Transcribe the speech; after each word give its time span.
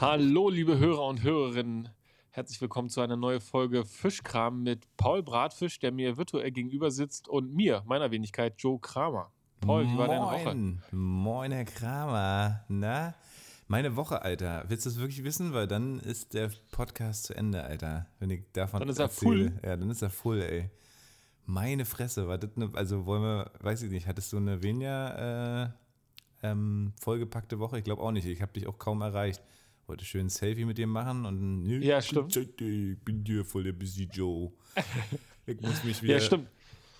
Hallo, 0.00 0.48
liebe 0.48 0.78
Hörer 0.78 1.04
und 1.04 1.22
Hörerinnen. 1.22 1.90
Herzlich 2.30 2.58
willkommen 2.62 2.88
zu 2.88 3.02
einer 3.02 3.18
neuen 3.18 3.42
Folge 3.42 3.84
Fischkram 3.84 4.62
mit 4.62 4.86
Paul 4.96 5.22
Bratfisch, 5.22 5.78
der 5.78 5.92
mir 5.92 6.16
virtuell 6.16 6.50
gegenüber 6.52 6.90
sitzt, 6.90 7.28
und 7.28 7.52
mir, 7.52 7.82
meiner 7.84 8.10
Wenigkeit, 8.10 8.54
Joe 8.56 8.80
Kramer. 8.80 9.30
Paul, 9.60 9.86
wie 9.86 9.98
war 9.98 10.08
deine 10.08 10.24
Woche? 10.24 10.54
Moin, 10.54 10.82
Moin, 10.90 11.52
Herr 11.52 11.66
Kramer. 11.66 12.64
Na, 12.68 13.14
meine 13.68 13.94
Woche, 13.94 14.22
Alter. 14.22 14.64
Willst 14.68 14.86
du 14.86 14.88
es 14.88 14.98
wirklich 14.98 15.22
wissen? 15.22 15.52
Weil 15.52 15.66
dann 15.66 16.00
ist 16.00 16.32
der 16.32 16.50
Podcast 16.70 17.24
zu 17.24 17.36
Ende, 17.36 17.62
Alter. 17.62 18.06
Wenn 18.20 18.30
ich 18.30 18.44
davon 18.54 18.80
Dann 18.80 18.88
ist 18.88 19.00
er 19.00 19.04
erzähle. 19.04 19.50
full. 19.50 19.60
Ja, 19.62 19.76
dann 19.76 19.90
ist 19.90 20.00
er 20.00 20.08
full, 20.08 20.40
ey. 20.40 20.70
Meine 21.44 21.84
Fresse, 21.84 22.26
war 22.26 22.38
das 22.38 22.56
eine, 22.56 22.70
also 22.72 23.04
wollen 23.04 23.22
wir, 23.22 23.50
weiß 23.60 23.82
ich 23.82 23.90
nicht, 23.90 24.06
hattest 24.06 24.32
du 24.32 24.38
eine 24.38 24.62
weniger 24.62 25.74
äh, 26.42 26.48
ähm, 26.48 26.94
vollgepackte 26.98 27.58
Woche? 27.58 27.76
Ich 27.76 27.84
glaube 27.84 28.00
auch 28.00 28.12
nicht. 28.12 28.24
Ich 28.24 28.40
habe 28.40 28.54
dich 28.54 28.66
auch 28.66 28.78
kaum 28.78 29.02
erreicht. 29.02 29.42
Wollte 29.90 30.04
schön 30.04 30.26
ein 30.26 30.28
Selfie 30.28 30.64
mit 30.64 30.78
dir 30.78 30.86
machen 30.86 31.26
und 31.26 31.66
Ja, 31.82 32.00
stimmt. 32.00 32.36
Ich 32.36 32.54
bin 33.04 33.24
dir 33.24 33.44
voll 33.44 33.64
der 33.64 33.72
Busy 33.72 34.04
Joe. 34.12 34.52
Ich 35.46 35.60
muss 35.60 35.82
mich 35.82 36.00
wieder, 36.00 36.14
Ja, 36.14 36.20
stimmt. 36.20 36.48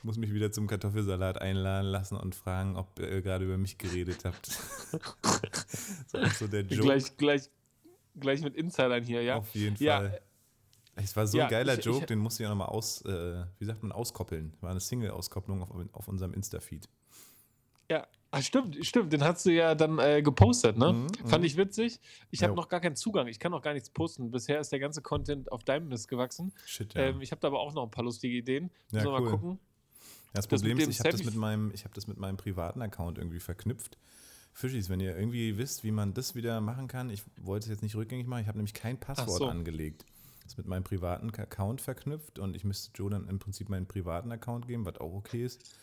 muss 0.03 0.17
mich 0.19 0.33
wieder 0.35 0.51
zum 0.51 0.67
Kartoffelsalat 0.67 1.41
einladen 1.41 1.87
lassen 1.87 2.17
und 2.17 2.35
fragen, 2.35 2.75
ob 2.77 2.99
ihr 2.99 3.23
gerade 3.23 3.45
über 3.45 3.57
mich 3.59 3.79
geredet 3.79 4.25
habt. 4.25 4.47
so, 6.09 6.19
ist 6.19 6.39
so 6.41 6.49
der 6.49 6.63
Joke. 6.63 6.83
Gleich, 6.83 7.17
gleich, 7.17 7.43
gleich 8.19 8.41
mit 8.43 8.57
Insidern 8.57 9.05
hier, 9.05 9.23
ja? 9.23 9.37
Auf 9.37 9.55
jeden 9.55 9.77
Ja, 9.79 9.99
Fall. 9.99 10.21
Es 10.97 11.15
war 11.15 11.29
so 11.29 11.39
ja, 11.39 11.45
ein 11.45 11.51
geiler 11.51 11.79
ich- 11.79 11.85
Joke, 11.85 12.01
ich- 12.01 12.07
den 12.07 12.19
musste 12.19 12.43
ich 12.43 12.47
auch 12.49 12.51
nochmal 12.51 12.71
aus, 12.71 13.03
äh, 13.03 13.45
wie 13.61 13.65
sagt 13.67 13.85
man, 13.85 13.93
auskoppeln. 13.93 14.53
War 14.61 14.73
eine 14.73 14.81
Single-Auskopplung 14.81 15.63
auf, 15.63 15.71
auf 15.93 16.09
unserem 16.09 16.35
Insta-Feed. 16.35 16.89
Ja, 17.89 18.05
ah, 18.31 18.43
stimmt, 18.43 18.85
stimmt. 18.85 19.13
Den 19.13 19.23
hast 19.25 19.45
du 19.47 19.51
ja 19.51 19.75
dann 19.75 19.99
äh, 19.99 20.23
gepostet, 20.23 20.77
ne? 20.77 20.93
Mhm, 20.93 21.27
Fand 21.27 21.45
ich 21.45 21.57
witzig. 21.57 22.01
Ich 22.31 22.43
habe 22.43 22.55
noch 22.55 22.69
gar 22.69 22.81
keinen 22.81 22.97
Zugang. 22.97 23.27
Ich 23.29 23.39
kann 23.39 23.53
noch 23.53 23.63
gar 23.63 23.73
nichts 23.75 23.91
posten. 23.91 24.31
Bisher 24.31 24.61
ist 24.61 24.71
der 24.73 24.79
ganze 24.81 25.03
Content 25.03 25.51
auf 25.53 25.65
deinem 25.65 25.89
Mist 25.89 26.09
gewachsen. 26.09 26.53
Shit, 26.67 26.95
ja. 26.95 27.03
Ähm, 27.03 27.21
ich 27.21 27.31
habe 27.33 27.41
da 27.41 27.49
aber 27.49 27.61
auch 27.61 27.73
noch 27.75 27.85
ein 27.85 27.91
paar 27.91 28.05
lustige 28.05 28.37
Ideen. 28.37 28.71
Ja, 28.91 28.99
Müssen 28.99 29.07
wir 29.07 29.13
cool. 29.15 29.21
mal 29.25 29.31
gucken. 29.31 29.59
das 30.33 30.47
das 30.47 30.61
Problem 30.61 30.79
ist, 30.79 30.89
ich 30.89 31.01
habe 31.01 31.11
das, 31.11 31.25
mit 31.25 31.35
meinem- 31.35 31.71
ich 31.75 31.85
hab 31.85 31.95
das 31.95 32.07
mit 32.07 32.19
meinem 32.19 32.37
privaten 32.37 32.83
Account 32.83 33.19
irgendwie 33.19 33.41
verknüpft. 33.41 33.99
Fischis, 34.53 34.89
wenn 34.89 35.01
ihr 35.01 35.17
irgendwie 35.17 35.59
wisst, 35.59 35.85
wie 35.85 35.93
man 35.93 36.13
das 36.13 36.35
wieder 36.35 36.61
machen 36.61 36.89
kann, 36.89 37.09
ich 37.09 37.23
wollte 37.41 37.65
es 37.65 37.71
jetzt 37.71 37.83
nicht 37.83 37.95
rückgängig 37.95 38.27
machen, 38.27 38.43
ich 38.43 38.49
habe 38.49 38.59
nämlich 38.59 38.75
kein 38.75 38.99
Passwort 38.99 39.39
so. 39.39 39.47
angelegt. 39.47 40.05
Das 40.43 40.55
ist 40.55 40.59
mit 40.59 40.67
meinem 40.67 40.83
privaten 40.83 41.31
Account 41.31 41.81
verknüpft 41.81 42.39
und 42.41 42.57
ich 42.57 42.65
müsste 42.65 42.91
Joe 42.97 43.09
dann 43.11 43.29
im 43.29 43.39
Prinzip 43.39 43.69
meinen 43.69 43.87
privaten 43.87 44.33
Account 44.33 44.67
geben, 44.67 44.85
was 44.85 44.97
auch 44.99 45.13
okay 45.13 45.45
ist. 45.45 45.77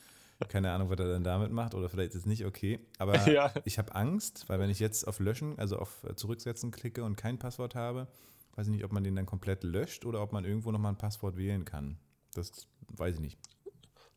Keine 0.50 0.72
Ahnung, 0.72 0.90
was 0.90 1.00
er 1.00 1.08
dann 1.08 1.24
damit 1.24 1.52
macht 1.52 1.74
oder 1.74 1.90
vielleicht 1.90 2.12
ist 2.12 2.22
es 2.22 2.26
nicht 2.26 2.46
okay. 2.46 2.80
Aber 3.00 3.14
Ja. 3.32 3.52
ich 3.66 3.78
habe 3.80 3.96
Angst, 3.96 4.48
weil 4.48 4.60
wenn 4.60 4.70
ich 4.70 4.80
jetzt 4.80 5.08
auf 5.08 5.20
Löschen, 5.20 5.58
also 5.58 5.78
auf 5.78 6.04
äh, 6.04 6.16
Zurücksetzen 6.16 6.72
klicke 6.72 7.04
und 7.04 7.16
kein 7.16 7.40
Passwort 7.40 7.74
habe, 7.76 8.08
weiß 8.56 8.68
ich 8.68 8.74
nicht, 8.74 8.84
ob 8.84 8.92
man 8.92 9.04
den 9.04 9.16
dann 9.16 9.26
komplett 9.26 9.64
löscht 9.64 10.06
oder 10.06 10.22
ob 10.22 10.34
man 10.34 10.46
irgendwo 10.46 10.72
nochmal 10.72 10.94
ein 10.94 10.98
Passwort 10.98 11.38
wählen 11.38 11.66
kann. 11.66 11.98
Das 12.34 12.68
weiß 12.90 13.16
ich 13.16 13.22
nicht. 13.22 13.40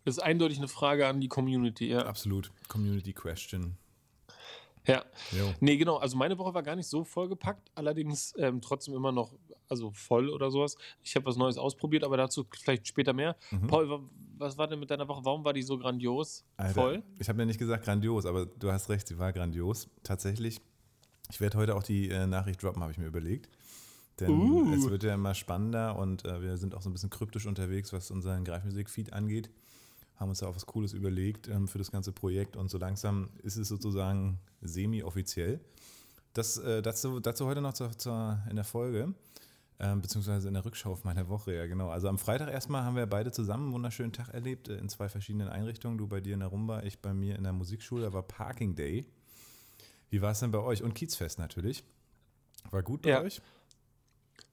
Das 0.05 0.17
ist 0.17 0.23
eindeutig 0.23 0.59
eine 0.59 0.69
Frage 0.69 1.07
an 1.07 1.21
die 1.21 1.29
Community, 1.29 1.89
ja. 1.89 2.07
Absolut. 2.07 2.51
Community 2.69 3.13
Question. 3.13 3.77
Ja. 4.87 5.05
Jo. 5.33 5.53
Nee, 5.61 5.77
genau. 5.77 5.97
Also 5.99 6.17
meine 6.17 6.39
Woche 6.39 6.55
war 6.55 6.63
gar 6.63 6.75
nicht 6.77 6.89
so 6.89 7.05
vollgepackt, 7.05 7.71
allerdings 7.75 8.35
ähm, 8.39 8.61
trotzdem 8.63 8.95
immer 8.95 9.13
noch, 9.13 9.35
also 9.71 9.91
voll 9.93 10.29
oder 10.29 10.51
sowas. 10.51 10.77
Ich 11.03 11.15
habe 11.17 11.27
was 11.27 11.37
Neues 11.37 11.57
ausprobiert, 11.57 12.05
aber 12.05 12.17
dazu 12.17 12.47
vielleicht 12.51 12.87
später 12.89 13.13
mehr. 13.13 13.37
Mhm. 13.51 13.67
Paul, 13.69 13.89
wa- 13.89 14.01
was 14.37 14.59
war 14.59 14.67
denn 14.67 14.81
mit 14.81 14.91
deiner 14.91 15.07
Woche? 15.09 15.25
Warum 15.25 15.45
war 15.45 15.53
die 15.53 15.63
so 15.63 15.79
grandios? 15.79 16.45
Alter, 16.57 16.75
Voll? 16.75 17.03
Ich 17.19 17.29
habe 17.29 17.39
ja 17.39 17.47
nicht 17.47 17.59
gesagt 17.59 17.85
grandios, 17.85 18.27
aber 18.27 18.47
du 18.47 18.71
hast 18.73 18.89
recht, 18.89 19.07
sie 19.09 19.19
war 19.19 19.33
grandios. 19.33 19.89
Tatsächlich. 20.03 20.61
Ich 21.31 21.41
werde 21.41 21.59
heute 21.59 21.77
auch 21.77 21.83
die 21.83 22.09
äh, 22.09 22.27
Nachricht 22.27 22.63
droppen, 22.63 22.83
habe 22.83 22.93
ich 22.93 22.99
mir 22.99 23.07
überlegt. 23.07 23.49
Denn 24.19 24.31
Uh. 24.31 24.75
es 24.75 24.89
wird 24.91 25.03
ja 25.05 25.15
immer 25.15 25.35
spannender 25.35 25.97
und 25.97 26.25
äh, 26.25 26.43
wir 26.43 26.57
sind 26.59 26.75
auch 26.75 26.83
so 26.83 26.91
ein 26.91 26.93
bisschen 26.93 27.11
kryptisch 27.11 27.47
unterwegs, 27.47 27.93
was 27.93 28.11
unseren 28.11 28.45
Greifmusik-Feed 28.45 29.13
angeht. 29.13 29.51
Haben 30.17 30.29
uns 30.31 30.41
da 30.41 30.49
auch 30.49 30.57
was 30.57 30.67
Cooles 30.67 30.93
überlegt 30.93 31.49
ähm, 31.49 31.69
für 31.69 31.79
das 31.79 31.91
ganze 31.91 32.13
Projekt 32.13 32.57
und 32.57 32.69
so 32.71 32.77
langsam 32.77 33.31
ist 33.43 33.57
es 33.57 33.69
sozusagen 33.69 34.39
semi-offiziell. 34.61 35.61
Das, 36.35 36.59
äh, 36.59 36.83
dazu, 36.83 37.21
dazu 37.21 37.47
heute 37.47 37.61
noch 37.61 37.73
zur, 37.73 37.97
zur, 37.97 38.39
in 38.51 38.57
der 38.57 38.65
Folge, 38.65 39.15
ähm, 39.81 40.03
beziehungsweise 40.03 40.49
in 40.49 40.55
der 40.55 40.65
Rückschau 40.65 40.93
auf 40.93 41.05
meine 41.05 41.29
Woche, 41.29 41.55
ja 41.55 41.67
genau. 41.67 41.89
Also 41.89 42.09
am 42.09 42.19
Freitag 42.19 42.51
erstmal 42.53 42.85
haben 42.85 42.97
wir 42.97 43.07
beide 43.07 43.33
zusammen 43.33 43.65
einen 43.65 43.73
wunderschönen 43.73 44.13
Tag 44.13 44.29
erlebt, 44.29 44.69
äh, 44.69 44.77
in 44.77 44.89
zwei 44.89 45.09
verschiedenen 45.09 45.49
Einrichtungen. 45.49 45.99
Du 45.99 46.07
bei 46.07 46.21
dir 46.21 46.35
in 46.35 46.41
der 46.41 46.49
Rumba, 46.49 46.83
ich 46.83 47.01
bei 47.01 47.15
mir 47.15 47.37
in 47.37 47.43
der 47.45 47.53
Musikschule, 47.53 48.03
da 48.03 48.13
war 48.13 48.23
Parking 48.23 48.75
Day. 48.75 49.07
Wie 50.11 50.23
war 50.23 50.33
es 50.33 50.41
denn 50.41 50.51
bei 50.51 50.59
euch? 50.59 50.83
Und 50.83 50.95
Kiezfest 50.95 51.39
natürlich. 51.39 51.85
War 52.71 52.83
gut 52.83 53.03
bei 53.03 53.11
Ja. 53.11 53.23
euch? 53.23 53.41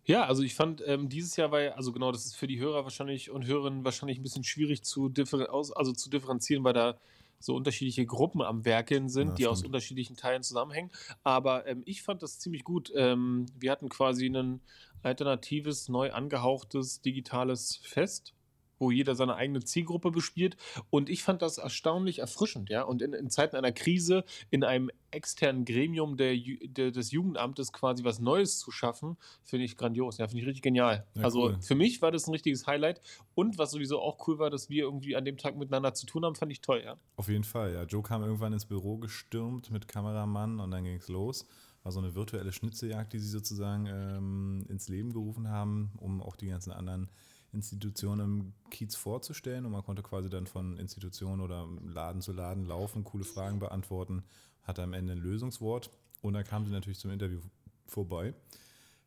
Ja, 0.06 0.24
also 0.26 0.42
ich 0.42 0.56
fand 0.56 0.82
ähm, 0.88 1.10
dieses 1.10 1.36
Jahr 1.36 1.52
war, 1.52 1.62
ja- 1.62 1.72
also 1.74 1.92
genau, 1.92 2.12
das 2.14 2.26
ist 2.26 2.36
für 2.38 2.48
die 2.48 2.60
Hörer 2.60 2.84
wahrscheinlich 2.86 3.30
und 3.30 3.46
Hörerinnen 3.46 3.84
wahrscheinlich 3.84 4.20
ein 4.20 4.24
bisschen 4.24 4.46
schwierig 4.46 4.84
zu, 4.84 5.10
differ 5.10 5.52
aus, 5.54 5.72
also 5.74 5.92
zu 5.92 6.10
differenzieren, 6.10 6.64
weil 6.64 6.74
da 6.74 6.98
so 7.40 7.56
unterschiedliche 7.56 8.06
Gruppen 8.06 8.42
am 8.42 8.64
Werkeln 8.66 9.10
sind, 9.10 9.28
Ja, 9.30 9.36
die 9.36 9.48
aus 9.48 9.64
unterschiedlichen 9.64 10.16
Teilen 10.16 10.44
zusammenhängen. 10.44 10.92
Aber 11.24 11.68
ähm, 11.68 11.84
ich 11.86 12.02
fand 12.02 12.24
das 12.24 12.40
ziemlich 12.40 12.64
gut. 12.64 12.92
Ähm, 12.96 13.46
wir 13.60 13.70
hatten 13.70 13.90
quasi 13.90 14.28
ein 14.28 14.62
alternatives, 15.04 15.90
neu 15.90 16.12
angehauchtes 16.12 17.02
digitales 17.02 17.78
Fest 17.84 18.34
wo 18.80 18.92
jeder 18.92 19.16
seine 19.16 19.36
eigene 19.36 19.64
Zielgruppe 19.64 20.12
bespielt. 20.12 20.58
Und 20.90 21.10
ich 21.10 21.24
fand 21.24 21.42
das 21.42 21.58
erstaunlich 21.58 22.20
erfrischend, 22.20 22.70
ja. 22.70 22.84
Und 22.84 23.02
in, 23.02 23.14
in 23.14 23.30
Zeiten 23.30 23.56
einer 23.56 23.72
Krise 23.72 24.24
in 24.50 24.64
einem 24.64 24.90
externen 25.10 25.66
Gremium 25.66 26.18
der, 26.18 26.36
der, 26.64 26.92
des 26.92 27.12
Jugendamtes 27.12 27.72
quasi 27.72 28.04
was 28.04 28.20
Neues 28.20 28.60
zu 28.60 28.72
schaffen, 28.72 29.18
finde 29.44 29.66
ich 29.66 29.78
grandios. 29.78 30.18
Ja, 30.18 30.28
finde 30.28 30.42
ich 30.42 30.48
richtig 30.48 30.64
genial. 30.64 31.06
Ja, 31.16 31.24
also 31.24 31.46
cool. 31.46 31.58
für 31.62 31.76
mich 31.76 32.02
war 32.02 32.12
das 32.12 32.28
ein 32.28 32.32
richtiges 32.32 32.68
Highlight. 32.68 33.02
Und 33.36 33.58
was 33.58 33.72
sowieso 33.72 34.02
auch 34.02 34.28
cool 34.28 34.40
war, 34.40 34.50
dass 34.50 34.70
wir 34.70 34.84
irgendwie 34.84 35.16
an 35.16 35.26
dem 35.26 35.38
Tag 35.38 35.58
miteinander 35.58 35.94
zu 35.94 36.06
tun 36.06 36.26
haben, 36.26 36.36
fand 36.36 36.52
ich 36.52 36.62
toll, 36.62 36.82
ja. 36.84 36.98
Auf 37.16 37.30
jeden 37.30 37.44
Fall, 37.44 37.74
ja. 37.74 37.84
Joe 37.84 38.04
kam 38.04 38.22
irgendwann 38.24 38.54
ins 38.54 38.66
Büro 38.66 38.98
gestürmt 38.98 39.72
mit 39.72 39.88
Kameramann 39.88 40.60
und 40.60 40.72
dann 40.72 40.84
ging 40.84 40.98
es 40.98 41.08
los. 41.08 41.46
War 41.84 41.92
so 41.92 42.00
eine 42.00 42.16
virtuelle 42.16 42.52
Schnitzeljagd, 42.52 43.14
die 43.14 43.20
sie 43.20 43.30
sozusagen 43.30 43.86
ähm, 43.88 44.66
ins 44.70 44.88
Leben 44.88 45.14
gerufen 45.14 45.50
haben, 45.50 45.92
um 45.98 46.22
auch 46.22 46.36
die 46.36 46.48
ganzen 46.48 46.72
anderen 46.72 47.10
Institutionen 47.54 48.20
im 48.26 48.54
Kiez 48.70 48.96
vorzustellen. 48.96 49.66
Und 49.66 49.72
man 49.72 49.84
konnte 49.84 50.04
quasi 50.04 50.30
dann 50.30 50.48
von 50.48 50.78
Institution 50.78 51.40
oder 51.42 51.68
Laden 51.86 52.22
zu 52.22 52.34
Laden 52.34 52.66
laufen, 52.66 53.04
coole 53.04 53.24
Fragen 53.24 53.60
beantworten, 53.60 54.24
hatte 54.64 54.84
am 54.84 54.94
Ende 54.94 55.14
ein 55.14 55.20
Lösungswort 55.20 55.90
und 56.22 56.34
dann 56.34 56.44
kam 56.44 56.66
sie 56.66 56.72
natürlich 56.72 57.00
zum 57.00 57.12
Interview 57.12 57.40
vorbei. 57.86 58.34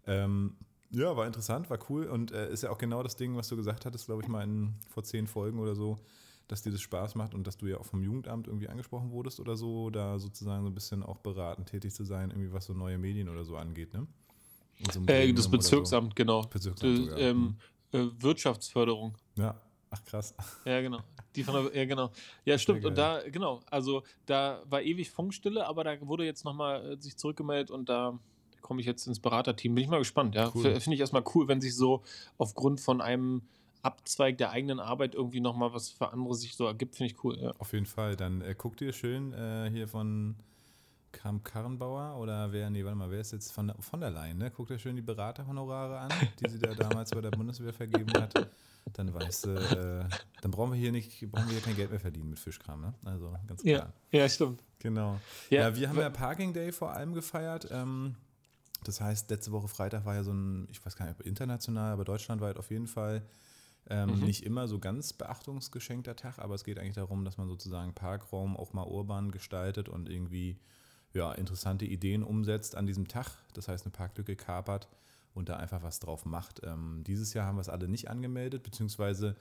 Ähm, 0.06 0.56
ja, 0.90 1.16
war 1.16 1.26
interessant, 1.26 1.70
war 1.70 1.78
cool 1.88 2.06
und 2.06 2.32
äh, 2.32 2.50
ist 2.50 2.62
ja 2.62 2.70
auch 2.70 2.78
genau 2.78 3.02
das 3.02 3.16
Ding, 3.16 3.36
was 3.36 3.48
du 3.48 3.56
gesagt 3.56 3.84
hattest, 3.86 4.06
glaube 4.06 4.22
ich, 4.22 4.28
mal 4.28 4.42
in, 4.42 4.74
vor 4.88 5.04
zehn 5.04 5.26
Folgen 5.26 5.58
oder 5.60 5.76
so, 5.76 6.00
dass 6.50 6.62
dir 6.62 6.72
das 6.72 6.80
Spaß 6.80 7.14
macht 7.14 7.34
und 7.34 7.46
dass 7.46 7.56
du 7.56 7.66
ja 7.66 7.78
auch 7.78 7.86
vom 7.86 8.02
Jugendamt 8.02 8.48
irgendwie 8.48 8.68
angesprochen 8.68 9.10
wurdest 9.12 9.38
oder 9.38 9.56
so, 9.56 9.90
da 9.90 10.18
sozusagen 10.18 10.62
so 10.64 10.70
ein 10.70 10.74
bisschen 10.74 11.02
auch 11.02 11.18
beratend 11.18 11.68
tätig 11.68 11.94
zu 11.94 12.04
sein, 12.04 12.30
irgendwie 12.30 12.52
was 12.52 12.64
so 12.64 12.74
neue 12.74 12.98
Medien 12.98 13.28
oder 13.28 13.44
so 13.44 13.56
angeht, 13.56 13.94
ne? 13.94 14.06
So 14.92 15.00
Äh, 15.06 15.32
das 15.32 15.48
Bezirksamt, 15.48 16.16
genau. 16.16 16.42
Bezirksamt 16.42 16.96
sogar, 16.96 17.18
ähm, 17.18 17.56
äh, 17.92 18.06
Wirtschaftsförderung. 18.18 19.16
So. 19.36 19.42
Ja, 19.42 19.54
ach 19.90 20.04
krass. 20.04 20.34
Ja, 20.64 20.80
genau. 20.80 21.00
Die 21.36 21.44
von 21.44 21.54
der, 21.54 21.76
ja, 21.76 21.84
genau. 21.84 22.10
Ja, 22.44 22.58
stimmt. 22.58 22.84
Und 22.84 22.98
da, 22.98 23.20
genau, 23.28 23.60
also 23.70 24.02
da 24.26 24.62
war 24.68 24.82
ewig 24.82 25.10
Funkstille, 25.10 25.64
aber 25.66 25.84
da 25.84 26.00
wurde 26.00 26.24
jetzt 26.24 26.44
nochmal 26.44 26.94
äh, 26.94 27.00
sich 27.00 27.16
zurückgemeldet 27.16 27.70
und 27.70 27.88
da 27.88 28.18
komme 28.60 28.80
ich 28.80 28.86
jetzt 28.86 29.06
ins 29.06 29.20
Beraterteam. 29.20 29.74
Bin 29.74 29.84
ich 29.84 29.90
mal 29.90 29.98
gespannt, 29.98 30.34
ja. 30.34 30.50
Cool. 30.52 30.80
Finde 30.80 30.94
ich 30.94 31.00
erstmal 31.00 31.22
cool, 31.34 31.46
wenn 31.46 31.60
sich 31.60 31.76
so 31.76 32.02
aufgrund 32.38 32.80
von 32.80 33.00
einem 33.00 33.42
Abzweig 33.82 34.38
der 34.38 34.50
eigenen 34.50 34.80
Arbeit 34.80 35.14
irgendwie 35.14 35.40
nochmal 35.40 35.72
was 35.72 35.90
für 35.90 36.12
andere 36.12 36.34
sich 36.34 36.54
so 36.56 36.66
ergibt, 36.66 36.96
finde 36.96 37.12
ich 37.12 37.24
cool, 37.24 37.38
ja. 37.38 37.52
Auf 37.58 37.72
jeden 37.72 37.86
Fall. 37.86 38.16
Dann 38.16 38.40
äh, 38.42 38.54
guck 38.56 38.76
dir 38.76 38.92
schön 38.92 39.32
äh, 39.32 39.68
hier 39.70 39.88
von 39.88 40.36
Kam 41.12 41.42
Karrenbauer 41.42 42.18
oder 42.20 42.52
wer, 42.52 42.70
nee, 42.70 42.84
warte 42.84 42.96
mal, 42.96 43.10
wer 43.10 43.20
ist 43.20 43.32
jetzt 43.32 43.52
von, 43.52 43.68
der- 43.68 43.76
von 43.80 44.00
der 44.00 44.10
Leyen, 44.10 44.38
ne? 44.38 44.50
Guck 44.50 44.68
dir 44.68 44.78
schön 44.78 44.94
die 44.96 45.02
Beraterhonorare 45.02 45.98
an, 45.98 46.10
die 46.38 46.46
sie 46.48 46.58
da 46.58 46.74
damals 46.74 47.12
bei 47.12 47.20
der 47.20 47.30
Bundeswehr 47.32 47.72
vergeben 47.72 48.16
hat. 48.16 48.36
Dann 48.92 49.12
weißt 49.12 49.44
du, 49.44 49.48
äh, 49.50 50.04
dann 50.40 50.50
brauchen 50.50 50.72
wir 50.72 50.78
hier 50.78 50.92
nicht, 50.92 51.28
brauchen 51.30 51.46
wir 51.48 51.54
hier 51.54 51.62
kein 51.62 51.76
Geld 51.76 51.90
mehr 51.90 52.00
verdienen 52.00 52.30
mit 52.30 52.38
Fischkram, 52.38 52.80
ne? 52.80 52.94
Also 53.04 53.34
ganz 53.46 53.62
klar. 53.62 53.92
Ja, 54.12 54.18
ja, 54.20 54.28
stimmt. 54.28 54.62
Genau. 54.78 55.20
Ja, 55.50 55.60
Ja, 55.62 55.76
wir 55.76 55.88
haben 55.88 55.98
ja 55.98 56.10
Parking 56.10 56.52
Day 56.52 56.72
vor 56.72 56.92
allem 56.92 57.12
gefeiert. 57.12 57.68
Ähm, 57.70 58.14
das 58.84 59.00
heißt, 59.00 59.30
letzte 59.30 59.52
Woche 59.52 59.68
Freitag 59.68 60.04
war 60.06 60.14
ja 60.14 60.22
so 60.22 60.32
ein, 60.32 60.66
ich 60.70 60.84
weiß 60.84 60.96
gar 60.96 61.06
nicht, 61.06 61.20
ob 61.20 61.26
international, 61.26 61.92
aber 61.92 62.04
deutschlandweit 62.04 62.56
auf 62.56 62.70
jeden 62.70 62.86
Fall 62.86 63.22
ähm, 63.88 64.10
Mhm. 64.18 64.24
nicht 64.24 64.44
immer 64.44 64.68
so 64.68 64.78
ganz 64.78 65.12
beachtungsgeschenkter 65.12 66.16
Tag, 66.16 66.38
aber 66.38 66.54
es 66.54 66.64
geht 66.64 66.78
eigentlich 66.78 66.94
darum, 66.94 67.24
dass 67.24 67.38
man 67.38 67.48
sozusagen 67.48 67.94
Parkraum 67.94 68.56
auch 68.56 68.72
mal 68.72 68.84
urban 68.86 69.30
gestaltet 69.30 69.88
und 69.88 70.08
irgendwie 70.08 70.58
ja, 71.12 71.32
interessante 71.32 71.86
Ideen 71.86 72.22
umsetzt 72.22 72.76
an 72.76 72.86
diesem 72.86 73.08
Tag. 73.08 73.26
Das 73.54 73.66
heißt, 73.68 73.84
eine 73.84 73.92
Parklücke 73.92 74.36
kapert 74.36 74.88
und 75.34 75.48
da 75.48 75.56
einfach 75.56 75.82
was 75.82 75.98
drauf 75.98 76.24
macht. 76.24 76.60
Ähm, 76.64 77.02
dieses 77.04 77.34
Jahr 77.34 77.46
haben 77.46 77.56
wir 77.56 77.62
es 77.62 77.68
alle 77.68 77.88
nicht 77.88 78.08
angemeldet, 78.08 78.62
beziehungsweise 78.62 79.34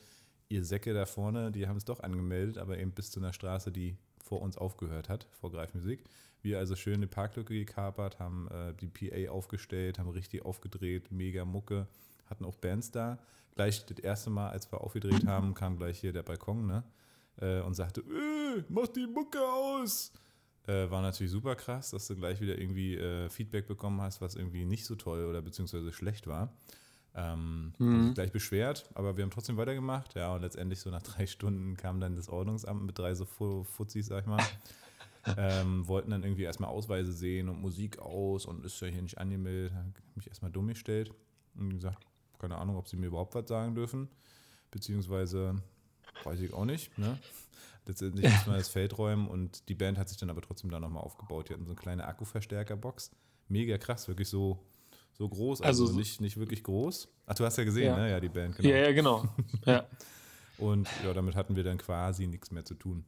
ihr 0.48 0.64
Säcke 0.66 0.94
da 0.94 1.06
vorne, 1.06 1.52
die 1.52 1.68
haben 1.68 1.78
es 1.78 1.86
doch 1.86 2.00
angemeldet, 2.00 2.58
aber 2.58 2.80
eben 2.80 2.92
bis 2.92 3.12
zu 3.12 3.20
einer 3.20 3.34
Straße, 3.34 3.72
die 3.72 3.98
vor 4.24 4.42
uns 4.42 4.58
aufgehört 4.58 5.10
hat, 5.10 5.28
vor 5.32 5.52
Greifmusik. 5.52 6.04
Wir 6.42 6.58
also 6.58 6.76
schön 6.76 6.96
eine 6.96 7.08
Parklücke 7.08 7.54
gekapert, 7.54 8.18
haben 8.20 8.48
äh, 8.50 8.74
die 8.74 8.88
PA 8.88 9.32
aufgestellt, 9.32 10.00
haben 10.00 10.10
richtig 10.10 10.44
aufgedreht, 10.46 11.12
mega 11.12 11.46
Mucke, 11.46 11.88
hatten 12.28 12.46
auch 12.46 12.56
Bands 12.56 12.92
da. 12.92 13.20
Gleich 13.60 13.86
das 13.86 14.00
erste 14.00 14.30
Mal, 14.30 14.52
als 14.52 14.72
wir 14.72 14.80
aufgedreht 14.80 15.28
haben, 15.28 15.54
kam 15.54 15.76
gleich 15.76 16.00
hier 16.00 16.14
der 16.14 16.24
Balkon, 16.24 16.66
ne? 16.66 16.82
Äh, 17.42 17.60
und 17.60 17.74
sagte, 17.74 18.00
äh, 18.00 18.64
mach 18.70 18.88
die 18.88 19.06
Mucke 19.06 19.38
aus! 19.42 20.14
Äh, 20.66 20.90
war 20.90 21.02
natürlich 21.02 21.34
super 21.34 21.58
krass, 21.58 21.92
dass 21.92 22.08
du 22.08 22.16
gleich 22.16 22.40
wieder 22.40 22.58
irgendwie 22.58 22.96
äh, 22.96 23.28
Feedback 23.28 23.68
bekommen 23.68 24.00
hast, 24.00 24.22
was 24.22 24.36
irgendwie 24.36 24.64
nicht 24.64 24.86
so 24.86 24.96
toll 24.96 25.26
oder 25.26 25.42
beziehungsweise 25.42 25.92
schlecht 25.92 26.26
war. 26.26 26.54
Ähm, 27.14 27.74
mhm. 27.80 28.14
gleich 28.14 28.32
beschwert, 28.32 28.90
aber 28.94 29.18
wir 29.18 29.26
haben 29.26 29.32
trotzdem 29.32 29.58
weitergemacht. 29.58 30.16
Ja, 30.16 30.34
und 30.34 30.42
letztendlich 30.42 30.80
so 30.80 30.90
nach 30.90 31.02
drei 31.04 31.28
Stunden 31.28 31.76
kam 31.76 32.00
dann 32.00 32.16
das 32.16 32.30
Ordnungsamt 32.30 32.84
mit 32.84 32.98
drei 32.98 33.14
so 33.14 33.26
Fuzis, 33.26 34.06
sag 34.06 34.22
ich 34.22 34.28
mal. 34.28 34.42
ähm, 35.38 35.86
wollten 35.86 36.12
dann 36.12 36.24
irgendwie 36.24 36.44
erstmal 36.44 36.70
Ausweise 36.70 37.12
sehen 37.12 37.50
und 37.50 37.60
Musik 37.60 38.00
aus 38.00 38.46
und 38.46 38.64
ist 38.64 38.80
ja 38.80 38.88
hier 38.88 39.02
nicht 39.02 39.18
angemeldet. 39.18 39.74
Habe 39.74 39.92
mich 40.16 40.28
erstmal 40.28 40.50
dumm 40.50 40.70
gestellt 40.70 41.12
und 41.56 41.72
gesagt, 41.72 42.09
keine 42.40 42.58
Ahnung, 42.58 42.78
ob 42.78 42.88
sie 42.88 42.98
mir 42.98 43.08
überhaupt 43.08 43.36
was 43.36 43.48
sagen 43.48 43.76
dürfen. 43.76 44.10
Beziehungsweise 44.72 45.62
weiß 46.24 46.40
ich 46.40 46.54
auch 46.54 46.66
nicht. 46.66 46.98
Ne? 46.98 47.18
Letztendlich 47.86 48.32
muss 48.32 48.48
man 48.48 48.58
das 48.58 48.70
Feld 48.70 48.98
räumen 48.98 49.28
und 49.28 49.68
die 49.70 49.76
Band 49.76 49.98
hat 49.98 50.10
sich 50.10 50.18
dann 50.18 50.30
aber 50.30 50.42
trotzdem 50.42 50.70
da 50.70 50.80
nochmal 50.80 51.04
aufgebaut. 51.04 51.50
Die 51.50 51.54
hatten 51.54 51.66
so 51.66 51.72
eine 51.72 51.80
kleine 51.80 52.06
Akkuverstärkerbox. 52.06 53.12
Mega 53.48 53.78
krass, 53.78 54.08
wirklich 54.08 54.30
so, 54.30 54.64
so 55.14 55.28
groß, 55.28 55.62
also, 55.62 55.86
also 55.86 55.98
nicht, 55.98 56.22
nicht 56.22 56.38
wirklich 56.38 56.64
groß. 56.64 57.08
Ach, 57.26 57.34
du 57.34 57.46
hast 57.46 57.58
ja 57.58 57.64
gesehen, 57.64 57.88
ja. 57.88 57.98
ne? 57.98 58.12
Ja, 58.12 58.20
die 58.20 58.30
Band, 58.30 58.56
genau. 58.58 58.70
Ja, 58.70 58.78
ja, 58.78 58.92
genau. 58.92 59.26
ja. 59.66 59.86
Und 60.60 60.90
ja, 61.04 61.14
damit 61.14 61.36
hatten 61.36 61.56
wir 61.56 61.64
dann 61.64 61.78
quasi 61.78 62.28
nichts 62.28 62.52
mehr 62.52 62.66
zu 62.66 62.76
tun. 62.76 63.06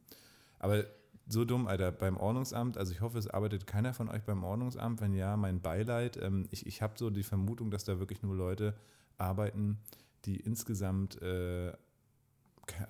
Aber 0.58 0.84
so 1.26 1.44
dumm, 1.44 1.66
Alter, 1.66 1.92
beim 1.92 2.16
Ordnungsamt, 2.16 2.76
also 2.78 2.92
ich 2.92 3.00
hoffe, 3.00 3.18
es 3.18 3.28
arbeitet 3.28 3.66
keiner 3.66 3.94
von 3.94 4.08
euch 4.08 4.22
beim 4.22 4.42
Ordnungsamt. 4.42 5.00
Wenn 5.00 5.14
ja, 5.14 5.36
mein 5.36 5.60
Beileid. 5.60 6.16
Ähm, 6.16 6.48
ich 6.50 6.66
ich 6.66 6.82
habe 6.82 6.94
so 6.96 7.10
die 7.10 7.22
Vermutung, 7.22 7.70
dass 7.70 7.84
da 7.84 7.98
wirklich 7.98 8.22
nur 8.22 8.34
Leute 8.34 8.74
arbeiten, 9.18 9.78
die 10.24 10.36
insgesamt 10.36 11.20
äh, 11.20 11.72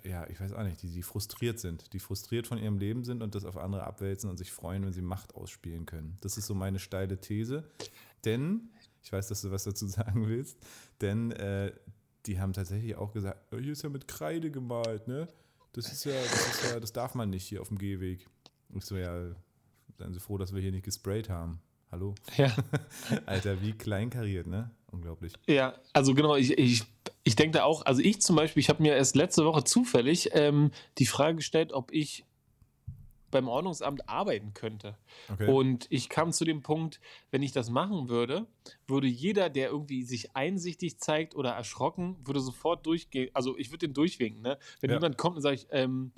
ja, 0.04 0.28
ich 0.28 0.40
weiß 0.40 0.52
auch 0.52 0.62
nicht, 0.62 0.82
die, 0.82 0.90
die 0.90 1.02
frustriert 1.02 1.58
sind, 1.58 1.92
die 1.92 1.98
frustriert 1.98 2.46
von 2.46 2.58
ihrem 2.58 2.78
Leben 2.78 3.04
sind 3.04 3.22
und 3.22 3.34
das 3.34 3.44
auf 3.44 3.56
andere 3.56 3.84
abwälzen 3.84 4.28
und 4.30 4.36
sich 4.36 4.52
freuen, 4.52 4.84
wenn 4.84 4.92
sie 4.92 5.02
Macht 5.02 5.34
ausspielen 5.34 5.86
können. 5.86 6.16
Das 6.20 6.36
ist 6.36 6.46
so 6.46 6.54
meine 6.54 6.78
steile 6.78 7.18
These. 7.18 7.64
Denn, 8.24 8.70
ich 9.02 9.12
weiß, 9.12 9.28
dass 9.28 9.42
du 9.42 9.50
was 9.50 9.64
dazu 9.64 9.86
sagen 9.88 10.28
willst, 10.28 10.58
denn 11.00 11.32
äh, 11.32 11.72
die 12.26 12.40
haben 12.40 12.52
tatsächlich 12.52 12.96
auch 12.96 13.12
gesagt, 13.12 13.38
oh, 13.52 13.58
hier 13.58 13.72
ist 13.72 13.82
ja 13.82 13.88
mit 13.88 14.06
Kreide 14.06 14.50
gemalt, 14.50 15.08
ne? 15.08 15.26
Das 15.72 15.90
ist 15.90 16.04
ja, 16.04 16.12
das 16.12 16.48
ist 16.48 16.70
ja, 16.70 16.78
das 16.78 16.92
darf 16.92 17.14
man 17.14 17.30
nicht 17.30 17.46
hier 17.46 17.62
auf 17.62 17.68
dem 17.68 17.78
Gehweg. 17.78 18.28
Ich 18.74 18.84
so, 18.84 18.96
ja, 18.96 19.34
seien 19.98 20.12
Sie 20.12 20.20
froh, 20.20 20.36
dass 20.36 20.54
wir 20.54 20.60
hier 20.60 20.70
nicht 20.70 20.84
gesprayt 20.84 21.30
haben. 21.30 21.60
Hallo? 21.90 22.14
Ja. 22.36 22.54
Alter, 23.26 23.60
wie 23.62 23.72
kleinkariert, 23.72 24.46
ne? 24.46 24.70
Unglaublich. 24.92 25.32
Ja, 25.46 25.74
also 25.92 26.14
genau, 26.14 26.36
ich, 26.36 26.56
ich, 26.58 26.84
ich 27.24 27.34
denke 27.34 27.58
da 27.58 27.64
auch, 27.64 27.84
also 27.86 28.00
ich 28.02 28.20
zum 28.20 28.36
Beispiel, 28.36 28.60
ich 28.60 28.68
habe 28.68 28.82
mir 28.82 28.94
erst 28.94 29.16
letzte 29.16 29.44
Woche 29.44 29.64
zufällig 29.64 30.30
ähm, 30.34 30.70
die 30.98 31.06
Frage 31.06 31.36
gestellt, 31.36 31.72
ob 31.72 31.92
ich 31.92 32.24
beim 33.32 33.48
Ordnungsamt 33.48 34.08
arbeiten 34.08 34.52
könnte. 34.54 34.96
Okay. 35.32 35.50
Und 35.50 35.86
ich 35.88 36.08
kam 36.08 36.32
zu 36.32 36.44
dem 36.44 36.62
Punkt, 36.62 37.00
wenn 37.30 37.42
ich 37.42 37.50
das 37.50 37.70
machen 37.70 38.08
würde, 38.08 38.46
würde 38.86 39.08
jeder, 39.08 39.48
der 39.50 39.70
irgendwie 39.70 40.04
sich 40.04 40.36
einsichtig 40.36 40.98
zeigt 40.98 41.34
oder 41.34 41.50
erschrocken, 41.50 42.16
würde 42.24 42.40
sofort 42.40 42.86
durchgehen. 42.86 43.30
Also 43.32 43.56
ich 43.56 43.70
würde 43.70 43.88
den 43.88 43.94
durchwinken. 43.94 44.42
Ne? 44.42 44.58
Wenn 44.80 44.90
ja. 44.90 44.96
jemand 44.96 45.16
kommt 45.16 45.36
und 45.36 45.42
sage 45.42 45.56
ich, 45.56 45.66
ähm, 45.70 46.12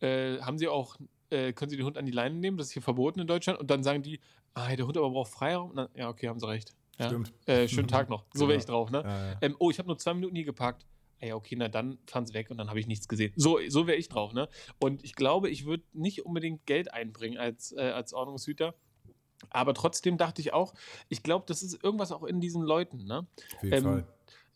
äh, 0.00 0.38
haben 0.40 0.58
Sie 0.58 0.66
auch, 0.66 0.96
äh, 1.30 1.52
können 1.52 1.70
Sie 1.70 1.76
den 1.76 1.86
Hund 1.86 1.96
an 1.96 2.04
die 2.04 2.12
Leine 2.12 2.34
nehmen? 2.34 2.58
Das 2.58 2.66
ist 2.66 2.72
hier 2.72 2.82
verboten 2.82 3.20
in 3.20 3.28
Deutschland. 3.28 3.60
Und 3.60 3.70
dann 3.70 3.84
sagen 3.84 4.02
die, 4.02 4.20
ah, 4.54 4.74
der 4.74 4.86
Hund 4.86 4.96
aber 4.96 5.10
braucht 5.10 5.30
Freiraum. 5.30 5.76
Dann, 5.76 5.88
ja, 5.94 6.08
okay, 6.08 6.28
haben 6.28 6.40
Sie 6.40 6.48
recht. 6.48 6.74
Ja? 6.98 7.08
Stimmt. 7.08 7.32
Äh, 7.46 7.68
schönen 7.68 7.88
Tag 7.88 8.08
noch. 8.08 8.24
So 8.24 8.30
genau. 8.40 8.48
wäre 8.48 8.58
ich 8.58 8.66
drauf, 8.66 8.90
ne? 8.90 9.02
Ja, 9.04 9.30
ja. 9.32 9.38
Ähm, 9.42 9.56
oh, 9.58 9.70
ich 9.70 9.78
habe 9.78 9.88
nur 9.88 9.98
zwei 9.98 10.14
Minuten 10.14 10.34
hier 10.34 10.44
geparkt. 10.44 10.86
Ah 11.20 11.26
ja, 11.26 11.34
okay, 11.34 11.56
na 11.56 11.68
dann 11.68 11.98
fahren 12.06 12.26
sie 12.26 12.34
weg 12.34 12.50
und 12.50 12.58
dann 12.58 12.68
habe 12.68 12.78
ich 12.78 12.86
nichts 12.86 13.08
gesehen. 13.08 13.32
So, 13.36 13.58
so 13.68 13.86
wäre 13.86 13.96
ich 13.96 14.08
drauf, 14.08 14.34
ne? 14.34 14.48
Und 14.78 15.02
ich 15.02 15.14
glaube, 15.14 15.48
ich 15.48 15.64
würde 15.64 15.84
nicht 15.92 16.26
unbedingt 16.26 16.66
Geld 16.66 16.92
einbringen 16.92 17.38
als, 17.38 17.72
äh, 17.72 17.80
als 17.80 18.12
Ordnungshüter. 18.12 18.74
Aber 19.50 19.74
trotzdem 19.74 20.18
dachte 20.18 20.40
ich 20.40 20.52
auch, 20.52 20.74
ich 21.08 21.22
glaube, 21.22 21.44
das 21.46 21.62
ist 21.62 21.82
irgendwas 21.82 22.12
auch 22.12 22.24
in 22.24 22.40
diesen 22.40 22.62
Leuten, 22.62 23.04
ne? 23.04 23.26
Auf 23.56 23.62
jeden 23.62 23.74
ähm, 23.74 23.82
Fall. 23.82 24.06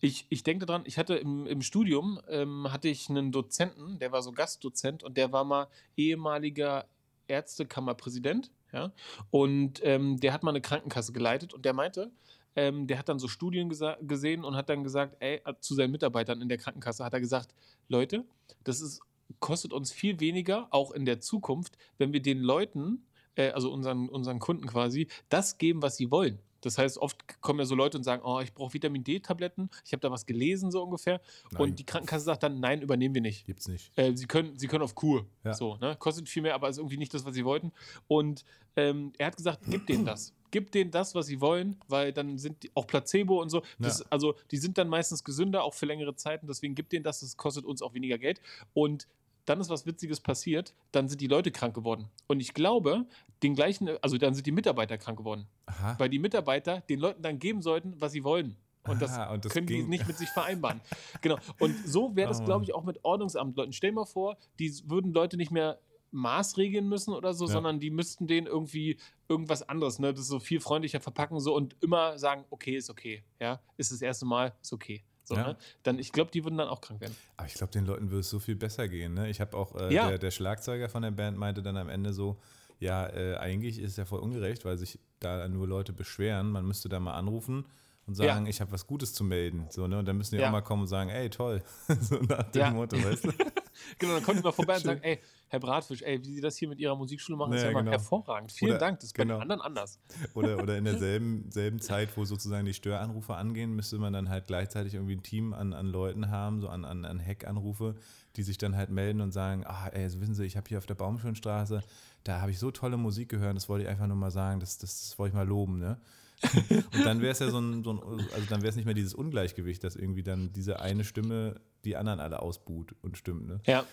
Ich, 0.02 0.26
ich 0.30 0.42
denke 0.42 0.64
daran, 0.64 0.82
ich 0.86 0.98
hatte 0.98 1.14
im, 1.16 1.46
im 1.46 1.60
Studium, 1.60 2.20
ähm, 2.28 2.72
hatte 2.72 2.88
ich 2.88 3.10
einen 3.10 3.32
Dozenten, 3.32 3.98
der 3.98 4.12
war 4.12 4.22
so 4.22 4.32
Gastdozent 4.32 5.02
und 5.02 5.16
der 5.16 5.30
war 5.32 5.44
mal 5.44 5.68
ehemaliger 5.96 6.86
Ärztekammerpräsident 7.28 8.50
ja? 8.72 8.92
Und 9.30 9.80
ähm, 9.84 10.18
der 10.18 10.32
hat 10.32 10.42
mal 10.42 10.50
eine 10.50 10.60
Krankenkasse 10.60 11.12
geleitet 11.12 11.54
und 11.54 11.64
der 11.64 11.72
meinte, 11.72 12.10
ähm, 12.56 12.86
der 12.86 12.98
hat 12.98 13.08
dann 13.08 13.18
so 13.18 13.28
Studien 13.28 13.68
gesehen 13.68 14.44
und 14.44 14.56
hat 14.56 14.68
dann 14.68 14.82
gesagt, 14.82 15.16
ey, 15.20 15.40
äh, 15.44 15.54
zu 15.60 15.74
seinen 15.74 15.92
Mitarbeitern 15.92 16.42
in 16.42 16.48
der 16.48 16.58
Krankenkasse 16.58 17.04
hat 17.04 17.14
er 17.14 17.20
gesagt, 17.20 17.54
Leute, 17.88 18.24
das 18.64 18.80
ist, 18.80 19.00
kostet 19.38 19.72
uns 19.72 19.92
viel 19.92 20.18
weniger, 20.20 20.68
auch 20.70 20.90
in 20.90 21.04
der 21.04 21.20
Zukunft, 21.20 21.76
wenn 21.98 22.12
wir 22.12 22.20
den 22.20 22.40
Leuten, 22.40 23.06
äh, 23.36 23.50
also 23.50 23.72
unseren, 23.72 24.08
unseren 24.08 24.40
Kunden 24.40 24.66
quasi, 24.66 25.08
das 25.28 25.58
geben, 25.58 25.82
was 25.82 25.96
sie 25.96 26.10
wollen. 26.10 26.40
Das 26.60 26.78
heißt, 26.78 26.98
oft 26.98 27.40
kommen 27.40 27.60
ja 27.60 27.64
so 27.64 27.74
Leute 27.74 27.98
und 27.98 28.04
sagen, 28.04 28.22
oh, 28.24 28.40
ich 28.40 28.52
brauche 28.52 28.74
Vitamin 28.74 29.04
D-Tabletten, 29.04 29.70
ich 29.84 29.92
habe 29.92 30.00
da 30.00 30.10
was 30.10 30.26
gelesen, 30.26 30.70
so 30.70 30.82
ungefähr. 30.82 31.20
Nein. 31.50 31.62
Und 31.62 31.78
die 31.78 31.84
Krankenkasse 31.84 32.24
sagt 32.24 32.42
dann, 32.42 32.60
nein, 32.60 32.82
übernehmen 32.82 33.14
wir 33.14 33.22
nicht. 33.22 33.46
Gibt's 33.46 33.68
nicht. 33.68 33.90
Äh, 33.96 34.14
sie, 34.16 34.26
können, 34.26 34.58
sie 34.58 34.66
können 34.66 34.82
auf 34.82 34.94
Kur. 34.94 35.26
Ja. 35.44 35.54
So, 35.54 35.76
ne? 35.76 35.96
Kostet 35.98 36.28
viel 36.28 36.42
mehr, 36.42 36.54
aber 36.54 36.68
ist 36.68 36.78
irgendwie 36.78 36.98
nicht 36.98 37.14
das, 37.14 37.24
was 37.24 37.34
sie 37.34 37.44
wollten. 37.44 37.72
Und 38.08 38.44
ähm, 38.76 39.12
er 39.18 39.28
hat 39.28 39.36
gesagt, 39.36 39.60
gib 39.68 39.86
denen 39.86 40.04
das. 40.04 40.34
Gib 40.50 40.72
denen 40.72 40.90
das, 40.90 41.14
was 41.14 41.26
sie 41.26 41.40
wollen, 41.40 41.76
weil 41.88 42.12
dann 42.12 42.36
sind 42.38 42.62
die, 42.64 42.70
auch 42.74 42.86
Placebo 42.86 43.40
und 43.40 43.50
so. 43.50 43.62
Das, 43.78 44.00
ja. 44.00 44.06
Also 44.10 44.34
die 44.50 44.56
sind 44.56 44.78
dann 44.78 44.88
meistens 44.88 45.22
gesünder, 45.22 45.62
auch 45.62 45.74
für 45.74 45.86
längere 45.86 46.16
Zeiten. 46.16 46.46
Deswegen 46.46 46.74
gib 46.74 46.90
denen 46.90 47.04
das, 47.04 47.20
das 47.20 47.36
kostet 47.36 47.64
uns 47.64 47.82
auch 47.82 47.94
weniger 47.94 48.18
Geld. 48.18 48.40
Und 48.74 49.06
dann 49.44 49.60
ist 49.60 49.70
was 49.70 49.86
Witziges 49.86 50.20
passiert, 50.20 50.74
dann 50.92 51.08
sind 51.08 51.20
die 51.20 51.26
Leute 51.26 51.50
krank 51.50 51.74
geworden. 51.74 52.08
Und 52.26 52.40
ich 52.40 52.54
glaube, 52.54 53.06
den 53.42 53.54
gleichen, 53.54 53.88
also 54.02 54.18
dann 54.18 54.34
sind 54.34 54.46
die 54.46 54.52
Mitarbeiter 54.52 54.98
krank 54.98 55.18
geworden. 55.18 55.46
Aha. 55.66 55.94
Weil 55.98 56.08
die 56.08 56.18
Mitarbeiter 56.18 56.80
den 56.82 57.00
Leuten 57.00 57.22
dann 57.22 57.38
geben 57.38 57.62
sollten, 57.62 58.00
was 58.00 58.12
sie 58.12 58.24
wollen. 58.24 58.56
Und 58.88 59.02
das, 59.02 59.12
Aha, 59.12 59.32
und 59.32 59.44
das 59.44 59.52
können 59.52 59.66
ging. 59.66 59.84
die 59.84 59.88
nicht 59.88 60.06
mit 60.06 60.16
sich 60.16 60.28
vereinbaren. 60.30 60.80
genau. 61.20 61.38
Und 61.58 61.76
so 61.86 62.16
wäre 62.16 62.28
das, 62.28 62.40
oh, 62.40 62.44
glaube 62.44 62.64
ich, 62.64 62.74
auch 62.74 62.84
mit 62.84 63.04
Ordnungsamtleuten. 63.04 63.72
Stell 63.72 63.90
dir 63.90 63.96
mal 63.96 64.06
vor, 64.06 64.38
die 64.58 64.72
würden 64.86 65.12
Leute 65.12 65.36
nicht 65.36 65.50
mehr 65.50 65.78
maßregeln 66.12 66.88
müssen 66.88 67.12
oder 67.12 67.34
so, 67.34 67.46
ja. 67.46 67.52
sondern 67.52 67.78
die 67.78 67.90
müssten 67.90 68.26
denen 68.26 68.46
irgendwie 68.46 68.98
irgendwas 69.28 69.68
anderes, 69.68 69.98
ne, 69.98 70.12
das 70.12 70.26
so 70.26 70.40
viel 70.40 70.60
freundlicher 70.60 71.00
verpacken 71.00 71.38
so 71.38 71.54
und 71.54 71.76
immer 71.80 72.18
sagen, 72.18 72.44
okay, 72.50 72.76
ist 72.76 72.90
okay, 72.90 73.22
ja, 73.38 73.60
ist 73.76 73.92
das 73.92 74.02
erste 74.02 74.26
Mal, 74.26 74.52
ist 74.60 74.72
okay. 74.72 75.04
So, 75.22 75.36
ja. 75.36 75.48
ne? 75.48 75.56
Dann, 75.84 76.00
ich 76.00 76.10
glaube, 76.10 76.32
die 76.32 76.42
würden 76.42 76.58
dann 76.58 76.68
auch 76.68 76.80
krank 76.80 77.00
werden. 77.00 77.14
Aber 77.36 77.46
ich 77.46 77.54
glaube, 77.54 77.72
den 77.72 77.86
Leuten 77.86 78.10
würde 78.10 78.20
es 78.20 78.30
so 78.30 78.40
viel 78.40 78.56
besser 78.56 78.88
gehen. 78.88 79.14
Ne? 79.14 79.30
Ich 79.30 79.40
habe 79.40 79.56
auch, 79.56 79.76
äh, 79.76 79.94
ja. 79.94 80.08
der, 80.08 80.18
der, 80.18 80.32
Schlagzeuger 80.32 80.88
von 80.88 81.02
der 81.02 81.12
Band 81.12 81.38
meinte 81.38 81.62
dann 81.62 81.76
am 81.76 81.88
Ende 81.88 82.12
so, 82.12 82.40
ja, 82.80 83.06
äh, 83.08 83.36
eigentlich 83.36 83.78
ist 83.78 83.92
es 83.92 83.96
ja 83.96 84.04
voll 84.04 84.20
ungerecht, 84.20 84.64
weil 84.64 84.78
sich 84.78 84.98
da 85.20 85.46
nur 85.48 85.68
Leute 85.68 85.92
beschweren. 85.92 86.50
Man 86.50 86.66
müsste 86.66 86.88
da 86.88 86.98
mal 86.98 87.14
anrufen 87.14 87.66
und 88.06 88.14
sagen, 88.14 88.46
ja. 88.46 88.50
ich 88.50 88.60
habe 88.60 88.72
was 88.72 88.86
Gutes 88.86 89.12
zu 89.12 89.22
melden. 89.22 89.66
So, 89.70 89.86
ne? 89.86 89.98
Und 89.98 90.08
dann 90.08 90.16
müssen 90.16 90.36
die 90.36 90.44
auch 90.44 90.50
mal 90.50 90.62
kommen 90.62 90.82
und 90.82 90.88
sagen, 90.88 91.10
ey, 91.10 91.30
toll. 91.30 91.62
so 92.00 92.16
nach 92.16 92.50
dem 92.50 92.74
Motto, 92.74 92.96
weißt 92.96 93.26
du? 93.26 93.28
genau, 93.98 94.14
dann 94.14 94.24
kommt 94.24 94.38
die 94.38 94.42
mal 94.42 94.52
vorbei 94.52 94.76
und 94.76 94.82
sagen, 94.82 95.00
ey, 95.02 95.20
Herr 95.48 95.60
Bratfisch, 95.60 96.02
ey, 96.02 96.24
wie 96.24 96.34
Sie 96.34 96.40
das 96.40 96.56
hier 96.56 96.68
mit 96.68 96.78
Ihrer 96.78 96.96
Musikschule 96.96 97.36
machen, 97.36 97.52
ist 97.52 97.62
ja, 97.62 97.72
genau. 97.72 97.90
hervorragend. 97.90 98.52
Vielen 98.52 98.72
oder, 98.72 98.78
Dank, 98.78 99.00
das 99.00 99.06
ist 99.06 99.14
genau. 99.14 99.34
bei 99.34 99.38
den 99.38 99.42
anderen 99.42 99.60
anders. 99.60 100.00
Oder, 100.34 100.62
oder 100.62 100.76
in 100.76 100.84
derselben 100.86 101.50
selben 101.50 101.80
Zeit, 101.80 102.16
wo 102.16 102.24
sozusagen 102.24 102.66
die 102.66 102.74
Störanrufe 102.74 103.34
angehen, 103.34 103.74
müsste 103.74 103.98
man 103.98 104.12
dann 104.12 104.28
halt 104.28 104.46
gleichzeitig 104.46 104.94
irgendwie 104.94 105.16
ein 105.16 105.22
Team 105.22 105.52
an, 105.52 105.72
an 105.72 105.86
Leuten 105.86 106.30
haben, 106.30 106.60
so 106.60 106.68
an, 106.68 106.84
an, 106.84 107.04
an 107.04 107.24
Hackanrufe, 107.24 107.94
die 108.36 108.42
sich 108.42 108.58
dann 108.58 108.76
halt 108.76 108.90
melden 108.90 109.20
und 109.20 109.32
sagen, 109.32 109.64
ah, 109.66 109.88
ey, 109.88 110.04
also 110.04 110.20
wissen 110.20 110.34
Sie, 110.34 110.44
ich 110.44 110.56
habe 110.56 110.68
hier 110.68 110.78
auf 110.78 110.86
der 110.86 110.94
Baumschönstraße, 110.94 111.82
da 112.24 112.40
habe 112.40 112.50
ich 112.50 112.58
so 112.58 112.70
tolle 112.70 112.96
Musik 112.96 113.28
gehört, 113.28 113.56
das 113.56 113.68
wollte 113.68 113.84
ich 113.84 113.88
einfach 113.88 114.06
nur 114.06 114.16
mal 114.16 114.30
sagen, 114.30 114.60
das, 114.60 114.78
das, 114.78 115.00
das 115.00 115.18
wollte 115.18 115.30
ich 115.30 115.34
mal 115.34 115.46
loben, 115.46 115.78
ne? 115.78 115.98
und 116.70 117.04
dann 117.04 117.20
wäre 117.20 117.32
es 117.32 117.38
ja 117.38 117.50
so 117.50 117.58
ein, 117.58 117.84
so 117.84 117.92
ein 117.92 118.00
also 118.00 118.46
dann 118.48 118.62
wäre 118.62 118.70
es 118.70 118.76
nicht 118.76 118.86
mehr 118.86 118.94
dieses 118.94 119.12
Ungleichgewicht, 119.14 119.84
dass 119.84 119.94
irgendwie 119.94 120.22
dann 120.22 120.52
diese 120.52 120.80
eine 120.80 121.04
Stimme 121.04 121.60
die 121.84 121.96
anderen 121.96 122.18
alle 122.18 122.40
ausbuht 122.40 122.94
und 123.02 123.18
stimmt, 123.18 123.46
ne? 123.46 123.60
Ja. 123.66 123.84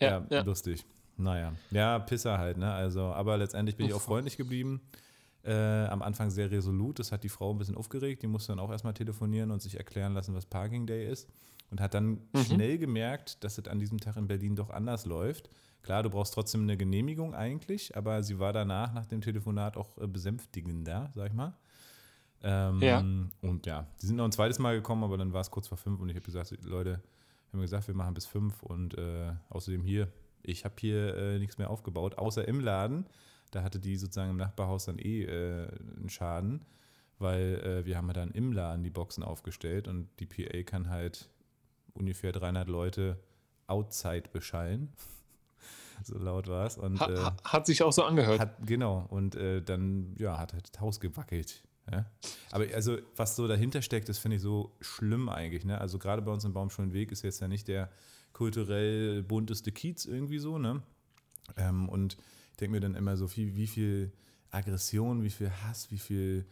Ja, 0.00 0.08
ja, 0.08 0.26
ja. 0.30 0.42
lustig. 0.42 0.84
Naja, 1.16 1.52
ja, 1.70 1.98
Pisser 1.98 2.38
halt, 2.38 2.58
ne? 2.58 2.72
Also, 2.72 3.04
aber 3.04 3.38
letztendlich 3.38 3.76
bin 3.76 3.86
Uff. 3.86 3.90
ich 3.90 3.96
auch 3.96 4.02
freundlich 4.02 4.36
geblieben. 4.36 4.82
Äh, 5.42 5.86
am 5.86 6.02
Anfang 6.02 6.30
sehr 6.30 6.50
resolut. 6.50 6.98
Das 6.98 7.12
hat 7.12 7.22
die 7.22 7.28
Frau 7.28 7.52
ein 7.52 7.58
bisschen 7.58 7.76
aufgeregt. 7.76 8.22
Die 8.22 8.26
musste 8.26 8.52
dann 8.52 8.58
auch 8.58 8.70
erstmal 8.70 8.94
telefonieren 8.94 9.52
und 9.52 9.62
sich 9.62 9.76
erklären 9.76 10.12
lassen, 10.12 10.34
was 10.34 10.44
Parking 10.44 10.86
Day 10.86 11.08
ist. 11.08 11.28
Und 11.70 11.80
hat 11.80 11.94
dann 11.94 12.20
mhm. 12.32 12.44
schnell 12.44 12.78
gemerkt, 12.78 13.42
dass 13.44 13.56
es 13.56 13.68
an 13.68 13.78
diesem 13.78 13.98
Tag 13.98 14.16
in 14.16 14.26
Berlin 14.26 14.56
doch 14.56 14.70
anders 14.70 15.06
läuft. 15.06 15.48
Klar, 15.86 16.02
du 16.02 16.10
brauchst 16.10 16.34
trotzdem 16.34 16.62
eine 16.62 16.76
Genehmigung 16.76 17.32
eigentlich, 17.32 17.96
aber 17.96 18.24
sie 18.24 18.40
war 18.40 18.52
danach, 18.52 18.92
nach 18.92 19.06
dem 19.06 19.20
Telefonat, 19.20 19.76
auch 19.76 19.96
äh, 19.98 20.08
besänftigender, 20.08 21.12
sag 21.14 21.28
ich 21.28 21.32
mal. 21.32 21.54
Ähm, 22.42 22.82
ja. 22.82 22.98
Und 23.40 23.66
ja, 23.66 23.86
die 24.02 24.06
sind 24.06 24.16
noch 24.16 24.24
ein 24.24 24.32
zweites 24.32 24.58
Mal 24.58 24.74
gekommen, 24.74 25.04
aber 25.04 25.16
dann 25.16 25.32
war 25.32 25.42
es 25.42 25.50
kurz 25.52 25.68
vor 25.68 25.78
fünf 25.78 26.00
und 26.00 26.08
ich 26.08 26.16
habe 26.16 26.26
gesagt, 26.26 26.52
Leute, 26.64 26.94
haben 27.52 27.60
wir 27.60 27.62
gesagt, 27.62 27.86
wir 27.86 27.94
machen 27.94 28.14
bis 28.14 28.26
fünf 28.26 28.64
und 28.64 28.98
äh, 28.98 29.32
außerdem 29.48 29.84
hier, 29.84 30.08
ich 30.42 30.64
habe 30.64 30.74
hier 30.80 31.16
äh, 31.16 31.38
nichts 31.38 31.56
mehr 31.56 31.70
aufgebaut, 31.70 32.18
außer 32.18 32.48
im 32.48 32.58
Laden. 32.58 33.06
Da 33.52 33.62
hatte 33.62 33.78
die 33.78 33.96
sozusagen 33.96 34.30
im 34.30 34.38
Nachbarhaus 34.38 34.86
dann 34.86 34.98
eh 34.98 35.22
äh, 35.22 35.68
einen 35.98 36.08
Schaden, 36.08 36.64
weil 37.20 37.60
äh, 37.60 37.86
wir 37.86 37.96
haben 37.96 38.08
ja 38.08 38.12
dann 38.12 38.32
im 38.32 38.50
Laden 38.50 38.82
die 38.82 38.90
Boxen 38.90 39.22
aufgestellt 39.22 39.86
und 39.86 40.08
die 40.18 40.26
PA 40.26 40.64
kann 40.64 40.90
halt 40.90 41.30
ungefähr 41.94 42.32
300 42.32 42.68
Leute 42.68 43.20
outside 43.68 44.24
beschallen. 44.32 44.92
So 46.04 46.18
laut 46.18 46.48
war 46.48 46.66
es. 46.66 46.78
ha, 46.78 47.08
äh, 47.08 47.30
hat 47.44 47.66
sich 47.66 47.82
auch 47.82 47.92
so 47.92 48.04
angehört. 48.04 48.40
Hat, 48.40 48.66
genau. 48.66 49.06
Und 49.08 49.34
äh, 49.34 49.62
dann 49.62 50.14
ja, 50.18 50.38
hat 50.38 50.52
halt 50.52 50.68
das 50.72 50.80
Haus 50.80 51.00
gewackelt. 51.00 51.62
Ja? 51.90 52.06
Aber 52.50 52.66
also, 52.74 52.98
was 53.14 53.36
so 53.36 53.46
dahinter 53.46 53.82
steckt, 53.82 54.08
das 54.08 54.18
finde 54.18 54.36
ich 54.36 54.42
so 54.42 54.76
schlimm 54.80 55.28
eigentlich. 55.28 55.64
Ne? 55.64 55.80
Also 55.80 55.98
gerade 55.98 56.22
bei 56.22 56.32
uns 56.32 56.44
im 56.44 56.52
Baumschulenweg 56.52 57.12
ist 57.12 57.22
jetzt 57.22 57.40
ja 57.40 57.48
nicht 57.48 57.68
der 57.68 57.90
kulturell 58.32 59.22
bunteste 59.22 59.72
Kiez 59.72 60.04
irgendwie 60.04 60.38
so. 60.38 60.58
Ne? 60.58 60.82
Ähm, 61.56 61.88
und 61.88 62.16
ich 62.50 62.56
denke 62.56 62.72
mir 62.72 62.80
dann 62.80 62.94
immer 62.94 63.16
so 63.16 63.28
viel, 63.28 63.54
wie 63.54 63.66
viel 63.66 64.12
Aggression, 64.50 65.22
wie 65.22 65.30
viel 65.30 65.50
Hass, 65.50 65.90
wie 65.90 65.98
viel 65.98 66.46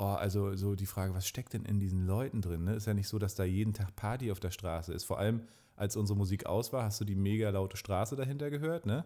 Oh, 0.00 0.04
also 0.14 0.54
so 0.54 0.76
die 0.76 0.86
Frage, 0.86 1.12
was 1.12 1.26
steckt 1.26 1.54
denn 1.54 1.64
in 1.64 1.80
diesen 1.80 2.06
Leuten 2.06 2.40
drin? 2.40 2.62
Ne? 2.62 2.74
Ist 2.74 2.86
ja 2.86 2.94
nicht 2.94 3.08
so, 3.08 3.18
dass 3.18 3.34
da 3.34 3.42
jeden 3.42 3.74
Tag 3.74 3.96
Party 3.96 4.30
auf 4.30 4.38
der 4.38 4.52
Straße 4.52 4.92
ist. 4.92 5.02
Vor 5.02 5.18
allem, 5.18 5.42
als 5.78 5.96
unsere 5.96 6.16
Musik 6.16 6.46
aus 6.46 6.72
war, 6.72 6.84
hast 6.84 7.00
du 7.00 7.04
die 7.04 7.14
mega 7.14 7.50
laute 7.50 7.76
Straße 7.76 8.16
dahinter 8.16 8.50
gehört, 8.50 8.84
ne? 8.84 9.04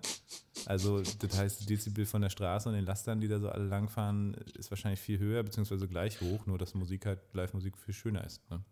Also, 0.67 1.02
das 1.02 1.38
heißt, 1.38 1.69
Dezibel 1.69 2.07
von 2.07 2.23
der 2.23 2.31
Straße 2.31 2.69
und 2.69 2.75
den 2.75 2.87
Lastern, 2.87 3.21
die 3.21 3.29
da 3.29 3.38
so 3.38 3.50
alle 3.50 3.67
langfahren, 3.67 4.35
ist 4.57 4.71
wahrscheinlich 4.71 5.00
viel 5.00 5.19
höher, 5.19 5.43
beziehungsweise 5.43 5.87
gleich 5.87 6.21
hoch, 6.21 6.47
nur 6.47 6.57
dass 6.57 6.75
Musik 6.75 7.05
halt, 7.05 7.21
Live-Musik 7.35 7.76
viel 7.76 7.93
schöner 7.93 8.25
ist. 8.25 8.49
Ne? 8.50 8.64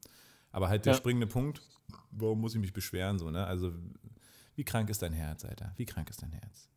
Aber 0.51 0.69
halt 0.69 0.87
der 0.87 0.95
ja. 0.95 0.99
springende 0.99 1.27
Punkt, 1.27 1.61
warum 2.11 2.41
muss 2.41 2.55
ich 2.55 2.61
mich 2.61 2.73
beschweren, 2.73 3.19
so, 3.19 3.31
ne? 3.31 3.47
Also, 3.47 3.73
wie 4.57 4.65
krank 4.65 4.89
ist 4.89 5.03
dein 5.03 5.13
Herz, 5.13 5.45
Alter? 5.45 5.75
Wie 5.77 5.85
krank 5.85 6.09
ist 6.09 6.23
dein 6.23 6.33
Herz? 6.33 6.69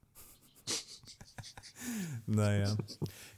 naja. 2.26 2.76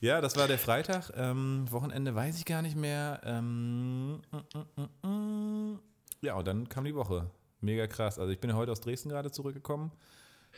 Ja, 0.02 0.22
das 0.22 0.36
war 0.38 0.48
der 0.48 0.60
Freitag. 0.60 1.12
Ähm, 1.16 1.66
Wochenende 1.70 2.16
weiß 2.16 2.38
ich 2.38 2.46
gar 2.46 2.62
nicht 2.64 2.76
mehr. 2.76 3.22
Ähm, 3.24 4.22
mm, 4.32 4.82
mm, 5.04 5.08
mm, 5.08 5.80
ja, 6.22 6.34
und 6.34 6.48
dann 6.48 6.68
kam 6.68 6.84
die 6.86 6.96
Woche. 6.96 7.30
Mega 7.66 7.88
krass. 7.88 8.20
Also 8.20 8.32
ich 8.32 8.40
bin 8.40 8.50
ja 8.50 8.56
heute 8.56 8.72
aus 8.72 8.80
Dresden 8.80 9.10
gerade 9.10 9.32
zurückgekommen. 9.32 9.92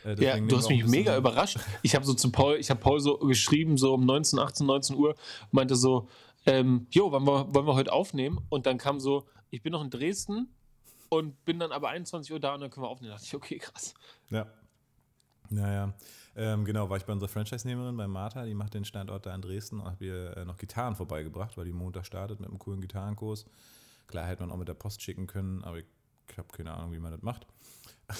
Äh, 0.04 0.22
ja, 0.22 0.38
du 0.38 0.56
hast 0.56 0.68
mich 0.68 0.86
mega 0.86 1.16
überrascht. 1.16 1.58
Ich 1.82 1.94
habe 1.94 2.04
so 2.04 2.14
zu 2.14 2.30
Paul, 2.30 2.56
ich 2.56 2.70
habe 2.70 2.80
Paul 2.80 3.00
so 3.00 3.18
geschrieben, 3.18 3.76
so 3.76 3.94
um 3.94 4.06
19, 4.06 4.38
18, 4.38 4.66
19 4.66 4.96
Uhr, 4.96 5.14
meinte 5.50 5.74
so, 5.74 6.08
ähm, 6.46 6.86
jo, 6.90 7.10
wollen 7.10 7.26
wir, 7.26 7.52
wollen 7.52 7.66
wir 7.66 7.74
heute 7.74 7.92
aufnehmen? 7.92 8.38
Und 8.48 8.66
dann 8.66 8.78
kam 8.78 9.00
so, 9.00 9.26
ich 9.50 9.62
bin 9.62 9.72
noch 9.72 9.82
in 9.82 9.90
Dresden 9.90 10.48
und 11.08 11.44
bin 11.44 11.58
dann 11.58 11.72
aber 11.72 11.88
21 11.88 12.32
Uhr 12.32 12.40
da 12.40 12.54
und 12.54 12.60
dann 12.60 12.70
können 12.70 12.84
wir 12.84 12.90
aufnehmen. 12.90 13.10
Da 13.10 13.16
dachte 13.16 13.26
ich, 13.26 13.34
okay, 13.34 13.58
krass. 13.58 13.94
Ja. 14.30 14.46
Naja, 15.50 15.94
ähm, 16.36 16.64
genau, 16.64 16.90
war 16.90 16.98
ich 16.98 17.04
bei 17.04 17.12
unserer 17.12 17.30
Franchise-Nehmerin, 17.30 17.96
bei 17.96 18.06
Martha, 18.06 18.44
die 18.44 18.54
macht 18.54 18.74
den 18.74 18.84
Standort 18.84 19.24
da 19.24 19.34
in 19.34 19.40
Dresden 19.40 19.80
und 19.80 19.86
hat 19.86 20.00
mir 20.00 20.36
äh, 20.36 20.44
noch 20.44 20.58
Gitarren 20.58 20.94
vorbeigebracht, 20.94 21.56
weil 21.56 21.64
die 21.64 21.72
Montag 21.72 22.04
startet 22.04 22.38
mit 22.38 22.48
einem 22.48 22.58
coolen 22.58 22.82
Gitarrenkurs. 22.82 23.46
Klar 24.06 24.26
hätte 24.26 24.42
man 24.42 24.52
auch 24.52 24.58
mit 24.58 24.68
der 24.68 24.74
Post 24.74 25.02
schicken 25.02 25.26
können, 25.26 25.64
aber 25.64 25.78
ich 26.30 26.38
habe 26.38 26.48
keine 26.48 26.72
Ahnung, 26.72 26.92
wie 26.92 26.98
man 26.98 27.12
das 27.12 27.22
macht. 27.22 27.46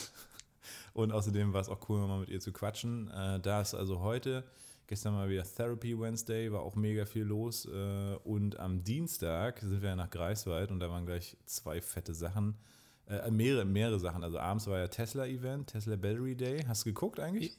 Und 0.92 1.12
außerdem 1.12 1.52
war 1.52 1.60
es 1.60 1.68
auch 1.68 1.88
cool, 1.88 2.06
mal 2.06 2.20
mit 2.20 2.28
ihr 2.28 2.40
zu 2.40 2.52
quatschen. 2.52 3.08
Äh, 3.10 3.40
da 3.40 3.60
ist 3.60 3.74
also 3.74 4.00
heute, 4.00 4.44
gestern 4.88 5.14
mal 5.14 5.28
wieder 5.28 5.44
Therapy 5.44 5.98
Wednesday, 5.98 6.50
war 6.50 6.62
auch 6.62 6.74
mega 6.74 7.06
viel 7.06 7.22
los. 7.22 7.66
Äh, 7.66 8.16
und 8.24 8.58
am 8.58 8.82
Dienstag 8.82 9.60
sind 9.60 9.80
wir 9.80 9.90
ja 9.90 9.96
nach 9.96 10.10
Greifswald 10.10 10.70
und 10.70 10.80
da 10.80 10.90
waren 10.90 11.06
gleich 11.06 11.36
zwei 11.46 11.80
fette 11.80 12.14
Sachen. 12.14 12.58
Äh, 13.06 13.30
mehrere, 13.30 13.64
mehrere 13.64 13.98
Sachen. 14.00 14.24
Also 14.24 14.38
abends 14.38 14.66
war 14.66 14.78
ja 14.78 14.88
Tesla-Event, 14.88 15.68
Tesla 15.68 15.96
Battery 15.96 16.34
Day. 16.34 16.64
Hast 16.66 16.84
du 16.84 16.90
geguckt 16.90 17.20
eigentlich? 17.20 17.56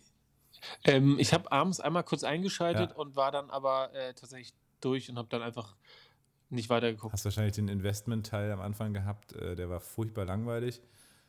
Ähm, 0.84 1.18
ich 1.20 1.34
habe 1.34 1.52
abends 1.52 1.80
einmal 1.80 2.04
kurz 2.04 2.24
eingeschaltet 2.24 2.92
ja. 2.92 2.96
und 2.96 3.16
war 3.16 3.32
dann 3.32 3.50
aber 3.50 3.94
äh, 3.94 4.14
tatsächlich 4.14 4.54
durch 4.82 5.10
und 5.10 5.18
habe 5.18 5.30
dann 5.30 5.42
einfach 5.42 5.76
nicht 6.50 6.70
weitergeguckt. 6.70 7.14
Hast 7.14 7.26
wahrscheinlich 7.26 7.56
den 7.56 7.68
Investment-Teil 7.68 8.52
am 8.52 8.62
Anfang 8.62 8.94
gehabt, 8.94 9.34
äh, 9.34 9.56
der 9.56 9.70
war 9.70 9.80
furchtbar 9.80 10.26
langweilig. 10.26 10.82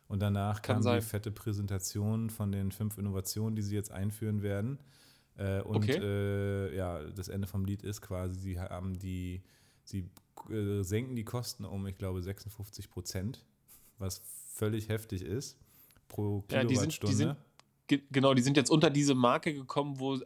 Und 0.08 0.20
danach 0.20 0.60
Kann 0.60 0.76
kam 0.76 0.82
sein. 0.82 1.00
die 1.00 1.06
fette 1.06 1.30
Präsentation 1.30 2.30
von 2.30 2.50
den 2.50 2.72
fünf 2.72 2.98
Innovationen, 2.98 3.54
die 3.54 3.62
sie 3.62 3.76
jetzt 3.76 3.92
einführen 3.92 4.42
werden. 4.42 4.78
Äh, 5.36 5.60
und 5.60 5.76
okay. 5.76 5.98
äh, 6.02 6.76
ja, 6.76 7.02
das 7.04 7.28
Ende 7.28 7.46
vom 7.46 7.64
Lied 7.64 7.82
ist 7.82 8.00
quasi, 8.00 8.38
sie 8.40 8.60
haben 8.60 8.98
die, 8.98 9.42
sie 9.84 10.10
äh, 10.50 10.82
senken 10.82 11.14
die 11.14 11.24
Kosten 11.24 11.64
um, 11.64 11.86
ich 11.86 11.96
glaube, 11.96 12.22
56 12.22 12.90
Prozent, 12.90 13.44
was 13.98 14.20
völlig 14.52 14.88
heftig 14.88 15.22
ist 15.22 15.56
pro 16.08 16.42
Kilowattstunde. 16.42 16.56
Ja, 16.56 16.64
die 16.64 16.76
sind, 16.76 17.36
die 17.88 17.96
sind, 17.96 18.12
genau, 18.12 18.34
die 18.34 18.42
sind 18.42 18.56
jetzt 18.56 18.70
unter 18.70 18.90
diese 18.90 19.14
Marke 19.14 19.54
gekommen, 19.54 19.98
wo 20.00 20.18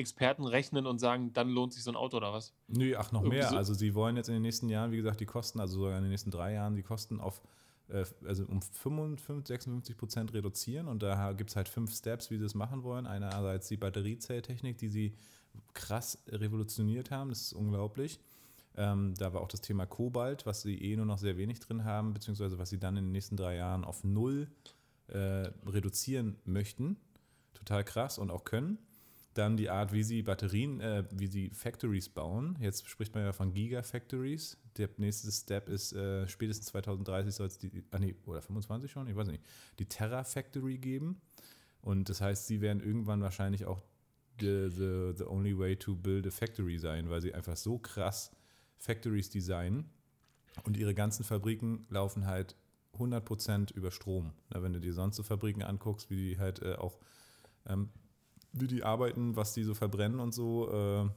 Experten 0.00 0.44
rechnen 0.44 0.86
und 0.86 0.98
sagen, 0.98 1.32
dann 1.32 1.48
lohnt 1.48 1.72
sich 1.72 1.84
so 1.84 1.90
ein 1.90 1.96
Auto 1.96 2.16
oder 2.16 2.32
was? 2.32 2.54
Nö, 2.66 2.94
ach, 2.96 3.12
noch 3.12 3.22
Irgendwie 3.22 3.38
mehr. 3.38 3.48
So 3.48 3.56
also 3.56 3.74
sie 3.74 3.94
wollen 3.94 4.16
jetzt 4.16 4.28
in 4.28 4.34
den 4.34 4.42
nächsten 4.42 4.68
Jahren, 4.68 4.90
wie 4.90 4.96
gesagt, 4.96 5.20
die 5.20 5.26
Kosten, 5.26 5.60
also 5.60 5.80
sogar 5.80 5.96
in 5.96 6.02
den 6.02 6.10
nächsten 6.10 6.30
drei 6.30 6.54
Jahren, 6.54 6.74
die 6.74 6.82
Kosten 6.82 7.20
auf 7.20 7.40
äh, 7.88 8.04
also 8.26 8.44
um 8.46 8.62
55, 8.62 9.48
56 9.48 9.96
Prozent 9.96 10.34
reduzieren 10.34 10.88
und 10.88 11.02
da 11.02 11.32
gibt 11.32 11.50
es 11.50 11.56
halt 11.56 11.68
fünf 11.68 11.94
Steps, 11.94 12.30
wie 12.30 12.38
sie 12.38 12.44
es 12.44 12.54
machen 12.54 12.82
wollen. 12.82 13.06
Einerseits 13.06 13.68
die 13.68 13.76
Batteriezelltechnik, 13.76 14.78
die 14.78 14.88
sie 14.88 15.14
krass 15.74 16.18
revolutioniert 16.28 17.10
haben, 17.10 17.30
das 17.30 17.42
ist 17.42 17.52
unglaublich. 17.52 18.18
Ähm, 18.76 19.14
da 19.18 19.32
war 19.32 19.40
auch 19.40 19.48
das 19.48 19.60
Thema 19.60 19.86
Kobalt, 19.86 20.46
was 20.46 20.62
sie 20.62 20.76
eh 20.76 20.96
nur 20.96 21.06
noch 21.06 21.18
sehr 21.18 21.36
wenig 21.36 21.58
drin 21.58 21.84
haben, 21.84 22.14
beziehungsweise 22.14 22.58
was 22.58 22.70
sie 22.70 22.78
dann 22.78 22.96
in 22.96 23.06
den 23.06 23.12
nächsten 23.12 23.36
drei 23.36 23.56
Jahren 23.56 23.84
auf 23.84 24.04
null 24.04 24.48
äh, 25.08 25.50
reduzieren 25.66 26.36
möchten. 26.44 26.96
Total 27.54 27.84
krass 27.84 28.18
und 28.18 28.30
auch 28.30 28.44
können. 28.44 28.78
Dann 29.34 29.56
die 29.56 29.70
Art, 29.70 29.92
wie 29.92 30.02
sie 30.02 30.22
Batterien, 30.22 30.80
äh, 30.80 31.04
wie 31.12 31.28
sie 31.28 31.50
Factories 31.50 32.08
bauen. 32.08 32.58
Jetzt 32.60 32.88
spricht 32.88 33.14
man 33.14 33.24
ja 33.24 33.32
von 33.32 33.52
Gigafactories. 33.52 34.58
Der 34.76 34.88
nächste 34.96 35.30
Step 35.30 35.68
ist, 35.68 35.92
äh, 35.92 36.26
spätestens 36.26 36.66
2030 36.66 37.34
soll 37.34 37.46
es 37.46 37.58
die, 37.58 37.84
ah 37.92 37.98
nee, 37.98 38.16
oder 38.26 38.42
25 38.42 38.90
schon, 38.90 39.06
ich 39.06 39.14
weiß 39.14 39.28
nicht, 39.28 39.44
die 39.78 39.86
Terra 39.86 40.24
Factory 40.24 40.78
geben. 40.78 41.20
Und 41.80 42.08
das 42.08 42.20
heißt, 42.20 42.46
sie 42.46 42.60
werden 42.60 42.82
irgendwann 42.82 43.22
wahrscheinlich 43.22 43.66
auch 43.66 43.82
the, 44.40 44.68
the, 44.68 45.12
the 45.16 45.24
only 45.24 45.56
way 45.56 45.76
to 45.76 45.94
build 45.94 46.26
a 46.26 46.30
factory 46.30 46.78
sein, 46.78 47.08
weil 47.08 47.20
sie 47.20 47.32
einfach 47.32 47.56
so 47.56 47.78
krass 47.78 48.32
Factories 48.78 49.30
designen. 49.30 49.90
Und 50.64 50.76
ihre 50.76 50.94
ganzen 50.94 51.24
Fabriken 51.24 51.86
laufen 51.88 52.26
halt 52.26 52.56
100% 52.98 53.72
über 53.74 53.90
Strom. 53.90 54.32
Na, 54.50 54.62
wenn 54.62 54.72
du 54.72 54.80
dir 54.80 54.92
sonst 54.92 55.16
so 55.16 55.22
Fabriken 55.22 55.62
anguckst, 55.62 56.10
wie 56.10 56.16
die 56.16 56.38
halt 56.38 56.60
äh, 56.62 56.74
auch 56.74 56.98
ähm, 57.66 57.90
wie 58.52 58.66
die 58.66 58.82
arbeiten, 58.82 59.36
was 59.36 59.52
die 59.52 59.64
so 59.64 59.74
verbrennen 59.74 60.20
und 60.20 60.32
so. 60.32 60.70
Äh, 60.70 61.08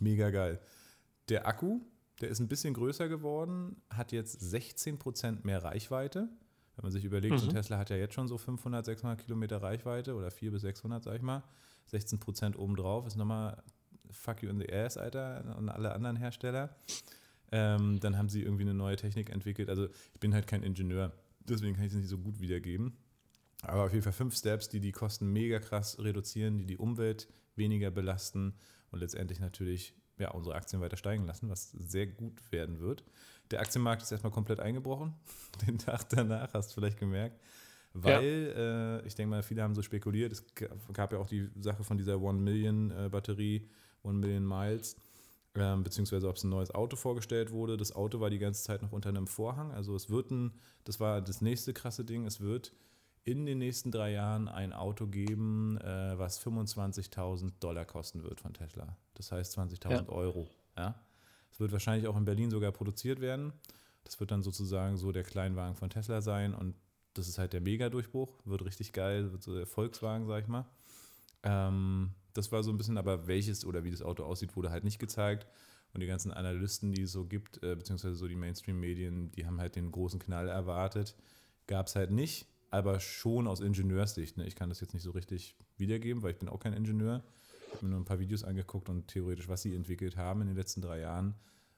mega 0.00 0.30
geil. 0.30 0.60
Der 1.28 1.46
Akku, 1.46 1.80
der 2.20 2.30
ist 2.30 2.40
ein 2.40 2.48
bisschen 2.48 2.74
größer 2.74 3.08
geworden, 3.08 3.76
hat 3.90 4.12
jetzt 4.12 4.40
16% 4.42 5.44
mehr 5.44 5.62
Reichweite. 5.62 6.28
Wenn 6.76 6.82
man 6.82 6.92
sich 6.92 7.04
überlegt, 7.04 7.34
mhm. 7.34 7.38
so 7.38 7.46
Tesla 7.48 7.78
hat 7.78 7.90
ja 7.90 7.96
jetzt 7.96 8.14
schon 8.14 8.28
so 8.28 8.38
500, 8.38 8.84
600 8.84 9.20
Kilometer 9.20 9.62
Reichweite 9.62 10.14
oder 10.14 10.30
400 10.30 10.54
bis 10.54 10.62
600, 10.62 11.04
sag 11.04 11.16
ich 11.16 11.22
mal. 11.22 11.42
16% 11.92 12.56
obendrauf 12.56 13.06
ist 13.06 13.16
nochmal 13.16 13.62
fuck 14.10 14.42
you 14.42 14.48
in 14.48 14.58
the 14.58 14.72
ass, 14.72 14.96
Alter, 14.96 15.56
und 15.58 15.68
alle 15.68 15.92
anderen 15.92 16.16
Hersteller. 16.16 16.74
Ähm, 17.50 18.00
dann 18.00 18.16
haben 18.16 18.28
sie 18.28 18.42
irgendwie 18.42 18.62
eine 18.62 18.74
neue 18.74 18.96
Technik 18.96 19.30
entwickelt. 19.30 19.68
Also 19.68 19.88
ich 20.14 20.20
bin 20.20 20.32
halt 20.32 20.46
kein 20.46 20.62
Ingenieur, 20.62 21.12
deswegen 21.40 21.74
kann 21.74 21.84
ich 21.84 21.92
es 21.92 21.98
nicht 21.98 22.08
so 22.08 22.18
gut 22.18 22.40
wiedergeben. 22.40 22.96
Aber 23.62 23.84
auf 23.84 23.92
jeden 23.92 24.02
Fall 24.02 24.12
fünf 24.12 24.36
Steps, 24.36 24.68
die 24.68 24.80
die 24.80 24.92
Kosten 24.92 25.32
mega 25.32 25.58
krass 25.60 25.98
reduzieren, 25.98 26.58
die 26.58 26.66
die 26.66 26.76
Umwelt 26.76 27.28
weniger 27.54 27.90
belasten 27.90 28.54
und 28.90 29.00
letztendlich 29.00 29.40
natürlich 29.40 29.94
ja, 30.18 30.30
unsere 30.30 30.54
Aktien 30.54 30.82
weiter 30.82 30.96
steigen 30.96 31.26
lassen, 31.26 31.48
was 31.48 31.70
sehr 31.70 32.06
gut 32.06 32.40
werden 32.52 32.80
wird. 32.80 33.04
Der 33.50 33.60
Aktienmarkt 33.60 34.02
ist 34.02 34.12
erstmal 34.12 34.32
komplett 34.32 34.60
eingebrochen. 34.60 35.14
Den 35.66 35.78
Tag 35.78 36.08
danach 36.10 36.52
hast 36.54 36.70
du 36.70 36.74
vielleicht 36.74 36.98
gemerkt. 36.98 37.40
Weil, 37.94 38.54
ja. 38.56 38.98
äh, 38.98 39.06
ich 39.06 39.14
denke 39.14 39.30
mal, 39.30 39.42
viele 39.42 39.62
haben 39.62 39.74
so 39.74 39.82
spekuliert, 39.82 40.32
es 40.32 40.44
gab 40.92 41.12
ja 41.12 41.18
auch 41.18 41.26
die 41.26 41.50
Sache 41.60 41.84
von 41.84 41.98
dieser 41.98 42.20
One 42.20 42.40
Million 42.40 42.90
äh, 42.90 43.10
Batterie, 43.10 43.68
One 44.02 44.18
Million 44.18 44.46
Miles, 44.46 44.96
ähm, 45.54 45.82
beziehungsweise 45.84 46.26
ob 46.26 46.36
es 46.36 46.44
ein 46.44 46.48
neues 46.48 46.74
Auto 46.74 46.96
vorgestellt 46.96 47.50
wurde. 47.50 47.76
Das 47.76 47.94
Auto 47.94 48.20
war 48.20 48.30
die 48.30 48.38
ganze 48.38 48.62
Zeit 48.62 48.80
noch 48.80 48.92
unter 48.92 49.10
einem 49.10 49.26
Vorhang. 49.26 49.72
Also 49.72 49.94
es 49.94 50.08
wird 50.08 50.30
ein, 50.30 50.52
das 50.84 51.00
war 51.00 51.20
das 51.20 51.42
nächste 51.42 51.74
krasse 51.74 52.04
Ding, 52.04 52.24
es 52.24 52.40
wird 52.40 52.72
in 53.24 53.46
den 53.46 53.58
nächsten 53.58 53.90
drei 53.90 54.12
Jahren 54.12 54.48
ein 54.48 54.72
Auto 54.72 55.06
geben, 55.06 55.78
äh, 55.78 56.18
was 56.18 56.44
25.000 56.44 57.52
Dollar 57.60 57.84
kosten 57.84 58.24
wird 58.24 58.40
von 58.40 58.52
Tesla. 58.52 58.96
Das 59.14 59.30
heißt 59.30 59.56
20.000 59.58 59.90
ja. 59.90 60.08
Euro. 60.08 60.48
Ja? 60.76 60.94
Es 61.52 61.60
wird 61.60 61.72
wahrscheinlich 61.72 62.08
auch 62.08 62.16
in 62.16 62.24
Berlin 62.24 62.50
sogar 62.50 62.72
produziert 62.72 63.20
werden. 63.20 63.52
Das 64.04 64.18
wird 64.18 64.30
dann 64.30 64.42
sozusagen 64.42 64.96
so 64.96 65.12
der 65.12 65.22
Kleinwagen 65.22 65.76
von 65.76 65.90
Tesla 65.90 66.20
sein 66.20 66.54
und 66.54 66.74
das 67.14 67.28
ist 67.28 67.38
halt 67.38 67.52
der 67.52 67.60
Mega-Durchbruch. 67.60 68.38
Wird 68.44 68.64
richtig 68.64 68.92
geil, 68.92 69.32
wird 69.32 69.42
so 69.42 69.54
der 69.54 69.66
Volkswagen, 69.66 70.26
sag 70.26 70.42
ich 70.42 70.48
mal. 70.48 70.66
Ähm, 71.42 72.10
das 72.32 72.50
war 72.50 72.62
so 72.62 72.70
ein 72.70 72.78
bisschen, 72.78 72.98
aber 72.98 73.26
welches 73.26 73.64
oder 73.64 73.84
wie 73.84 73.90
das 73.90 74.02
Auto 74.02 74.24
aussieht, 74.24 74.56
wurde 74.56 74.70
halt 74.70 74.84
nicht 74.84 74.98
gezeigt. 74.98 75.46
Und 75.92 76.00
die 76.00 76.06
ganzen 76.06 76.32
Analysten, 76.32 76.92
die 76.92 77.02
es 77.02 77.12
so 77.12 77.26
gibt, 77.26 77.62
äh, 77.62 77.76
beziehungsweise 77.76 78.14
so 78.14 78.26
die 78.26 78.34
Mainstream-Medien, 78.34 79.30
die 79.32 79.44
haben 79.44 79.60
halt 79.60 79.76
den 79.76 79.92
großen 79.92 80.18
Knall 80.18 80.48
erwartet. 80.48 81.14
Gab 81.66 81.86
es 81.86 81.96
halt 81.96 82.10
nicht. 82.10 82.46
Aber 82.72 83.00
schon 83.00 83.46
aus 83.46 83.60
Ingenieurssicht. 83.60 84.38
Ne? 84.38 84.46
Ich 84.46 84.56
kann 84.56 84.70
das 84.70 84.80
jetzt 84.80 84.94
nicht 84.94 85.02
so 85.02 85.10
richtig 85.10 85.54
wiedergeben, 85.76 86.22
weil 86.22 86.32
ich 86.32 86.38
bin 86.38 86.48
auch 86.48 86.58
kein 86.58 86.72
Ingenieur. 86.72 87.22
Ich 87.68 87.74
habe 87.74 87.84
mir 87.84 87.90
nur 87.90 88.00
ein 88.00 88.06
paar 88.06 88.18
Videos 88.18 88.44
angeguckt 88.44 88.88
und 88.88 89.08
theoretisch, 89.08 89.46
was 89.48 89.62
sie 89.62 89.76
entwickelt 89.76 90.16
haben 90.16 90.40
in 90.40 90.46
den 90.46 90.56
letzten 90.56 90.80
drei 90.80 91.00
Jahren, 91.00 91.34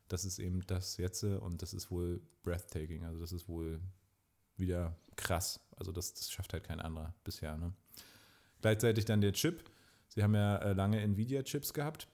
das 0.09 0.25
ist 0.25 0.39
eben 0.39 0.65
das 0.67 0.97
jetzt 0.97 1.25
und 1.25 1.63
das 1.63 1.75
ist 1.75 1.91
wohl 1.91 2.23
breathtaking. 2.43 3.05
Also 3.05 3.21
das 3.21 3.33
ist 3.33 3.49
wohl 3.49 3.81
wieder 4.57 4.97
krass. 5.17 5.61
Also 5.77 5.91
das, 5.91 6.15
das 6.15 6.31
schafft 6.31 6.53
halt 6.53 6.63
kein 6.63 6.81
anderer 6.81 7.13
bisher. 7.25 7.57
Ne? 7.57 7.73
Gleichzeitig 8.61 9.05
dann 9.05 9.21
der 9.21 9.33
Chip. 9.33 9.65
Sie 10.09 10.23
haben 10.23 10.35
ja 10.35 10.59
äh, 10.59 10.73
lange 10.75 11.01
Nvidia-Chips 11.01 11.75
gehabt. 11.75 12.07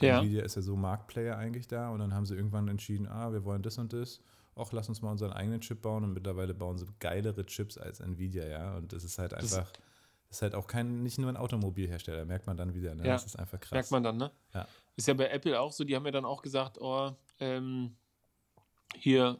Ja. 0.00 0.20
Nvidia 0.20 0.44
ist 0.44 0.56
ja 0.56 0.62
so 0.62 0.76
Marktplayer 0.76 1.38
eigentlich 1.38 1.66
da 1.66 1.88
und 1.88 2.00
dann 2.00 2.12
haben 2.12 2.26
sie 2.26 2.34
irgendwann 2.34 2.68
entschieden, 2.68 3.06
ah, 3.06 3.32
wir 3.32 3.44
wollen 3.44 3.62
das 3.62 3.78
und 3.78 3.94
das. 3.94 4.20
Auch 4.56 4.72
lass 4.72 4.88
uns 4.88 5.02
mal 5.02 5.10
unseren 5.12 5.32
eigenen 5.32 5.60
Chip 5.60 5.82
bauen 5.82 6.02
und 6.02 6.12
mittlerweile 6.14 6.54
bauen 6.54 6.78
sie 6.78 6.86
geilere 6.98 7.44
Chips 7.46 7.78
als 7.78 8.00
Nvidia, 8.00 8.46
ja. 8.48 8.76
Und 8.76 8.92
das 8.92 9.04
ist 9.04 9.18
halt 9.18 9.32
Das- 9.32 9.52
einfach, 9.54 9.70
das 10.28 10.38
ist 10.38 10.42
halt 10.42 10.54
auch 10.54 10.66
kein, 10.66 11.02
nicht 11.02 11.18
nur 11.18 11.28
ein 11.28 11.36
Automobilhersteller, 11.36 12.24
merkt 12.24 12.46
man 12.46 12.56
dann 12.56 12.74
wieder, 12.74 12.94
ne? 12.94 13.06
Ja. 13.06 13.12
Das 13.12 13.26
ist 13.26 13.38
einfach 13.38 13.60
krass. 13.60 13.72
Merkt 13.72 13.90
man 13.92 14.02
dann, 14.02 14.16
ne? 14.16 14.30
Ja. 14.54 14.66
Ist 14.96 15.06
ja 15.06 15.14
bei 15.14 15.28
Apple 15.28 15.60
auch 15.60 15.72
so, 15.72 15.84
die 15.84 15.94
haben 15.94 16.06
ja 16.06 16.10
dann 16.10 16.24
auch 16.24 16.40
gesagt, 16.42 16.78
oh, 16.80 17.12
ähm, 17.38 17.94
hier, 18.96 19.38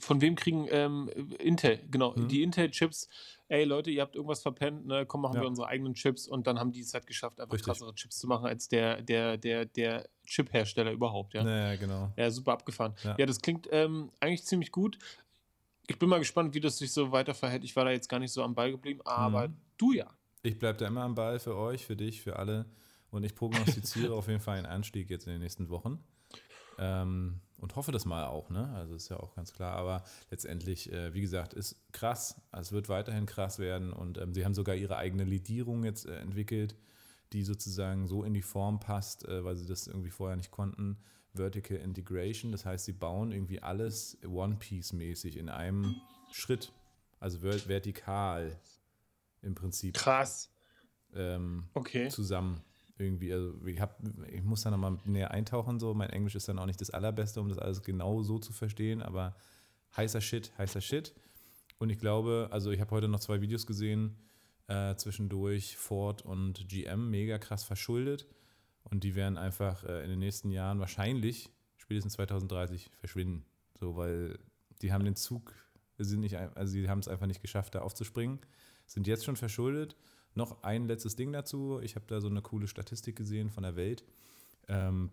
von 0.00 0.20
wem 0.20 0.36
kriegen 0.36 0.66
ähm, 0.70 1.08
Intel, 1.38 1.80
genau, 1.90 2.14
Mhm. 2.16 2.28
die 2.28 2.42
Intel-Chips, 2.42 3.08
ey 3.48 3.64
Leute, 3.64 3.90
ihr 3.90 4.02
habt 4.02 4.14
irgendwas 4.14 4.42
verpennt, 4.42 4.86
ne, 4.86 5.04
komm, 5.06 5.22
machen 5.22 5.34
Ja. 5.36 5.40
wir 5.42 5.48
unsere 5.48 5.66
eigenen 5.68 5.94
Chips 5.94 6.28
und 6.28 6.46
dann 6.46 6.58
haben 6.58 6.70
die 6.72 6.80
es 6.80 6.94
halt 6.94 7.06
geschafft, 7.06 7.40
einfach 7.40 7.54
Richtig. 7.54 7.66
krassere 7.66 7.94
Chips 7.94 8.18
zu 8.18 8.26
machen 8.28 8.46
als 8.46 8.68
der, 8.68 9.02
der, 9.02 9.36
der, 9.36 9.64
der 9.64 10.08
Chip-Hersteller 10.26 10.92
überhaupt, 10.92 11.34
ja. 11.34 11.42
Naja, 11.42 11.76
genau. 11.76 12.12
Ja, 12.16 12.30
super 12.30 12.52
abgefahren. 12.52 12.94
Ja. 13.02 13.16
Ja, 13.18 13.26
das 13.26 13.40
klingt 13.40 13.68
ähm, 13.72 14.10
eigentlich 14.20 14.44
ziemlich 14.44 14.70
gut. 14.70 14.98
Ich 15.88 15.98
bin 15.98 16.08
mal 16.08 16.18
gespannt, 16.18 16.54
wie 16.54 16.60
das 16.60 16.78
sich 16.78 16.92
so 16.92 17.12
weiter 17.12 17.34
verhält. 17.34 17.64
Ich 17.64 17.74
war 17.74 17.84
da 17.84 17.90
jetzt 17.90 18.08
gar 18.08 18.18
nicht 18.20 18.30
so 18.32 18.42
am 18.42 18.54
Ball 18.54 18.70
geblieben, 18.70 19.00
aber 19.04 19.48
Mhm. 19.48 19.56
du 19.78 19.92
ja. 19.92 20.06
Ich 20.42 20.58
bleibe 20.58 20.78
da 20.78 20.86
immer 20.86 21.02
am 21.02 21.14
Ball 21.14 21.38
für 21.40 21.56
euch, 21.56 21.84
für 21.86 21.96
dich, 21.96 22.20
für 22.20 22.36
alle. 22.38 22.66
Und 23.10 23.24
ich 23.24 23.34
prognostiziere 24.04 24.14
auf 24.14 24.28
jeden 24.28 24.40
Fall 24.40 24.58
einen 24.58 24.66
Anstieg 24.66 25.08
jetzt 25.10 25.26
in 25.26 25.32
den 25.32 25.40
nächsten 25.40 25.70
Wochen. 25.70 26.04
Ähm, 26.78 27.40
und 27.58 27.76
hoffe 27.76 27.92
das 27.92 28.04
mal 28.04 28.24
auch, 28.24 28.50
ne? 28.50 28.72
Also 28.74 28.94
ist 28.94 29.08
ja 29.08 29.18
auch 29.18 29.34
ganz 29.34 29.52
klar. 29.52 29.76
Aber 29.76 30.04
letztendlich, 30.30 30.92
äh, 30.92 31.12
wie 31.12 31.20
gesagt, 31.20 31.54
ist 31.54 31.76
krass. 31.92 32.40
Also 32.52 32.68
es 32.68 32.72
wird 32.72 32.88
weiterhin 32.88 33.26
krass 33.26 33.58
werden. 33.58 33.92
Und 33.92 34.18
ähm, 34.18 34.32
sie 34.32 34.44
haben 34.44 34.54
sogar 34.54 34.74
ihre 34.76 34.96
eigene 34.96 35.24
Lidierung 35.24 35.84
jetzt 35.84 36.06
äh, 36.06 36.16
entwickelt, 36.20 36.76
die 37.32 37.42
sozusagen 37.42 38.06
so 38.06 38.24
in 38.24 38.32
die 38.32 38.42
Form 38.42 38.78
passt, 38.80 39.26
äh, 39.26 39.44
weil 39.44 39.56
sie 39.56 39.66
das 39.66 39.86
irgendwie 39.88 40.10
vorher 40.10 40.36
nicht 40.36 40.50
konnten. 40.50 40.98
Vertical 41.34 41.76
Integration. 41.76 42.52
Das 42.52 42.64
heißt, 42.64 42.84
sie 42.84 42.92
bauen 42.92 43.32
irgendwie 43.32 43.60
alles 43.60 44.18
One-Piece-mäßig 44.24 45.36
in 45.36 45.48
einem 45.48 45.96
Schritt. 46.32 46.72
Also 47.20 47.40
ver 47.40 47.68
vertikal 47.68 48.56
im 49.42 49.54
Prinzip 49.54 49.94
Krass. 49.94 50.50
ähm, 51.14 51.64
Okay. 51.74 52.08
zusammen 52.08 52.62
irgendwie. 52.98 53.32
Also 53.32 53.54
ich, 53.66 53.80
hab, 53.80 54.00
ich 54.30 54.42
muss 54.42 54.62
da 54.62 54.70
nochmal 54.70 54.98
näher 55.04 55.30
eintauchen, 55.30 55.78
so. 55.78 55.94
Mein 55.94 56.10
Englisch 56.10 56.34
ist 56.34 56.48
dann 56.48 56.58
auch 56.58 56.66
nicht 56.66 56.80
das 56.80 56.90
allerbeste, 56.90 57.40
um 57.40 57.48
das 57.48 57.58
alles 57.58 57.82
genau 57.82 58.22
so 58.22 58.38
zu 58.38 58.52
verstehen, 58.52 59.02
aber 59.02 59.36
heißer 59.96 60.20
Shit, 60.20 60.52
heißer 60.58 60.80
Shit. 60.80 61.14
Und 61.78 61.90
ich 61.90 61.98
glaube, 61.98 62.48
also 62.50 62.70
ich 62.70 62.80
habe 62.80 62.90
heute 62.90 63.08
noch 63.08 63.20
zwei 63.20 63.40
Videos 63.40 63.66
gesehen, 63.66 64.16
äh, 64.66 64.96
zwischendurch 64.96 65.76
Ford 65.76 66.22
und 66.22 66.68
GM, 66.68 67.10
mega 67.10 67.38
krass 67.38 67.64
verschuldet. 67.64 68.26
Und 68.84 69.04
die 69.04 69.14
werden 69.14 69.36
einfach 69.36 69.84
äh, 69.84 70.02
in 70.02 70.10
den 70.10 70.18
nächsten 70.18 70.50
Jahren 70.50 70.80
wahrscheinlich, 70.80 71.50
spätestens 71.76 72.14
2030, 72.14 72.90
verschwinden. 72.98 73.44
So, 73.78 73.96
weil 73.96 74.38
die 74.82 74.92
haben 74.92 75.04
den 75.04 75.16
Zug, 75.16 75.54
sind 75.98 76.20
nicht, 76.20 76.36
also 76.36 76.72
sie 76.72 76.88
haben 76.88 77.00
es 77.00 77.08
einfach 77.08 77.26
nicht 77.26 77.42
geschafft, 77.42 77.74
da 77.74 77.80
aufzuspringen, 77.80 78.40
sind 78.86 79.06
jetzt 79.06 79.24
schon 79.24 79.36
verschuldet. 79.36 79.96
Noch 80.38 80.62
ein 80.62 80.86
letztes 80.86 81.16
Ding 81.16 81.32
dazu. 81.32 81.80
Ich 81.82 81.96
habe 81.96 82.06
da 82.06 82.20
so 82.20 82.28
eine 82.28 82.40
coole 82.42 82.68
Statistik 82.68 83.16
gesehen 83.16 83.50
von 83.50 83.64
der 83.64 83.74
Welt. 83.74 84.04
Ähm, 84.68 85.10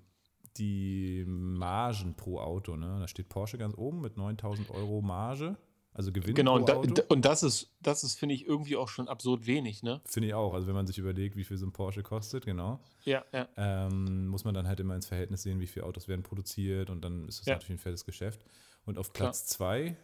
die 0.57 1.25
Margen 1.27 2.13
pro 2.15 2.39
Auto, 2.39 2.75
ne? 2.75 2.97
Da 2.99 3.07
steht 3.07 3.27
Porsche 3.27 3.57
ganz 3.57 3.75
oben 3.75 4.01
mit 4.01 4.17
9000 4.17 4.69
Euro 4.69 5.01
Marge, 5.01 5.57
also 5.93 6.11
Gewinn 6.11 6.35
Genau, 6.35 6.53
pro 6.53 6.59
und, 6.59 6.69
da, 6.69 6.75
Auto. 6.75 7.01
und 7.09 7.25
das 7.25 7.41
ist, 7.41 7.75
das 7.81 8.03
ist, 8.03 8.19
finde 8.19 8.35
ich, 8.35 8.45
irgendwie 8.45 8.75
auch 8.77 8.87
schon 8.87 9.07
absurd 9.07 9.47
wenig, 9.47 9.81
ne? 9.81 9.99
Finde 10.05 10.27
ich 10.27 10.33
auch. 10.35 10.53
Also 10.53 10.67
wenn 10.67 10.75
man 10.75 10.85
sich 10.85 10.99
überlegt, 10.99 11.35
wie 11.35 11.43
viel 11.43 11.57
so 11.57 11.65
ein 11.65 11.73
Porsche 11.73 12.03
kostet, 12.03 12.45
genau, 12.45 12.79
Ja, 13.03 13.25
ja. 13.33 13.47
ähm, 13.57 14.27
muss 14.27 14.43
man 14.45 14.53
dann 14.53 14.67
halt 14.67 14.79
immer 14.79 14.93
ins 14.95 15.07
Verhältnis 15.07 15.41
sehen, 15.41 15.59
wie 15.59 15.67
viele 15.67 15.85
Autos 15.87 16.07
werden 16.07 16.21
produziert 16.21 16.91
und 16.91 17.01
dann 17.03 17.27
ist 17.27 17.39
das 17.39 17.47
Ja. 17.47 17.53
natürlich 17.55 17.79
ein 17.79 17.83
fettes 17.83 18.05
Geschäft. 18.05 18.45
Und 18.85 18.99
auf 18.99 19.11
Klar. 19.11 19.29
Platz 19.29 19.47
zwei, 19.47 19.97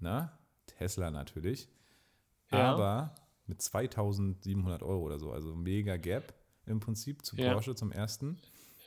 na, 0.00 0.36
Tesla 0.66 1.12
natürlich, 1.12 1.68
Ja. 2.50 2.72
aber 2.74 3.14
mit 3.46 3.60
2700 3.62 4.82
Euro 4.82 5.02
oder 5.02 5.18
so, 5.18 5.32
also 5.32 5.54
mega 5.54 5.96
Gap 5.96 6.34
im 6.66 6.80
Prinzip 6.80 7.24
zu 7.24 7.36
Ja. 7.36 7.52
Porsche 7.52 7.74
zum 7.74 7.92
ersten. 7.92 8.38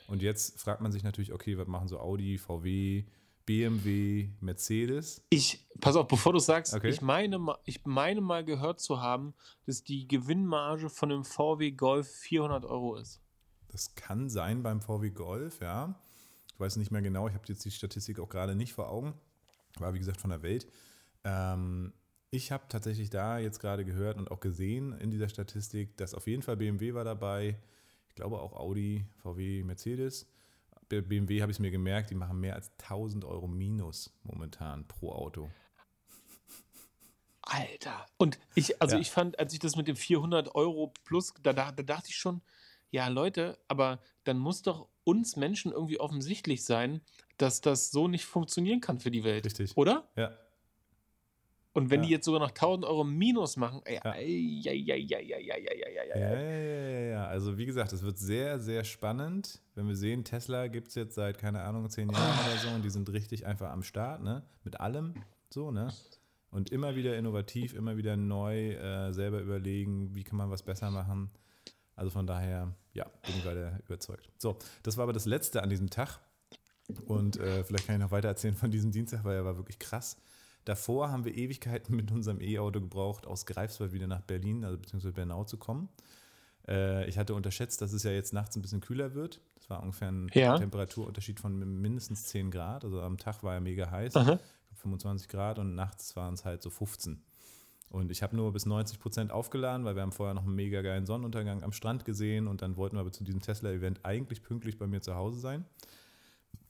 Und 0.08 0.22
jetzt 0.22 0.58
fragt 0.60 0.80
man 0.80 0.90
sich 0.90 1.02
natürlich, 1.02 1.32
okay, 1.32 1.58
was 1.58 1.68
machen 1.68 1.86
so 1.88 2.00
Audi, 2.00 2.38
VW, 2.38 3.04
BMW, 3.44 4.30
Mercedes? 4.40 5.22
Ich, 5.30 5.66
pass 5.80 5.96
auf, 5.96 6.08
bevor 6.08 6.32
du 6.32 6.38
sagst, 6.38 6.74
Okay. 6.74 6.88
ich, 6.88 7.00
meine, 7.02 7.38
ich 7.64 7.84
meine 7.84 8.20
mal 8.20 8.44
gehört 8.44 8.80
zu 8.80 9.00
haben, 9.00 9.34
dass 9.66 9.84
die 9.84 10.08
Gewinnmarge 10.08 10.88
von 10.90 11.12
einem 11.12 11.24
VW 11.24 11.70
Golf 11.72 12.08
400 12.08 12.64
Euro 12.64 12.96
ist. 12.96 13.20
Das 13.68 13.94
kann 13.94 14.28
sein 14.28 14.62
beim 14.62 14.80
VW 14.80 15.10
Golf, 15.10 15.60
ja. 15.60 15.94
Ich 16.52 16.58
weiß 16.60 16.76
nicht 16.76 16.90
mehr 16.90 17.02
genau, 17.02 17.28
ich 17.28 17.34
habe 17.34 17.44
jetzt 17.46 17.64
die 17.64 17.70
Statistik 17.70 18.18
auch 18.18 18.28
gerade 18.28 18.54
nicht 18.56 18.72
vor 18.72 18.88
Augen. 18.90 19.14
War 19.78 19.94
wie 19.94 19.98
gesagt 19.98 20.20
von 20.20 20.30
der 20.30 20.42
Welt. 20.42 20.66
Ähm, 21.24 21.92
ich 22.30 22.52
habe 22.52 22.64
tatsächlich 22.68 23.10
da 23.10 23.38
jetzt 23.38 23.60
gerade 23.60 23.84
gehört 23.84 24.18
und 24.18 24.30
auch 24.30 24.40
gesehen 24.40 24.92
in 24.98 25.10
dieser 25.10 25.28
Statistik, 25.28 25.96
dass 25.96 26.14
auf 26.14 26.26
jeden 26.26 26.42
Fall 26.42 26.56
BMW 26.56 26.94
war 26.94 27.04
dabei. 27.04 27.58
Ich 28.08 28.14
glaube 28.14 28.40
auch 28.40 28.54
Audi, 28.54 29.06
VW, 29.22 29.62
Mercedes. 29.64 30.26
Bei 30.88 31.00
BMW 31.00 31.40
habe 31.42 31.50
ich 31.50 31.56
es 31.56 31.60
mir 31.60 31.70
gemerkt, 31.70 32.10
die 32.10 32.14
machen 32.14 32.40
mehr 32.40 32.54
als 32.54 32.70
1000 32.78 33.24
Euro 33.24 33.46
minus 33.46 34.10
momentan 34.24 34.86
pro 34.86 35.12
Auto. 35.12 35.50
Alter. 37.42 38.06
Und 38.18 38.38
ich, 38.54 38.80
also 38.80 38.96
Ja. 38.96 39.00
ich 39.00 39.10
fand, 39.10 39.38
als 39.38 39.52
ich 39.54 39.58
das 39.58 39.76
mit 39.76 39.88
dem 39.88 39.96
400 39.96 40.54
Euro 40.54 40.92
plus, 41.04 41.32
da, 41.42 41.52
da, 41.54 41.72
da 41.72 41.82
dachte 41.82 42.08
ich 42.10 42.16
schon, 42.16 42.42
ja 42.90 43.08
Leute, 43.08 43.58
aber 43.68 44.00
dann 44.24 44.38
muss 44.38 44.62
doch 44.62 44.88
uns 45.04 45.36
Menschen 45.36 45.72
irgendwie 45.72 45.98
offensichtlich 46.00 46.64
sein, 46.64 47.00
dass 47.38 47.62
das 47.62 47.90
so 47.90 48.08
nicht 48.08 48.26
funktionieren 48.26 48.80
kann 48.80 48.98
für 48.98 49.10
die 49.10 49.24
Welt. 49.24 49.46
Richtig. 49.46 49.76
Oder? 49.76 50.08
Ja, 50.16 50.36
und 51.74 51.90
wenn 51.90 52.00
ja. 52.00 52.06
die 52.06 52.12
jetzt 52.12 52.24
sogar 52.24 52.40
noch 52.40 52.50
1000 52.50 52.84
Euro 52.86 53.04
Minus 53.04 53.56
machen, 53.56 53.82
ja. 57.12 57.26
Also 57.26 57.58
wie 57.58 57.66
gesagt, 57.66 57.92
es 57.92 58.02
wird 58.02 58.18
sehr, 58.18 58.58
sehr 58.58 58.84
spannend. 58.84 59.60
Wenn 59.74 59.86
wir 59.86 59.94
sehen, 59.94 60.24
Tesla 60.24 60.66
gibt 60.66 60.88
es 60.88 60.94
jetzt 60.94 61.14
seit, 61.14 61.38
keine 61.38 61.62
Ahnung, 61.62 61.88
zehn 61.90 62.10
Jahren 62.10 62.38
oh. 62.38 62.50
oder 62.50 62.58
so 62.58 62.68
und 62.74 62.84
die 62.84 62.90
sind 62.90 63.10
richtig 63.12 63.46
einfach 63.46 63.70
am 63.70 63.82
Start, 63.82 64.22
ne? 64.22 64.42
Mit 64.64 64.80
allem 64.80 65.14
so, 65.50 65.70
ne? 65.70 65.92
Und 66.50 66.70
immer 66.70 66.96
wieder 66.96 67.16
innovativ, 67.16 67.74
immer 67.74 67.96
wieder 67.96 68.16
neu, 68.16 68.72
äh, 68.72 69.12
selber 69.12 69.40
überlegen, 69.40 70.14
wie 70.14 70.24
kann 70.24 70.38
man 70.38 70.50
was 70.50 70.62
besser 70.62 70.90
machen. 70.90 71.30
Also 71.94 72.10
von 72.10 72.26
daher, 72.26 72.74
ja, 72.94 73.04
bin 73.26 73.36
ich 73.36 73.42
gerade 73.42 73.78
überzeugt. 73.84 74.30
So, 74.38 74.56
das 74.82 74.96
war 74.96 75.02
aber 75.02 75.12
das 75.12 75.26
Letzte 75.26 75.62
an 75.62 75.68
diesem 75.68 75.90
Tag. 75.90 76.20
Und 77.06 77.36
äh, 77.36 77.64
vielleicht 77.64 77.86
kann 77.86 77.96
ich 77.96 78.00
noch 78.00 78.10
weiter 78.10 78.28
erzählen 78.28 78.54
von 78.54 78.70
diesem 78.70 78.90
Dienstag, 78.90 79.24
weil 79.24 79.36
er 79.36 79.44
war 79.44 79.56
wirklich 79.56 79.78
krass. 79.78 80.16
Davor 80.68 81.10
haben 81.10 81.24
wir 81.24 81.34
Ewigkeiten 81.34 81.96
mit 81.96 82.10
unserem 82.12 82.40
E-Auto 82.42 82.80
gebraucht, 82.80 83.26
aus 83.26 83.46
Greifswald 83.46 83.92
wieder 83.92 84.06
nach 84.06 84.20
Berlin, 84.20 84.64
also 84.64 84.76
beziehungsweise 84.76 85.14
Bernau 85.14 85.44
zu 85.44 85.56
kommen. 85.56 85.88
Äh, 86.68 87.08
ich 87.08 87.16
hatte 87.16 87.34
unterschätzt, 87.34 87.80
dass 87.80 87.94
es 87.94 88.02
ja 88.02 88.10
jetzt 88.10 88.34
nachts 88.34 88.54
ein 88.54 88.60
bisschen 88.62 88.80
kühler 88.82 89.14
wird. 89.14 89.40
Das 89.54 89.70
war 89.70 89.82
ungefähr 89.82 90.10
ein 90.12 90.28
Ja. 90.34 90.58
Temperaturunterschied 90.58 91.40
von 91.40 91.80
mindestens 91.80 92.26
10 92.26 92.50
Grad. 92.50 92.84
Also 92.84 93.00
am 93.00 93.16
Tag 93.16 93.42
war 93.42 93.54
er 93.54 93.60
mega 93.60 93.90
heiß, 93.90 94.14
Aha. 94.16 94.38
25 94.74 95.28
Grad 95.28 95.58
und 95.58 95.74
nachts 95.74 96.14
waren 96.16 96.34
es 96.34 96.44
halt 96.44 96.62
so 96.62 96.68
15. 96.68 97.22
Und 97.90 98.10
ich 98.10 98.22
habe 98.22 98.36
nur 98.36 98.52
bis 98.52 98.66
90 98.66 99.00
Prozent 99.00 99.32
aufgeladen, 99.32 99.86
weil 99.86 99.94
wir 99.94 100.02
haben 100.02 100.12
vorher 100.12 100.34
noch 100.34 100.44
einen 100.44 100.54
mega 100.54 100.82
geilen 100.82 101.06
Sonnenuntergang 101.06 101.62
am 101.62 101.72
Strand 101.72 102.04
gesehen 102.04 102.46
und 102.46 102.60
dann 102.60 102.76
wollten 102.76 102.96
wir 102.96 103.00
aber 103.00 103.12
zu 103.12 103.24
diesem 103.24 103.40
Tesla-Event 103.40 104.00
eigentlich 104.04 104.42
pünktlich 104.42 104.76
bei 104.76 104.86
mir 104.86 105.00
zu 105.00 105.14
Hause 105.14 105.40
sein. 105.40 105.64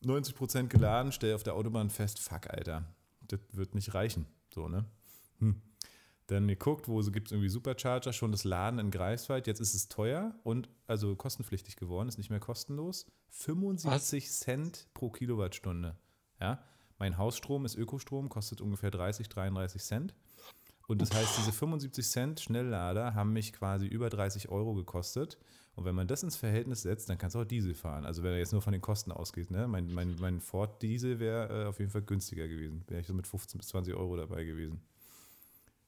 90 0.02 0.36
Prozent 0.36 0.70
geladen, 0.70 1.10
stell 1.10 1.34
auf 1.34 1.42
der 1.42 1.54
Autobahn 1.54 1.90
fest, 1.90 2.20
fuck, 2.20 2.48
Alter, 2.50 2.84
das 3.28 3.40
wird 3.52 3.74
nicht 3.74 3.94
reichen. 3.94 4.26
So, 4.54 4.68
ne? 4.68 4.84
Hm. 5.38 5.60
Dann 6.26 6.46
geguckt, 6.46 6.88
wo 6.88 7.00
gibt 7.00 7.28
es 7.28 7.32
irgendwie 7.32 7.48
Supercharger, 7.48 8.12
schon 8.12 8.32
das 8.32 8.44
Laden 8.44 8.78
in 8.78 8.90
Greifswald. 8.90 9.46
Jetzt 9.46 9.60
ist 9.60 9.74
es 9.74 9.88
teuer 9.88 10.34
und 10.44 10.68
also 10.86 11.16
kostenpflichtig 11.16 11.76
geworden, 11.76 12.08
ist 12.08 12.18
nicht 12.18 12.28
mehr 12.28 12.40
kostenlos. 12.40 13.06
75 13.30 14.30
Cent 14.30 14.88
pro 14.92 15.10
Kilowattstunde. 15.10 15.96
Ja, 16.38 16.62
mein 16.98 17.16
Hausstrom 17.16 17.64
ist 17.64 17.76
Ökostrom, 17.76 18.28
kostet 18.28 18.60
ungefähr 18.60 18.90
30, 18.90 19.28
33 19.28 19.82
Cent. 19.82 20.14
Und 20.86 21.00
das 21.00 21.14
heißt, 21.14 21.38
diese 21.38 21.52
75 21.52 22.06
Cent 22.06 22.40
Schnelllader 22.40 23.14
haben 23.14 23.32
mich 23.32 23.52
quasi 23.52 23.86
über 23.86 24.10
30 24.10 24.48
Euro 24.48 24.74
gekostet. 24.74 25.38
Und 25.78 25.84
wenn 25.84 25.94
man 25.94 26.08
das 26.08 26.24
ins 26.24 26.34
Verhältnis 26.34 26.82
setzt, 26.82 27.08
dann 27.08 27.18
kannst 27.18 27.36
du 27.36 27.40
auch 27.40 27.44
Diesel 27.44 27.72
fahren. 27.72 28.04
Also 28.04 28.24
wenn 28.24 28.32
er 28.32 28.38
jetzt 28.38 28.50
nur 28.50 28.60
von 28.60 28.72
den 28.72 28.82
Kosten 28.82 29.12
ausgeht, 29.12 29.52
ne? 29.52 29.68
mein, 29.68 29.94
mein, 29.94 30.16
mein 30.18 30.40
Ford 30.40 30.82
Diesel 30.82 31.20
wäre 31.20 31.66
äh, 31.66 31.66
auf 31.66 31.78
jeden 31.78 31.92
Fall 31.92 32.02
günstiger 32.02 32.48
gewesen. 32.48 32.82
Wäre 32.88 33.00
ich 33.00 33.06
so 33.06 33.14
mit 33.14 33.28
15 33.28 33.58
bis 33.58 33.68
20 33.68 33.94
Euro 33.94 34.16
dabei 34.16 34.42
gewesen. 34.42 34.80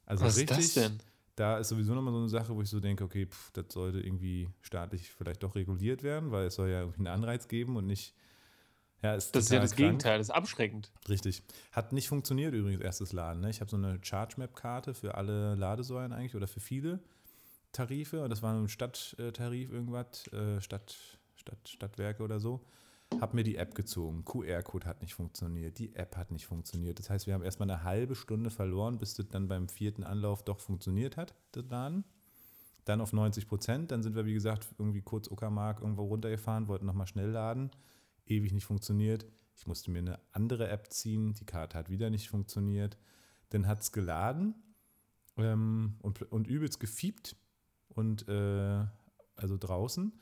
Also 0.07 0.25
Was 0.25 0.37
richtig, 0.37 0.59
ist 0.59 0.77
das 0.77 0.85
denn? 0.85 1.01
da 1.35 1.59
ist 1.59 1.71
sowieso 1.71 1.93
nochmal 1.93 2.13
so 2.13 2.21
eine 2.21 2.29
Sache, 2.29 2.55
wo 2.55 2.63
ich 2.63 2.71
so 2.71 2.79
denke, 2.79 3.03
okay, 3.03 3.27
pff, 3.27 3.51
das 3.51 3.65
sollte 3.71 3.99
irgendwie 3.99 4.49
staatlich 4.61 5.11
vielleicht 5.11 5.43
doch 5.43 5.57
reguliert 5.57 6.05
werden, 6.05 6.31
weil 6.31 6.47
es 6.47 6.55
soll 6.55 6.69
ja 6.69 6.83
irgendwie 6.83 7.01
einen 7.01 7.09
Anreiz 7.09 7.49
geben 7.49 7.77
und 7.77 7.89
nicht. 7.89 8.15
Ja, 9.03 9.17
ist 9.17 9.35
Das 9.35 9.47
ist 9.47 9.51
ja 9.51 9.59
das 9.59 9.73
krank. 9.73 9.79
Gegenteil, 9.79 10.19
das 10.19 10.29
ist 10.29 10.35
abschreckend. 10.35 10.93
Richtig. 11.09 11.43
Hat 11.73 11.93
nicht 11.93 12.07
funktioniert 12.07 12.55
übrigens, 12.55 12.81
erstes 12.81 13.13
Laden. 13.13 13.41
Ne? 13.41 13.51
Ich 13.51 13.61
habe 13.61 13.69
so 13.69 13.77
eine 13.77 13.99
Charge-Map-Karte 14.01 14.95
für 14.95 15.17
alle 15.17 15.57
Ladesäulen 15.57 16.13
eigentlich 16.13 16.37
oder 16.37 16.47
für 16.47 16.61
viele 16.61 17.01
Tarife. 17.73 18.23
Und 18.23 18.31
das 18.31 18.43
war 18.43 18.55
ein 18.55 18.69
Stadttarif 18.69 19.71
irgendwas, 19.71 20.27
äh, 20.33 20.61
Stadt, 20.61 20.97
Stadt, 21.37 21.69
Stadtwerke 21.69 22.23
oder 22.23 22.41
so. 22.41 22.65
Hab 23.19 23.35
mir 23.35 23.43
die 23.43 23.57
App 23.57 23.75
gezogen. 23.75 24.25
QR-Code 24.25 24.87
hat 24.87 25.03
nicht 25.03 25.15
funktioniert. 25.15 25.79
Die 25.79 25.95
App 25.97 26.17
hat 26.17 26.31
nicht 26.31 26.47
funktioniert. 26.47 26.99
Das 26.99 27.11
heißt, 27.11 27.27
wir 27.27 27.35
haben 27.35 27.43
erstmal 27.43 27.71
eine 27.71 27.83
halbe 27.83 28.15
Stunde 28.15 28.51
verloren, 28.51 28.99
bis 28.99 29.15
das 29.15 29.29
dann 29.29 29.49
beim 29.49 29.69
vierten 29.69 30.05
Anlauf 30.05 30.45
doch 30.45 30.61
funktioniert 30.61 31.17
hat, 31.17 31.35
das 31.53 31.65
Laden. 31.69 32.05
Dann 32.85 33.01
auf 33.01 33.13
90 33.13 33.49
Prozent. 33.49 33.91
Dann 33.91 34.03
sind 34.03 34.15
wir, 34.15 34.27
wie 34.27 34.35
gesagt, 34.35 34.69
irgendwie 34.79 35.03
kurz 35.03 35.29
Uckermark 35.29 35.81
irgendwo 35.81 36.05
runtergefahren, 36.05 36.69
wollten 36.69 36.87
nochmal 36.87 37.09
schnell 37.09 37.31
laden. 37.31 37.71
Ewig 38.27 38.53
nicht 38.53 38.65
funktioniert. 38.65 39.27
Ich 39.57 39.67
musste 39.67 39.91
mir 39.91 39.99
eine 39.99 40.21
andere 40.33 40.69
App 40.69 40.93
ziehen. 40.93 41.35
Die 41.35 41.45
Karte 41.45 41.77
hat 41.77 41.91
wieder 41.91 42.11
nicht 42.11 42.31
funktioniert. 42.31 42.97
Dann 43.51 43.67
hat 43.67 43.83
es 43.83 43.93
geladen 43.93 44.55
ähm, 45.37 45.97
und, 46.01 46.23
und 46.31 46.47
übelst 46.47 46.81
gefiebt. 46.81 47.37
Und 47.95 48.27
äh, 48.29 48.85
also 49.37 49.57
draußen. 49.59 50.13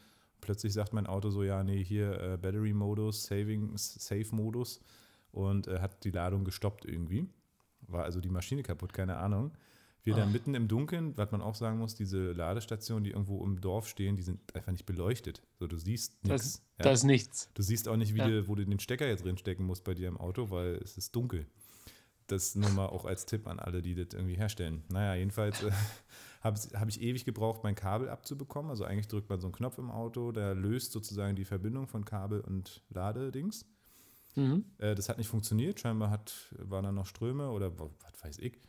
Plötzlich 0.40 0.72
sagt 0.72 0.92
mein 0.92 1.07
Auto 1.07 1.31
so, 1.31 1.42
ja, 1.42 1.64
nee, 1.64 1.83
hier 1.83 2.20
äh, 2.20 2.37
Battery-Modus, 2.37 3.24
Safe-Modus 3.24 4.81
und 5.33 5.66
äh, 5.66 5.81
hat 5.81 6.04
die 6.04 6.11
Ladung 6.11 6.44
gestoppt 6.44 6.85
irgendwie. 6.85 7.28
War 7.83 8.04
also 8.04 8.20
die 8.20 8.28
Maschine 8.28 8.62
kaputt, 8.62 8.92
keine 8.92 9.16
Ahnung. 9.16 9.52
Wir 10.04 10.14
dann 10.14 10.28
Ah. 10.28 10.33
mitten 10.33 10.54
im 10.54 10.68
Dunkeln, 10.68 11.16
was 11.16 11.33
man 11.33 11.42
auch 11.42 11.54
sagen 11.57 11.78
muss, 11.78 11.94
diese 11.94 12.33
Ladestationen, 12.33 13.04
die 13.04 13.11
irgendwo 13.11 13.44
im 13.44 13.61
Dorf 13.61 13.88
stehen, 13.88 14.16
die 14.16 14.22
sind 14.22 14.40
einfach 14.54 14.72
nicht 14.72 14.87
beleuchtet. 14.87 15.42
So, 15.59 15.66
du 15.66 15.76
siehst 15.76 16.14
Das, 16.22 16.42
nichts. 16.44 16.62
das 16.78 16.98
ist 17.00 17.04
nichts. 17.04 17.50
Du 17.54 17.62
siehst 17.62 17.88
auch 17.88 17.96
nicht, 17.96 18.14
wie 18.14 18.18
Ja. 18.18 18.28
du, 18.28 18.48
wo 18.48 18.54
du 18.54 18.64
den 18.64 18.78
Stecker 18.78 19.07
jetzt 19.09 19.24
drin 19.24 19.37
stecken 19.38 19.64
musst 19.64 19.85
bei 19.85 19.94
dir 19.94 20.09
im 20.09 20.16
Auto, 20.16 20.50
weil 20.50 20.76
es 20.76 20.96
ist 20.96 21.14
dunkel. 21.14 21.46
Das 22.28 22.54
nur 22.54 22.70
mal 22.70 22.87
auch 22.87 23.04
als 23.07 23.26
Tipp 23.26 23.46
an 23.48 23.59
alle, 23.59 23.83
die 23.83 23.94
das 23.94 24.14
irgendwie 24.14 24.37
herstellen. 24.37 24.85
Naja, 24.88 25.14
jedenfalls 25.16 25.62
äh, 25.62 25.70
habe 26.40 26.59
hab 26.74 26.88
ich 26.88 27.01
ewig 27.01 27.24
gebraucht, 27.24 27.62
mein 27.64 27.74
Kabel 27.74 28.09
abzubekommen. 28.09 28.70
Also 28.70 28.85
eigentlich 28.85 29.09
drückt 29.09 29.29
man 29.29 29.40
so 29.40 29.46
einen 29.46 29.55
Knopf 29.55 29.79
im 29.79 29.90
Auto, 29.90 30.33
der 30.33 30.55
löst 30.55 30.92
sozusagen 30.92 31.37
die 31.37 31.44
Verbindung 31.44 31.87
von 31.87 32.05
Kabel 32.05 32.40
und 32.40 32.83
Ladedings. 32.90 33.66
Mhm. 34.37 34.64
Äh, 34.79 34.94
das 34.94 35.09
hat 35.09 35.18
nicht 35.18 35.29
funktioniert. 35.29 35.81
Scheinbar 35.81 36.11
hat, 36.11 36.55
waren 36.59 36.85
da 36.85 36.92
noch 36.92 37.07
Ströme 37.07 37.51
oder 37.51 37.79
wa- 37.79 37.90
was 38.03 38.24
weiß 38.24 38.38
ich. 38.38 38.61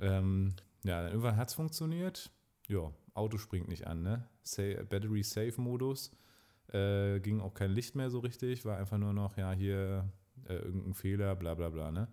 Ähm, 0.00 0.54
ja, 0.84 1.00
dann 1.02 1.10
irgendwann 1.12 1.36
hat 1.36 1.48
es 1.48 1.54
funktioniert. 1.54 2.30
Ja, 2.68 2.92
Auto 3.14 3.38
springt 3.38 3.68
nicht 3.68 3.86
an, 3.86 4.02
ne? 4.02 4.28
Sa 4.42 4.62
Battery 4.88 5.22
Safe 5.22 5.58
Modus. 5.60 6.10
Äh, 6.72 7.20
ging 7.20 7.40
auch 7.40 7.54
kein 7.54 7.70
Licht 7.70 7.94
mehr 7.94 8.10
so 8.10 8.18
richtig. 8.18 8.64
War 8.64 8.76
einfach 8.76 8.98
nur 8.98 9.12
noch, 9.12 9.36
ja, 9.38 9.52
hier 9.52 10.12
äh, 10.48 10.54
irgendein 10.56 10.94
Fehler, 10.94 11.34
bla 11.36 11.54
bla 11.54 11.70
bla, 11.70 11.90
ne? 11.90 12.08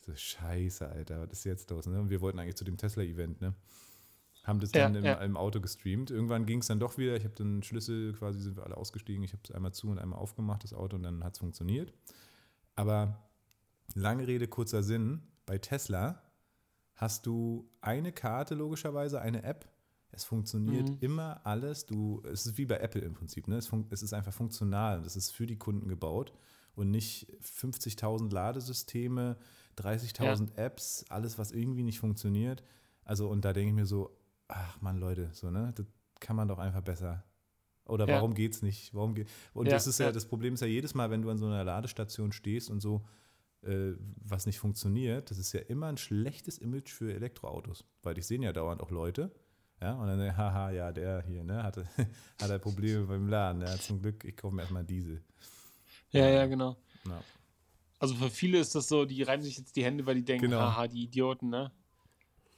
Ich 0.00 0.06
so, 0.06 0.12
scheiße, 0.14 0.88
Alter, 0.88 1.22
was 1.22 1.30
ist 1.38 1.44
jetzt 1.44 1.70
los? 1.70 1.86
Ne? 1.86 2.00
Und 2.00 2.10
wir 2.10 2.20
wollten 2.20 2.38
eigentlich 2.40 2.56
zu 2.56 2.64
dem 2.64 2.76
Tesla-Event, 2.76 3.40
ne? 3.40 3.54
Haben 4.44 4.58
das 4.60 4.72
Ja, 4.72 4.84
dann 4.84 4.96
im, 4.96 5.04
ja. 5.04 5.14
im 5.14 5.36
Auto 5.36 5.60
gestreamt. 5.60 6.10
Irgendwann 6.10 6.46
ging 6.46 6.60
es 6.60 6.66
dann 6.66 6.80
doch 6.80 6.98
wieder. 6.98 7.14
Ich 7.16 7.24
habe 7.24 7.34
den 7.34 7.62
Schlüssel 7.62 8.12
quasi, 8.12 8.40
sind 8.40 8.56
wir 8.56 8.64
alle 8.64 8.76
ausgestiegen. 8.76 9.22
Ich 9.22 9.32
habe 9.32 9.42
es 9.44 9.52
einmal 9.52 9.72
zu 9.72 9.88
und 9.88 9.98
einmal 9.98 10.18
aufgemacht, 10.18 10.64
das 10.64 10.72
Auto, 10.74 10.96
und 10.96 11.04
dann 11.04 11.22
hat 11.22 11.34
es 11.34 11.38
funktioniert. 11.38 11.92
Aber 12.74 13.22
lange 13.94 14.26
Rede, 14.26 14.48
kurzer 14.48 14.82
Sinn, 14.82 15.22
bei 15.46 15.58
Tesla 15.58 16.22
hast 16.96 17.26
du 17.26 17.70
eine 17.80 18.12
Karte 18.12 18.54
logischerweise, 18.54 19.20
eine 19.20 19.42
App. 19.44 19.68
Es 20.10 20.24
funktioniert 20.24 20.88
Mhm. 20.88 20.96
immer 21.00 21.40
alles. 21.46 21.86
Du, 21.86 22.22
es 22.30 22.44
ist 22.46 22.58
wie 22.58 22.66
bei 22.66 22.78
Apple 22.78 23.00
im 23.00 23.14
Prinzip. 23.14 23.48
Ne? 23.48 23.56
Es, 23.56 23.66
fun 23.68 23.86
es 23.90 24.02
ist 24.02 24.12
einfach 24.12 24.32
funktional. 24.32 25.00
Es 25.04 25.16
ist 25.16 25.30
für 25.30 25.46
die 25.46 25.56
Kunden 25.58 25.88
gebaut 25.88 26.32
und 26.74 26.90
nicht 26.90 27.28
50.000 27.42 28.30
Ladesysteme, 28.32 29.36
30.000 29.78 30.54
Apps, 30.56 31.04
alles, 31.08 31.38
was 31.38 31.52
irgendwie 31.52 31.82
nicht 31.82 31.98
funktioniert. 32.00 32.62
Also, 33.04 33.28
und 33.28 33.44
da 33.44 33.52
denke 33.52 33.68
ich 33.70 33.74
mir 33.74 33.86
so, 33.86 34.10
ach 34.54 34.80
man, 34.80 34.98
Leute, 34.98 35.30
so, 35.32 35.50
ne? 35.50 35.72
Das 35.74 35.86
kann 36.20 36.36
man 36.36 36.48
doch 36.48 36.58
einfach 36.58 36.82
besser. 36.82 37.24
Oder 37.86 38.06
Ja. 38.08 38.14
warum 38.16 38.34
geht's 38.34 38.62
nicht? 38.62 38.94
Warum 38.94 39.14
geht, 39.14 39.28
und 39.54 39.66
Ja, 39.66 39.72
das 39.72 39.86
ist 39.86 39.98
ja, 39.98 40.06
ja. 40.06 40.12
das 40.12 40.26
Problem 40.26 40.54
ist 40.54 40.60
ja 40.60 40.66
jedes 40.68 40.94
Mal, 40.94 41.10
wenn 41.10 41.22
du 41.22 41.30
an 41.30 41.38
so 41.38 41.46
einer 41.46 41.64
Ladestation 41.64 42.30
stehst 42.32 42.70
und 42.70 42.80
so, 42.80 43.04
äh, 43.62 43.92
was 44.16 44.46
nicht 44.46 44.58
funktioniert, 44.58 45.30
das 45.30 45.38
ist 45.38 45.52
ja 45.52 45.60
immer 45.60 45.86
ein 45.88 45.96
schlechtes 45.96 46.58
Image 46.58 46.90
für 46.92 47.12
Elektroautos. 47.12 47.84
Weil 48.02 48.18
ich 48.18 48.26
sehen 48.26 48.42
ja 48.42 48.52
dauernd 48.52 48.80
auch 48.80 48.90
Leute, 48.90 49.32
ja, 49.80 49.94
und 49.94 50.06
dann, 50.06 50.18
haha, 50.36 50.70
ja, 50.70 50.92
der 50.92 51.22
hier, 51.22 51.42
ne, 51.44 51.62
hatte, 51.62 51.84
hat 52.40 52.50
er 52.50 52.58
Probleme 52.60 53.04
beim 53.06 53.28
Laden. 53.28 53.62
Ja, 53.62 53.76
zum 53.78 54.00
Glück, 54.00 54.24
ich 54.24 54.36
kaufe 54.36 54.54
mir 54.54 54.62
erstmal 54.62 54.84
Diesel. 54.84 55.22
Ja, 56.10 56.28
ja, 56.28 56.46
genau. 56.46 56.76
Ja. 57.08 57.20
Also 57.98 58.14
für 58.14 58.30
viele 58.30 58.58
ist 58.58 58.74
das 58.74 58.86
so, 58.88 59.04
die 59.04 59.22
reiben 59.22 59.42
sich 59.42 59.56
jetzt 59.56 59.74
die 59.76 59.84
Hände, 59.84 60.04
weil 60.06 60.16
die 60.16 60.24
denken, 60.24 60.46
Genau. 60.46 60.60
haha, 60.60 60.86
die 60.88 61.04
Idioten, 61.04 61.48
ne? 61.50 61.72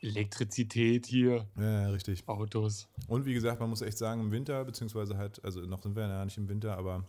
Elektrizität 0.08 1.06
hier, 1.06 1.46
Ja, 1.56 1.88
richtig. 1.90 2.28
Autos. 2.28 2.88
Und 3.08 3.24
wie 3.26 3.34
gesagt, 3.34 3.60
man 3.60 3.70
muss 3.70 3.82
echt 3.82 3.98
sagen, 3.98 4.20
im 4.20 4.30
Winter, 4.30 4.64
beziehungsweise 4.64 5.16
halt, 5.16 5.44
also 5.44 5.60
noch 5.62 5.82
sind 5.82 5.96
wir 5.96 6.06
ja 6.06 6.24
nicht 6.24 6.36
im 6.38 6.48
Winter, 6.48 6.76
aber 6.76 7.04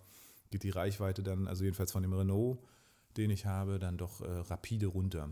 geht 0.52 0.64
die 0.64 0.70
Reichweite 0.70 1.24
dann, 1.24 1.48
also 1.48 1.64
jedenfalls 1.64 1.92
von 1.92 2.02
dem 2.04 2.14
Renault, 2.14 2.60
den 3.18 3.30
ich 3.30 3.46
habe, 3.46 3.80
dann 3.80 3.98
doch 3.98 4.22
äh, 4.22 4.26
rapide 4.50 4.88
runter. 4.88 5.30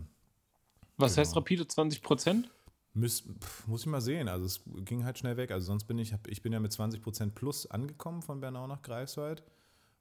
Was 0.96 1.12
Genau. 1.14 1.20
heißt 1.26 1.36
rapide 1.36 1.66
20 1.66 2.02
Prozent? 2.02 2.50
Muss, 2.94 3.24
muss 3.66 3.80
ich 3.80 3.86
mal 3.88 4.00
sehen. 4.00 4.28
Also 4.28 4.46
es 4.46 4.60
ging 4.84 5.04
halt 5.04 5.18
schnell 5.18 5.36
weg. 5.36 5.50
Also 5.50 5.66
sonst 5.66 5.84
bin 5.84 5.98
ich, 5.98 6.12
hab, 6.12 6.28
ich 6.28 6.42
bin 6.42 6.52
ja 6.52 6.60
mit 6.60 6.72
20% 6.72 7.30
plus 7.30 7.66
angekommen 7.66 8.22
von 8.22 8.40
Bernau 8.40 8.66
nach 8.68 8.82
Greifswald 8.82 9.42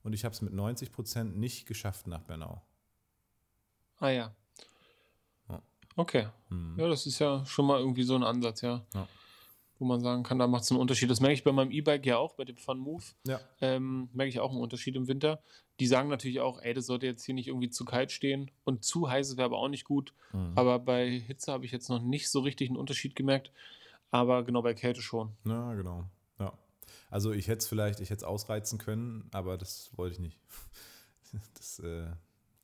und 0.03 0.13
ich 0.13 0.25
habe 0.25 0.33
es 0.33 0.41
mit 0.41 0.53
90% 0.53 1.23
nicht 1.23 1.65
geschafft 1.65 2.05
nach 2.07 2.21
Bernau. 2.21 2.61
Ah 3.97 4.09
ja. 4.09 4.35
Okay. 5.95 6.27
Hm. 6.49 6.75
Ja, 6.77 6.87
das 6.87 7.05
ist 7.05 7.19
ja 7.19 7.45
schon 7.45 7.65
mal 7.65 7.79
irgendwie 7.79 8.03
so 8.03 8.15
ein 8.15 8.23
Ansatz, 8.23 8.61
ja. 8.61 8.85
Ja. 8.93 9.07
Wo 9.79 9.85
man 9.85 10.01
sagen 10.01 10.23
kann, 10.23 10.39
da 10.39 10.47
macht 10.47 10.63
es 10.63 10.71
einen 10.71 10.79
Unterschied. 10.79 11.09
Das 11.09 11.19
merke 11.19 11.33
ich 11.33 11.43
bei 11.43 11.51
meinem 11.51 11.71
E-Bike 11.71 12.05
ja 12.05 12.17
auch, 12.17 12.35
bei 12.35 12.45
dem 12.45 12.57
Fun 12.57 12.79
Move. 12.79 13.03
Ja. 13.25 13.39
Ähm, 13.59 14.09
merke 14.13 14.29
ich 14.29 14.39
auch 14.39 14.51
einen 14.51 14.61
Unterschied 14.61 14.95
im 14.95 15.07
Winter. 15.07 15.41
Die 15.79 15.87
sagen 15.87 16.09
natürlich 16.09 16.39
auch, 16.39 16.61
ey, 16.61 16.73
das 16.73 16.85
sollte 16.85 17.05
jetzt 17.05 17.25
hier 17.25 17.35
nicht 17.35 17.47
irgendwie 17.47 17.69
zu 17.69 17.83
kalt 17.83 18.11
stehen 18.11 18.51
und 18.63 18.85
zu 18.85 19.09
heiß 19.09 19.37
wäre 19.37 19.45
aber 19.45 19.57
auch 19.57 19.69
nicht 19.69 19.85
gut. 19.85 20.13
Mhm. 20.31 20.53
Aber 20.55 20.79
bei 20.79 21.09
Hitze 21.09 21.51
habe 21.51 21.65
ich 21.65 21.71
jetzt 21.71 21.89
noch 21.89 22.01
nicht 22.01 22.29
so 22.29 22.41
richtig 22.41 22.69
einen 22.69 22.77
Unterschied 22.77 23.15
gemerkt. 23.15 23.51
Aber 24.11 24.43
genau 24.43 24.61
bei 24.61 24.75
Kälte 24.75 25.01
schon. 25.01 25.31
Ja, 25.43 25.73
genau. 25.73 26.05
Ja. 26.39 26.53
Also 27.09 27.31
ich 27.31 27.47
hätte 27.47 27.59
es 27.59 27.67
vielleicht, 27.67 27.99
ich 27.99 28.11
hätte 28.11 28.19
es 28.19 28.23
ausreizen 28.23 28.77
können, 28.77 29.27
aber 29.31 29.57
das 29.57 29.89
wollte 29.95 30.13
ich 30.13 30.19
nicht. 30.19 30.39
Das, 31.55 31.79
äh, 31.79 32.11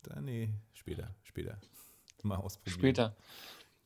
da, 0.04 0.20
nee, 0.20 0.54
später, 0.74 1.12
später. 1.24 1.58
Mal 2.24 2.36
ausprobieren. 2.36 2.78
Später. 2.78 3.16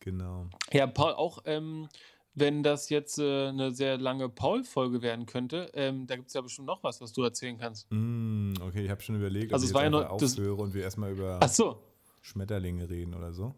Genau. 0.01 0.47
Ja, 0.73 0.87
Paul, 0.87 1.13
auch 1.13 1.39
ähm, 1.47 1.89
wenn 2.35 2.63
das 2.63 2.91
jetzt 2.91 3.19
äh, 3.19 3.49
eine 3.49 3.73
sehr 3.73 3.97
lange 3.97 4.29
Paul-Folge 4.29 5.03
werden 5.03 5.25
könnte, 5.25 5.71
ähm, 5.75 6.07
da 6.07 6.17
gibt 6.17 6.29
es 6.29 6.35
ja 6.35 6.41
bestimmt 6.41 6.67
noch 6.67 6.83
was, 6.83 7.01
was 7.01 7.13
du 7.13 7.23
erzählen 7.23 7.57
kannst. 7.59 7.87
Mm, 7.91 8.53
okay, 8.61 8.85
ich 8.85 8.91
habe 8.91 9.01
schon 9.03 9.15
überlegt, 9.17 9.47
ob 9.53 9.55
Also 9.55 9.65
ich 9.65 9.71
es 9.71 9.75
war 9.75 9.85
ja 9.85 9.91
das- 9.91 10.37
aufhöre 10.37 10.61
und 10.63 10.75
wir 10.75 10.83
erstmal 10.83 11.13
über 11.13 11.41
so. 11.49 11.81
Schmetterlinge 12.23 12.89
reden 12.91 13.15
oder 13.15 13.33
so. 13.33 13.55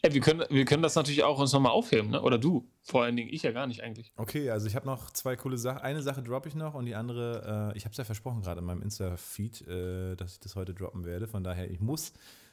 Ey, 0.00 0.14
wir, 0.14 0.20
können, 0.20 0.44
wir 0.48 0.64
können 0.64 0.84
das 0.84 0.94
natürlich 0.94 1.24
auch 1.24 1.40
uns 1.40 1.52
nochmal 1.52 1.72
aufheben, 1.72 2.10
ne? 2.12 2.22
oder 2.22 2.38
du. 2.38 2.68
Vor 2.84 3.02
allen 3.02 3.16
Dingen, 3.16 3.28
ich 3.32 3.42
ja 3.42 3.50
gar 3.50 3.66
nicht 3.66 3.82
eigentlich. 3.82 4.12
Okay, 4.16 4.48
also 4.48 4.68
ich 4.68 4.76
habe 4.76 4.86
noch 4.86 5.10
zwei 5.10 5.34
coole 5.34 5.58
Sachen. 5.58 5.80
Eine 5.82 6.02
Sache 6.02 6.22
droppe 6.22 6.48
ich 6.48 6.54
noch 6.54 6.74
und 6.74 6.86
die 6.86 6.94
andere, 6.94 7.72
äh, 7.74 7.76
ich 7.76 7.84
habe 7.84 7.90
es 7.90 7.96
ja 7.98 8.04
versprochen 8.04 8.40
gerade 8.42 8.60
in 8.60 8.66
meinem 8.66 8.80
Insta-Feed, 8.82 9.66
äh, 9.66 10.14
dass 10.14 10.34
ich 10.34 10.40
das 10.40 10.54
heute 10.54 10.72
droppen 10.72 11.04
werde. 11.04 11.26
Von 11.26 11.42
daher, 11.42 11.68
ich 11.68 11.80
muss. 11.80 12.12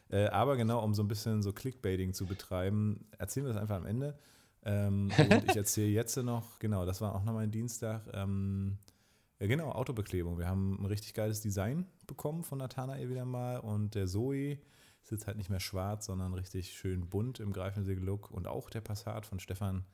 Äh, 0.09 0.27
aber 0.27 0.57
genau, 0.57 0.83
um 0.83 0.93
so 0.93 1.03
ein 1.03 1.07
bisschen 1.07 1.41
so 1.41 1.51
Clickbaiting 1.51 2.13
zu 2.13 2.25
betreiben, 2.25 3.07
erzählen 3.17 3.45
wir 3.45 3.53
das 3.53 3.61
einfach 3.61 3.77
am 3.77 3.85
Ende. 3.85 4.17
Ähm, 4.63 5.11
und 5.17 5.49
ich 5.49 5.55
erzähle 5.55 5.89
jetzt 5.89 6.15
noch, 6.17 6.59
genau, 6.59 6.85
das 6.85 7.01
war 7.01 7.15
auch 7.15 7.23
noch 7.23 7.33
mein 7.33 7.51
Dienstag. 7.51 8.03
Ähm, 8.13 8.77
ja, 9.39 9.47
genau, 9.47 9.71
Autobeklebung. 9.71 10.37
Wir 10.37 10.47
haben 10.47 10.79
ein 10.79 10.85
richtig 10.85 11.13
geiles 11.13 11.41
Design 11.41 11.85
bekommen 12.07 12.43
von 12.43 12.59
Nathanael 12.59 13.09
wieder 13.09 13.25
mal 13.25 13.57
und 13.57 13.95
der 13.95 14.07
Zoe 14.07 14.59
ist 15.03 15.11
jetzt 15.11 15.27
halt 15.27 15.37
nicht 15.37 15.49
mehr 15.49 15.59
schwarz, 15.59 16.05
sondern 16.07 16.33
richtig 16.33 16.73
schön 16.73 17.09
bunt 17.09 17.39
im 17.39 17.53
Greifensee-Look 17.53 18.31
und 18.31 18.47
auch 18.47 18.69
der 18.69 18.81
Passat 18.81 19.25
von 19.25 19.39
Stefan 19.39 19.85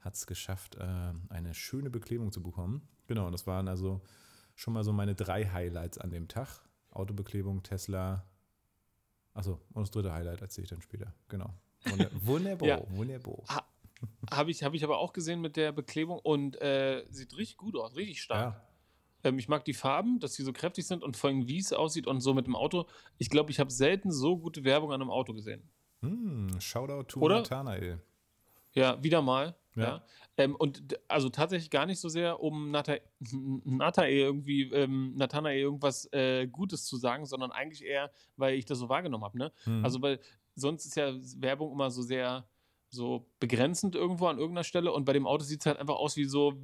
hat 0.00 0.14
es 0.14 0.26
geschafft, 0.26 0.76
äh, 0.76 1.12
eine 1.28 1.54
schöne 1.54 1.90
Beklebung 1.90 2.30
zu 2.30 2.42
bekommen. 2.42 2.86
Genau, 3.06 3.26
und 3.26 3.32
das 3.32 3.46
waren 3.46 3.68
also 3.68 4.00
schon 4.54 4.74
mal 4.74 4.84
so 4.84 4.92
meine 4.92 5.14
drei 5.14 5.46
Highlights 5.46 5.98
an 5.98 6.10
dem 6.10 6.28
Tag. 6.28 6.60
Autobeklebung, 6.90 7.62
Tesla. 7.62 8.24
Achso, 9.34 9.60
und 9.72 9.82
das 9.82 9.90
dritte 9.90 10.12
Highlight 10.12 10.40
erzähle 10.40 10.64
ich 10.64 10.70
dann 10.70 10.80
später. 10.80 11.12
Genau. 11.28 11.52
Wunder- 11.84 12.10
Wunderbar, 12.22 12.68
Ja. 12.68 12.82
wunderbar. 12.88 13.42
Habe 14.30 14.50
ich, 14.50 14.62
hab 14.62 14.74
ich 14.74 14.84
aber 14.84 14.98
auch 14.98 15.12
gesehen 15.12 15.40
mit 15.40 15.56
der 15.56 15.72
Beklebung 15.72 16.18
und 16.20 16.60
äh, 16.60 17.04
sieht 17.10 17.36
richtig 17.36 17.56
gut 17.56 17.76
aus, 17.76 17.96
richtig 17.96 18.22
stark. 18.22 18.54
Ja, 18.54 18.60
Ähm, 19.30 19.38
ich 19.38 19.48
mag 19.48 19.64
die 19.64 19.72
Farben, 19.74 20.20
dass 20.20 20.34
sie 20.34 20.42
so 20.44 20.52
kräftig 20.52 20.86
sind 20.86 21.02
und 21.02 21.16
vor 21.16 21.30
allem, 21.30 21.48
wie 21.48 21.58
es 21.58 21.72
aussieht 21.72 22.06
und 22.06 22.20
so 22.20 22.34
mit 22.34 22.46
dem 22.46 22.54
Auto. 22.56 22.86
Ich 23.18 23.30
glaube, 23.30 23.50
ich 23.50 23.58
habe 23.60 23.70
selten 23.70 24.10
so 24.12 24.36
gute 24.36 24.62
Werbung 24.64 24.92
an 24.92 25.00
einem 25.00 25.10
Auto 25.10 25.32
gesehen. 25.32 25.62
hm, 26.00 26.60
Shoutout 26.60 27.04
to 27.04 27.20
Oder? 27.20 27.36
Nathanael. 27.38 28.00
Ja, 28.72 29.02
wieder 29.02 29.22
mal. 29.22 29.54
Ja. 29.76 29.82
Ja. 29.82 30.04
Ähm, 30.36 30.56
und 30.56 30.98
also 31.08 31.28
tatsächlich 31.28 31.70
gar 31.70 31.86
nicht 31.86 32.00
so 32.00 32.08
sehr, 32.08 32.40
um 32.40 32.70
Nata 32.70 32.96
Natae 33.64 34.10
irgendwie, 34.10 34.62
ähm, 34.72 35.14
Nathanael 35.16 35.58
irgendwas 35.58 36.08
äh, 36.12 36.46
Gutes 36.46 36.84
zu 36.84 36.96
sagen, 36.96 37.26
sondern 37.26 37.52
eigentlich 37.52 37.84
eher, 37.84 38.10
weil 38.36 38.54
ich 38.54 38.64
das 38.64 38.78
so 38.78 38.88
wahrgenommen 38.88 39.24
habe. 39.24 39.38
Ne? 39.38 39.52
Mhm. 39.66 39.84
Also, 39.84 40.02
weil 40.02 40.20
sonst 40.54 40.86
ist 40.86 40.96
ja 40.96 41.12
Werbung 41.38 41.72
immer 41.72 41.90
so 41.90 42.02
sehr 42.02 42.46
so 42.94 43.28
begrenzend 43.40 43.96
irgendwo 43.96 44.26
an 44.28 44.38
irgendeiner 44.38 44.64
Stelle 44.64 44.92
und 44.92 45.04
bei 45.04 45.12
dem 45.12 45.26
Auto 45.26 45.42
sieht 45.44 45.60
es 45.60 45.66
halt 45.66 45.78
einfach 45.78 45.96
aus 45.96 46.16
wie 46.16 46.24
so 46.24 46.54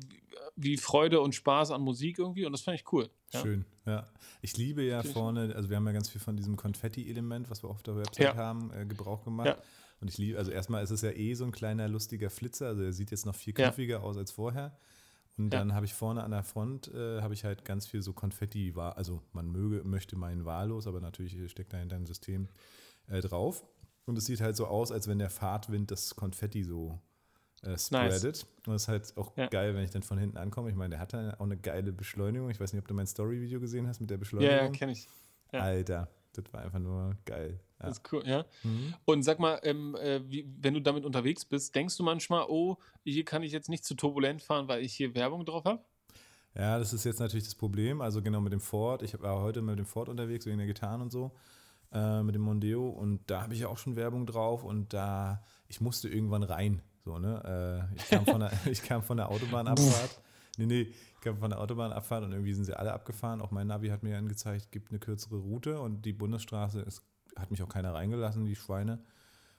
wie 0.54 0.76
Freude 0.76 1.20
und 1.20 1.34
Spaß 1.34 1.72
an 1.72 1.82
Musik 1.82 2.18
irgendwie 2.18 2.46
und 2.46 2.52
das 2.52 2.62
fand 2.62 2.78
ich 2.78 2.92
cool. 2.92 3.10
Ja. 3.32 3.40
Schön, 3.40 3.64
ja. 3.84 4.06
Ich 4.40 4.56
liebe 4.56 4.82
ja 4.82 5.00
ich 5.00 5.10
vorne, 5.10 5.52
also 5.54 5.68
wir 5.68 5.76
haben 5.76 5.86
ja 5.86 5.92
ganz 5.92 6.08
viel 6.08 6.20
von 6.20 6.36
diesem 6.36 6.56
Konfetti-Element, 6.56 7.50
was 7.50 7.64
wir 7.64 7.70
auf 7.70 7.82
der 7.82 7.96
Website 7.96 8.24
Ja. 8.24 8.36
haben, 8.36 8.70
äh, 8.72 8.86
Gebrauch 8.86 9.24
gemacht. 9.24 9.48
Ja. 9.48 9.58
Und 10.00 10.08
ich 10.08 10.18
liebe, 10.18 10.38
also 10.38 10.50
erstmal 10.50 10.82
ist 10.82 10.90
es 10.90 11.02
ja 11.02 11.10
eh 11.10 11.34
so 11.34 11.44
ein 11.44 11.52
kleiner 11.52 11.86
lustiger 11.88 12.30
Flitzer, 12.30 12.68
also 12.68 12.82
er 12.82 12.92
sieht 12.92 13.10
jetzt 13.10 13.26
noch 13.26 13.34
viel 13.34 13.54
Ja. 13.56 13.66
knuffiger 13.68 14.02
aus 14.02 14.16
als 14.16 14.30
vorher. 14.32 14.78
Und 15.36 15.52
Ja. 15.52 15.60
dann 15.60 15.74
habe 15.74 15.86
ich 15.86 15.94
vorne 15.94 16.22
an 16.24 16.30
der 16.30 16.42
Front, 16.42 16.88
äh, 16.92 17.20
habe 17.22 17.34
ich 17.34 17.44
halt 17.44 17.64
ganz 17.64 17.86
viel 17.86 18.02
so 18.02 18.12
Konfetti, 18.12 18.74
war, 18.76 18.96
also 18.96 19.22
man 19.32 19.48
möge, 19.50 19.84
möchte 19.84 20.16
meinen 20.16 20.44
wahllos, 20.44 20.86
aber 20.86 21.00
natürlich 21.00 21.50
steckt 21.50 21.72
dahinter 21.72 21.96
ein 21.96 22.06
System 22.06 22.48
äh, 23.08 23.20
drauf. 23.20 23.64
Und 24.06 24.16
es 24.18 24.24
sieht 24.24 24.40
halt 24.40 24.56
so 24.56 24.66
aus, 24.66 24.90
als 24.90 25.06
wenn 25.06 25.18
der 25.18 25.30
Fahrtwind 25.30 25.90
das 25.90 26.16
Konfetti 26.16 26.64
so 26.64 26.98
äh, 27.62 27.76
spreadet. 27.78 28.46
Und 28.66 28.72
das 28.72 28.82
ist 28.82 28.88
halt 28.88 29.16
auch 29.16 29.36
Ja. 29.36 29.46
geil, 29.48 29.74
wenn 29.74 29.84
ich 29.84 29.90
dann 29.90 30.02
von 30.02 30.18
hinten 30.18 30.38
ankomme. 30.38 30.70
Ich 30.70 30.76
meine, 30.76 30.90
der 30.90 30.98
hat 30.98 31.12
da 31.12 31.34
auch 31.34 31.44
eine 31.44 31.58
geile 31.58 31.92
Beschleunigung. 31.92 32.50
Ich 32.50 32.58
weiß 32.58 32.72
nicht, 32.72 32.80
ob 32.80 32.88
du 32.88 32.94
mein 32.94 33.06
Story-Video 33.06 33.60
gesehen 33.60 33.86
hast 33.86 34.00
mit 34.00 34.08
der 34.10 34.16
Ja, 34.16 34.20
Beschleunigung. 34.20 34.72
ja, 34.72 34.78
kenne 34.78 34.92
ich. 34.92 35.06
ja. 35.52 35.60
Alter, 35.60 36.08
das 36.32 36.52
war 36.52 36.62
einfach 36.62 36.78
nur 36.78 37.16
geil. 37.26 37.60
Ja. 37.80 37.86
Das 37.86 37.98
ist 37.98 38.12
cool, 38.12 38.22
ja. 38.26 38.44
Mhm. 38.62 38.94
Und 39.04 39.22
sag 39.22 39.38
mal, 39.38 39.58
ähm, 39.62 39.94
äh, 39.96 40.20
wie, 40.28 40.46
wenn 40.60 40.74
du 40.74 40.80
damit 40.80 41.04
unterwegs 41.04 41.44
bist, 41.44 41.74
denkst 41.74 41.96
du 41.96 42.02
manchmal, 42.02 42.44
oh, 42.48 42.76
hier 43.04 43.24
kann 43.24 43.42
ich 43.42 43.52
jetzt 43.52 43.68
nicht 43.68 43.84
zu 43.84 43.94
turbulent 43.94 44.42
fahren, 44.42 44.68
weil 44.68 44.82
ich 44.82 44.94
hier 44.94 45.14
Werbung 45.14 45.44
drauf 45.44 45.64
habe? 45.64 45.82
Ja, 46.54 46.78
das 46.78 46.92
ist 46.92 47.04
jetzt 47.04 47.20
natürlich 47.20 47.44
das 47.44 47.54
Problem. 47.54 48.00
Also 48.00 48.22
genau 48.22 48.40
mit 48.40 48.52
dem 48.52 48.60
Ford. 48.60 49.02
Ich 49.02 49.20
war 49.20 49.40
heute 49.40 49.62
mit 49.62 49.78
dem 49.78 49.86
Ford 49.86 50.08
unterwegs, 50.08 50.46
wegen 50.46 50.58
der 50.58 50.66
Gitarren 50.66 51.00
und 51.00 51.10
so, 51.10 51.32
äh, 51.92 52.22
mit 52.22 52.34
dem 52.34 52.42
Mondeo. 52.42 52.88
Und 52.88 53.30
da 53.30 53.42
habe 53.42 53.54
ich 53.54 53.60
ja 53.60 53.68
auch 53.68 53.78
schon 53.78 53.96
Werbung 53.96 54.26
drauf. 54.26 54.64
Und 54.64 54.92
da, 54.92 55.42
ich 55.68 55.80
musste 55.80 56.08
irgendwann 56.08 56.42
rein. 56.42 56.82
So, 57.04 57.18
ne? 57.18 57.88
Äh, 57.92 57.96
ich, 57.96 58.08
kam 58.08 58.26
von 58.26 58.40
der, 58.40 58.52
ich 58.70 58.82
kam 58.82 59.02
von 59.02 59.16
der 59.16 59.30
Autobahnabfahrt. 59.30 60.20
Nee, 60.58 60.66
nee, 60.66 60.80
ich 60.82 61.20
kam 61.20 61.38
von 61.38 61.50
der 61.50 61.60
Autobahnabfahrt 61.60 62.24
und 62.24 62.32
irgendwie 62.32 62.52
sind 62.52 62.64
sie 62.64 62.76
alle 62.76 62.92
abgefahren. 62.92 63.40
Auch 63.40 63.50
mein 63.50 63.68
Navi 63.68 63.88
hat 63.88 64.02
mir 64.02 64.18
angezeigt, 64.18 64.72
gibt 64.72 64.90
eine 64.90 64.98
kürzere 64.98 65.36
Route 65.36 65.80
und 65.80 66.04
die 66.04 66.12
Bundesstraße 66.12 66.80
ist, 66.80 67.02
hat 67.40 67.50
mich 67.50 67.62
auch 67.62 67.68
keiner 67.68 67.94
reingelassen, 67.94 68.44
die 68.44 68.56
Schweine. 68.56 69.00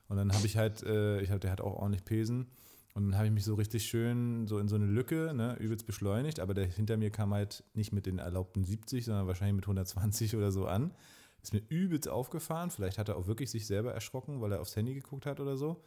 Und 0.08 0.18
dann 0.18 0.34
habe 0.34 0.46
ich 0.46 0.58
halt, 0.58 0.84
äh, 0.84 1.22
ich 1.22 1.32
hab, 1.32 1.40
der 1.42 1.52
hat 1.52 1.62
auch 1.62 1.76
ordentlich 1.76 2.04
Pesen. 2.04 2.48
Und 2.94 3.06
dann 3.06 3.16
habe 3.16 3.28
ich 3.28 3.32
mich 3.32 3.46
so 3.46 3.56
richtig 3.56 3.86
schön 3.86 4.48
so 4.48 4.60
in 4.60 4.68
so 4.68 4.76
eine 4.76 4.86
Lücke, 4.86 5.34
ne, 5.34 5.56
übelst 5.60 5.86
beschleunigt, 5.86 6.42
aber 6.42 6.54
der 6.54 6.66
hinter 6.66 6.98
mir 6.98 7.10
kam 7.10 7.34
halt 7.34 7.64
nicht 7.74 7.94
mit 7.94 8.06
den 8.06 8.20
erlaubten 8.20 8.66
70, 8.66 9.06
sondern 9.06 9.28
wahrscheinlich 9.28 9.56
mit 9.56 9.64
120 9.64 10.36
oder 10.36 10.52
so 10.52 10.66
an. 10.66 10.94
Ist 11.42 11.54
mir 11.54 11.64
übelst 11.70 12.10
aufgefahren. 12.10 12.70
Vielleicht 12.70 12.98
hat 12.98 13.10
er 13.10 13.18
auch 13.18 13.28
wirklich 13.28 13.50
sich 13.50 13.66
selber 13.66 13.94
erschrocken, 13.94 14.42
weil 14.42 14.52
er 14.52 14.62
aufs 14.62 14.76
Handy 14.76 14.94
geguckt 14.94 15.26
hat 15.26 15.40
oder 15.40 15.58
so. 15.58 15.84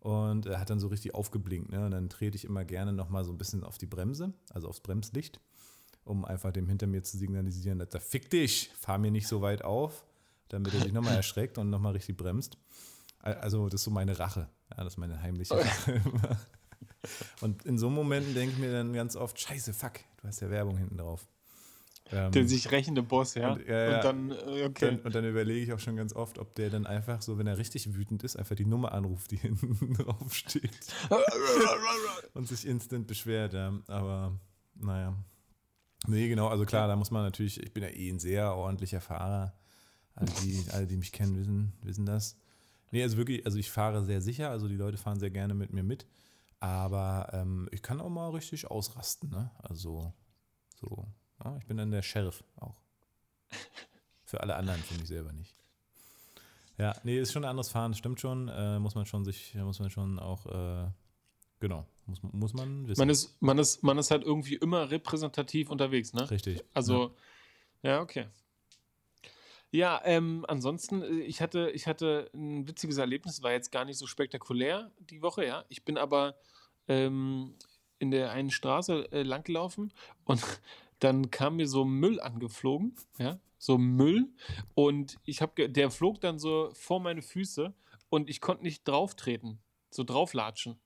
Und 0.00 0.46
er 0.46 0.58
hat 0.58 0.68
dann 0.68 0.80
so 0.80 0.88
richtig 0.88 1.14
aufgeblinkt. 1.14 1.70
Ne? 1.70 1.84
Und 1.84 1.92
dann 1.92 2.08
trete 2.08 2.36
ich 2.36 2.44
immer 2.44 2.64
gerne 2.64 2.92
nochmal 2.92 3.24
so 3.24 3.30
ein 3.30 3.38
bisschen 3.38 3.62
auf 3.62 3.78
die 3.78 3.86
Bremse, 3.86 4.34
also 4.50 4.68
aufs 4.68 4.80
Bremslicht, 4.80 5.40
um 6.04 6.24
einfach 6.24 6.50
dem 6.50 6.68
hinter 6.68 6.88
mir 6.88 7.04
zu 7.04 7.16
signalisieren, 7.16 7.78
dass 7.78 7.94
er 7.94 8.00
fick 8.00 8.28
dich, 8.28 8.70
fahr 8.76 8.98
mir 8.98 9.12
nicht 9.12 9.28
so 9.28 9.40
weit 9.40 9.62
auf, 9.62 10.04
damit 10.52 10.72
er 10.74 10.80
sich 10.80 10.92
nochmal 10.92 11.16
erschreckt 11.16 11.58
und 11.58 11.70
nochmal 11.70 11.92
richtig 11.92 12.16
bremst. 12.16 12.56
Also 13.18 13.66
das 13.68 13.80
ist 13.80 13.84
so 13.84 13.90
meine 13.90 14.18
Rache. 14.18 14.48
Ja, 14.70 14.84
das 14.84 14.94
ist 14.94 14.98
meine 14.98 15.20
heimliche 15.22 15.56
Rache. 15.56 16.00
Und 17.40 17.64
in 17.64 17.78
so 17.78 17.90
Momenten 17.90 18.34
denke 18.34 18.52
ich 18.54 18.58
mir 18.58 18.70
dann 18.72 18.92
ganz 18.92 19.16
oft, 19.16 19.38
scheiße, 19.40 19.72
fuck, 19.72 19.94
du 20.20 20.28
hast 20.28 20.40
ja 20.40 20.50
Werbung 20.50 20.76
hinten 20.76 20.98
drauf. 20.98 21.26
Ähm, 22.10 22.30
Der 22.32 22.46
sich 22.46 22.70
rächende 22.70 23.02
Boss, 23.02 23.34
ja. 23.34 23.52
Und- 23.52 23.66
ja. 23.66 23.96
Und 23.96 24.04
dann, 24.04 24.30
äh, 24.30 24.64
okay. 24.66 24.86
dann, 24.86 24.98
und 25.00 25.14
dann 25.14 25.24
überlege 25.24 25.60
ich 25.64 25.72
auch 25.72 25.78
schon 25.78 25.96
ganz 25.96 26.12
oft, 26.14 26.38
ob 26.38 26.54
der 26.54 26.68
dann 26.70 26.86
einfach 26.86 27.22
so, 27.22 27.38
wenn 27.38 27.46
er 27.46 27.58
richtig 27.58 27.94
wütend 27.94 28.22
ist, 28.22 28.36
einfach 28.36 28.54
die 28.54 28.66
Nummer 28.66 28.92
anruft, 28.92 29.30
die 29.30 29.36
hinten 29.38 29.94
drauf 29.94 30.34
steht 30.34 30.70
und 32.34 32.46
sich 32.48 32.66
instant 32.66 33.06
beschwert. 33.06 33.54
Ja. 33.54 33.72
Aber 33.88 34.38
naja. 34.74 35.14
Nee, 36.06 36.28
genau, 36.28 36.48
also 36.48 36.64
klar, 36.66 36.88
da 36.88 36.96
muss 36.96 37.10
man 37.12 37.22
natürlich, 37.22 37.60
ich 37.62 37.72
bin 37.72 37.82
ja 37.84 37.88
eh 37.88 38.10
ein 38.10 38.18
sehr 38.18 38.54
ordentlicher 38.54 39.00
Fahrer. 39.00 39.54
Alle, 40.14 40.30
die, 40.42 40.64
alle, 40.72 40.86
die 40.86 40.96
mich 40.96 41.12
kennen, 41.12 41.36
wissen, 41.36 41.72
wissen 41.82 42.06
das. 42.06 42.36
Nee, 42.90 43.02
also 43.02 43.16
wirklich, 43.16 43.44
also 43.46 43.58
ich 43.58 43.70
fahre 43.70 44.04
sehr 44.04 44.20
sicher, 44.20 44.50
also 44.50 44.68
die 44.68 44.76
Leute 44.76 44.98
fahren 44.98 45.18
sehr 45.18 45.30
gerne 45.30 45.54
mit 45.54 45.72
mir 45.72 45.82
mit. 45.82 46.06
Aber 46.60 47.28
ähm, 47.32 47.68
ich 47.72 47.82
kann 47.82 48.00
auch 48.00 48.10
mal 48.10 48.30
richtig 48.30 48.70
ausrasten, 48.70 49.30
ne? 49.30 49.50
Also 49.58 50.12
so, 50.80 51.08
ja, 51.42 51.56
ich 51.56 51.66
bin 51.66 51.76
dann 51.76 51.90
der 51.90 52.02
Sheriff 52.02 52.44
auch. 52.56 52.80
Für 54.24 54.40
alle 54.40 54.56
anderen, 54.56 54.80
für 54.80 54.94
mich 54.94 55.08
selber 55.08 55.32
nicht. 55.32 55.52
Ja, 56.78 56.94
nee, 57.04 57.18
ist 57.18 57.32
schon 57.32 57.44
ein 57.44 57.50
anderes 57.50 57.68
Fahren, 57.68 57.92
stimmt 57.94 58.20
schon. 58.20 58.48
Äh, 58.48 58.78
muss 58.78 58.94
man 58.94 59.04
schon 59.04 59.24
sich, 59.24 59.54
muss 59.56 59.78
man 59.78 59.90
schon 59.90 60.18
auch, 60.18 60.46
äh, 60.46 60.88
genau, 61.60 61.86
muss, 62.06 62.22
muss 62.22 62.54
man 62.54 62.88
wissen. 62.88 62.98
man, 62.98 63.10
ist, 63.10 63.42
man, 63.42 63.58
ist, 63.58 63.82
man 63.82 63.98
ist 63.98 64.10
halt 64.10 64.22
irgendwie 64.22 64.54
immer 64.54 64.90
repräsentativ 64.90 65.68
unterwegs, 65.68 66.14
ne? 66.14 66.30
Richtig. 66.30 66.64
Also, 66.72 67.14
ja, 67.82 68.00
okay. 68.00 68.26
Ja, 69.74 70.02
ähm, 70.04 70.44
ansonsten, 70.48 71.02
äh, 71.02 71.20
ich 71.20 71.40
hatte, 71.40 71.70
ich 71.70 71.86
hatte 71.86 72.30
ein 72.34 72.68
witziges 72.68 72.98
Erlebnis, 72.98 73.42
war 73.42 73.52
jetzt 73.52 73.72
gar 73.72 73.84
nicht 73.86 73.96
so 73.98 74.06
spektakulär 74.06 74.92
die 74.98 75.22
Woche, 75.22 75.46
ja. 75.46 75.64
Ich 75.70 75.84
bin 75.84 75.96
aber 75.96 76.36
ähm, 76.88 77.54
in 77.98 78.10
der 78.10 78.32
einen 78.32 78.50
Straße 78.50 79.10
äh, 79.12 79.22
langgelaufen 79.22 79.92
und 80.24 80.42
dann 80.98 81.30
kam 81.30 81.56
mir 81.56 81.66
so 81.66 81.84
Müll 81.86 82.20
angeflogen, 82.20 82.94
ja, 83.18 83.40
so 83.58 83.78
Müll 83.78 84.28
und 84.74 85.18
ich 85.24 85.40
habe, 85.40 85.70
der 85.70 85.90
flog 85.90 86.20
dann 86.20 86.38
so 86.38 86.70
vor 86.74 87.00
meine 87.00 87.22
Füße 87.22 87.74
und 88.10 88.28
ich 88.28 88.42
konnte 88.42 88.64
nicht 88.64 88.86
drauf 88.86 89.14
treten, 89.16 89.58
so 89.90 90.04
drauflatschen. 90.04 90.78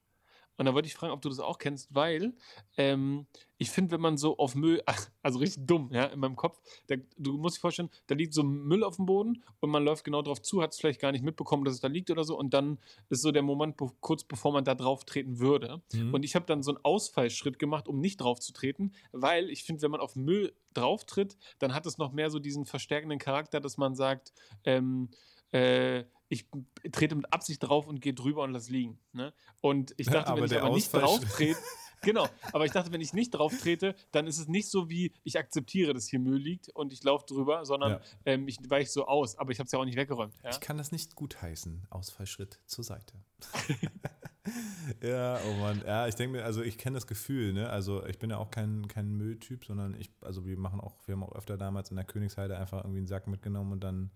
Und 0.57 0.67
da 0.67 0.75
wollte 0.75 0.87
ich 0.87 0.95
fragen, 0.95 1.13
ob 1.13 1.21
du 1.21 1.29
das 1.29 1.41
auch 1.41 1.59
kennst, 1.59 1.95
weil 1.95 2.35
ähm, 2.77 3.27
ich 3.59 3.71
finde, 3.71 3.93
wenn 3.93 4.01
man 4.01 4.17
so 4.17 4.37
auf 4.39 4.55
Müll, 4.55 4.83
also 5.23 5.39
richtig 5.39 5.67
dumm, 5.67 5.91
ja, 5.93 6.05
in 6.07 6.19
meinem 6.19 6.37
Kopf, 6.37 6.61
da, 6.87 6.97
du 7.17 7.37
musst 7.37 7.57
dir 7.57 7.61
vorstellen, 7.61 7.91
da 8.07 8.15
liegt 8.15 8.35
so 8.35 8.43
Müll 8.43 8.85
auf 8.85 8.97
dem 8.97 9.07
Boden 9.07 9.43
und 9.61 9.71
man 9.71 9.85
läuft 9.85 10.05
genau 10.05 10.23
drauf 10.23 10.43
zu, 10.43 10.63
hat 10.63 10.73
es 10.73 10.79
vielleicht 10.79 11.01
gar 11.01 11.13
nicht 11.13 11.25
mitbekommen, 11.25 11.65
dass 11.65 11.75
es 11.75 11.81
da 11.81 11.89
liegt 11.89 12.11
oder 12.11 12.25
so 12.25 12.39
und 12.39 12.55
dann 12.55 12.79
ist 13.09 13.23
so 13.23 13.33
der 13.33 13.43
Moment, 13.43 13.77
be 13.77 13.91
kurz 14.01 14.25
bevor 14.25 14.53
man 14.53 14.65
da 14.65 14.75
drauf 14.75 15.05
treten 15.05 15.39
würde. 15.39 15.83
Mhm. 15.93 16.15
Und 16.15 16.25
ich 16.25 16.35
habe 16.35 16.47
dann 16.47 16.63
so 16.63 16.73
einen 16.73 16.85
Ausfallschritt 16.85 17.59
gemacht, 17.59 17.89
um 17.89 18.01
nicht 18.01 18.21
drauf 18.21 18.41
zu 18.41 18.53
treten, 18.53 18.93
weil 19.13 19.51
ich 19.51 19.65
finde, 19.65 19.83
wenn 19.83 19.91
man 19.91 20.01
auf 20.01 20.17
Müll 20.17 20.55
drauf 20.75 21.05
tritt, 21.05 21.37
dann 21.59 21.75
hat 21.75 21.87
es 21.87 21.99
noch 21.99 22.13
mehr 22.13 22.31
so 22.31 22.39
diesen 22.39 22.67
verstärkenden 22.67 23.19
Charakter, 23.19 23.61
dass 23.61 23.77
man 23.77 23.95
sagt, 23.95 24.33
ähm, 24.65 25.11
äh, 25.53 26.05
ich 26.29 26.47
trete 26.93 27.15
mit 27.15 27.33
Absicht 27.33 27.63
drauf 27.63 27.87
und 27.87 28.01
gehe 28.01 28.15
drüber 28.15 28.43
und 28.43 28.53
lass 28.53 28.69
liegen. 28.69 28.99
Ne? 29.13 29.33
Und 29.61 29.95
ich 29.97 30.07
dachte, 30.09 30.31
Aber 30.31 30.43
wenn 30.43 30.51
ich 30.51 30.61
aber 30.61 30.75
nicht 30.75 30.93
drauf 30.93 31.21
trete, 31.21 31.59
genau, 32.03 32.29
aber 32.53 32.65
ich 32.65 32.73
dachte, 32.73 32.93
wenn 32.93 33.01
ich 33.01 33.13
nicht 33.13 33.31
drauf 33.31 33.57
trete, 33.59 33.95
dann 34.13 34.27
ist 34.27 34.39
es 34.39 34.49
nicht 34.49 34.69
so 34.69 34.91
wie, 34.91 35.13
ich 35.23 35.39
akzeptiere, 35.39 35.95
dass 35.95 36.09
hier 36.09 36.19
Müll 36.19 36.39
liegt 36.39 36.69
und 36.71 36.93
ich 36.93 37.03
laufe 37.05 37.27
drüber, 37.27 37.65
sondern 37.65 37.93
Ja. 37.93 38.01
ähm, 38.25 38.49
ich 38.49 38.59
weiche 38.69 38.91
so 38.91 39.07
aus, 39.07 39.39
aber 39.39 39.53
ich 39.53 39.59
habe 39.59 39.67
es 39.67 39.73
ja 39.73 39.79
auch 39.79 39.85
nicht 39.85 39.97
weggeräumt. 39.97 40.35
Ja? 40.43 40.51
Ich 40.51 40.61
kann 40.61 40.79
das 40.79 40.91
nicht 40.93 41.15
gutheißen. 41.15 41.87
Ausfallschritt 41.91 42.61
zur 42.67 42.85
Seite. 42.85 43.15
ja, 45.03 45.39
oh 45.49 45.55
Mann. 45.61 45.83
Ja, 45.87 46.07
ich 46.07 46.15
denke 46.15 46.39
mir, 46.39 46.45
also 46.45 46.63
ich 46.63 46.79
kenne 46.79 46.95
das 46.95 47.07
Gefühl, 47.07 47.53
ne? 47.53 47.69
Also 47.71 48.05
ich 48.07 48.19
bin 48.19 48.31
ja 48.31 48.39
auch 48.39 48.51
kein, 48.51 48.89
kein 48.89 49.13
Mülltyp, 49.13 49.65
sondern 49.65 49.95
ich, 49.95 50.11
also 50.21 50.45
wir 50.47 50.59
machen 50.59 50.81
auch, 50.81 50.95
wir 51.07 51.15
haben 51.15 51.23
auch 51.23 51.35
öfter 51.35 51.57
damals 51.57 51.91
in 51.91 51.97
der 51.97 52.05
Königsheide 52.05 52.57
einfach 52.57 52.79
irgendwie 52.79 52.99
einen 52.99 53.07
Sack 53.07 53.27
mitgenommen 53.27 53.73
und 53.73 53.85
dann 53.85 54.11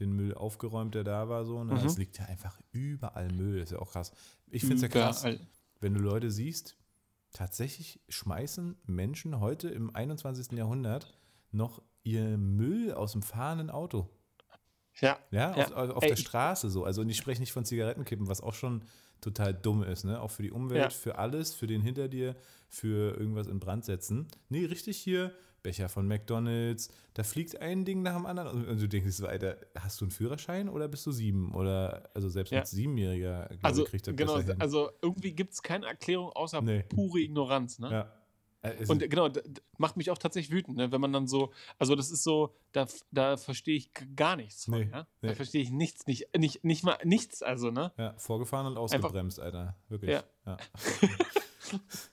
den 0.00 0.12
Müll 0.12 0.34
aufgeräumt, 0.34 0.94
der 0.94 1.04
da 1.04 1.28
war 1.28 1.44
so. 1.44 1.62
Ne? 1.62 1.74
Mhm. 1.74 1.86
Es 1.86 1.96
liegt 1.98 2.18
ja 2.18 2.24
einfach 2.26 2.58
überall 2.72 3.30
Müll, 3.32 3.58
ist 3.60 3.72
ja 3.72 3.78
auch 3.78 3.92
krass. 3.92 4.12
Ich 4.48 4.62
finde 4.62 4.76
es 4.76 4.82
ja 4.82 4.88
krass, 4.88 5.24
wenn 5.80 5.94
du 5.94 6.00
Leute 6.00 6.30
siehst, 6.30 6.76
tatsächlich 7.32 8.00
schmeißen 8.08 8.76
Menschen 8.86 9.40
heute 9.40 9.68
im 9.68 9.94
21. 9.94 10.52
Jahrhundert 10.58 11.16
noch 11.52 11.82
ihr 12.02 12.36
Müll 12.38 12.92
aus 12.92 13.12
dem 13.12 13.22
fahrenden 13.22 13.70
Auto. 13.70 14.08
Ja, 15.00 15.18
Ja, 15.30 15.56
Ja. 15.56 15.66
auf, 15.74 15.96
auf 15.96 16.04
der 16.06 16.16
Straße 16.16 16.68
so. 16.70 16.84
Also 16.84 17.02
und 17.02 17.08
ich 17.08 17.16
spreche 17.16 17.40
nicht 17.40 17.52
von 17.52 17.64
Zigarettenkippen, 17.64 18.26
was 18.28 18.40
auch 18.40 18.54
schon 18.54 18.82
total 19.20 19.52
dumm 19.54 19.82
ist, 19.82 20.04
ne? 20.04 20.20
Auch 20.20 20.30
für 20.30 20.42
die 20.42 20.50
Umwelt, 20.50 20.80
Ja. 20.80 20.90
für 20.90 21.18
alles, 21.18 21.54
für 21.54 21.66
den 21.66 21.82
hinter 21.82 22.08
dir, 22.08 22.36
für 22.68 23.16
irgendwas 23.16 23.46
in 23.48 23.60
Brand 23.60 23.84
setzen. 23.84 24.28
Nee, 24.48 24.64
richtig 24.64 24.96
hier, 24.96 25.32
Becher 25.62 25.88
von 25.88 26.06
McDonalds, 26.06 26.88
da 27.14 27.22
fliegt 27.22 27.60
ein 27.60 27.84
Ding 27.84 28.02
nach 28.02 28.16
dem 28.16 28.26
anderen 28.26 28.66
und, 28.66 28.80
du 28.80 28.88
denkst 28.88 29.12
so, 29.16 29.26
Alter, 29.26 29.56
hast 29.78 30.00
du 30.00 30.04
einen 30.06 30.10
Führerschein 30.12 30.68
oder 30.68 30.88
bist 30.88 31.06
du 31.06 31.12
sieben? 31.12 31.54
Oder, 31.54 32.10
also 32.14 32.28
selbst 32.28 32.50
Ja. 32.50 32.60
ein 32.60 32.66
Siebenjähriger, 32.66 33.46
glaube 33.48 33.58
also, 33.64 33.84
kriegt 33.84 34.06
das 34.06 34.16
genau, 34.16 34.38
hin. 34.40 34.60
also 34.60 34.90
irgendwie 35.02 35.32
gibt 35.32 35.52
es 35.52 35.62
keine 35.62 35.86
Erklärung 35.86 36.30
außer 36.30 36.60
Nee. 36.62 36.82
pure 36.84 37.20
Ignoranz. 37.20 37.78
Ne? 37.78 37.90
ja. 37.90 38.12
Es- 38.62 38.90
Und 38.90 38.98
genau, 39.08 39.30
macht 39.78 39.96
mich 39.96 40.10
auch 40.10 40.18
tatsächlich 40.18 40.52
wütend, 40.54 40.76
ne? 40.76 40.92
wenn 40.92 41.00
man 41.00 41.14
dann 41.14 41.26
so, 41.26 41.50
also 41.78 41.94
das 41.96 42.10
ist 42.10 42.22
so, 42.24 42.54
da, 42.72 42.86
da 43.10 43.38
verstehe 43.38 43.74
ich 43.76 43.90
gar 44.14 44.36
nichts 44.36 44.66
von, 44.66 44.80
Nee, 44.80 44.90
ja? 44.92 45.06
nee. 45.22 45.28
Da 45.28 45.34
verstehe 45.34 45.62
ich 45.62 45.70
nichts, 45.70 46.06
nicht, 46.06 46.28
nicht, 46.36 46.62
nicht 46.62 46.84
mal 46.84 46.98
nichts, 47.04 47.42
also, 47.42 47.70
ne? 47.70 47.90
ja, 47.96 48.12
vorgefahren 48.18 48.66
und 48.66 48.76
ausgebremst, 48.76 49.40
Alter. 49.40 49.76
Wirklich. 49.88 50.10
Ja. 50.10 50.24
Ja. 50.44 50.58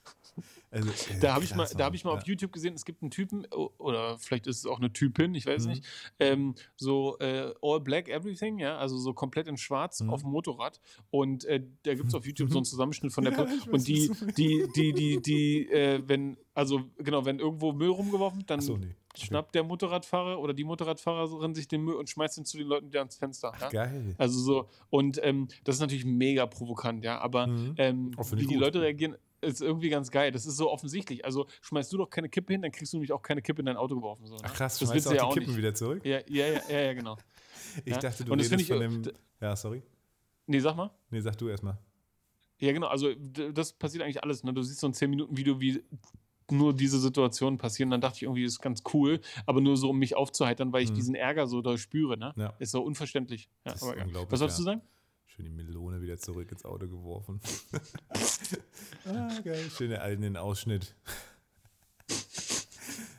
also, 0.70 0.88
äh, 1.12 1.18
Da 1.20 1.34
habe 1.34 1.44
ich 1.44 1.54
mal, 1.54 1.66
da 1.76 1.84
habe 1.84 1.96
ich 1.96 2.04
mal 2.04 2.10
Mann. 2.12 2.20
auf 2.20 2.26
YouTube 2.26 2.52
gesehen, 2.52 2.74
es 2.74 2.84
gibt 2.84 3.02
einen 3.02 3.10
Typen, 3.10 3.46
oder 3.78 4.18
vielleicht 4.18 4.46
ist 4.46 4.58
es 4.58 4.66
auch 4.66 4.78
eine 4.78 4.92
Typin, 4.92 5.34
ich 5.34 5.46
weiß 5.46 5.64
Mhm. 5.64 5.70
nicht, 5.70 5.84
ähm, 6.18 6.54
so 6.76 7.18
äh, 7.18 7.52
all 7.62 7.80
black 7.80 8.08
everything, 8.08 8.58
ja, 8.58 8.76
also 8.78 8.96
so 8.98 9.12
komplett 9.14 9.46
in 9.48 9.56
schwarz 9.56 10.00
Mhm. 10.00 10.10
auf 10.10 10.22
dem 10.22 10.30
Motorrad. 10.30 10.80
Und 11.10 11.44
äh, 11.46 11.62
da 11.82 11.94
gibt 11.94 12.08
es 12.08 12.14
auf 12.14 12.26
YouTube 12.26 12.50
so 12.50 12.58
einen 12.58 12.64
Zusammenschnitt 12.66 13.12
von 13.12 13.24
der 13.24 13.32
Ja, 13.32 13.46
Und 13.70 13.86
die, 13.88 14.10
die, 14.36 14.64
die, 14.74 14.92
die, 14.92 15.20
die, 15.22 15.68
äh, 15.70 16.02
wenn, 16.06 16.36
also 16.54 16.82
genau, 16.98 17.24
wenn 17.24 17.38
irgendwo 17.38 17.72
Müll 17.72 17.90
rumgeworfen 17.90 18.38
wird, 18.40 18.50
dann 18.50 18.60
Ach 18.60 18.64
so, 18.64 18.76
nee. 18.76 18.94
Schnappt 19.16 19.52
der 19.56 19.64
Motorradfahrer 19.64 20.38
oder 20.38 20.54
die 20.54 20.62
Motorradfahrerin 20.62 21.52
sich 21.52 21.66
den 21.66 21.82
Müll 21.82 21.94
und 21.96 22.08
schmeißt 22.08 22.38
ihn 22.38 22.44
zu 22.44 22.56
den 22.56 22.68
Leuten 22.68 22.86
wieder 22.88 23.00
ans 23.00 23.16
Fenster. 23.16 23.52
Ja? 23.60 23.68
Geil. 23.68 24.14
Also 24.16 24.38
so, 24.38 24.68
und 24.90 25.18
ähm, 25.24 25.48
das 25.64 25.76
ist 25.76 25.80
natürlich 25.80 26.04
mega 26.04 26.46
provokant, 26.46 27.02
ja, 27.04 27.18
aber 27.18 27.48
Mhm. 27.48 27.74
ähm, 27.78 28.10
wie 28.32 28.36
die 28.46 28.54
gut. 28.54 28.60
Leute 28.60 28.80
reagieren, 28.80 29.16
ist 29.40 29.60
irgendwie 29.62 29.88
ganz 29.88 30.10
geil. 30.10 30.30
Das 30.32 30.46
ist 30.46 30.56
so 30.56 30.70
offensichtlich. 30.70 31.24
Also 31.24 31.46
schmeißt 31.62 31.92
du 31.92 31.98
doch 31.98 32.10
keine 32.10 32.28
Kippe 32.28 32.52
hin, 32.52 32.62
dann 32.62 32.72
kriegst 32.72 32.92
du 32.92 32.96
nämlich 32.96 33.12
auch 33.12 33.22
keine 33.22 33.42
Kippe 33.42 33.60
in 33.60 33.66
dein 33.66 33.76
Auto 33.76 33.94
geworfen. 33.96 34.26
So, 34.26 34.34
ne? 34.34 34.40
Ach 34.44 34.54
krass, 34.54 34.78
das 34.78 34.88
schmeißt 34.88 35.06
du 35.06 35.10
auch 35.10 35.14
ja 35.14 35.20
die 35.22 35.26
auch 35.26 35.34
Kippen 35.34 35.48
nicht. 35.48 35.56
wieder 35.58 35.74
zurück? 35.74 36.04
Ja, 36.04 36.18
ja, 36.28 36.46
ja, 36.46 36.60
ja, 36.68 36.80
ja, 36.80 36.92
genau. 36.94 37.16
Ich 37.84 37.92
Ja. 37.92 37.98
dachte, 37.98 38.24
du 38.24 38.32
Und 38.32 38.38
das 38.40 38.50
redest 38.50 38.66
finde 38.68 38.88
von 38.90 39.02
ich, 39.02 39.12
dem... 39.12 39.14
Ja, 39.40 39.54
sorry. 39.56 39.82
Nee, 40.46 40.60
sag 40.60 40.76
mal. 40.76 40.90
Nee, 41.10 41.20
sag 41.20 41.36
du 41.36 41.48
erstmal. 41.48 41.78
Ja, 42.60 42.72
genau. 42.72 42.86
Also 42.88 43.14
das 43.14 43.72
passiert 43.72 44.02
eigentlich 44.02 44.22
alles. 44.22 44.42
Ne? 44.42 44.52
Du 44.52 44.62
siehst 44.62 44.80
so 44.80 44.88
ein 44.88 44.92
10-Minuten-Video, 44.94 45.60
wie 45.60 45.82
nur 46.50 46.72
diese 46.74 46.98
Situationen 46.98 47.58
passieren. 47.58 47.90
Dann 47.90 48.00
dachte 48.00 48.16
ich 48.16 48.22
irgendwie, 48.22 48.42
das 48.44 48.54
ist 48.54 48.60
ganz 48.62 48.82
cool, 48.94 49.20
aber 49.46 49.60
nur 49.60 49.76
so, 49.76 49.90
um 49.90 49.98
mich 49.98 50.16
aufzuheitern, 50.16 50.72
weil 50.72 50.82
ich 50.82 50.90
Mhm. 50.90 50.94
diesen 50.94 51.14
Ärger 51.14 51.46
so 51.46 51.60
doll 51.60 51.76
spüre. 51.78 52.16
Ne? 52.16 52.32
Ja. 52.36 52.54
Ist 52.58 52.70
so 52.72 52.82
unverständlich. 52.82 53.48
Ja, 53.66 53.72
Das 53.72 53.82
ist 53.82 53.88
unglaublich, 53.88 54.32
Was 54.32 54.38
sollst 54.38 54.58
du 54.58 54.62
sagen? 54.62 54.80
Schön 55.38 55.44
die 55.46 55.52
Melone 55.52 56.00
wieder 56.02 56.18
zurück 56.18 56.50
ins 56.50 56.64
Auto 56.64 56.88
geworfen. 56.88 57.40
ah, 59.06 59.38
geil. 59.44 59.70
Schön 59.70 59.92
alten 59.94 60.22
den 60.22 60.36
Ausschnitt. 60.36 60.96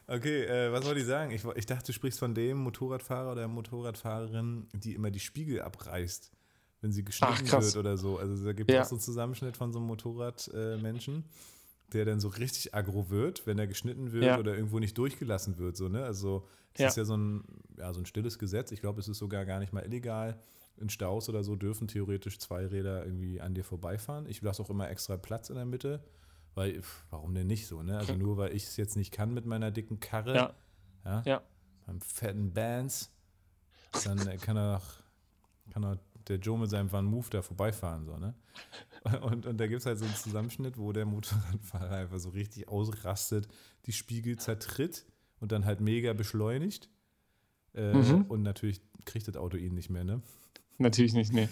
Okay, 0.05 0.43
äh, 0.43 0.69
was 0.73 0.83
wollte 0.83 0.99
ich 0.99 1.05
sagen? 1.05 1.31
Ich, 1.31 1.45
ich 1.55 1.65
dachte, 1.65 1.85
du 1.85 1.93
sprichst 1.93 2.19
von 2.19 2.35
dem 2.35 2.57
Motorradfahrer 2.57 3.31
oder 3.31 3.41
der 3.41 3.47
Motorradfahrerin, 3.47 4.67
die 4.73 4.95
immer 4.95 5.11
die 5.11 5.21
Spiegel 5.21 5.61
abreißt, 5.61 6.29
wenn 6.81 6.91
sie 6.91 7.05
geschnitten 7.05 7.45
krass. 7.45 7.63
wird 7.67 7.77
oder 7.77 7.95
so. 7.95 8.17
Also 8.17 8.43
da 8.43 8.51
gibt 8.51 8.69
es 8.69 8.75
Ja. 8.75 8.81
auch 8.81 8.87
so 8.87 8.95
einen 8.95 9.01
Zusammenschnitt 9.01 9.55
von 9.55 9.71
so 9.71 9.79
einem 9.79 9.87
Motorradmenschen, 9.87 11.19
äh, 11.19 11.91
der 11.93 12.03
dann 12.03 12.19
so 12.19 12.27
richtig 12.27 12.75
aggro 12.75 13.09
wird, 13.09 13.47
wenn 13.47 13.57
er 13.59 13.67
geschnitten 13.67 14.11
wird 14.11 14.25
Ja. 14.25 14.39
oder 14.39 14.55
irgendwo 14.55 14.79
nicht 14.79 14.97
durchgelassen 14.97 15.57
wird. 15.57 15.77
So, 15.77 15.87
ne? 15.87 16.03
Also 16.03 16.45
das 16.73 16.81
Ja. 16.81 16.87
ist 16.89 16.97
ja 16.97 17.05
so 17.05 17.15
ein, 17.15 17.43
ja 17.77 17.93
so 17.93 18.01
ein 18.01 18.05
stilles 18.05 18.37
Gesetz. 18.39 18.73
Ich 18.73 18.81
glaube, 18.81 18.99
es 18.99 19.07
ist 19.07 19.19
sogar 19.19 19.45
gar 19.45 19.59
nicht 19.59 19.71
mal 19.71 19.85
illegal. 19.85 20.37
In 20.79 20.89
Staus 20.89 21.27
oder 21.29 21.43
so 21.43 21.55
dürfen 21.55 21.87
theoretisch 21.87 22.39
zwei 22.39 22.65
Räder 22.65 23.05
irgendwie 23.05 23.41
an 23.41 23.53
dir 23.53 23.63
vorbeifahren. 23.63 24.25
Ich 24.27 24.41
lasse 24.41 24.61
auch 24.63 24.69
immer 24.69 24.89
extra 24.89 25.17
Platz 25.17 25.49
in 25.49 25.55
der 25.55 25.65
Mitte, 25.65 26.03
weil, 26.55 26.81
pf, 26.81 27.05
warum 27.09 27.33
denn 27.35 27.47
nicht 27.47 27.67
so, 27.67 27.83
ne? 27.83 27.97
Also 27.97 28.13
nur 28.13 28.37
weil 28.37 28.55
ich 28.55 28.63
es 28.63 28.77
jetzt 28.77 28.95
nicht 28.95 29.11
kann 29.11 29.33
mit 29.33 29.45
meiner 29.45 29.71
dicken 29.71 29.99
Karre, 29.99 30.35
Ja. 30.35 30.53
ja, 31.05 31.21
Ja. 31.25 31.41
meinem 31.85 32.01
fetten 32.01 32.53
Bands, 32.53 33.11
dann 34.05 34.17
kann 34.39 34.55
er 34.57 34.77
doch, 34.77 34.85
kann 35.71 35.83
er 35.83 35.99
der 36.27 36.37
Joe 36.37 36.59
mit 36.59 36.69
seinem 36.69 36.91
Van 36.91 37.05
Move 37.05 37.27
da 37.29 37.41
vorbeifahren, 37.41 38.05
so, 38.05 38.17
ne? 38.17 38.33
Und, 39.21 39.45
und 39.45 39.57
da 39.57 39.67
gibt 39.67 39.79
es 39.79 39.85
halt 39.85 39.97
so 39.97 40.05
einen 40.05 40.13
Zusammenschnitt, 40.15 40.77
wo 40.77 40.91
der 40.91 41.05
Motorradfahrer 41.05 41.95
einfach 41.95 42.19
so 42.19 42.29
richtig 42.29 42.67
ausrastet, 42.67 43.47
die 43.85 43.93
Spiegel 43.93 44.37
zertritt 44.37 45.05
und 45.39 45.53
dann 45.53 45.63
halt 45.65 45.79
mega 45.79 46.11
beschleunigt. 46.13 46.89
Äh, 47.73 47.93
Mhm. 47.95 48.25
Und 48.27 48.43
natürlich 48.43 48.81
kriegt 49.05 49.27
das 49.27 49.37
Auto 49.37 49.55
ihn 49.57 49.73
nicht 49.73 49.89
mehr, 49.89 50.03
ne? 50.03 50.21
Natürlich 50.81 51.13
nicht, 51.13 51.33
nee. 51.33 51.49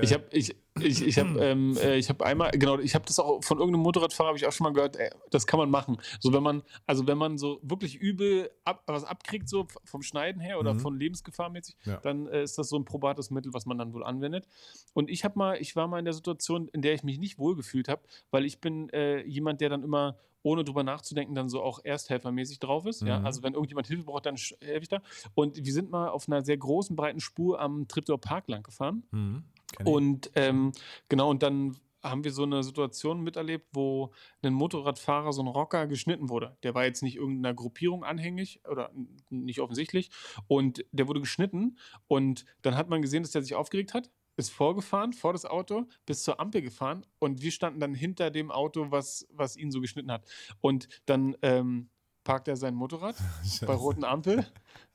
Ich 0.00 0.12
habe 0.14 0.24
ich, 0.32 0.56
ich, 0.80 1.06
ich 1.06 1.18
hab, 1.18 1.26
ähm, 1.36 1.76
äh, 1.76 1.96
ich 1.98 2.08
hab 2.08 2.22
einmal, 2.22 2.50
genau, 2.52 2.78
ich 2.78 2.94
habe 2.94 3.04
das 3.04 3.18
auch 3.18 3.44
von 3.44 3.58
irgendeinem 3.58 3.82
Motorradfahrer, 3.82 4.28
habe 4.28 4.38
ich 4.38 4.46
auch 4.46 4.52
schon 4.52 4.64
mal 4.64 4.72
gehört, 4.72 4.96
ey, 4.96 5.10
das 5.30 5.46
kann 5.46 5.58
man 5.58 5.68
machen. 5.70 5.98
So, 6.18 6.32
wenn 6.32 6.42
man, 6.42 6.62
also 6.86 7.06
wenn 7.06 7.18
man 7.18 7.36
so 7.36 7.60
wirklich 7.62 7.96
übel 7.96 8.50
ab, 8.64 8.82
was 8.86 9.04
abkriegt, 9.04 9.50
so 9.50 9.66
vom 9.84 10.00
Schneiden 10.02 10.40
her 10.40 10.58
oder 10.58 10.72
Mhm. 10.72 10.80
von 10.80 10.98
Lebensgefahrmäßig, 10.98 11.76
Ja. 11.84 11.98
dann 11.98 12.26
äh, 12.28 12.42
ist 12.42 12.56
das 12.56 12.70
so 12.70 12.78
ein 12.78 12.86
probates 12.86 13.30
Mittel, 13.30 13.52
was 13.52 13.66
man 13.66 13.76
dann 13.76 13.92
wohl 13.92 14.02
anwendet. 14.02 14.46
Und 14.94 15.10
ich 15.10 15.24
habe 15.24 15.38
mal, 15.38 15.60
ich 15.60 15.76
war 15.76 15.86
mal 15.86 15.98
in 15.98 16.06
der 16.06 16.14
Situation, 16.14 16.68
in 16.68 16.80
der 16.80 16.94
ich 16.94 17.02
mich 17.02 17.18
nicht 17.18 17.38
wohlgefühlt 17.38 17.86
habe, 17.88 18.00
weil 18.30 18.46
ich 18.46 18.60
bin 18.62 18.88
äh, 18.90 19.20
jemand, 19.26 19.60
der 19.60 19.68
dann 19.68 19.82
immer 19.82 20.16
ohne 20.42 20.64
drüber 20.64 20.82
nachzudenken, 20.82 21.34
dann 21.34 21.48
so 21.48 21.62
auch 21.62 21.80
ersthelfermäßig 21.82 22.58
drauf 22.58 22.86
ist. 22.86 23.02
Ja? 23.02 23.20
Mhm. 23.20 23.26
Also 23.26 23.42
wenn 23.42 23.54
irgendjemand 23.54 23.86
Hilfe 23.86 24.04
braucht, 24.04 24.26
dann 24.26 24.36
helfe 24.36 24.82
ich 24.82 24.88
da. 24.88 25.02
Und 25.34 25.64
wir 25.64 25.72
sind 25.72 25.90
mal 25.90 26.08
auf 26.08 26.28
einer 26.28 26.44
sehr 26.44 26.56
großen, 26.56 26.96
breiten 26.96 27.20
Spur 27.20 27.60
am 27.60 27.88
Triptower 27.88 28.20
Park 28.20 28.48
lang 28.48 28.62
gefahren. 28.62 29.04
Mhm. 29.10 29.44
Und 29.84 30.30
ähm, 30.34 30.72
genau, 31.08 31.30
und 31.30 31.42
dann 31.42 31.76
haben 32.02 32.24
wir 32.24 32.32
so 32.32 32.44
eine 32.44 32.62
Situation 32.62 33.22
miterlebt, 33.22 33.66
wo 33.72 34.12
ein 34.42 34.54
Motorradfahrer, 34.54 35.32
so 35.32 35.42
ein 35.42 35.48
Rocker, 35.48 35.86
geschnitten 35.86 36.28
wurde. 36.28 36.56
Der 36.62 36.74
war 36.74 36.84
jetzt 36.84 37.02
nicht 37.02 37.16
irgendeiner 37.16 37.54
Gruppierung 37.54 38.04
anhängig 38.04 38.60
oder 38.68 38.90
nicht 39.28 39.60
offensichtlich. 39.60 40.10
Und 40.48 40.84
der 40.92 41.08
wurde 41.08 41.20
geschnitten. 41.20 41.78
Und 42.08 42.46
dann 42.62 42.76
hat 42.76 42.88
man 42.88 43.02
gesehen, 43.02 43.22
dass 43.22 43.32
der 43.32 43.42
sich 43.42 43.54
aufgeregt 43.54 43.94
hat, 43.94 44.10
ist 44.40 44.50
vorgefahren 44.50 45.12
vor 45.12 45.32
das 45.32 45.44
Auto, 45.44 45.86
bis 46.06 46.24
zur 46.24 46.40
Ampel 46.40 46.62
gefahren. 46.62 47.06
Und 47.18 47.42
wir 47.42 47.52
standen 47.52 47.80
dann 47.80 47.94
hinter 47.94 48.30
dem 48.30 48.50
Auto, 48.50 48.90
was, 48.90 49.26
was 49.30 49.56
ihn 49.56 49.70
so 49.70 49.80
geschnitten 49.80 50.10
hat. 50.10 50.28
Und 50.60 50.88
dann 51.06 51.36
ähm, 51.42 51.90
parkt 52.24 52.48
er 52.48 52.56
sein 52.56 52.74
Motorrad 52.74 53.16
bei 53.66 53.74
roten 53.74 54.04
Ampel, 54.04 54.46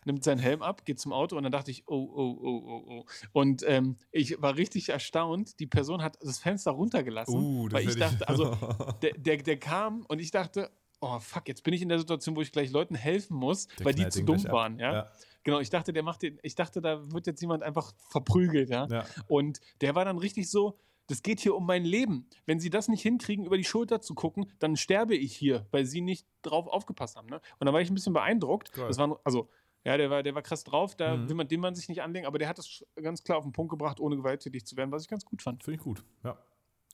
nimmt 0.06 0.24
seinen 0.24 0.40
Helm 0.40 0.62
ab, 0.62 0.86
geht 0.86 1.00
zum 1.00 1.14
Auto 1.14 1.36
und 1.38 1.44
dann 1.44 1.52
dachte 1.52 1.72
ich, 1.72 1.88
oh, 1.88 1.94
oh, 1.96 2.38
oh, 2.42 2.64
oh, 2.66 2.84
oh. 2.88 3.06
Und 3.34 3.64
ähm, 3.68 3.98
ich 4.12 4.42
war 4.42 4.56
richtig 4.56 4.90
erstaunt. 4.90 5.60
Die 5.60 5.68
Person 5.68 6.02
hat 6.02 6.18
das 6.22 6.40
Fenster 6.40 6.72
runtergelassen, 6.72 7.36
Uh, 7.36 7.70
das 7.70 7.74
weil 7.74 7.90
ich 7.90 7.98
dachte, 7.98 8.28
also 8.28 8.56
der, 9.02 9.14
der, 9.14 9.38
der 9.38 9.58
kam 9.58 10.06
und 10.08 10.20
ich 10.20 10.32
dachte, 10.32 10.72
oh 11.02 11.20
fuck, 11.20 11.48
jetzt 11.48 11.64
bin 11.64 11.74
ich 11.74 11.82
in 11.82 11.90
der 11.90 12.00
Situation, 12.00 12.36
wo 12.36 12.42
ich 12.42 12.52
gleich 12.52 12.72
Leuten 12.72 12.96
helfen 12.96 13.36
muss, 13.38 13.68
Der 13.68 13.86
weil 13.86 13.94
die 13.94 14.08
zu 14.10 14.24
dumm 14.24 14.44
waren, 14.46 14.80
ja? 14.80 14.94
Ja. 14.94 15.12
Genau, 15.46 15.60
ich 15.62 15.70
dachte, 15.70 15.94
der 15.94 16.04
macht 16.04 16.22
den, 16.24 16.38
ich 16.44 16.56
dachte, 16.56 16.82
da 16.82 17.12
wird 17.14 17.28
jetzt 17.28 17.40
jemand 17.40 17.64
einfach 17.64 17.94
verprügelt, 18.10 18.70
ja. 18.70 18.88
Ja. 18.88 19.06
Und 19.28 19.62
der 19.80 19.96
war 19.96 20.04
dann 20.04 20.18
richtig 20.18 20.50
so, 20.50 20.78
das 21.08 21.22
geht 21.22 21.40
hier 21.40 21.56
um 21.56 21.66
mein 21.68 21.86
Leben. 21.86 22.28
Wenn 22.48 22.60
sie 22.60 22.70
das 22.72 22.88
nicht 22.88 23.04
hinkriegen, 23.04 23.46
über 23.46 23.56
die 23.58 23.64
Schulter 23.64 24.02
zu 24.02 24.16
gucken, 24.16 24.52
dann 24.60 24.76
sterbe 24.76 25.16
ich 25.16 25.36
hier, 25.36 25.66
weil 25.72 25.86
sie 25.86 26.02
nicht 26.02 26.28
drauf 26.42 26.68
aufgepasst 26.68 27.16
haben. 27.16 27.28
Ne? 27.30 27.40
Und 27.60 27.68
da 27.68 27.72
war 27.74 27.80
ich 27.80 27.90
ein 27.90 27.94
bisschen 27.94 28.14
beeindruckt. 28.14 28.74
Geil. 28.74 28.88
Das 28.88 28.98
war, 28.98 29.20
also, 29.24 29.48
ja, 29.84 29.98
der 29.98 30.10
war, 30.10 30.24
der 30.24 30.34
war 30.34 30.42
krass 30.42 30.64
drauf, 30.64 30.96
da 30.96 31.16
Mhm. 31.16 31.30
will 31.30 31.36
man, 31.36 31.48
dem 31.48 31.60
man 31.62 31.76
sich 31.76 31.88
nicht 31.90 32.02
anlegen, 32.02 32.26
aber 32.26 32.40
der 32.40 32.48
hat 32.50 32.58
das 32.58 32.84
ganz 32.96 33.24
klar 33.24 33.38
auf 33.38 33.44
den 33.46 33.54
Punkt 33.54 33.70
gebracht, 33.70 34.00
ohne 34.00 34.16
gewalttätig 34.16 34.66
zu 34.66 34.76
werden, 34.78 34.92
was 34.92 35.04
ich 35.04 35.08
ganz 35.10 35.24
gut 35.26 35.44
fand. 35.44 35.64
Finde 35.64 35.78
ich 35.78 35.84
gut. 35.84 36.04
Ja. 36.24 36.40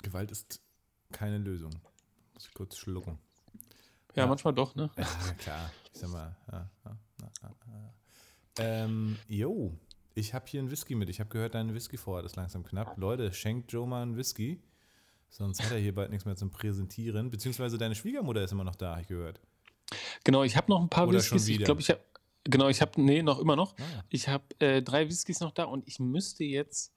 Gewalt 0.04 0.30
ist 0.30 0.62
keine 1.14 1.38
Lösung. 1.38 1.72
Muss 2.34 2.48
ich 2.50 2.54
kurz 2.54 2.76
schlucken. 2.76 3.18
Ja, 4.14 4.24
Ja. 4.24 4.28
manchmal 4.28 4.54
doch, 4.54 4.76
ne? 4.76 4.92
Ja, 4.98 5.06
klar. 5.38 5.72
Ich 5.94 6.00
sag 6.02 6.10
mal. 6.10 6.36
Ja, 6.52 6.70
ja, 6.84 6.98
ja, 7.22 7.30
ja. 7.68 7.94
Ähm, 8.60 9.18
jo, 9.28 9.78
ich 10.14 10.34
habe 10.34 10.46
hier 10.48 10.60
einen 10.60 10.72
Whisky 10.72 10.96
mit. 10.96 11.10
Ich 11.10 11.20
habe 11.20 11.30
gehört, 11.30 11.56
dein 11.56 11.74
Whisky-Vorrat 11.74 12.26
ist 12.26 12.36
langsam 12.36 12.64
knapp. 12.64 12.98
Leute, 12.98 13.34
schenkt 13.34 13.72
Joe 13.72 13.88
mal 13.88 14.02
einen 14.04 14.18
Whisky. 14.18 14.62
Sonst 15.30 15.64
hat 15.64 15.72
er 15.72 15.78
hier 15.78 15.96
bald 15.96 16.10
nichts 16.10 16.26
mehr 16.26 16.36
zum 16.36 16.50
Präsentieren. 16.50 17.32
Beziehungsweise 17.32 17.78
deine 17.78 17.96
Schwiegermutter 17.96 18.44
ist 18.44 18.52
immer 18.52 18.66
noch 18.66 18.76
da, 18.76 18.92
habe 18.92 19.02
ich 19.02 19.08
gehört. 19.08 19.40
Genau, 20.24 20.44
ich 20.44 20.58
habe 20.58 20.70
noch 20.70 20.82
ein 20.82 20.90
paar 20.90 21.08
Oder 21.08 21.22
schon 21.22 21.38
Whiskys. 21.38 21.60
Ich 21.60 21.64
glaube, 21.64 21.82
ich 21.82 21.90
habe, 21.90 22.02
genau, 22.44 22.68
ich 22.68 22.82
habe, 22.82 23.02
nee, 23.02 23.24
noch 23.24 23.40
immer 23.40 23.56
noch. 23.56 23.74
Ah, 23.80 24.04
Ich 24.10 24.28
habe 24.28 24.44
äh, 24.60 24.82
drei 24.82 25.08
Whiskys 25.08 25.40
noch 25.40 25.52
da 25.52 25.64
und 25.66 25.88
ich 25.88 26.00
müsste 26.00 26.44
jetzt 26.44 26.92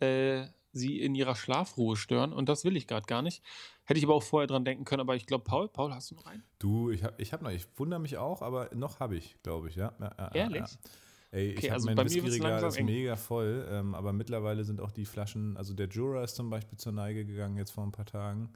äh, 0.00 0.46
sie 0.72 1.00
in 1.00 1.14
ihrer 1.14 1.34
Schlafruhe 1.34 1.96
stören 1.96 2.32
und 2.32 2.48
das 2.48 2.64
will 2.64 2.76
ich 2.76 2.86
gerade 2.86 3.06
gar 3.06 3.22
nicht. 3.22 3.42
Hätte 3.84 3.98
ich 3.98 4.04
aber 4.04 4.14
auch 4.14 4.22
vorher 4.22 4.46
dran 4.46 4.64
denken 4.64 4.84
können, 4.84 5.00
aber 5.00 5.16
ich 5.16 5.26
glaube, 5.26 5.44
Paul, 5.44 5.68
Paul, 5.68 5.94
hast 5.94 6.10
du 6.10 6.14
noch 6.14 6.26
einen? 6.26 6.42
Du, 6.58 6.90
ich 6.90 7.02
habe 7.04 7.14
ich 7.20 7.32
hab 7.32 7.42
noch, 7.42 7.50
ich 7.50 7.66
wundere 7.76 8.00
mich 8.00 8.18
auch, 8.18 8.42
aber 8.42 8.70
noch 8.74 9.00
habe 9.00 9.16
ich, 9.16 9.36
glaube 9.42 9.68
ich, 9.68 9.76
ja. 9.76 9.92
ja, 9.98 10.14
ja 10.18 10.34
Ehrlich? 10.34 10.60
Ja. 10.60 10.90
Ey, 11.30 11.50
Okay, 11.50 11.58
ich 11.58 11.64
habe 11.66 11.74
also 11.74 11.86
mein 11.90 12.04
Whiskyregal 12.04 12.64
ist 12.64 12.82
mega 12.82 13.16
voll, 13.16 13.66
ähm, 13.70 13.94
aber 13.94 14.12
mittlerweile 14.12 14.64
sind 14.64 14.80
auch 14.80 14.90
die 14.90 15.04
Flaschen, 15.04 15.56
also 15.56 15.74
der 15.74 15.88
Jura 15.88 16.24
ist 16.24 16.36
zum 16.36 16.48
Beispiel 16.48 16.78
zur 16.78 16.92
Neige 16.92 17.26
gegangen 17.26 17.56
jetzt 17.58 17.70
vor 17.70 17.84
ein 17.84 17.92
paar 17.92 18.06
Tagen. 18.06 18.50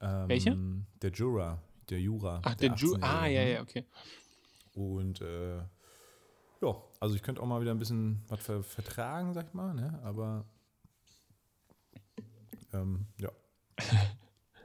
Ähm, 0.00 0.28
Welche? 0.28 0.56
Der 1.02 1.10
Jura, 1.10 1.60
der 1.90 2.00
Jura. 2.00 2.40
Ach, 2.42 2.54
der 2.54 2.74
Ju. 2.74 2.96
Ah, 3.00 3.26
ja, 3.26 3.40
18-Jährige. 3.40 3.52
ja, 3.52 3.62
okay. 3.62 3.84
Und 4.74 5.20
äh, 5.20 5.58
ja, 6.62 6.76
also 7.00 7.14
ich 7.14 7.22
könnte 7.22 7.42
auch 7.42 7.46
mal 7.46 7.60
wieder 7.60 7.70
ein 7.70 7.78
bisschen 7.78 8.22
was 8.28 8.40
ver 8.42 8.62
vertragen, 8.62 9.34
sag 9.34 9.48
ich 9.48 9.54
mal, 9.54 9.74
ne? 9.74 10.00
Aber 10.02 10.46
ähm, 12.72 13.06
ja. 13.18 13.30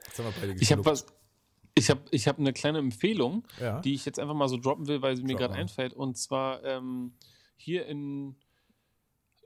Jetzt 0.06 0.18
haben 0.18 0.26
wir 0.26 0.32
beide 0.40 0.52
Ich 0.60 0.72
habe 0.72 0.82
geschluckt. 0.82 0.86
was. 0.86 1.06
Ich 1.78 1.90
habe 1.90 2.00
ich 2.10 2.26
hab 2.26 2.38
eine 2.38 2.52
kleine 2.54 2.78
Empfehlung, 2.78 3.46
Ja. 3.60 3.80
die 3.80 3.92
ich 3.92 4.06
jetzt 4.06 4.18
einfach 4.18 4.34
mal 4.34 4.48
so 4.48 4.56
droppen 4.56 4.86
will, 4.88 5.02
weil 5.02 5.14
sie 5.14 5.22
mir 5.24 5.34
gerade 5.36 5.52
einfällt. 5.54 5.92
Und 5.92 6.16
zwar 6.16 6.64
ähm, 6.64 7.12
hier 7.58 7.84
in, 7.86 8.34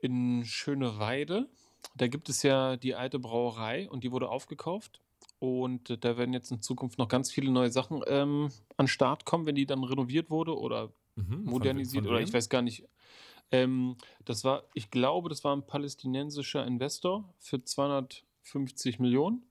in 0.01 0.45
Schöneweide, 0.45 1.49
da 1.97 2.07
gibt 2.07 2.29
es 2.29 2.43
ja 2.45 2.77
die 2.77 2.95
alte 2.95 3.19
Brauerei 3.19 3.89
und 3.91 4.05
die 4.05 4.13
wurde 4.13 4.29
aufgekauft. 4.29 5.01
Und 5.41 6.05
da 6.05 6.17
werden 6.19 6.33
jetzt 6.33 6.53
in 6.53 6.63
Zukunft 6.63 6.99
noch 6.99 7.09
ganz 7.09 7.33
viele 7.33 7.51
neue 7.51 7.71
Sachen 7.73 8.03
ähm, 8.07 8.51
an 8.77 8.87
Start 8.87 9.25
kommen, 9.25 9.47
wenn 9.47 9.55
die 9.57 9.67
dann 9.67 9.83
renoviert 9.85 10.31
wurde 10.31 10.57
oder 10.57 10.93
Mhm. 11.17 11.45
modernisiert 11.47 12.07
oder 12.07 12.21
ich 12.21 12.33
weiß 12.33 12.49
gar 12.49 12.63
nicht. 12.63 12.85
Ähm, 13.51 13.97
das 14.25 14.45
war, 14.45 14.63
ich 14.75 14.91
glaube, 14.93 15.29
das 15.29 15.43
war 15.43 15.55
ein 15.57 15.67
palästinensischer 15.67 16.65
Investor 16.65 17.29
für 17.41 17.63
250 18.43 18.99
Millionen. 18.99 19.45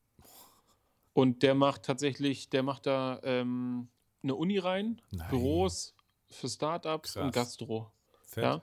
Und 1.14 1.44
der 1.44 1.56
macht 1.56 1.84
tatsächlich, 1.84 2.50
der 2.50 2.64
macht 2.64 2.86
da 2.86 3.20
ähm, 3.24 3.90
eine 4.24 4.36
Uni 4.36 4.58
rein, 4.58 5.02
Nein. 5.12 5.30
Büros 5.30 5.96
für 6.30 6.48
Startups 6.48 7.14
Krass. 7.14 7.24
und 7.24 7.34
Gastro. 7.34 7.92
Fett. 8.22 8.44
Ja. 8.44 8.62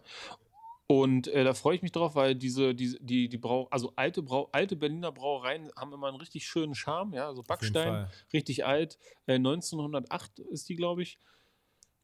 Und 0.89 1.27
äh, 1.29 1.43
da 1.43 1.53
freue 1.55 1.75
ich 1.75 1.83
mich 1.83 1.91
drauf, 1.91 2.15
weil 2.15 2.37
diese, 2.37 2.75
diese 2.75 3.01
die, 3.01 3.29
die 3.29 3.39
Brau, 3.39 3.67
also 3.71 3.93
alte, 3.97 4.23
Brau, 4.23 4.49
alte 4.53 4.77
Berliner 4.77 5.11
Brauereien 5.11 5.71
haben 5.75 5.93
immer 5.93 6.07
einen 6.07 6.17
richtig 6.17 6.47
schönen 6.47 6.77
Charme, 6.77 7.15
ja, 7.15 7.35
so 7.35 7.43
Backstein, 7.43 8.09
richtig 8.33 8.65
alt. 8.65 8.97
Äh, 9.27 9.35
1908 9.35 10.39
ist 10.39 10.69
die, 10.69 10.77
glaube 10.77 11.03
ich, 11.03 11.19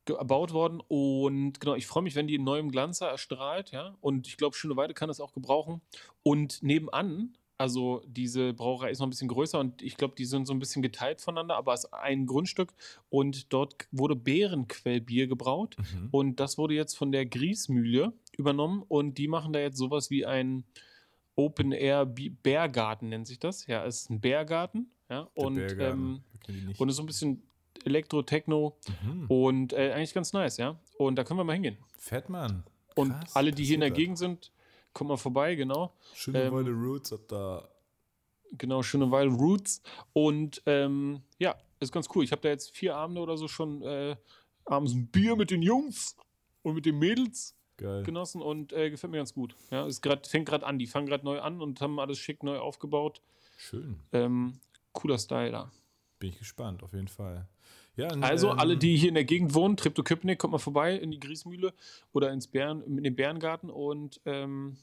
gebaut 0.04 0.52
worden. 0.52 0.82
Und 0.88 1.60
genau, 1.60 1.76
ich 1.76 1.86
freue 1.86 2.02
mich, 2.02 2.16
wenn 2.16 2.26
die 2.26 2.34
in 2.34 2.42
neuem 2.42 2.72
Glanzer 2.72 3.08
erstrahlt, 3.08 3.70
ja. 3.70 3.96
Und 4.00 4.26
ich 4.26 4.36
glaube, 4.36 4.56
Schöneweide 4.56 4.94
kann 4.94 5.08
das 5.08 5.20
auch 5.20 5.32
gebrauchen. 5.32 5.80
Und 6.24 6.60
nebenan, 6.64 7.36
also 7.62 8.02
diese 8.08 8.52
Brauerei 8.54 8.90
ist 8.90 8.98
noch 8.98 9.06
ein 9.06 9.10
bisschen 9.10 9.28
größer 9.28 9.60
und 9.60 9.82
ich 9.82 9.96
glaube, 9.96 10.14
die 10.18 10.24
sind 10.24 10.46
so 10.46 10.52
ein 10.52 10.58
bisschen 10.58 10.82
geteilt 10.82 11.20
voneinander, 11.20 11.54
aber 11.56 11.72
es 11.74 11.84
ist 11.84 11.94
ein 11.94 12.26
Grundstück 12.26 12.74
und 13.08 13.52
dort 13.52 13.86
wurde 13.92 14.16
Bärenquellbier 14.16 15.28
gebraut. 15.28 15.76
Mhm. 15.78 16.08
Und 16.10 16.40
das 16.40 16.58
wurde 16.58 16.74
jetzt 16.74 16.94
von 16.96 17.12
der 17.12 17.24
Griesmühle 17.24 18.12
übernommen 18.36 18.82
und 18.88 19.16
die 19.16 19.28
machen 19.28 19.52
da 19.52 19.60
jetzt 19.60 19.76
sowas 19.78 20.10
wie 20.10 20.26
ein 20.26 20.64
Open 21.36 21.70
Air 21.70 22.04
Bärgarten, 22.04 23.08
nennt 23.10 23.28
sich 23.28 23.38
das. 23.38 23.66
Ja, 23.68 23.86
es 23.86 24.02
ist 24.02 24.10
ein 24.10 24.20
Bärgarten. 24.20 24.90
Ja, 25.08 25.28
Der 25.36 25.44
und, 25.44 25.54
Bärgarten. 25.54 26.20
ähm, 26.48 26.74
und 26.78 26.88
ist 26.88 26.96
so 26.96 27.02
ein 27.04 27.06
bisschen 27.06 27.42
Elektro, 27.84 28.22
Techno 28.22 28.76
Mhm. 29.04 29.26
und 29.28 29.72
äh, 29.72 29.92
eigentlich 29.92 30.14
ganz 30.14 30.32
nice, 30.32 30.56
ja. 30.56 30.80
Und 30.98 31.14
da 31.16 31.22
können 31.22 31.38
wir 31.38 31.44
mal 31.44 31.52
hingehen. 31.54 31.76
Fett, 31.96 32.28
Mann. 32.28 32.64
Und 32.96 33.14
alle, 33.34 33.52
die 33.52 33.64
hier 33.64 33.74
in 33.76 33.80
der 33.82 33.90
Gegend 33.92 34.18
sind, 34.18 34.50
kommt 34.92 35.08
mal 35.08 35.16
vorbei, 35.16 35.54
genau. 35.54 35.94
Schöne 36.14 36.44
ähm, 36.44 36.52
Weile 36.54 36.70
Roots 36.70 37.12
ab 37.12 37.20
da. 37.28 37.68
Genau, 38.52 38.82
schöne 38.82 39.10
Weil 39.10 39.28
Roots. 39.28 39.82
Und 40.12 40.62
ähm, 40.66 41.22
ja, 41.38 41.56
ist 41.80 41.92
ganz 41.92 42.08
cool. 42.14 42.24
Ich 42.24 42.32
habe 42.32 42.42
da 42.42 42.50
jetzt 42.50 42.76
vier 42.76 42.96
Abende 42.96 43.20
oder 43.20 43.36
so 43.36 43.48
schon 43.48 43.82
äh, 43.82 44.16
abends 44.64 44.92
ein 44.92 45.08
Bier 45.08 45.36
mit 45.36 45.50
den 45.50 45.62
Jungs 45.62 46.16
und 46.62 46.74
mit 46.74 46.86
den 46.86 46.98
Mädels 46.98 47.56
Geil. 47.76 48.02
genossen 48.02 48.42
und 48.42 48.72
äh, 48.72 48.90
gefällt 48.90 49.10
mir 49.10 49.18
ganz 49.18 49.34
gut. 49.34 49.56
Ja, 49.70 49.86
es 49.86 50.00
grad, 50.00 50.26
fängt 50.26 50.48
gerade 50.48 50.66
an. 50.66 50.78
Die 50.78 50.86
fangen 50.86 51.06
gerade 51.06 51.24
neu 51.24 51.40
an 51.40 51.60
und 51.60 51.80
haben 51.80 51.98
alles 51.98 52.18
schick 52.18 52.42
neu 52.42 52.58
aufgebaut. 52.58 53.22
Schön. 53.56 53.98
Ähm, 54.12 54.60
cooler 54.92 55.18
Style 55.18 55.50
da. 55.50 55.72
Bin 56.18 56.30
ich 56.30 56.38
gespannt, 56.38 56.82
auf 56.82 56.92
jeden 56.92 57.08
Fall. 57.08 57.48
Ja, 57.96 58.08
Also, 58.08 58.50
ähm, 58.52 58.58
alle, 58.58 58.76
die 58.78 58.96
hier 58.96 59.08
in 59.10 59.14
der 59.14 59.24
Gegend 59.24 59.54
wohnen, 59.54 59.76
Treptow-Köpenick, 59.76 60.38
kommt 60.38 60.52
mal 60.52 60.58
vorbei 60.58 60.96
in 60.96 61.10
die 61.10 61.20
Griesmühle 61.20 61.74
oder 62.12 62.32
ins 62.32 62.46
Bären, 62.46 62.82
in 62.82 63.02
den 63.02 63.14
Bärengarten 63.14 63.68
und 63.70 64.20
ähm, 64.24 64.76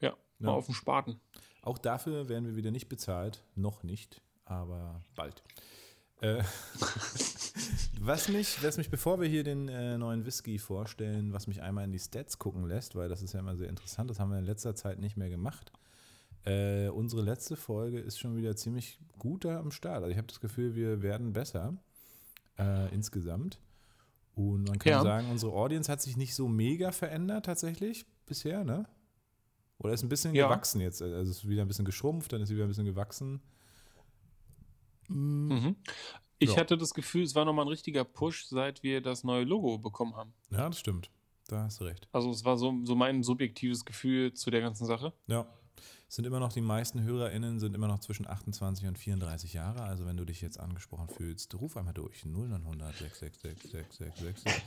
ja, 0.00 0.10
mal 0.38 0.50
Ja. 0.50 0.54
auf 0.54 0.66
den 0.66 0.74
Spaten. 0.74 1.18
Auch 1.62 1.78
dafür 1.78 2.28
werden 2.28 2.46
wir 2.46 2.54
wieder 2.56 2.70
nicht 2.70 2.88
bezahlt. 2.88 3.42
Noch 3.56 3.82
nicht, 3.82 4.22
aber 4.44 5.02
bald. 5.16 5.42
Äh, 6.20 6.42
was, 8.00 8.28
mich, 8.28 8.62
was 8.62 8.78
mich, 8.78 8.90
bevor 8.90 9.20
wir 9.20 9.28
hier 9.28 9.42
den 9.42 9.68
äh, 9.68 9.98
neuen 9.98 10.24
Whisky 10.24 10.58
vorstellen, 10.58 11.32
was 11.32 11.46
mich 11.46 11.62
einmal 11.62 11.84
in 11.84 11.92
die 11.92 11.98
Stats 11.98 12.38
gucken 12.38 12.66
lässt, 12.66 12.94
weil 12.94 13.08
das 13.08 13.22
ist 13.22 13.32
ja 13.32 13.40
immer 13.40 13.56
sehr 13.56 13.68
interessant, 13.68 14.08
das 14.10 14.20
haben 14.20 14.30
wir 14.30 14.38
in 14.38 14.44
letzter 14.44 14.74
Zeit 14.74 14.98
nicht 15.00 15.16
mehr 15.16 15.28
gemacht. 15.30 15.72
Äh, 16.44 16.88
unsere 16.90 17.22
letzte 17.22 17.56
Folge 17.56 17.98
ist 17.98 18.20
schon 18.20 18.36
wieder 18.36 18.54
ziemlich 18.54 19.00
gut 19.18 19.44
da 19.44 19.58
am 19.58 19.72
Start. 19.72 19.96
Also 20.02 20.10
ich 20.10 20.16
habe 20.16 20.28
das 20.28 20.38
Gefühl, 20.40 20.76
wir 20.76 21.02
werden 21.02 21.32
besser 21.32 21.76
äh, 22.58 22.94
insgesamt. 22.94 23.60
Und 24.34 24.68
man 24.68 24.78
kann 24.78 24.90
Ja. 24.90 25.02
sagen, 25.02 25.30
unsere 25.30 25.52
Audience 25.52 25.90
hat 25.90 26.02
sich 26.02 26.16
nicht 26.16 26.34
so 26.34 26.46
mega 26.48 26.92
verändert 26.92 27.46
tatsächlich 27.46 28.06
bisher, 28.26 28.64
ne? 28.64 28.86
Oder 29.78 29.92
ist 29.94 30.02
ein 30.02 30.08
bisschen 30.08 30.34
Ja. 30.34 30.46
gewachsen 30.48 30.80
jetzt. 30.80 31.00
Also 31.02 31.14
es 31.30 31.38
ist 31.38 31.48
wieder 31.48 31.62
ein 31.62 31.68
bisschen 31.68 31.84
geschrumpft, 31.84 32.32
dann 32.32 32.40
ist 32.42 32.50
wieder 32.50 32.64
ein 32.64 32.68
bisschen 32.68 32.84
gewachsen. 32.86 33.40
Mhm. 35.08 35.76
Ich 36.38 36.50
Ja. 36.50 36.56
hatte 36.58 36.76
das 36.76 36.92
Gefühl, 36.92 37.22
es 37.22 37.34
war 37.34 37.44
nochmal 37.44 37.64
ein 37.64 37.68
richtiger 37.68 38.04
Push, 38.04 38.46
seit 38.46 38.82
wir 38.82 39.00
das 39.00 39.24
neue 39.24 39.44
Logo 39.44 39.78
bekommen 39.78 40.16
haben. 40.16 40.34
Ja, 40.50 40.68
das 40.68 40.78
stimmt. 40.78 41.10
Da 41.48 41.62
hast 41.64 41.80
du 41.80 41.84
recht. 41.84 42.08
Also 42.12 42.30
es 42.30 42.44
war 42.44 42.56
so, 42.58 42.74
so 42.84 42.94
mein 42.96 43.22
subjektives 43.22 43.84
Gefühl 43.84 44.32
zu 44.34 44.50
der 44.50 44.60
ganzen 44.60 44.84
Sache. 44.86 45.12
Ja. 45.28 45.46
Sind 46.08 46.24
immer 46.24 46.38
noch 46.38 46.52
die 46.52 46.60
meisten 46.60 47.02
HörerInnen 47.02 47.58
sind 47.58 47.74
immer 47.74 47.88
noch 47.88 47.98
zwischen 47.98 48.28
28 48.28 48.86
und 48.86 48.96
34 48.98 49.52
Jahre. 49.54 49.82
Also 49.82 50.06
wenn 50.06 50.16
du 50.16 50.24
dich 50.24 50.40
jetzt 50.40 50.58
angesprochen 50.60 51.08
fühlst, 51.08 51.54
ruf 51.56 51.76
einmal 51.76 51.94
durch. 51.94 52.24
0900 52.24 52.96
666 52.96 53.70
6666. 53.70 54.62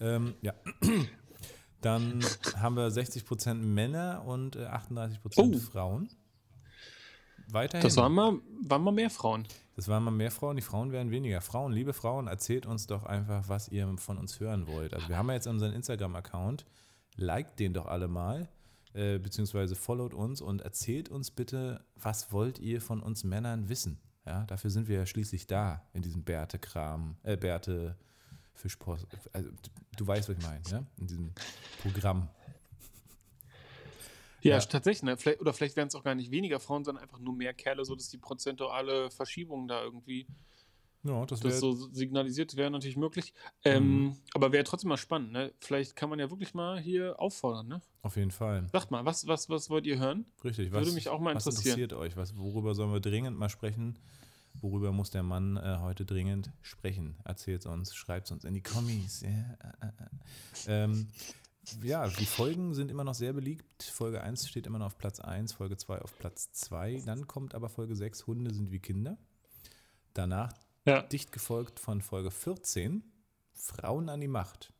Ähm, 0.00 0.34
ja. 0.42 0.52
Dann 1.80 2.24
haben 2.56 2.76
wir 2.76 2.88
60% 2.88 3.54
Männer 3.54 4.24
und 4.26 4.56
äh, 4.56 4.66
38% 4.66 5.18
Oh. 5.36 5.58
Frauen. 5.58 6.08
Weiterhin. 7.48 7.82
Das 7.86 7.96
waren 7.96 8.12
mal, 8.12 8.38
waren 8.62 8.82
mal 8.82 8.92
mehr 8.92 9.10
Frauen. 9.10 9.46
Das 9.76 9.88
waren 9.88 10.02
mal 10.02 10.10
mehr 10.10 10.30
Frauen, 10.30 10.56
die 10.56 10.62
Frauen 10.62 10.92
werden 10.92 11.10
weniger. 11.10 11.40
Frauen, 11.40 11.72
liebe 11.72 11.92
Frauen, 11.92 12.26
erzählt 12.26 12.64
uns 12.64 12.86
doch 12.86 13.04
einfach, 13.04 13.48
was 13.48 13.68
ihr 13.68 13.86
von 13.98 14.18
uns 14.18 14.40
hören 14.40 14.66
wollt. 14.66 14.94
Also 14.94 15.08
wir 15.08 15.18
haben 15.18 15.28
ja 15.28 15.34
jetzt 15.34 15.46
unseren 15.46 15.72
Instagram-Account, 15.72 16.64
liked 17.16 17.58
den 17.58 17.74
doch 17.74 17.86
alle 17.86 18.08
mal, 18.08 18.48
äh, 18.94 19.18
beziehungsweise 19.18 19.74
followt 19.74 20.14
uns 20.14 20.40
und 20.40 20.62
erzählt 20.62 21.08
uns 21.08 21.30
bitte, 21.30 21.84
was 21.96 22.32
wollt 22.32 22.58
ihr 22.58 22.80
von 22.80 23.00
uns 23.02 23.24
Männern 23.24 23.68
wissen? 23.68 24.00
Ja, 24.26 24.44
dafür 24.44 24.70
sind 24.70 24.88
wir 24.88 24.96
ja 24.96 25.06
schließlich 25.06 25.46
da, 25.46 25.86
in 25.92 26.00
diesem 26.02 26.22
Bärte-Kram, 26.24 27.16
äh, 27.24 27.36
Bärte 27.36 27.96
Fischpost, 28.54 29.06
also 29.32 29.50
du, 29.96 30.06
weißt, 30.06 30.28
was 30.28 30.38
ich 30.38 30.42
meine, 30.42 30.62
ja? 30.70 30.86
In 30.96 31.06
diesem 31.08 31.32
Programm. 31.82 32.28
Ja, 34.42 34.56
Ja. 34.58 34.60
tatsächlich. 34.60 35.02
Ne? 35.02 35.16
Vielleicht, 35.16 35.40
oder 35.40 35.52
vielleicht 35.52 35.76
wären 35.76 35.88
es 35.88 35.94
auch 35.94 36.04
gar 36.04 36.14
nicht 36.14 36.30
weniger 36.30 36.60
Frauen, 36.60 36.84
sondern 36.84 37.02
einfach 37.02 37.18
nur 37.18 37.34
mehr 37.34 37.52
Kerle, 37.54 37.84
sodass 37.84 38.10
die 38.10 38.18
prozentuale 38.18 39.10
Verschiebung 39.10 39.66
da 39.68 39.82
irgendwie 39.82 40.26
Ja, 41.04 41.24
das 41.26 41.40
das 41.40 41.60
so 41.60 41.72
signalisiert 41.74 42.56
wäre 42.56 42.70
natürlich 42.70 42.96
möglich. 42.96 43.34
Ähm, 43.64 44.04
Mhm. 44.04 44.16
Aber 44.34 44.52
wäre 44.52 44.64
trotzdem 44.64 44.88
mal 44.88 44.96
spannend. 44.96 45.32
Ne? 45.32 45.52
Vielleicht 45.60 45.96
kann 45.96 46.08
man 46.08 46.18
ja 46.18 46.30
wirklich 46.30 46.54
mal 46.54 46.80
hier 46.80 47.20
auffordern. 47.20 47.68
Ne? 47.68 47.82
auf 48.02 48.16
jeden 48.16 48.30
Fall. 48.30 48.66
Sagt 48.72 48.90
mal, 48.90 49.04
was, 49.04 49.26
was, 49.26 49.48
was 49.48 49.70
wollt 49.70 49.86
ihr 49.86 49.98
hören? 49.98 50.26
Richtig, 50.42 50.72
Würde 50.72 50.92
mich 50.92 51.08
auch 51.08 51.20
mal 51.20 51.34
was 51.34 51.46
interessieren. 51.46 51.80
interessiert 51.80 51.92
euch? 51.94 52.16
Was, 52.16 52.36
worüber 52.36 52.74
sollen 52.74 52.92
wir 52.92 53.00
dringend 53.00 53.38
mal 53.38 53.48
sprechen? 53.48 53.98
Worüber 54.60 54.92
muss 54.92 55.10
der 55.10 55.22
Mann 55.22 55.56
äh, 55.56 55.78
heute 55.80 56.04
dringend 56.06 56.52
sprechen? 56.62 57.16
Erzählt 57.24 57.66
uns, 57.66 57.94
schreibt 57.94 58.30
uns 58.30 58.44
in 58.44 58.54
die 58.54 58.62
Kommis. 58.62 59.22
Ja, 59.22 59.28
äh, 59.28 59.86
äh. 59.86 60.84
ähm, 60.84 61.08
ja, 61.82 62.08
die 62.08 62.26
Folgen 62.26 62.74
sind 62.74 62.90
immer 62.90 63.04
noch 63.04 63.14
sehr 63.14 63.32
beliebt. 63.32 63.82
Folge 63.82 64.22
1 64.22 64.48
steht 64.48 64.66
immer 64.66 64.78
noch 64.78 64.86
auf 64.86 64.98
Platz 64.98 65.18
1, 65.20 65.54
Folge 65.54 65.76
2 65.76 66.02
auf 66.02 66.16
Platz 66.18 66.52
2. 66.52 67.02
Dann 67.06 67.26
kommt 67.26 67.54
aber 67.54 67.68
Folge 67.68 67.96
6, 67.96 68.26
Hunde 68.26 68.54
sind 68.54 68.70
wie 68.70 68.80
Kinder. 68.80 69.16
Danach 70.12 70.52
Ja. 70.86 71.02
dicht 71.02 71.32
gefolgt 71.32 71.80
von 71.80 72.02
Folge 72.02 72.30
14, 72.30 73.02
Frauen 73.52 74.08
an 74.08 74.20
die 74.20 74.28
Macht. 74.28 74.72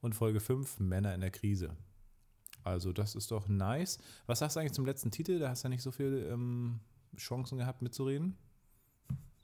Und 0.00 0.14
Folge 0.14 0.40
5, 0.40 0.78
Männer 0.78 1.14
in 1.14 1.20
der 1.20 1.30
Krise. 1.30 1.76
Also 2.64 2.92
das 2.92 3.14
ist 3.14 3.30
doch 3.30 3.48
nice. 3.48 3.98
Was 4.26 4.38
sagst 4.38 4.56
du 4.56 4.60
eigentlich 4.60 4.72
zum 4.72 4.86
letzten 4.86 5.10
Titel? 5.10 5.38
Da 5.38 5.50
hast 5.50 5.62
du 5.62 5.66
ja 5.66 5.70
nicht 5.70 5.82
so 5.82 5.90
viele 5.90 6.26
ähm, 6.28 6.80
Chancen 7.16 7.58
gehabt 7.58 7.82
mitzureden. 7.82 8.36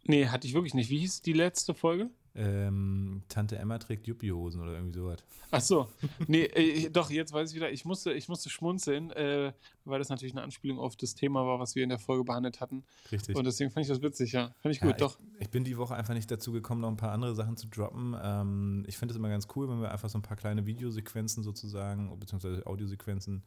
Nee, 0.04 0.26
hatte 0.28 0.46
ich 0.46 0.54
wirklich 0.54 0.74
nicht. 0.74 0.90
Wie 0.90 0.98
hieß 0.98 1.22
die 1.22 1.32
letzte 1.32 1.74
Folge? 1.74 2.10
Ähm, 2.38 3.22
Tante 3.28 3.56
Emma 3.56 3.78
trägt 3.78 4.06
Juppie-Hosen 4.06 4.60
oder 4.60 4.74
irgendwie 4.74 4.98
sowas. 4.98 5.24
Ach 5.50 5.60
so. 5.60 5.88
Nee, 6.26 6.44
äh, 6.44 6.90
doch, 6.90 7.10
jetzt 7.10 7.32
weiß 7.32 7.50
ich 7.50 7.56
wieder. 7.56 7.70
Ich 7.70 7.86
musste, 7.86 8.12
ich 8.12 8.28
musste 8.28 8.50
schmunzeln, 8.50 9.10
äh, 9.12 9.52
weil 9.86 9.98
das 9.98 10.10
natürlich 10.10 10.34
eine 10.34 10.42
Anspielung 10.42 10.78
auf 10.78 10.96
das 10.96 11.14
Thema 11.14 11.46
war, 11.46 11.58
was 11.58 11.74
wir 11.74 11.82
in 11.82 11.88
der 11.88 11.98
Folge 11.98 12.24
behandelt 12.24 12.60
hatten. 12.60 12.84
Richtig. 13.10 13.36
Und 13.36 13.44
deswegen 13.44 13.70
fand 13.70 13.86
ich 13.86 13.88
das 13.88 14.02
witzig, 14.02 14.32
ja. 14.32 14.54
Fand 14.60 14.74
ich 14.74 14.82
Ja, 14.82 14.88
gut, 14.88 15.00
doch. 15.00 15.18
Ich, 15.36 15.46
ich 15.46 15.50
bin 15.50 15.64
die 15.64 15.78
Woche 15.78 15.94
einfach 15.94 16.12
nicht 16.12 16.30
dazu 16.30 16.52
gekommen, 16.52 16.82
noch 16.82 16.90
ein 16.90 16.98
paar 16.98 17.12
andere 17.12 17.34
Sachen 17.34 17.56
zu 17.56 17.68
droppen. 17.68 18.14
Ähm, 18.22 18.84
ich 18.86 18.98
finde 18.98 19.12
es 19.12 19.18
immer 19.18 19.30
ganz 19.30 19.48
cool, 19.56 19.68
wenn 19.70 19.80
wir 19.80 19.90
einfach 19.90 20.10
so 20.10 20.18
ein 20.18 20.22
paar 20.22 20.36
kleine 20.36 20.66
Videosequenzen 20.66 21.42
sozusagen, 21.42 22.18
beziehungsweise 22.18 22.66
Audiosequenzen 22.66 23.44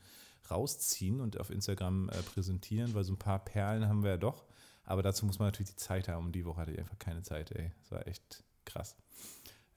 rausziehen 0.49 1.21
und 1.21 1.39
auf 1.39 1.51
Instagram 1.51 2.09
äh, 2.09 2.23
präsentieren, 2.23 2.95
weil 2.95 3.03
so 3.03 3.13
ein 3.13 3.19
paar 3.19 3.43
Perlen 3.45 3.87
haben 3.87 4.01
wir 4.01 4.11
ja 4.11 4.17
doch. 4.17 4.45
Aber 4.83 5.03
dazu 5.03 5.27
muss 5.27 5.37
man 5.37 5.49
natürlich 5.49 5.69
die 5.69 5.75
Zeit 5.75 6.07
haben. 6.07 6.25
Und 6.27 6.31
die 6.31 6.45
Woche 6.45 6.61
hatte 6.61 6.71
ich 6.71 6.79
einfach 6.79 6.97
keine 6.97 7.21
Zeit, 7.21 7.51
ey. 7.51 7.71
Das 7.81 7.91
war 7.91 8.07
echt 8.07 8.43
krass. 8.70 8.95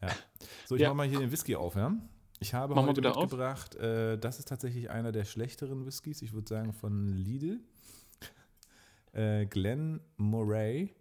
Ja. 0.01 0.09
So, 0.67 0.77
ich 0.77 0.83
Ja. 0.83 0.89
mache 0.89 0.97
mal 0.99 1.09
hier 1.09 1.21
den 1.21 1.33
Whisky 1.33 1.57
auf, 1.57 1.75
ja? 1.77 1.95
Ich 2.41 2.55
habe 2.55 2.75
Mach 2.75 2.87
heute 2.87 3.01
mitgebracht, 3.01 3.77
äh, 3.77 4.19
das 4.19 4.39
ist 4.41 4.49
tatsächlich 4.49 4.91
einer 4.91 5.13
der 5.13 5.25
schlechteren 5.25 5.87
Whiskys, 5.87 6.23
ich 6.23 6.33
würde 6.33 6.49
sagen 6.49 6.73
von 6.73 7.09
Lidl. 7.09 7.61
Äh, 9.13 9.47
Glenn 9.47 10.01
Moray. 10.17 10.95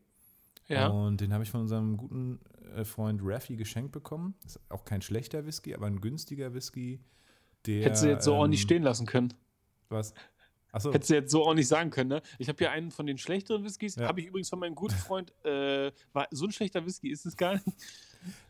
Ja. 0.68 0.88
Und 0.88 1.22
den 1.22 1.34
habe 1.34 1.44
ich 1.44 1.50
von 1.52 1.62
unserem 1.62 1.98
guten 1.98 2.40
äh, 2.76 2.84
Freund 2.86 3.22
Raffi 3.24 3.56
geschenkt 3.56 3.92
bekommen. 3.92 4.36
Ist 4.46 4.60
auch 4.70 4.86
kein 4.86 5.02
schlechter 5.02 5.46
Whisky, 5.46 5.74
aber 5.74 5.88
ein 5.88 6.00
günstiger 6.02 6.54
Whisky. 6.54 7.00
Der, 7.66 7.86
Hättest 7.86 8.04
du 8.04 8.10
jetzt 8.10 8.26
so 8.26 8.34
ähm, 8.34 8.40
ordentlich 8.40 8.62
stehen 8.62 8.84
lassen 8.84 9.06
können. 9.06 9.34
Was? 9.90 10.14
Achso. 10.72 10.94
Hättest 10.94 11.10
du 11.10 11.14
jetzt 11.16 11.32
so 11.32 11.44
auch 11.44 11.54
nicht 11.54 11.68
sagen 11.68 11.90
können, 11.90 12.10
ne? 12.10 12.22
Ich 12.38 12.48
habe 12.48 12.58
hier 12.58 12.72
einen 12.72 12.92
von 12.92 13.06
den 13.06 13.18
schlechteren 13.18 13.64
Whiskys, 13.64 13.96
Ja. 13.96 14.08
habe 14.08 14.22
ich 14.22 14.28
übrigens 14.28 14.50
von 14.50 14.60
meinem 14.60 14.76
guten 14.76 14.96
Freund, 14.96 15.34
äh, 15.46 15.92
war, 16.14 16.28
so 16.32 16.46
ein 16.46 16.52
schlechter 16.52 16.86
Whisky 16.86 17.10
ist 17.10 17.26
es 17.26 17.36
gar 17.36 17.54
nicht. 17.56 17.66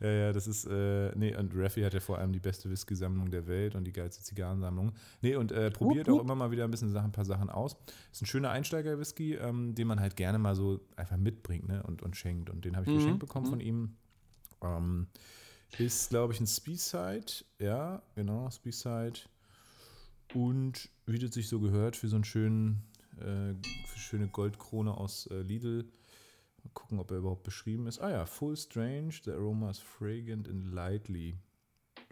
Ja, 0.02 0.10
ja, 0.12 0.34
das 0.34 0.48
ist, 0.48 0.66
äh, 0.66 1.14
nee, 1.16 1.34
und 1.36 1.54
Raffi 1.56 1.82
hat 1.82 1.94
ja 1.94 2.02
vor 2.02 2.18
allem 2.18 2.34
die 2.34 2.42
beste 2.42 2.70
Whisky-Sammlung 2.70 3.32
der 3.32 3.48
Welt 3.48 3.74
und 3.74 3.86
die 3.86 3.94
geilste 3.94 4.22
Zigarrensammlung. 4.22 4.92
Nee, 5.22 5.36
und 5.38 5.54
äh, 5.54 5.72
probiert 5.72 6.08
Hup, 6.10 6.16
auch 6.16 6.18
hup. 6.20 6.26
immer 6.26 6.36
mal 6.36 6.52
wieder 6.52 6.66
ein 6.66 6.72
bisschen 6.72 6.90
Sachen, 6.92 7.06
ein 7.06 7.12
paar 7.14 7.24
Sachen 7.26 7.50
aus. 7.50 7.78
Ist 8.12 8.22
ein 8.22 8.26
schöner 8.26 8.50
Einsteiger-Whisky, 8.52 9.36
ähm, 9.36 9.74
den 9.74 9.88
man 9.88 10.02
halt 10.02 10.18
gerne 10.18 10.40
mal 10.40 10.56
so 10.56 10.82
einfach 10.98 11.16
mitbringt, 11.16 11.70
ne, 11.70 11.82
und, 11.84 12.02
und 12.04 12.18
schenkt. 12.18 12.50
Und 12.50 12.66
den 12.66 12.76
habe 12.76 12.86
ich 12.86 12.92
Mhm, 12.92 12.96
geschenkt 12.98 13.20
bekommen 13.20 13.46
mhm. 13.46 13.50
von 13.50 13.60
ihm. 13.62 13.96
Ähm, 14.62 15.08
ist, 15.78 16.10
glaube 16.10 16.34
ich, 16.34 16.42
ein 16.42 16.48
Speyside. 16.48 17.46
Ja, 17.60 18.02
genau, 18.16 18.50
Speyside. 18.50 19.22
Und 20.34 20.90
wie 21.06 21.20
das 21.20 21.34
sich 21.34 21.48
so 21.50 21.60
gehört, 21.60 21.96
für 21.96 22.08
so 22.08 22.16
einen 22.16 22.24
schönen, 22.24 22.82
äh, 23.20 23.54
für 23.88 24.00
schöne 24.00 24.28
Goldkrone 24.28 24.96
aus 24.96 25.28
äh, 25.28 25.42
Lidl. 25.42 25.84
Mal 26.64 26.72
gucken, 26.74 27.00
ob 27.00 27.12
er 27.12 27.18
überhaupt 27.18 27.44
beschrieben 27.44 27.88
ist. 27.88 28.00
Ah 28.00 28.12
ja, 28.12 28.26
Full 28.26 28.56
Strange, 28.56 29.14
the 29.26 29.32
aroma 29.32 29.72
is 29.72 29.80
fragrant 29.80 30.48
and 30.48 30.74
lightly. 30.74 31.36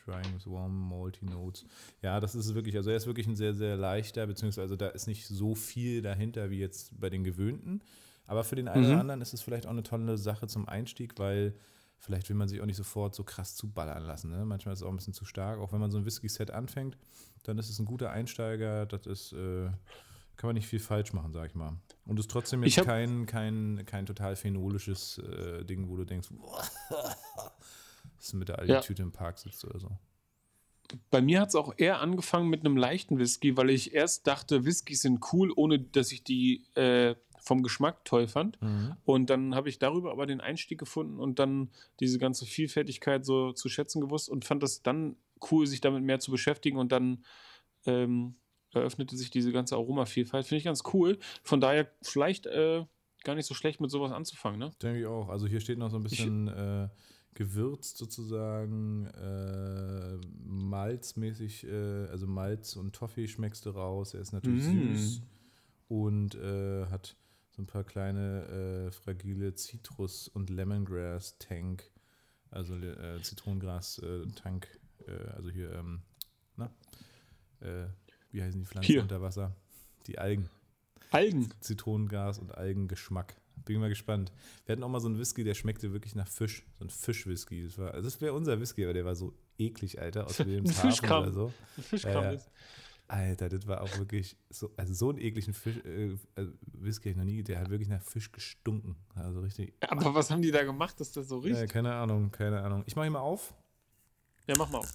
Drying 0.06 0.34
with 0.34 0.48
warm, 0.48 0.90
malty 0.90 1.26
notes. 1.26 1.66
Ja, 2.02 2.20
das 2.20 2.34
ist 2.34 2.56
wirklich, 2.56 2.76
also 2.76 2.90
er 2.90 2.98
ist 2.98 3.06
wirklich 3.06 3.28
ein 3.28 3.36
sehr, 3.36 3.54
sehr 3.54 3.78
leichter, 3.78 4.26
beziehungsweise 4.26 4.76
da 4.76 4.88
ist 4.88 5.06
nicht 5.08 5.28
so 5.28 5.54
viel 5.56 6.02
dahinter 6.02 6.50
wie 6.50 6.58
jetzt 6.60 7.00
bei 7.00 7.10
den 7.12 7.24
gewöhnten. 7.24 7.82
Aber 8.26 8.44
für 8.44 8.56
den 8.56 8.68
einen 8.68 8.84
Mhm. 8.86 8.90
oder 8.92 9.00
anderen 9.00 9.22
ist 9.22 9.34
es 9.34 9.42
vielleicht 9.42 9.66
auch 9.68 9.72
eine 9.72 9.84
tolle 9.84 10.18
Sache 10.18 10.48
zum 10.48 10.68
Einstieg, 10.68 11.14
weil 11.20 11.54
vielleicht 12.00 12.30
will 12.30 12.36
man 12.36 12.48
sich 12.48 12.62
auch 12.62 12.66
nicht 12.66 12.78
sofort 12.78 13.14
so 13.14 13.24
krass 13.24 13.56
zuballern 13.56 14.04
lassen. 14.04 14.32
Ne? 14.32 14.46
Manchmal 14.46 14.74
ist 14.74 14.80
es 14.80 14.86
auch 14.86 14.90
ein 14.90 14.96
bisschen 14.96 15.14
zu 15.14 15.26
stark. 15.26 15.60
Auch 15.60 15.72
wenn 15.72 15.80
man 15.80 15.92
so 15.92 15.98
ein 15.98 16.06
Whisky-Set 16.06 16.52
anfängt, 16.52 16.98
dann 17.44 17.58
ist 17.58 17.70
es 17.70 17.80
ein 17.80 17.86
guter 17.86 18.12
Einsteiger. 18.12 18.86
Das 18.86 19.06
ist, 19.06 19.34
äh, 19.34 19.70
kann 20.38 20.48
man 20.48 20.56
nicht 20.56 20.68
viel 20.68 20.80
falsch 20.80 21.14
machen, 21.14 21.34
sag 21.34 21.50
ich 21.50 21.56
mal. 21.56 21.78
Und 22.06 22.20
ist 22.20 22.32
trotzdem 22.32 22.64
jetzt 22.64 22.84
kein, 22.84 23.26
kein, 23.26 23.84
kein 23.86 24.06
total 24.06 24.36
phenolisches 24.36 25.18
äh, 25.18 25.66
Ding, 25.66 25.90
wo 25.90 25.98
du 25.98 26.06
denkst, 26.06 26.30
dass 28.18 28.32
du 28.32 28.38
mit 28.38 28.48
der 28.48 28.60
Altitüte 28.60 29.04
im 29.04 29.12
Park 29.12 29.38
sitzt 29.38 29.66
oder 29.66 29.80
so. 29.80 29.92
Bei 31.12 31.22
mir 31.22 31.42
hat 31.42 31.50
es 31.50 31.56
auch 31.56 31.74
eher 31.78 32.00
angefangen 32.00 32.50
mit 32.50 32.62
einem 32.62 32.76
leichten 32.76 33.20
Whisky, 33.20 33.58
weil 33.58 33.70
ich 33.70 33.94
erst 33.94 34.26
dachte, 34.26 34.66
Whiskys 34.66 35.02
sind 35.02 35.24
cool, 35.34 35.52
ohne 35.56 35.80
dass 35.80 36.12
ich 36.12 36.24
die 36.24 36.66
äh, 36.76 37.16
vom 37.42 37.64
Geschmack 37.64 38.06
toll 38.06 38.28
fand. 38.28 38.58
Und 39.06 39.30
dann 39.30 39.56
habe 39.56 39.70
ich 39.70 39.80
darüber 39.80 40.12
aber 40.12 40.26
den 40.26 40.42
Einstieg 40.42 40.80
gefunden 40.80 41.20
und 41.20 41.40
dann 41.40 41.70
diese 42.00 42.20
ganze 42.20 42.46
Vielfältigkeit 42.46 43.26
so 43.26 43.52
zu 43.52 43.70
schätzen 43.70 44.02
gewusst 44.02 44.30
und 44.30 44.46
fand 44.46 44.64
das 44.64 44.82
dann 44.82 45.16
cool, 45.52 45.66
sich 45.68 45.82
damit 45.82 46.04
mehr 46.04 46.20
zu 46.20 46.32
beschäftigen 46.32 46.78
und 46.78 46.92
dann 46.92 47.24
ähm, 47.86 48.36
eröffnete 48.72 49.18
sich 49.18 49.30
diese 49.30 49.52
ganze 49.52 49.76
Aromavielfalt. 49.76 50.46
Finde 50.46 50.60
ich 50.60 50.66
ganz 50.66 50.84
cool. 50.94 51.18
Von 51.44 51.62
daher 51.62 51.92
vielleicht 52.02 52.46
äh, 52.46 52.86
gar 53.24 53.36
nicht 53.36 53.46
so 53.46 53.54
schlecht 53.54 53.82
mit 53.82 53.92
sowas 53.92 54.12
anzufangen. 54.12 54.60
Ne? 54.60 54.72
Denke 54.82 55.00
ich 55.00 55.06
auch. 55.06 55.30
Also 55.30 55.48
hier 55.48 55.60
steht 55.60 55.78
noch 55.78 55.90
so 55.90 55.98
ein 55.98 56.04
bisschen 56.04 56.48
äh, 56.48 56.90
gewürzt 57.34 57.98
sozusagen, 57.98 59.06
äh, 59.08 60.18
malzmäßig, 60.46 61.66
äh, 61.68 62.08
also 62.10 62.28
Malz 62.28 62.76
und 62.76 62.94
Toffee 62.94 63.28
schmeckst 63.28 63.66
du 63.66 63.72
raus. 63.72 64.14
Er 64.14 64.22
ist 64.22 64.34
natürlich 64.34 64.66
Mm. 64.66 64.94
süß 64.94 65.22
und 65.88 66.36
äh, 66.36 66.86
hat 66.88 67.16
so 67.60 67.64
ein 67.64 67.68
paar 67.68 67.84
kleine 67.84 68.88
äh, 68.88 68.92
fragile 68.92 69.54
Zitrus- 69.54 70.30
und 70.30 70.50
Lemongrass-Tank, 70.50 71.84
also 72.52 72.74
äh, 72.78 73.22
Zitronengras-Tank, 73.22 74.68
äh, 75.06 75.12
also 75.36 75.50
hier, 75.50 75.74
ähm, 75.74 76.02
na, 76.56 76.72
äh, 77.60 77.88
wie 78.32 78.42
heißen 78.42 78.62
die 78.62 78.66
Pflanzen 78.66 78.88
Hier. 78.88 79.02
unter 79.02 79.22
Wasser? 79.22 79.54
Die 80.08 80.18
Algen. 80.20 80.50
Algen. 81.12 81.50
Zitronengas 81.60 82.40
und 82.40 82.56
Algengeschmack. 82.56 83.36
Bin 83.66 83.82
mal 83.82 83.90
gespannt. 83.90 84.32
Wir 84.66 84.74
hatten 84.74 84.84
auch 84.84 84.90
mal 84.90 85.02
so 85.02 85.10
einen 85.10 85.20
Whisky, 85.20 85.44
der 85.44 85.54
schmeckte 85.54 85.92
wirklich 85.92 86.16
nach 86.16 86.30
Fisch. 86.30 86.66
So 86.80 86.86
ein 86.86 86.90
Fischwhisky. 86.90 87.66
Das, 87.66 87.78
war- 87.78 87.92
also 87.94 88.08
das 88.08 88.22
wäre 88.22 88.34
unser 88.34 88.60
Whisky, 88.62 88.86
aber 88.86 88.94
der 88.94 89.04
war 89.04 89.16
so 89.16 89.34
eklig, 89.58 90.00
Alter, 90.00 90.28
aus 90.28 90.40
Wilhelmshaven 90.46 90.92
Fischkram. 90.92 91.24
oder 91.24 91.32
so. 91.34 91.54
Fischkram 91.82 92.14
Ja, 92.14 92.24
ja. 92.24 92.32
ist. 92.32 92.50
Alter, 93.10 93.50
das 93.50 93.66
war 93.68 93.82
auch 93.82 93.98
wirklich 93.98 94.38
so, 94.50 94.72
also 94.78 94.94
so 94.94 95.10
einen 95.10 95.20
ekligen 95.20 95.54
Fisch, 95.54 95.78
äh, 95.84 96.16
also 96.36 96.52
Whisky 96.74 97.10
habe 97.10 97.12
ich 97.12 97.18
noch 97.18 97.24
nie, 97.26 97.44
der 97.44 97.60
hat 97.60 97.70
wirklich 97.70 97.90
nach 97.90 98.02
Fisch 98.04 98.32
gestunken. 98.32 98.96
Also 99.16 99.42
richtig. 99.42 99.74
Aber 99.90 100.14
was 100.14 100.30
haben 100.32 100.42
die 100.42 100.52
da 100.52 100.64
gemacht, 100.64 101.00
dass 101.00 101.12
das 101.12 101.28
so 101.28 101.40
riecht? 101.40 101.60
Äh, 101.60 101.66
keine 101.68 101.94
Ahnung, 101.96 102.32
keine 102.32 102.62
Ahnung. 102.62 102.84
Ich 102.86 102.96
mache 102.96 103.08
ihn 103.08 103.14
mal 103.14 103.20
auf. 103.20 103.54
Ja, 104.48 104.56
mach 104.58 104.70
mal 104.70 104.78
auf. 104.80 104.94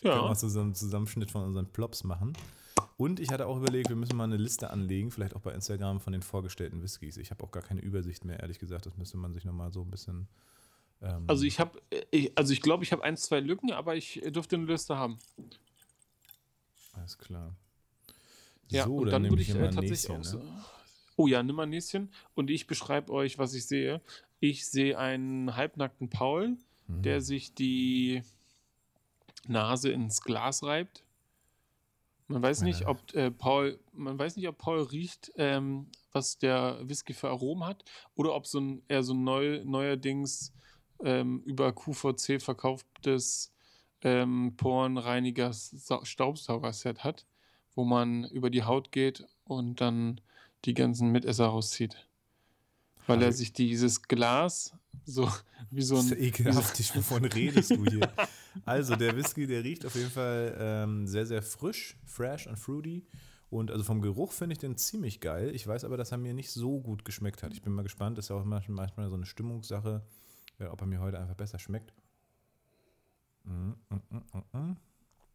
Können 0.00 0.12
wir 0.12 0.20
Ja. 0.20 0.22
mal 0.28 0.36
zusammen 0.36 0.66
einen 0.66 0.74
Zusammenschnitt 0.74 1.30
von 1.30 1.44
unseren 1.44 1.66
Plops 1.72 2.04
machen. 2.04 2.34
Und 2.96 3.20
ich 3.20 3.30
hatte 3.30 3.46
auch 3.46 3.56
überlegt, 3.56 3.88
wir 3.88 3.96
müssen 3.96 4.16
mal 4.16 4.24
eine 4.24 4.36
Liste 4.36 4.70
anlegen, 4.70 5.10
vielleicht 5.10 5.34
auch 5.34 5.40
bei 5.40 5.52
Instagram 5.52 6.00
von 6.00 6.12
den 6.12 6.22
vorgestellten 6.22 6.82
Whiskys. 6.82 7.16
Ich 7.16 7.30
habe 7.30 7.42
auch 7.42 7.50
gar 7.50 7.62
keine 7.62 7.80
Übersicht 7.80 8.24
mehr, 8.24 8.40
ehrlich 8.40 8.58
gesagt. 8.58 8.86
Das 8.86 8.96
müsste 8.96 9.16
man 9.16 9.32
sich 9.32 9.44
nochmal 9.44 9.72
so 9.72 9.82
ein 9.82 9.90
bisschen. 9.90 10.28
Ähm, 11.04 11.24
Also 11.28 11.44
ich 11.44 11.60
habe, 11.60 11.80
ich, 12.10 12.36
also 12.36 12.52
ich 12.52 12.60
glaube, 12.62 12.82
ich 12.84 12.92
habe 12.92 13.04
ein, 13.04 13.16
zwei 13.16 13.40
Lücken, 13.40 13.72
aber 13.72 13.94
ich 13.96 14.20
dürfte 14.26 14.56
eine 14.56 14.64
Liste 14.66 14.96
haben. 14.96 15.18
Alles 16.94 17.18
klar. 17.18 17.54
Ja, 18.70 18.84
so, 18.84 18.96
und 18.96 19.06
dann, 19.06 19.24
dann 19.24 19.30
würde 19.30 19.42
ich 19.42 19.50
ich 19.50 19.54
äh, 19.56 19.70
tatsächlich 19.70 19.90
Näschen. 19.90 20.12
auch 20.12 20.18
Ne? 20.18 20.24
so. 20.24 20.42
Oh 21.16 21.26
ja, 21.26 21.42
nimm 21.42 21.56
mal 21.56 21.64
ein 21.64 21.70
Näschen 21.70 22.12
und 22.34 22.50
ich 22.50 22.66
beschreibe 22.66 23.12
euch, 23.12 23.38
was 23.38 23.54
ich 23.54 23.66
sehe. 23.66 24.00
Ich 24.40 24.66
sehe 24.66 24.98
einen 24.98 25.54
halbnackten 25.54 26.08
Paul, 26.10 26.56
Mhm. 26.86 27.02
der 27.02 27.20
sich 27.22 27.54
die 27.54 28.22
Nase 29.46 29.90
ins 29.90 30.20
Glas 30.22 30.62
reibt. 30.62 31.02
Man 32.26 32.42
weiß 32.42 32.62
nicht, 32.62 32.82
Ja. 32.82 32.88
ob 32.88 33.14
äh, 33.14 33.30
Paul, 33.30 33.78
man 33.92 34.18
weiß 34.18 34.36
nicht, 34.36 34.48
ob 34.48 34.58
Paul 34.58 34.82
riecht, 34.82 35.32
ähm, 35.36 35.86
was 36.12 36.38
der 36.38 36.78
Whisky 36.82 37.12
für 37.14 37.28
Aromen 37.28 37.64
hat, 37.66 37.84
oder 38.16 38.34
ob 38.34 38.46
so 38.46 38.60
ein 38.60 38.82
eher 38.88 39.02
so 39.02 39.14
ein 39.14 39.24
neu, 39.24 39.62
neuerdings 39.64 40.52
ähm, 41.04 41.40
über 41.44 41.72
QVC 41.72 42.42
verkauftes 42.42 43.52
ähm, 44.02 44.54
Porenreiniger-Staubsauger-Set 44.56 47.04
hat, 47.04 47.26
wo 47.74 47.84
man 47.84 48.24
über 48.24 48.50
die 48.50 48.64
Haut 48.64 48.92
geht 48.92 49.24
und 49.44 49.80
dann 49.80 50.20
die 50.64 50.74
ganzen 50.74 51.10
Mitesser 51.10 51.46
rauszieht. 51.46 52.06
Weil 53.06 53.20
er 53.20 53.26
Also- 53.26 53.38
sich 53.38 53.52
dieses 53.52 54.02
Glas 54.02 54.72
so 55.04 55.28
wie 55.70 55.82
so 55.82 55.96
Das 55.96 56.06
ist 56.06 56.12
ein. 56.12 56.18
ja 56.20 56.24
ekelhaft, 56.26 56.80
ich- 56.80 56.94
wovon 56.96 57.24
redest 57.24 57.70
du 57.70 57.84
hier? 57.84 58.12
Also, 58.64 58.94
der 58.94 59.16
Whisky, 59.16 59.48
der 59.48 59.64
riecht 59.64 59.84
auf 59.84 59.96
jeden 59.96 60.12
Fall 60.12 60.56
ähm, 60.60 61.08
sehr, 61.08 61.26
sehr 61.26 61.42
frisch, 61.42 61.96
fresh 62.06 62.46
und 62.46 62.56
fruity. 62.56 63.04
Und 63.50 63.72
also 63.72 63.82
vom 63.82 64.00
Geruch 64.00 64.30
finde 64.30 64.52
ich 64.52 64.60
den 64.60 64.76
ziemlich 64.76 65.18
geil. 65.18 65.52
Ich 65.56 65.66
weiß 65.66 65.82
aber, 65.84 65.96
dass 65.96 66.12
er 66.12 66.18
mir 66.18 66.34
nicht 66.34 66.52
so 66.52 66.78
gut 66.80 67.04
geschmeckt 67.04 67.42
hat. 67.42 67.52
Ich 67.52 67.62
bin 67.62 67.72
mal 67.72 67.82
gespannt, 67.82 68.16
ist 68.16 68.30
ja 68.30 68.36
auch 68.36 68.44
manchmal 68.44 69.08
so 69.10 69.16
eine 69.16 69.26
Stimmungssache, 69.26 70.02
äh, 70.58 70.66
ob 70.66 70.80
er 70.80 70.86
mir 70.86 71.00
heute 71.00 71.18
einfach 71.18 71.34
besser 71.34 71.58
schmeckt. 71.58 71.92
Mm, 73.44 73.72
mm, 73.90 74.02
mm. 74.52 74.76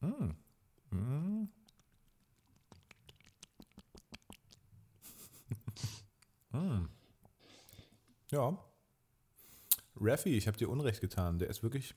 Mm, 0.02 0.36
mm. 0.92 1.50
Mm. 6.52 6.90
Ja. 8.32 8.58
Raffi, 9.96 10.38
ich 10.38 10.48
habe 10.48 10.58
dir 10.58 10.70
Unrecht 10.70 11.02
getan. 11.02 11.40
Der 11.40 11.50
ist 11.50 11.64
wirklich. 11.64 11.96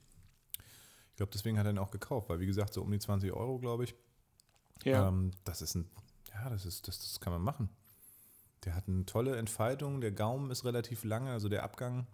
Ich 1.11 1.17
glaube, 1.17 1.31
deswegen 1.33 1.59
hat 1.59 1.67
er 1.67 1.73
ihn 1.73 1.79
auch 1.79 1.91
gekauft, 1.91 2.31
weil 2.31 2.41
wie 2.41 2.47
gesagt, 2.47 2.73
so 2.73 2.83
um 2.83 2.91
die 2.91 2.99
20 2.99 3.33
Euro, 3.33 3.59
glaube 3.59 3.85
ich. 3.85 3.95
Ja. 4.85 5.09
Ähm, 5.09 5.33
das 5.45 5.61
ist 5.63 5.75
ein. 5.75 5.91
Ja, 6.33 6.49
das 6.49 6.65
ist, 6.65 6.89
das, 6.89 6.99
das 6.99 7.21
kann 7.21 7.35
man 7.35 7.43
machen. 7.43 7.69
Der 8.65 8.75
hat 8.75 8.89
eine 8.89 9.05
tolle 9.05 9.37
Entfaltung, 9.37 10.01
der 10.01 10.13
Gaumen 10.13 10.51
ist 10.51 10.65
relativ 10.65 11.05
lange, 11.05 11.31
also 11.31 11.49
der 11.49 11.63
Abgang 11.63 12.07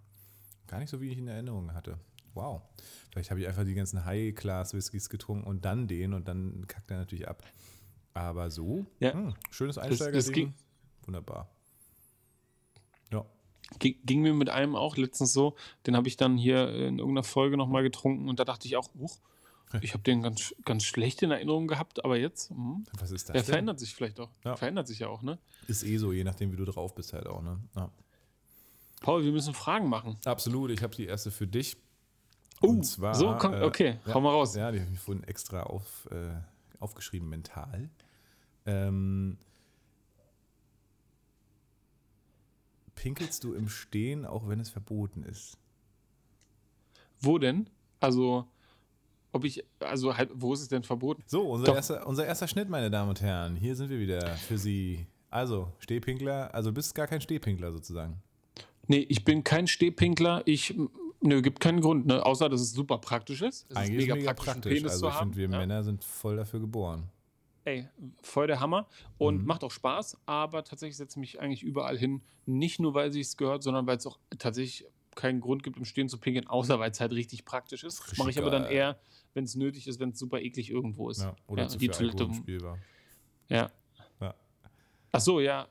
gar 0.69 0.79
nicht 0.79 0.89
so, 0.89 1.01
wie 1.01 1.09
ich 1.09 1.17
ihn 1.17 1.23
in 1.23 1.27
Erinnerung 1.29 1.73
hatte. 1.73 1.99
Wow. 2.33 2.61
Vielleicht 3.11 3.31
habe 3.31 3.39
ich 3.41 3.47
einfach 3.47 3.65
die 3.65 3.73
ganzen 3.73 4.05
High-Class-Whiskys 4.05 5.09
getrunken 5.09 5.45
und 5.47 5.65
dann 5.65 5.87
den 5.87 6.13
und 6.13 6.27
dann 6.27 6.65
kackt 6.67 6.91
er 6.91 6.97
natürlich 6.97 7.27
ab. 7.27 7.43
Aber 8.13 8.49
so, 8.51 8.85
Ja. 8.99 9.13
hm, 9.13 9.33
schönes 9.51 9.77
ging- 10.31 10.53
Wunderbar. 11.05 11.49
Ja. 13.11 13.25
Ging, 13.79 14.21
mir 14.21 14.33
mit 14.33 14.49
einem 14.49 14.75
auch 14.75 14.95
letztens 14.97 15.33
so, 15.33 15.55
den 15.87 15.95
habe 15.95 16.07
ich 16.07 16.17
dann 16.17 16.37
hier 16.37 16.69
in 16.69 16.99
irgendeiner 16.99 17.23
Folge 17.23 17.57
nochmal 17.57 17.83
getrunken 17.83 18.29
und 18.29 18.39
da 18.39 18.45
dachte 18.45 18.67
ich 18.67 18.77
auch, 18.77 18.93
huch, 18.95 19.19
ich 19.81 19.93
habe 19.93 20.03
den 20.03 20.23
ganz, 20.23 20.55
ganz 20.65 20.83
schlecht 20.83 21.21
in 21.21 21.29
Erinnerung 21.31 21.67
gehabt, 21.67 22.03
aber 22.03 22.17
jetzt, 22.17 22.49
hm, 22.49 22.85
Was 22.99 23.11
ist 23.11 23.29
das? 23.29 23.33
der 23.33 23.41
denn? 23.43 23.45
verändert 23.51 23.79
sich 23.79 23.93
vielleicht 23.93 24.19
auch. 24.19 24.29
Ja. 24.43 24.55
Verändert 24.55 24.87
sich 24.87 24.99
ja 24.99 25.07
auch, 25.07 25.21
ne? 25.21 25.37
Ist 25.67 25.83
eh 25.83 25.97
so, 25.97 26.11
je 26.11 26.23
nachdem, 26.23 26.51
wie 26.51 26.55
du 26.57 26.65
drauf 26.65 26.95
bist, 26.95 27.13
halt 27.13 27.27
auch, 27.27 27.41
ne? 27.43 27.59
Ja. 27.75 27.91
Paul, 28.99 29.23
wir 29.23 29.31
müssen 29.31 29.53
Fragen 29.53 29.87
machen. 29.87 30.17
Absolut, 30.25 30.71
ich 30.71 30.83
habe 30.83 30.95
die 30.95 31.05
erste 31.05 31.31
für 31.31 31.47
dich. 31.47 31.77
Oh, 32.61 32.67
Und 32.67 32.83
zwar, 32.83 33.15
so, 33.15 33.35
komm, 33.39 33.53
äh, 33.53 33.63
okay, 33.63 33.99
ja, 34.05 34.13
hau 34.13 34.21
mal 34.21 34.31
raus. 34.31 34.55
Ja, 34.55 34.71
die 34.71 34.81
habe 34.81 34.91
ich 34.91 34.99
vorhin 34.99 35.23
extra 35.23 35.63
auf, 35.63 36.07
äh, 36.11 36.31
aufgeschrieben, 36.79 37.29
mental. 37.29 37.89
Ähm, 38.65 39.37
pinkelst 42.95 43.45
du 43.45 43.53
im 43.53 43.69
Stehen, 43.69 44.25
auch 44.25 44.49
wenn 44.49 44.59
es 44.59 44.69
verboten 44.69 45.23
ist? 45.23 45.57
Wo 47.21 47.37
denn? 47.37 47.69
Also, 48.01 48.45
ob 49.31 49.45
ich, 49.45 49.63
also 49.79 50.17
halt, 50.17 50.29
wo 50.33 50.53
ist 50.53 50.61
es 50.61 50.67
denn 50.67 50.83
verboten? 50.83 51.23
So, 51.25 51.49
unser 51.49 51.75
erster, 51.75 52.05
unser 52.05 52.25
erster 52.25 52.47
Schnitt, 52.47 52.69
meine 52.69 52.91
Damen 52.91 53.09
und 53.09 53.21
Herren. 53.21 53.55
Hier 53.55 53.75
sind 53.75 53.89
wir 53.89 53.99
wieder 53.99 54.35
für 54.35 54.57
Sie. 54.57 55.07
Also, 55.29 55.71
Stehpinkler, 55.79 56.53
also 56.53 56.71
du 56.71 56.75
bist 56.75 56.93
gar 56.95 57.07
kein 57.07 57.21
Stehpinkler 57.21 57.71
sozusagen. 57.71 58.21
Nee, 58.89 59.05
ich 59.07 59.23
bin 59.23 59.43
kein 59.43 59.67
Stehpinkler. 59.67 60.41
Ich, 60.45 60.75
nö, 61.21 61.41
gibt 61.41 61.59
keinen 61.61 61.79
Grund, 61.79 62.07
ne? 62.07 62.25
außer 62.25 62.49
dass 62.49 62.59
es 62.59 62.71
super 62.73 62.97
praktisch 62.97 63.41
ist. 63.41 63.65
Es 63.69 63.75
Eigentlich 63.77 63.91
ist 63.99 64.01
mega, 64.03 64.13
ist 64.15 64.19
mega 64.21 64.33
praktisch, 64.33 64.53
praktisch. 64.53 64.73
Penis 64.73 64.91
Also 64.91 65.05
zu 65.05 65.07
ich 65.09 65.13
haben. 65.13 65.33
finde, 65.33 65.37
wir 65.49 65.55
ja. 65.55 65.57
Männer 65.65 65.83
sind 65.83 66.03
voll 66.03 66.35
dafür 66.35 66.59
geboren. 66.59 67.07
Ey, 67.65 67.87
voll 68.23 68.47
der 68.47 68.59
Hammer 68.59 68.87
und 69.19 69.41
Mhm. 69.41 69.45
macht 69.45 69.63
auch 69.63 69.69
Spaß, 69.71 70.17
aber 70.25 70.63
tatsächlich 70.63 70.97
setze 70.97 71.13
ich 71.13 71.19
mich 71.19 71.39
eigentlich 71.39 71.61
überall 71.61 71.97
hin. 71.97 72.21
Nicht 72.47 72.79
nur, 72.79 72.93
weil 72.95 73.15
es 73.15 73.37
gehört, 73.37 73.61
sondern 73.63 73.85
weil 73.85 73.97
es 73.97 74.07
auch 74.07 74.17
tatsächlich 74.39 74.85
keinen 75.15 75.39
Grund 75.41 75.61
gibt, 75.63 75.77
im 75.77 75.85
Stehen 75.85 76.09
zu 76.09 76.17
pinkeln, 76.17 76.47
außer 76.47 76.79
weil 76.79 76.89
es 76.89 76.99
halt 76.99 77.11
richtig 77.11 77.45
praktisch 77.45 77.83
ist. 77.83 78.01
Richtig 78.03 78.17
Mache 78.17 78.29
ich 78.31 78.39
aber 78.39 78.49
dann 78.49 78.65
eher, 78.65 78.97
wenn 79.35 79.43
es 79.43 79.55
nötig 79.55 79.87
ist, 79.87 79.99
wenn 79.99 80.09
es 80.11 80.19
super 80.19 80.39
eklig 80.39 80.71
irgendwo 80.71 81.09
ist. 81.09 81.21
Ja, 81.21 81.35
oder 81.47 81.63
Ja, 81.63 81.67
zu 81.67 81.77
die 81.77 81.89
Toilette- 81.89 82.23
im 82.23 82.33
Spiel 82.33 82.61
war. 82.61 82.79
Ja. 83.49 83.69
Ja. 84.21 84.33
Ach 85.11 85.19
so, 85.19 85.39
ja. 85.39 85.67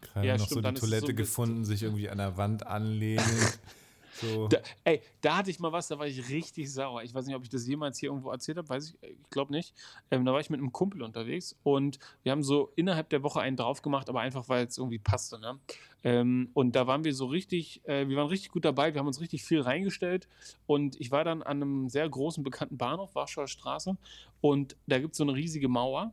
Gerade 0.00 0.26
Ja, 0.26 0.36
noch 0.36 0.46
stimmt, 0.46 0.64
so 0.64 0.70
die 0.70 0.76
so 0.76 0.86
Toilette 0.86 1.00
bisschen- 1.06 1.16
gefunden, 1.16 1.64
sich 1.64 1.82
irgendwie 1.82 2.08
an 2.08 2.18
der 2.18 2.36
Wand 2.36 2.66
anlehnen. 2.66 3.24
so. 4.20 4.48
Da, 4.48 4.58
ey, 4.84 5.02
da 5.20 5.36
hatte 5.38 5.50
ich 5.50 5.58
mal 5.58 5.72
was, 5.72 5.88
da 5.88 5.98
war 5.98 6.06
ich 6.06 6.28
richtig 6.30 6.72
sauer. 6.72 7.02
Ich 7.02 7.12
weiß 7.14 7.26
nicht, 7.26 7.34
ob 7.36 7.42
ich 7.42 7.50
das 7.50 7.66
jemals 7.66 7.98
hier 7.98 8.08
irgendwo 8.10 8.30
erzählt 8.30 8.56
habe, 8.58 8.68
weiß 8.68 8.88
ich, 8.90 9.10
ich 9.10 9.30
glaube 9.30 9.52
nicht. 9.52 9.74
Ähm, 10.10 10.24
da 10.24 10.32
war 10.32 10.40
ich 10.40 10.48
mit 10.50 10.58
einem 10.60 10.72
Kumpel 10.72 11.02
unterwegs 11.02 11.54
und 11.62 11.98
wir 12.22 12.32
haben 12.32 12.42
so 12.42 12.72
innerhalb 12.76 13.10
der 13.10 13.22
Woche 13.22 13.40
einen 13.40 13.56
drauf 13.56 13.82
gemacht, 13.82 14.08
aber 14.08 14.20
einfach, 14.20 14.48
weil 14.48 14.66
es 14.66 14.78
irgendwie 14.78 14.98
passte. 14.98 15.38
Ne? 15.38 15.58
Ähm, 16.04 16.50
und 16.54 16.76
da 16.76 16.86
waren 16.86 17.04
wir 17.04 17.14
so 17.14 17.26
richtig, 17.26 17.82
äh, 17.86 18.08
wir 18.08 18.16
waren 18.16 18.28
richtig 18.28 18.50
gut 18.52 18.64
dabei, 18.64 18.94
wir 18.94 19.00
haben 19.00 19.06
uns 19.06 19.20
richtig 19.20 19.44
viel 19.44 19.60
reingestellt 19.60 20.28
und 20.66 20.98
ich 21.00 21.10
war 21.10 21.24
dann 21.24 21.42
an 21.42 21.62
einem 21.62 21.88
sehr 21.88 22.08
großen 22.08 22.42
bekannten 22.44 22.76
Bahnhof, 22.78 23.14
Warschauer 23.14 23.48
Straße, 23.48 23.96
und 24.40 24.76
da 24.86 24.98
gibt 24.98 25.12
es 25.12 25.18
so 25.18 25.24
eine 25.24 25.34
riesige 25.34 25.68
Mauer 25.68 26.12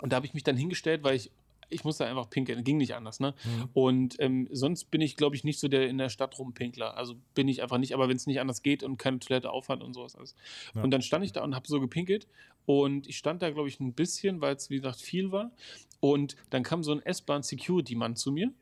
und 0.00 0.12
da 0.12 0.16
habe 0.16 0.26
ich 0.26 0.32
mich 0.34 0.44
dann 0.44 0.56
hingestellt, 0.56 1.02
weil 1.02 1.16
ich 1.16 1.30
ich 1.70 1.84
musste 1.84 2.04
einfach 2.04 2.28
pinkeln, 2.28 2.64
ging 2.64 2.76
nicht 2.76 2.94
anders, 2.94 3.20
ne? 3.20 3.34
Mhm. 3.44 3.68
Und 3.72 4.16
ähm, 4.18 4.48
sonst 4.50 4.90
bin 4.90 5.00
ich, 5.00 5.16
glaube 5.16 5.36
ich, 5.36 5.44
nicht 5.44 5.58
so 5.58 5.68
der 5.68 5.88
in 5.88 5.98
der 5.98 6.08
Stadt 6.08 6.38
rumpinkler. 6.38 6.96
Also 6.96 7.14
bin 7.34 7.48
ich 7.48 7.62
einfach 7.62 7.78
nicht, 7.78 7.94
aber 7.94 8.08
wenn 8.08 8.16
es 8.16 8.26
nicht 8.26 8.40
anders 8.40 8.62
geht 8.62 8.82
und 8.82 8.98
keine 8.98 9.20
Toilette 9.20 9.50
aufhat 9.50 9.82
und 9.82 9.94
sowas 9.94 10.16
alles. 10.16 10.34
Ja. 10.74 10.82
Und 10.82 10.90
dann 10.90 11.02
stand 11.02 11.24
ich 11.24 11.32
da 11.32 11.42
und 11.42 11.54
habe 11.54 11.66
so 11.68 11.80
gepinkelt 11.80 12.26
und 12.66 13.06
ich 13.06 13.16
stand 13.16 13.42
da, 13.42 13.50
glaube 13.50 13.68
ich, 13.68 13.80
ein 13.80 13.94
bisschen, 13.94 14.40
weil 14.40 14.56
es, 14.56 14.70
wie 14.70 14.76
gesagt, 14.76 15.00
viel 15.00 15.32
war. 15.32 15.52
Und 16.00 16.36
dann 16.50 16.62
kam 16.62 16.82
so 16.82 16.92
ein 16.92 17.02
S-Bahn-Security-Mann 17.04 18.16
zu 18.16 18.32
mir, 18.32 18.52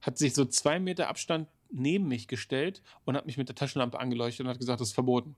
hat 0.00 0.18
sich 0.18 0.34
so 0.34 0.44
zwei 0.44 0.78
Meter 0.78 1.08
Abstand 1.08 1.48
neben 1.70 2.08
mich 2.08 2.28
gestellt 2.28 2.82
und 3.04 3.16
hat 3.16 3.26
mich 3.26 3.36
mit 3.36 3.48
der 3.48 3.54
Taschenlampe 3.54 3.98
angeleuchtet 3.98 4.44
und 4.44 4.50
hat 4.50 4.58
gesagt, 4.58 4.80
das 4.80 4.88
ist 4.88 4.94
verboten. 4.94 5.36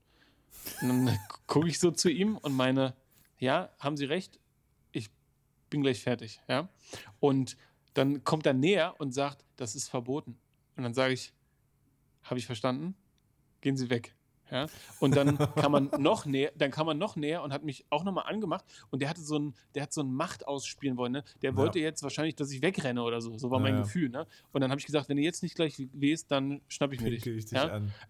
Und 0.81 0.89
dann 0.89 1.19
gucke 1.47 1.67
ich 1.67 1.79
so 1.79 1.91
zu 1.91 2.09
ihm 2.09 2.37
und 2.37 2.53
meine, 2.53 2.95
ja, 3.39 3.69
haben 3.79 3.97
Sie 3.97 4.05
recht, 4.05 4.39
bin 5.73 5.81
gleich 5.81 6.03
fertig, 6.03 6.39
ja. 6.47 6.69
Und 7.19 7.57
dann 7.95 8.23
kommt 8.23 8.45
er 8.45 8.53
näher 8.53 8.93
und 8.99 9.11
sagt, 9.11 9.43
das 9.55 9.73
ist 9.73 9.89
verboten. 9.89 10.37
Und 10.75 10.83
dann 10.83 10.93
sage 10.93 11.13
ich, 11.13 11.33
habe 12.21 12.39
ich 12.39 12.45
verstanden? 12.45 12.95
Gehen 13.59 13.75
Sie 13.75 13.89
weg. 13.89 14.15
Ja? 14.53 14.67
Und 14.99 15.15
dann 15.15 15.37
kann 15.55 15.71
man 15.71 15.89
noch 15.97 16.25
näher, 16.25 16.51
dann 16.55 16.69
kam 16.69 16.85
man 16.85 16.97
noch 16.97 17.15
näher 17.15 17.41
und 17.41 17.51
hat 17.51 17.63
mich 17.63 17.85
auch 17.89 18.03
nochmal 18.03 18.25
angemacht 18.27 18.63
und 18.91 19.01
der 19.01 19.09
hatte 19.09 19.21
so 19.21 19.39
ein, 19.39 19.55
der 19.73 19.83
hat 19.83 19.93
so 19.93 20.01
ein 20.01 20.13
Macht 20.13 20.47
ausspielen 20.47 20.95
wollen. 20.95 21.11
Ne? 21.11 21.23
Der 21.41 21.51
Ja. 21.51 21.57
wollte 21.57 21.79
jetzt 21.79 22.03
wahrscheinlich, 22.03 22.35
dass 22.35 22.51
ich 22.51 22.61
wegrenne 22.61 23.01
oder 23.01 23.19
so. 23.19 23.37
So 23.37 23.49
war 23.49 23.59
mein 23.59 23.75
ja. 23.75 23.81
Gefühl. 23.81 24.09
Ne? 24.09 24.27
Und 24.51 24.61
dann 24.61 24.69
habe 24.69 24.79
ich 24.79 24.85
gesagt, 24.85 25.09
wenn 25.09 25.17
du 25.17 25.23
jetzt 25.23 25.41
nicht 25.41 25.55
gleich 25.55 25.75
wehst, 25.93 26.29
dann 26.31 26.61
schnapp 26.67 26.93
ich 26.93 27.01
mir 27.01 27.09
dich. 27.09 27.25
Ich 27.25 27.45
dich. 27.45 27.59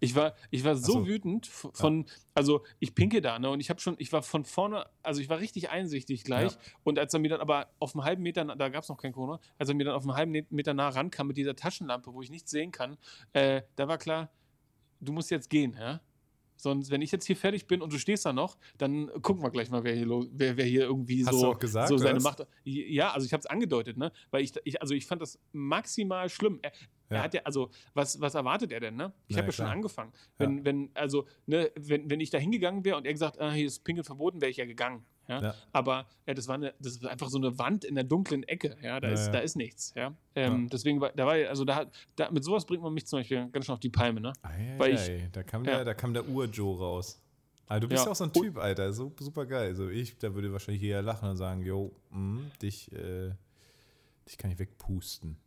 Ich 0.00 0.14
war, 0.14 0.34
ich 0.50 0.64
war 0.64 0.76
so, 0.76 0.92
so. 0.92 1.06
wütend 1.06 1.46
von, 1.46 2.04
also 2.34 2.62
ich 2.78 2.94
pinke 2.94 3.22
da, 3.22 3.38
ne? 3.38 3.48
Und 3.48 3.60
ich 3.60 3.70
habe 3.70 3.80
schon, 3.80 3.94
ich 3.98 4.12
war 4.12 4.22
von 4.22 4.44
vorne, 4.44 4.86
also 5.02 5.20
ich 5.20 5.28
war 5.30 5.38
richtig 5.38 5.70
einsichtig 5.70 6.24
gleich. 6.24 6.52
Und 6.82 6.98
als 6.98 7.14
er 7.14 7.20
mir 7.20 7.30
dann 7.30 7.40
aber 7.40 7.68
auf 7.78 7.94
einem 7.94 8.04
halben 8.04 8.22
Meter, 8.22 8.44
da 8.44 8.68
gab 8.68 8.82
es 8.82 8.88
noch 8.90 8.98
kein 8.98 9.12
Corona, 9.12 9.40
als 9.58 9.70
er 9.70 9.74
mir 9.74 9.84
dann 9.84 9.94
auf 9.94 10.02
einem 10.02 10.14
halben 10.14 10.46
Meter 10.50 10.74
nah 10.74 10.90
rankam 10.90 11.28
mit 11.28 11.36
dieser 11.36 11.56
Taschenlampe, 11.56 12.12
wo 12.12 12.20
ich 12.20 12.30
nichts 12.30 12.50
sehen 12.50 12.70
kann, 12.70 12.98
äh, 13.32 13.62
da 13.76 13.88
war 13.88 13.96
klar, 13.98 14.30
du 15.00 15.12
musst 15.12 15.30
jetzt 15.30 15.48
gehen, 15.48 15.76
ja. 15.78 16.00
Sonst, 16.56 16.90
wenn 16.90 17.02
ich 17.02 17.10
jetzt 17.12 17.26
hier 17.26 17.36
fertig 17.36 17.66
bin 17.66 17.82
und 17.82 17.92
du 17.92 17.98
stehst 17.98 18.24
da 18.24 18.32
noch, 18.32 18.56
dann 18.78 19.10
gucken 19.22 19.42
wir 19.42 19.50
gleich 19.50 19.70
mal, 19.70 19.84
wer 19.84 19.94
hier, 19.94 20.08
wer, 20.08 20.56
wer 20.56 20.64
hier 20.64 20.82
irgendwie 20.82 21.24
Hast 21.26 21.34
so, 21.34 21.42
du 21.42 21.50
auch 21.52 21.58
gesagt, 21.58 21.88
so 21.88 21.98
seine 21.98 22.16
was? 22.16 22.22
Macht. 22.22 22.46
Ja, 22.64 23.12
also 23.12 23.26
ich 23.26 23.32
habe 23.32 23.40
es 23.40 23.46
angedeutet, 23.46 23.96
ne? 23.96 24.12
Weil 24.30 24.42
ich, 24.42 24.52
ich, 24.64 24.80
also 24.80 24.94
ich 24.94 25.06
fand 25.06 25.20
das 25.20 25.38
maximal 25.52 26.28
schlimm. 26.28 26.60
Er, 26.62 26.72
er 27.08 27.16
Ja. 27.16 27.22
hat 27.24 27.34
ja, 27.34 27.42
also, 27.44 27.70
was, 27.92 28.20
was 28.20 28.34
erwartet 28.34 28.72
er 28.72 28.80
denn, 28.80 28.96
ne? 28.96 29.12
Ich 29.26 29.36
habe 29.36 29.46
ja, 29.46 29.48
ja 29.48 29.52
schon 29.52 29.66
angefangen. 29.66 30.12
Wenn, 30.38 30.64
wenn, 30.64 30.90
also, 30.94 31.26
ne, 31.46 31.70
wenn, 31.76 32.08
wenn 32.08 32.20
ich 32.20 32.30
da 32.30 32.38
hingegangen 32.38 32.84
wäre 32.84 32.96
und 32.96 33.06
er 33.06 33.12
gesagt, 33.12 33.40
ah, 33.40 33.52
hier 33.52 33.66
ist 33.66 33.84
Pinkeln 33.84 34.04
verboten, 34.04 34.40
wäre 34.40 34.50
ich 34.50 34.56
ja 34.56 34.64
gegangen. 34.64 35.04
Ja? 35.28 35.40
Ja. 35.42 35.54
Aber 35.72 36.06
ja, 36.26 36.34
das 36.34 36.48
war 36.48 36.56
eine, 36.56 36.74
das 36.80 36.92
ist 36.96 37.06
einfach 37.06 37.28
so 37.28 37.38
eine 37.38 37.58
Wand 37.58 37.84
in 37.84 37.94
der 37.94 38.04
dunklen 38.04 38.42
Ecke. 38.44 38.76
Ja, 38.82 39.00
da, 39.00 39.08
Ja, 39.08 39.14
ist, 39.14 39.26
ja. 39.26 39.32
da 39.32 39.38
ist 39.40 39.56
nichts. 39.56 39.92
Ja? 39.96 40.14
Ähm, 40.34 40.62
Ja. 40.64 40.68
Deswegen 40.72 41.00
war, 41.00 41.12
da 41.12 41.26
war, 41.26 41.34
also 41.34 41.64
da, 41.64 41.76
hat- 41.76 41.92
da, 42.16 42.30
mit 42.30 42.44
sowas 42.44 42.64
bringt 42.66 42.82
man 42.82 42.92
mich 42.94 43.06
zum 43.06 43.20
Beispiel 43.20 43.48
ganz 43.50 43.66
schön 43.66 43.72
auf 43.74 43.80
die 43.80 43.88
Palme, 43.90 44.20
ne? 44.20 44.32
Ei, 44.42 44.74
Weil 44.78 44.94
ich- 44.94 45.30
da 45.32 45.42
kam 45.42 45.64
ja. 45.64 45.76
der, 45.76 45.84
da 45.84 45.94
kam 45.94 46.12
der 46.14 46.28
Ur-Joe 46.28 46.78
raus. 46.78 47.20
Aber 47.66 47.80
du 47.80 47.88
bist 47.88 48.04
Ja. 48.04 48.10
auch 48.10 48.14
so 48.16 48.24
ein 48.24 48.32
Typ, 48.32 48.58
Alter, 48.58 48.92
so 48.92 49.12
super 49.18 49.46
geil. 49.46 49.68
Also 49.68 49.88
ich, 49.88 50.18
da 50.18 50.34
würde 50.34 50.52
wahrscheinlich 50.52 50.82
jeder 50.82 51.00
lachen 51.00 51.30
und 51.30 51.36
sagen, 51.38 51.62
yo, 51.62 51.92
mm, 52.10 52.40
dich, 52.60 52.92
äh, 52.92 53.30
dich 54.28 54.36
kann 54.36 54.50
ich 54.50 54.58
wegpusten. 54.58 55.38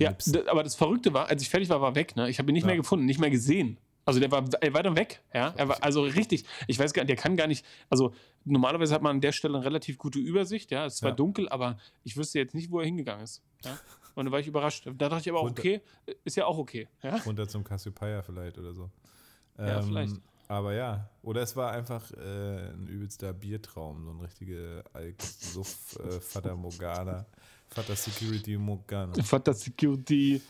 Ja, 0.00 0.08
Schnipsen. 0.08 0.32
d- 0.32 0.48
aber 0.48 0.64
das 0.64 0.74
Verrückte 0.74 1.12
war, 1.14 1.28
als 1.28 1.40
ich 1.40 1.48
fertig 1.48 1.68
war, 1.68 1.80
war 1.80 1.94
weg. 1.94 2.16
Ne? 2.16 2.28
Ich 2.28 2.40
habe 2.40 2.50
ihn 2.50 2.54
nicht 2.54 2.62
Ja. 2.64 2.68
mehr 2.68 2.76
gefunden, 2.76 3.06
nicht 3.06 3.20
mehr 3.20 3.30
gesehen. 3.30 3.78
Also 4.08 4.20
der 4.20 4.30
war, 4.30 4.42
er 4.62 4.72
war 4.72 4.82
dann 4.82 4.96
weg. 4.96 5.20
Ja? 5.34 5.52
Er 5.54 5.68
war 5.68 5.82
also 5.84 6.00
richtig. 6.02 6.46
Ich 6.66 6.78
weiß 6.78 6.94
gar 6.94 7.02
nicht, 7.02 7.10
der 7.10 7.16
kann 7.16 7.36
gar 7.36 7.46
nicht. 7.46 7.62
Also 7.90 8.14
normalerweise 8.46 8.94
hat 8.94 9.02
man 9.02 9.16
an 9.16 9.20
der 9.20 9.32
Stelle 9.32 9.56
eine 9.58 9.66
relativ 9.66 9.98
gute 9.98 10.18
Übersicht. 10.18 10.70
Ja, 10.70 10.86
es 10.86 11.02
war 11.02 11.10
Ja. 11.10 11.14
dunkel, 11.16 11.46
aber 11.50 11.76
ich 12.04 12.16
wüsste 12.16 12.38
jetzt 12.38 12.54
nicht, 12.54 12.70
wo 12.70 12.78
er 12.80 12.86
hingegangen 12.86 13.22
ist. 13.22 13.42
Ja? 13.66 13.78
Und 14.14 14.24
da 14.24 14.32
war 14.32 14.40
ich 14.40 14.46
überrascht. 14.46 14.86
Da 14.86 15.10
dachte 15.10 15.20
ich 15.20 15.28
aber 15.28 15.40
auch, 15.40 15.44
Und- 15.50 15.58
okay, 15.58 15.82
ist 16.24 16.38
ja 16.38 16.46
auch 16.46 16.56
okay. 16.56 16.88
Ja? 17.02 17.16
Runter 17.16 17.46
zum 17.46 17.62
Cassiopeia 17.64 18.22
vielleicht 18.22 18.56
oder 18.56 18.72
so. 18.72 18.90
Ja, 19.58 19.82
vielleicht. 19.82 20.16
Aber 20.48 20.72
ja, 20.72 21.10
oder 21.20 21.42
es 21.42 21.54
war 21.54 21.72
einfach 21.72 22.10
äh, 22.12 22.70
ein 22.70 22.86
übelster 22.88 23.34
Biertraum, 23.34 24.04
so 24.06 24.10
ein 24.12 24.20
richtige 24.20 24.82
Alk-Suff, 24.94 25.98
äh, 26.02 26.18
Fata 26.20 26.56
Morgana, 26.56 27.26
Fata 27.68 27.94
Security 27.94 28.56
Morgana. 28.56 29.12
Vater 29.22 29.52
Security. 29.52 30.40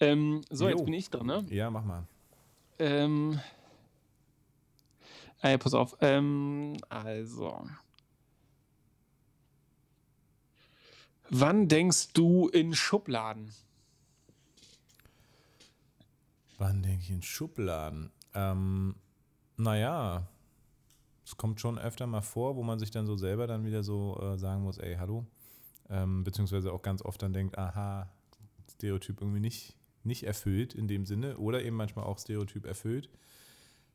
Ähm, 0.00 0.40
so, 0.50 0.64
Jo. 0.64 0.70
jetzt 0.70 0.84
bin 0.84 0.94
ich 0.94 1.08
dran, 1.08 1.26
ne? 1.26 1.46
Ja, 1.50 1.70
mach 1.70 1.84
mal. 1.84 2.08
Ähm. 2.78 3.40
Ja, 5.42 5.58
pass 5.58 5.74
auf. 5.74 5.96
Ähm, 6.00 6.76
also. 6.88 7.66
Wann 11.30 11.68
denkst 11.68 12.12
du 12.12 12.48
in 12.48 12.74
Schubladen? 12.74 13.52
Wann 16.58 16.82
denke 16.82 17.02
ich 17.02 17.10
in 17.10 17.22
Schubladen? 17.22 18.10
Ähm, 18.34 18.94
naja, 19.56 20.28
es 21.24 21.36
kommt 21.36 21.60
schon 21.60 21.78
öfter 21.78 22.06
mal 22.06 22.20
vor, 22.22 22.56
wo 22.56 22.62
man 22.62 22.78
sich 22.78 22.90
dann 22.90 23.06
so 23.06 23.16
selber 23.16 23.46
dann 23.46 23.64
wieder 23.64 23.82
so 23.82 24.18
äh, 24.20 24.38
sagen 24.38 24.62
muss, 24.62 24.78
ey, 24.78 24.96
hallo. 24.96 25.26
Ähm, 25.88 26.24
beziehungsweise 26.24 26.72
auch 26.72 26.82
ganz 26.82 27.02
oft 27.02 27.22
dann 27.22 27.32
denkt, 27.32 27.58
aha, 27.58 28.08
Stereotyp 28.72 29.20
irgendwie 29.20 29.40
nicht, 29.40 29.76
nicht 30.04 30.24
erfüllt 30.24 30.74
in 30.74 30.88
dem 30.88 31.06
Sinne 31.06 31.38
oder 31.38 31.62
eben 31.64 31.76
manchmal 31.76 32.04
auch 32.04 32.18
Stereotyp 32.18 32.64
erfüllt. 32.66 33.08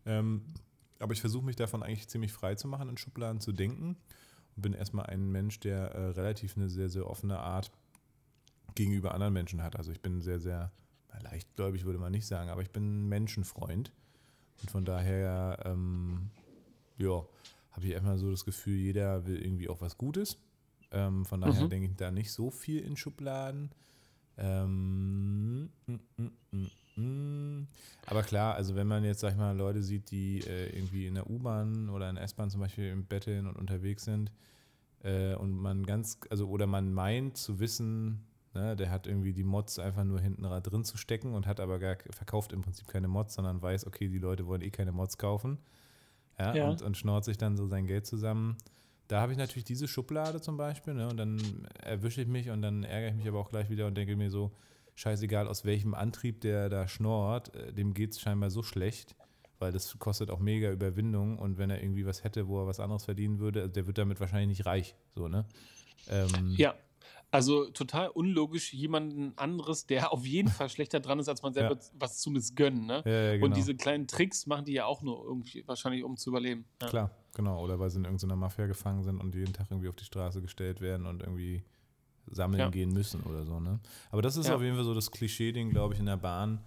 Ähm, 0.05 0.43
aber 0.99 1.13
ich 1.13 1.21
versuche 1.21 1.45
mich 1.45 1.55
davon 1.55 1.83
eigentlich 1.83 2.07
ziemlich 2.09 2.33
frei 2.33 2.55
zu 2.55 2.67
machen, 2.67 2.89
in 2.89 2.97
Schubladen 2.97 3.39
zu 3.39 3.51
denken 3.51 3.97
und 4.55 4.61
bin 4.61 4.73
erstmal 4.73 5.05
ein 5.05 5.31
Mensch, 5.31 5.59
der 5.59 5.91
äh, 5.91 6.05
relativ 6.09 6.57
eine 6.57 6.69
sehr, 6.69 6.89
sehr 6.89 7.07
offene 7.09 7.39
Art 7.39 7.71
gegenüber 8.75 9.13
anderen 9.13 9.33
Menschen 9.33 9.63
hat. 9.63 9.75
Also 9.75 9.91
ich 9.91 10.01
bin 10.01 10.21
sehr, 10.21 10.39
sehr 10.39 10.71
leichtgläubig, 11.21 11.85
würde 11.85 11.99
man 11.99 12.11
nicht 12.11 12.27
sagen, 12.27 12.49
aber 12.49 12.61
ich 12.61 12.71
bin 12.71 12.83
ein 13.05 13.09
Menschenfreund. 13.09 13.91
Und 14.61 14.71
von 14.71 14.85
daher, 14.85 15.59
ähm, 15.65 16.29
ja, 16.97 17.23
habe 17.71 17.85
ich 17.85 17.91
erstmal 17.91 18.17
so 18.17 18.29
das 18.31 18.45
Gefühl, 18.45 18.77
jeder 18.77 19.25
will 19.25 19.41
irgendwie 19.41 19.69
auch 19.69 19.81
was 19.81 19.97
Gutes. 19.97 20.37
Ähm, 20.91 21.25
von 21.25 21.41
daher 21.41 21.63
Mhm. 21.63 21.69
denke 21.69 21.87
ich 21.89 21.95
da 21.95 22.11
nicht 22.11 22.31
so 22.31 22.51
viel 22.51 22.81
in 22.81 22.97
Schubladen. 22.97 23.71
Ähm, 24.41 25.69
mm, 25.85 25.99
mm, 26.17 26.31
mm, 26.51 27.01
mm. 27.01 27.67
Aber 28.05 28.23
klar, 28.23 28.55
also 28.55 28.75
wenn 28.75 28.87
man 28.87 29.03
jetzt, 29.03 29.19
sag 29.19 29.33
ich 29.33 29.37
mal, 29.37 29.55
Leute 29.55 29.83
sieht, 29.83 30.11
die 30.11 30.39
äh, 30.39 30.69
irgendwie 30.75 31.07
in 31.07 31.15
der 31.15 31.29
U-Bahn 31.29 31.89
oder 31.89 32.09
in 32.09 32.15
der 32.15 32.23
S-Bahn 32.23 32.49
zum 32.49 32.61
Beispiel 32.61 32.89
im 32.89 33.05
Betteln 33.05 33.47
und 33.47 33.57
unterwegs 33.57 34.05
sind 34.05 34.31
äh, 35.03 35.35
und 35.35 35.51
man 35.51 35.85
ganz, 35.85 36.19
also 36.29 36.47
oder 36.47 36.67
man 36.67 36.93
meint 36.93 37.35
zu 37.35 37.59
wissen, 37.59 38.23
ne, 38.53 38.77
der 38.77 38.89
hat 38.89 39.07
irgendwie 39.07 39.33
die 39.33 39.43
Mods 39.43 39.77
einfach 39.77 40.05
nur 40.05 40.21
hinten 40.21 40.43
drin 40.43 40.85
zu 40.85 40.97
stecken 40.97 41.33
und 41.33 41.45
hat 41.45 41.59
aber 41.59 41.77
gar 41.77 41.97
verkauft 42.11 42.53
im 42.53 42.61
Prinzip 42.61 42.87
keine 42.87 43.09
Mods, 43.09 43.33
sondern 43.35 43.61
weiß, 43.61 43.85
okay, 43.87 44.07
die 44.07 44.19
Leute 44.19 44.47
wollen 44.47 44.61
eh 44.61 44.71
keine 44.71 44.93
Mods 44.93 45.17
kaufen. 45.17 45.59
Ja, 46.39 46.55
Ja. 46.55 46.69
Und, 46.69 46.81
und 46.81 46.95
schnort 46.95 47.25
sich 47.25 47.37
dann 47.37 47.57
so 47.57 47.67
sein 47.67 47.85
Geld 47.85 48.05
zusammen. 48.07 48.57
Da 49.09 49.19
habe 49.19 49.33
ich 49.33 49.37
natürlich 49.37 49.65
diese 49.65 49.89
Schublade 49.89 50.39
zum 50.39 50.55
Beispiel, 50.55 50.93
ne, 50.93 51.09
und 51.09 51.17
dann 51.17 51.67
erwische 51.83 52.21
ich 52.21 52.27
mich 52.27 52.49
und 52.49 52.61
dann 52.61 52.83
ärgere 52.83 53.09
ich 53.09 53.15
mich 53.15 53.27
aber 53.27 53.39
auch 53.39 53.49
gleich 53.49 53.69
wieder 53.69 53.87
und 53.87 53.95
denke 53.95 54.15
mir 54.15 54.29
so, 54.29 54.51
scheißegal 54.95 55.47
aus 55.47 55.65
welchem 55.65 55.93
Antrieb 55.93 56.39
der 56.39 56.69
da 56.69 56.87
schnort, 56.87 57.53
äh, 57.55 57.73
dem 57.73 57.93
geht 57.93 58.11
es 58.11 58.21
scheinbar 58.21 58.49
so 58.49 58.63
schlecht 58.63 59.15
weil 59.59 59.71
das 59.71 59.99
kostet 59.99 60.31
auch 60.31 60.39
mega 60.39 60.71
Überwindung 60.71 61.37
und 61.37 61.57
wenn 61.57 61.69
er 61.69 61.83
irgendwie 61.83 62.05
was 62.05 62.23
hätte, 62.23 62.47
wo 62.47 62.61
er 62.61 62.67
was 62.67 62.79
anderes 62.79 63.05
verdienen 63.05 63.39
würde, 63.39 63.69
der 63.69 63.85
wird 63.85 63.97
damit 63.97 64.19
wahrscheinlich 64.19 64.57
nicht 64.57 64.65
reich, 64.65 64.95
so, 65.15 65.27
ne? 65.27 65.45
Ähm, 66.09 66.55
ja, 66.57 66.73
also 67.31 67.69
total 67.69 68.09
unlogisch, 68.09 68.73
jemanden 68.73 69.33
anderes, 69.37 69.85
der 69.85 70.11
auf 70.11 70.25
jeden 70.25 70.49
Fall 70.49 70.69
schlechter 70.69 70.99
dran 70.99 71.19
ist, 71.19 71.29
als 71.29 71.43
man 71.43 71.53
selber 71.53 71.75
ja. 71.75 71.81
was 71.93 72.19
zu 72.19 72.31
missgönnen. 72.31 72.85
Ne? 72.85 73.03
Ja, 73.05 73.11
ja, 73.11 73.33
genau. 73.33 73.45
Und 73.45 73.55
diese 73.55 73.75
kleinen 73.75 74.07
Tricks 74.07 74.47
machen 74.47 74.65
die 74.65 74.73
ja 74.73 74.85
auch 74.85 75.01
nur 75.01 75.23
irgendwie 75.23 75.63
wahrscheinlich, 75.67 76.03
um 76.03 76.17
zu 76.17 76.31
überleben. 76.31 76.65
Klar, 76.79 77.11
genau. 77.35 77.63
Oder 77.63 77.79
weil 77.79 77.89
sie 77.89 77.99
in 77.99 78.05
irgendeiner 78.05 78.35
Mafia 78.35 78.65
gefangen 78.65 79.03
sind 79.03 79.19
und 79.19 79.35
jeden 79.35 79.53
Tag 79.53 79.67
irgendwie 79.69 79.89
auf 79.89 79.95
die 79.95 80.05
Straße 80.05 80.41
gestellt 80.41 80.81
werden 80.81 81.05
und 81.05 81.21
irgendwie 81.21 81.63
sammeln 82.31 82.71
gehen 82.71 82.91
müssen 82.91 83.21
oder 83.23 83.45
so. 83.45 83.59
Ne? 83.59 83.79
Aber 84.11 84.21
das 84.21 84.37
ist 84.37 84.49
auf 84.49 84.61
jeden 84.61 84.75
Fall 84.75 84.85
so 84.85 84.93
das 84.93 85.11
Klischee-Ding, 85.11 85.69
glaube 85.69 85.93
ich, 85.93 85.99
in 85.99 86.05
der 86.05 86.17
Bahn. 86.17 86.61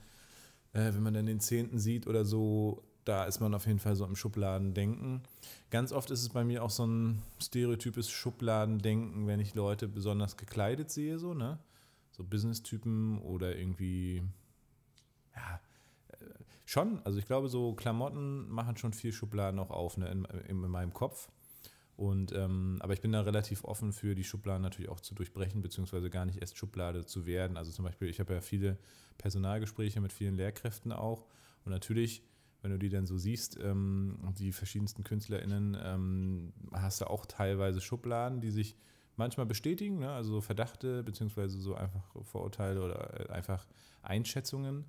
Äh, 0.72 0.94
wenn 0.94 1.02
man 1.02 1.14
dann 1.14 1.26
den 1.26 1.40
Zehnten 1.40 1.78
sieht 1.78 2.06
oder 2.06 2.24
so, 2.24 2.82
da 3.04 3.24
ist 3.24 3.40
man 3.40 3.54
auf 3.54 3.66
jeden 3.66 3.78
Fall 3.78 3.96
so 3.96 4.04
im 4.04 4.16
Schubladendenken. 4.16 5.22
Ganz 5.70 5.92
oft 5.92 6.10
ist 6.10 6.22
es 6.22 6.28
bei 6.28 6.44
mir 6.44 6.62
auch 6.62 6.70
so 6.70 6.86
ein 6.86 7.22
stereotypes 7.40 8.10
Schubladendenken, 8.10 9.26
wenn 9.26 9.40
ich 9.40 9.54
Leute 9.54 9.88
besonders 9.88 10.36
gekleidet 10.36 10.90
sehe, 10.90 11.18
so, 11.18 11.34
ne? 11.34 11.58
So 12.12 12.24
Business-Typen 12.24 13.18
oder 13.22 13.56
irgendwie, 13.56 14.22
ja, 15.34 15.60
äh, 16.08 16.16
schon. 16.64 17.00
Also 17.04 17.18
ich 17.18 17.26
glaube, 17.26 17.48
so 17.48 17.74
Klamotten 17.74 18.48
machen 18.50 18.76
schon 18.76 18.92
viel 18.92 19.12
Schubladen 19.12 19.58
auch 19.58 19.70
auf, 19.70 19.96
ne, 19.96 20.08
in, 20.08 20.24
in, 20.24 20.62
in 20.62 20.70
meinem 20.70 20.92
Kopf. 20.92 21.30
Und, 21.96 22.32
ähm, 22.32 22.78
aber 22.80 22.94
ich 22.94 23.00
bin 23.00 23.12
da 23.12 23.20
relativ 23.20 23.64
offen 23.64 23.92
für 23.92 24.14
die 24.14 24.24
Schubladen 24.24 24.62
natürlich 24.62 24.90
auch 24.90 25.00
zu 25.00 25.14
durchbrechen, 25.14 25.62
beziehungsweise 25.62 26.10
gar 26.10 26.24
nicht 26.24 26.40
erst 26.40 26.56
Schublade 26.56 27.04
zu 27.04 27.26
werden. 27.26 27.56
Also 27.56 27.70
zum 27.70 27.84
Beispiel, 27.84 28.08
ich 28.08 28.20
habe 28.20 28.34
ja 28.34 28.40
viele 28.40 28.78
Personalgespräche 29.18 30.00
mit 30.00 30.12
vielen 30.12 30.34
Lehrkräften 30.34 30.92
auch. 30.92 31.26
Und 31.64 31.72
natürlich 31.72 32.22
wenn 32.62 32.70
du 32.70 32.78
die 32.78 32.88
dann 32.88 33.06
so 33.06 33.18
siehst, 33.18 33.58
ähm, 33.60 34.18
die 34.38 34.52
verschiedensten 34.52 35.04
KünstlerInnen, 35.04 35.76
ähm, 35.82 36.52
hast 36.72 37.00
du 37.00 37.10
auch 37.10 37.26
teilweise 37.26 37.80
Schubladen, 37.80 38.40
die 38.40 38.50
sich 38.50 38.76
manchmal 39.16 39.46
bestätigen, 39.46 39.98
ne? 39.98 40.10
also 40.10 40.34
so 40.34 40.40
Verdachte 40.40 41.02
beziehungsweise 41.02 41.60
so 41.60 41.74
einfach 41.74 42.04
Vorurteile 42.22 42.82
oder 42.82 43.28
äh, 43.28 43.32
einfach 43.32 43.66
Einschätzungen. 44.02 44.84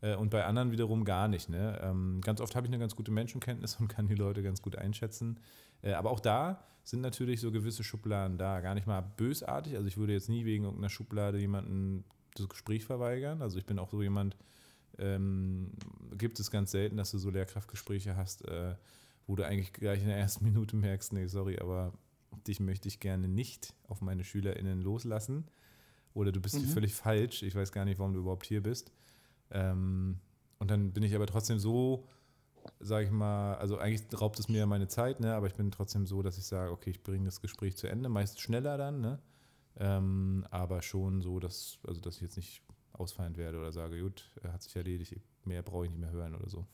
Äh, 0.00 0.16
und 0.16 0.30
bei 0.30 0.44
anderen 0.44 0.72
wiederum 0.72 1.04
gar 1.04 1.28
nicht. 1.28 1.48
Ne? 1.48 1.78
Ähm, 1.82 2.20
ganz 2.22 2.40
oft 2.40 2.54
habe 2.54 2.66
ich 2.66 2.70
eine 2.70 2.78
ganz 2.78 2.96
gute 2.96 3.10
Menschenkenntnis 3.10 3.76
und 3.76 3.88
kann 3.88 4.06
die 4.06 4.14
Leute 4.14 4.42
ganz 4.42 4.62
gut 4.62 4.76
einschätzen. 4.76 5.40
Äh, 5.82 5.92
aber 5.92 6.10
auch 6.10 6.20
da 6.20 6.62
sind 6.84 7.00
natürlich 7.00 7.40
so 7.40 7.50
gewisse 7.50 7.82
Schubladen 7.82 8.38
da. 8.38 8.60
Gar 8.60 8.74
nicht 8.74 8.86
mal 8.86 9.00
bösartig. 9.00 9.76
Also 9.76 9.88
ich 9.88 9.96
würde 9.96 10.12
jetzt 10.12 10.28
nie 10.28 10.44
wegen 10.44 10.64
irgendeiner 10.64 10.90
Schublade 10.90 11.38
jemanden 11.38 12.04
das 12.34 12.48
Gespräch 12.48 12.84
verweigern. 12.84 13.42
Also 13.42 13.58
ich 13.58 13.66
bin 13.66 13.78
auch 13.78 13.90
so 13.90 14.02
jemand, 14.02 14.36
ähm, 14.98 15.72
gibt 16.16 16.40
es 16.40 16.50
ganz 16.50 16.70
selten, 16.70 16.96
dass 16.96 17.10
du 17.10 17.18
so 17.18 17.30
Lehrkraftgespräche 17.30 18.16
hast, 18.16 18.46
äh, 18.48 18.74
wo 19.26 19.36
du 19.36 19.44
eigentlich 19.44 19.72
gleich 19.72 20.00
in 20.00 20.08
der 20.08 20.18
ersten 20.18 20.44
Minute 20.44 20.76
merkst, 20.76 21.12
nee, 21.12 21.26
sorry, 21.26 21.58
aber 21.58 21.92
dich 22.46 22.60
möchte 22.60 22.88
ich 22.88 23.00
gerne 23.00 23.28
nicht 23.28 23.74
auf 23.88 24.00
meine 24.00 24.24
SchülerInnen 24.24 24.80
loslassen. 24.80 25.44
Oder 26.14 26.32
du 26.32 26.40
bist 26.40 26.54
mhm. 26.54 26.66
völlig 26.66 26.94
falsch, 26.94 27.42
ich 27.42 27.54
weiß 27.54 27.72
gar 27.72 27.84
nicht, 27.84 27.98
warum 27.98 28.14
du 28.14 28.20
überhaupt 28.20 28.46
hier 28.46 28.62
bist. 28.62 28.90
Ähm, 29.50 30.18
und 30.58 30.70
dann 30.70 30.92
bin 30.92 31.02
ich 31.02 31.14
aber 31.14 31.26
trotzdem 31.26 31.58
so, 31.58 32.08
sage 32.80 33.04
ich 33.04 33.10
mal, 33.10 33.54
also 33.56 33.78
eigentlich 33.78 34.04
raubt 34.18 34.38
es 34.38 34.48
mir 34.48 34.58
ja 34.58 34.66
meine 34.66 34.88
Zeit, 34.88 35.20
ne? 35.20 35.34
aber 35.34 35.46
ich 35.46 35.54
bin 35.54 35.70
trotzdem 35.70 36.06
so, 36.06 36.22
dass 36.22 36.38
ich 36.38 36.46
sage, 36.46 36.72
okay, 36.72 36.90
ich 36.90 37.02
bringe 37.02 37.26
das 37.26 37.40
Gespräch 37.42 37.76
zu 37.76 37.86
Ende, 37.86 38.08
meist 38.08 38.40
schneller 38.40 38.78
dann, 38.78 39.00
ne? 39.00 39.18
Ähm, 39.78 40.46
aber 40.50 40.80
schon 40.80 41.20
so, 41.20 41.38
dass, 41.38 41.78
also 41.86 42.00
dass 42.00 42.16
ich 42.16 42.22
jetzt 42.22 42.36
nicht 42.36 42.62
ausfallend 42.98 43.36
werde 43.36 43.58
oder 43.58 43.72
sage, 43.72 44.00
gut, 44.00 44.24
hat 44.42 44.62
sich 44.62 44.74
erledigt, 44.76 45.14
mehr 45.44 45.62
brauche 45.62 45.84
ich 45.84 45.90
nicht 45.90 46.00
mehr 46.00 46.10
hören 46.10 46.34
oder 46.34 46.48
so. 46.48 46.66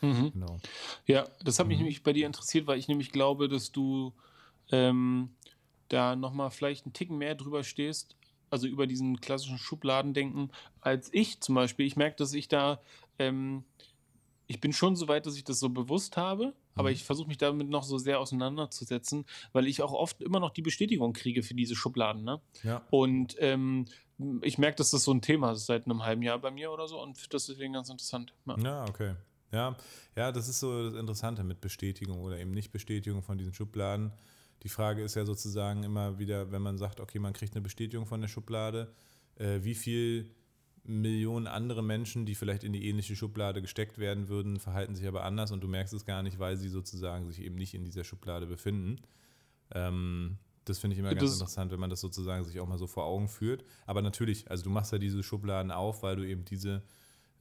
Mhm. 0.00 0.32
Genau. 0.32 0.58
Ja, 1.06 1.26
das 1.42 1.58
hat 1.58 1.66
mich 1.66 1.78
mhm. 1.78 1.84
nämlich 1.84 2.02
bei 2.02 2.12
dir 2.12 2.26
interessiert, 2.26 2.66
weil 2.66 2.78
ich 2.78 2.88
nämlich 2.88 3.10
glaube, 3.10 3.48
dass 3.48 3.72
du 3.72 4.12
ähm, 4.70 5.30
da 5.88 6.16
nochmal 6.16 6.50
vielleicht 6.50 6.86
einen 6.86 6.92
Ticken 6.92 7.18
mehr 7.18 7.34
drüber 7.34 7.64
stehst, 7.64 8.16
also 8.50 8.66
über 8.66 8.86
diesen 8.86 9.20
klassischen 9.20 9.58
Schubladendenken, 9.58 10.50
als 10.80 11.12
ich 11.12 11.40
zum 11.40 11.54
Beispiel. 11.54 11.86
Ich 11.86 11.96
merke, 11.96 12.16
dass 12.16 12.32
ich 12.34 12.48
da, 12.48 12.80
ähm, 13.18 13.64
ich 14.46 14.60
bin 14.60 14.72
schon 14.72 14.96
so 14.96 15.08
weit, 15.08 15.26
dass 15.26 15.36
ich 15.36 15.44
das 15.44 15.58
so 15.58 15.70
bewusst 15.70 16.16
habe, 16.16 16.54
aber 16.74 16.88
mhm. 16.88 16.94
ich 16.94 17.04
versuche 17.04 17.28
mich 17.28 17.38
damit 17.38 17.68
noch 17.68 17.84
so 17.84 17.98
sehr 17.98 18.20
auseinanderzusetzen, 18.20 19.24
weil 19.52 19.66
ich 19.66 19.82
auch 19.82 19.92
oft 19.92 20.20
immer 20.22 20.40
noch 20.40 20.50
die 20.50 20.62
Bestätigung 20.62 21.12
kriege 21.12 21.42
für 21.42 21.54
diese 21.54 21.74
Schubladen. 21.74 22.24
Ne? 22.24 22.40
Ja. 22.62 22.82
Und 22.90 23.36
ähm, 23.38 23.86
ich 24.42 24.58
merke, 24.58 24.76
dass 24.76 24.90
das 24.90 25.04
so 25.04 25.12
ein 25.12 25.22
Thema 25.22 25.52
ist 25.52 25.66
seit 25.66 25.86
einem 25.86 26.04
halben 26.04 26.22
Jahr 26.22 26.38
bei 26.38 26.50
mir 26.50 26.70
oder 26.70 26.86
so 26.86 27.02
und 27.02 27.32
das 27.32 27.46
deswegen 27.46 27.72
ganz 27.72 27.88
interessant. 27.88 28.32
Ja. 28.46 28.58
ja, 28.58 28.84
okay. 28.88 29.14
Ja, 29.52 29.76
ja, 30.16 30.32
das 30.32 30.48
ist 30.48 30.60
so 30.60 30.90
das 30.90 30.94
Interessante 30.94 31.44
mit 31.44 31.60
Bestätigung 31.60 32.20
oder 32.20 32.38
eben 32.38 32.50
Nicht-Bestätigung 32.50 33.22
von 33.22 33.38
diesen 33.38 33.54
Schubladen. 33.54 34.12
Die 34.64 34.68
Frage 34.68 35.02
ist 35.02 35.14
ja 35.14 35.24
sozusagen 35.24 35.84
immer 35.84 36.18
wieder, 36.18 36.50
wenn 36.50 36.62
man 36.62 36.78
sagt, 36.78 36.98
okay, 36.98 37.18
man 37.18 37.32
kriegt 37.32 37.54
eine 37.54 37.62
Bestätigung 37.62 38.06
von 38.06 38.20
der 38.20 38.28
Schublade, 38.28 38.92
äh, 39.36 39.60
wie 39.62 39.74
viel 39.74 40.34
Millionen 40.84 41.46
andere 41.46 41.82
Menschen, 41.82 42.26
die 42.26 42.34
vielleicht 42.34 42.64
in 42.64 42.72
die 42.72 42.88
ähnliche 42.88 43.16
Schublade 43.16 43.62
gesteckt 43.62 43.98
werden 43.98 44.28
würden, 44.28 44.58
verhalten 44.58 44.94
sich 44.94 45.06
aber 45.06 45.24
anders 45.24 45.50
und 45.50 45.62
du 45.62 45.68
merkst 45.68 45.94
es 45.94 46.04
gar 46.04 46.22
nicht, 46.22 46.38
weil 46.38 46.56
sie 46.56 46.68
sozusagen 46.68 47.26
sich 47.26 47.40
eben 47.40 47.54
nicht 47.54 47.74
in 47.74 47.84
dieser 47.84 48.04
Schublade 48.04 48.46
befinden. 48.46 49.00
Ähm, 49.72 50.38
das 50.64 50.78
finde 50.78 50.94
ich 50.94 51.00
immer 51.00 51.10
das 51.10 51.18
ganz 51.18 51.34
interessant, 51.34 51.70
wenn 51.72 51.80
man 51.80 51.90
das 51.90 52.00
sozusagen 52.00 52.42
sich 52.44 52.58
auch 52.60 52.66
mal 52.66 52.78
so 52.78 52.86
vor 52.86 53.04
Augen 53.04 53.28
führt. 53.28 53.64
Aber 53.86 54.00
natürlich, 54.02 54.50
also 54.50 54.64
du 54.64 54.70
machst 54.70 54.92
ja 54.92 54.98
diese 54.98 55.22
Schubladen 55.22 55.70
auf, 55.70 56.02
weil 56.02 56.16
du 56.16 56.26
eben 56.26 56.44
diese 56.44 56.82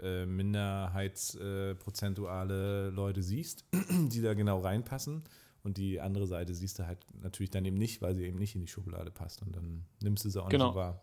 äh, 0.01 0.26
minderheitsprozentuale 0.26 2.88
äh, 2.88 2.89
Leute 2.89 3.24
siehst, 3.24 3.63
die 3.89 4.21
da 4.21 4.34
genau 4.34 4.59
reinpassen. 4.59 5.24
Und 5.63 5.78
die 5.78 6.01
andere 6.01 6.28
Seite 6.28 6.53
siehst 6.53 6.80
du 6.80 6.86
halt 6.86 6.99
natürlich 7.21 7.49
dann 7.49 7.63
eben 7.63 7.78
nicht, 7.78 8.01
weil 8.01 8.15
sie 8.15 8.26
eben 8.26 8.38
nicht 8.38 8.55
in 8.55 8.61
die 8.61 8.67
Schublade 8.67 9.11
passt. 9.11 9.41
Und 9.41 9.55
dann 9.55 9.86
nimmst 10.01 10.26
du 10.26 10.30
sie 10.30 10.43
auch 10.43 10.49
genau. 10.49 10.67
nicht 10.67 10.76
wahr. 10.76 11.01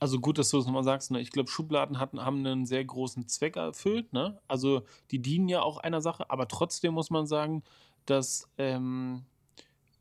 Also 0.00 0.18
gut, 0.18 0.38
dass 0.38 0.50
du 0.50 0.56
das 0.56 0.66
nochmal 0.66 0.82
sagst. 0.82 1.12
Ne? 1.12 1.20
Ich 1.20 1.30
glaube, 1.30 1.48
Schubladen 1.48 2.00
hatten, 2.00 2.20
haben 2.20 2.44
einen 2.44 2.66
sehr 2.66 2.84
großen 2.84 3.28
Zweck 3.28 3.54
erfüllt. 3.56 4.12
Ne? 4.12 4.40
Also 4.48 4.82
die 5.12 5.22
dienen 5.22 5.48
ja 5.48 5.62
auch 5.62 5.78
einer 5.78 6.00
Sache, 6.00 6.28
aber 6.28 6.48
trotzdem 6.48 6.94
muss 6.94 7.10
man 7.10 7.26
sagen, 7.26 7.62
dass 8.04 8.48
ähm, 8.58 9.24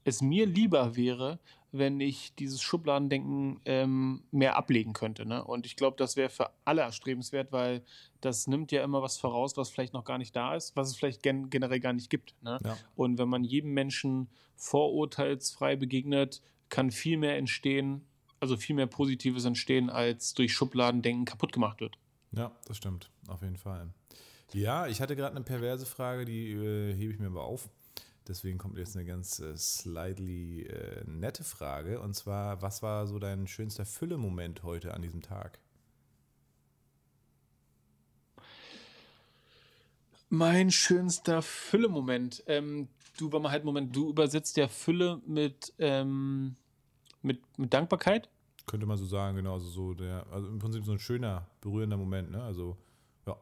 es 0.04 0.22
mir 0.22 0.46
lieber 0.46 0.96
wäre, 0.96 1.40
wenn 1.72 2.00
ich 2.00 2.36
dieses 2.36 2.62
Schubladendenken 2.62 3.60
ähm, 3.66 4.24
mehr 4.32 4.56
ablegen 4.56 4.94
könnte. 4.94 5.26
Ne? 5.26 5.44
Und 5.44 5.66
ich 5.66 5.76
glaube, 5.76 5.98
das 5.98 6.16
wäre 6.16 6.30
für 6.30 6.52
alle 6.66 6.82
erstrebenswert, 6.82 7.52
weil 7.52 7.84
das 8.22 8.46
nimmt 8.46 8.72
ja 8.72 8.84
immer 8.84 9.02
was 9.02 9.18
voraus, 9.18 9.58
was 9.58 9.72
vielleicht 9.72 9.94
noch 9.94 10.06
gar 10.06 10.20
nicht 10.20 10.36
da 10.36 10.56
ist, 10.56 10.76
was 10.76 10.90
es 10.90 10.96
vielleicht 10.96 11.24
gen 11.24 11.50
generell 11.50 11.80
gar 11.80 11.94
nicht 11.94 12.12
gibt. 12.12 12.36
Ne? 12.44 12.60
Ja. 12.64 12.78
Und 12.96 13.18
wenn 13.18 13.28
man 13.28 13.44
jedem 13.44 13.74
Menschen 13.74 14.30
vorurteilsfrei 14.56 15.76
begegnet, 15.76 16.44
kann 16.70 16.92
viel 16.92 17.18
mehr 17.18 17.38
entstehen, 17.38 18.06
also 18.40 18.56
viel 18.56 18.76
mehr 18.76 18.88
Positives 18.88 19.46
entstehen, 19.46 19.90
als 19.90 20.36
durch 20.36 20.54
Schubladendenken 20.54 21.26
kaputt 21.26 21.54
gemacht 21.54 21.82
wird. 21.82 21.98
Ja, 22.32 22.52
das 22.66 22.78
stimmt, 22.78 23.10
auf 23.28 23.42
jeden 23.42 23.58
Fall. 23.58 23.90
Ja, 24.54 24.86
ich 24.86 25.02
hatte 25.02 25.16
gerade 25.16 25.36
eine 25.36 25.44
perverse 25.44 25.88
Frage, 25.88 26.26
die 26.26 26.52
äh, 26.52 26.94
hebe 26.94 27.14
ich 27.14 27.20
mir 27.20 27.28
aber 27.28 27.44
auf. 27.44 27.70
Deswegen 28.28 28.58
kommt 28.58 28.78
jetzt 28.78 28.96
eine 28.96 29.06
ganz 29.06 29.40
äh, 29.40 29.58
slightly 29.58 30.64
äh, 30.64 31.04
nette 31.06 31.44
Frage. 31.44 32.00
Und 32.00 32.14
zwar, 32.14 32.62
was 32.62 32.82
war 32.82 33.06
so 33.06 33.20
dein 33.20 33.48
schönster 33.48 33.86
Fülle-Moment 33.86 34.64
heute 34.64 34.94
an 34.94 35.02
diesem 35.02 35.22
Tag? 35.22 35.60
Mein 40.30 40.72
schönster 40.72 41.42
Fülle-Moment. 41.42 42.44
Ähm, 42.48 42.88
du 43.18 43.32
war 43.32 43.40
mal 43.40 43.52
halt 43.52 43.66
Moment, 43.66 43.96
du 43.96 44.10
übersetzt 44.10 44.58
ja 44.58 44.68
Fülle 44.68 45.22
mit, 45.28 45.74
ähm, 45.78 46.56
mit, 47.22 47.42
mit 47.60 47.74
Dankbarkeit. 47.74 48.30
Könnte 48.66 48.86
man 48.86 48.98
so 48.98 49.06
sagen, 49.06 49.36
genau. 49.36 49.54
Also, 49.54 49.68
so 49.68 49.94
der, 49.94 50.26
also 50.32 50.48
im 50.48 50.60
Prinzip 50.60 50.86
so 50.86 50.94
ein 50.94 51.00
schöner, 51.00 51.48
berührender 51.60 51.98
Moment, 51.98 52.32
ne? 52.32 52.42
Also, 52.42 52.78
ja. 53.28 53.36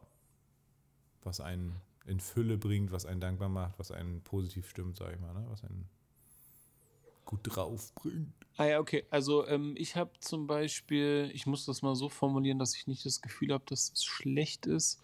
Was 1.24 1.40
einen 1.40 1.80
in 2.06 2.20
Fülle 2.20 2.58
bringt, 2.58 2.92
was 2.92 3.06
einen 3.06 3.22
dankbar 3.22 3.50
macht, 3.50 3.78
was 3.78 3.92
einen 3.92 4.22
positiv 4.22 4.70
stimmt, 4.70 4.98
sag 4.98 5.14
ich 5.14 5.20
mal, 5.20 5.34
ne? 5.34 5.46
was 5.50 5.64
einen 5.64 5.88
gut 7.26 7.42
drauf 7.44 7.94
bringt. 7.96 8.34
Ah 8.58 8.66
ja, 8.66 8.80
okay. 8.80 9.06
Also 9.10 9.48
ähm, 9.48 9.76
ich 9.78 9.96
habe 9.96 10.12
zum 10.20 10.48
Beispiel, 10.48 11.32
ich 11.34 11.46
muss 11.46 11.66
das 11.66 11.82
mal 11.82 11.96
so 11.96 12.10
formulieren, 12.10 12.60
dass 12.60 12.76
ich 12.76 12.88
nicht 12.88 13.06
das 13.06 13.22
Gefühl 13.22 13.54
habe, 13.54 13.64
dass 13.68 13.92
es 13.94 14.04
schlecht 14.04 14.66
ist. 14.66 15.02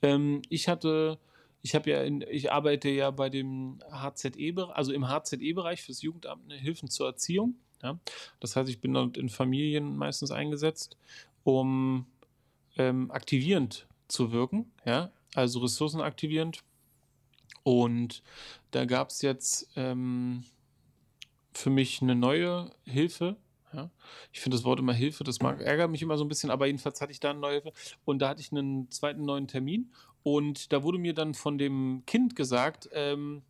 Ähm, 0.00 0.42
ich 0.48 0.68
hatte, 0.68 1.18
ich 1.62 1.74
habe 1.74 1.90
ja, 1.90 2.02
in, 2.02 2.24
ich 2.30 2.52
arbeite 2.52 2.90
ja 2.90 3.10
bei 3.10 3.28
dem 3.30 3.80
HZE, 3.90 4.70
also 4.74 4.92
im 4.92 5.08
HZE-Bereich 5.08 5.82
fürs 5.82 6.02
Jugendamt, 6.02 6.44
eine 6.44 6.60
Hilfen 6.60 6.88
zur 6.88 7.08
Erziehung. 7.08 7.56
Ja? 7.82 7.98
Das 8.40 8.54
heißt, 8.54 8.68
ich 8.68 8.80
bin 8.80 8.94
dort 8.94 9.16
in 9.16 9.28
Familien 9.28 9.96
meistens 9.96 10.30
eingesetzt, 10.30 10.96
um 11.42 12.06
ähm, 12.76 13.10
aktivierend 13.10 13.86
zu 14.08 14.32
wirken, 14.32 14.70
ja, 14.84 15.10
also 15.34 15.60
ressourcenaktivierend. 15.60 16.62
Und 17.62 18.22
da 18.70 18.84
gab 18.84 19.10
es 19.10 19.22
jetzt 19.22 19.68
ähm, 19.76 20.44
für 21.52 21.70
mich 21.70 22.02
eine 22.02 22.14
neue 22.14 22.70
Hilfe, 22.84 23.36
Ja? 23.74 23.90
Ich 24.32 24.40
finde 24.40 24.56
das 24.56 24.64
Wort 24.64 24.78
immer 24.78 24.92
Hilfe, 24.92 25.24
das 25.24 25.40
mag, 25.40 25.60
ärgert 25.60 25.90
mich 25.90 26.02
immer 26.02 26.16
so 26.16 26.24
ein 26.24 26.28
bisschen, 26.28 26.50
aber 26.50 26.66
jedenfalls 26.66 27.00
hatte 27.00 27.12
ich 27.12 27.20
da 27.20 27.30
eine 27.30 27.40
neue 27.40 27.62
Hilfe. 27.62 27.72
Und 28.04 28.20
da 28.20 28.28
hatte 28.28 28.40
ich 28.40 28.52
einen 28.52 28.90
zweiten 28.90 29.24
neuen 29.24 29.48
Termin. 29.48 29.92
Und 30.22 30.72
da 30.72 30.82
wurde 30.82 30.98
mir 30.98 31.14
dann 31.14 31.34
von 31.34 31.58
dem 31.58 32.02
Kind 32.06 32.36
gesagt, 32.36 32.88
ähm, 32.92 33.42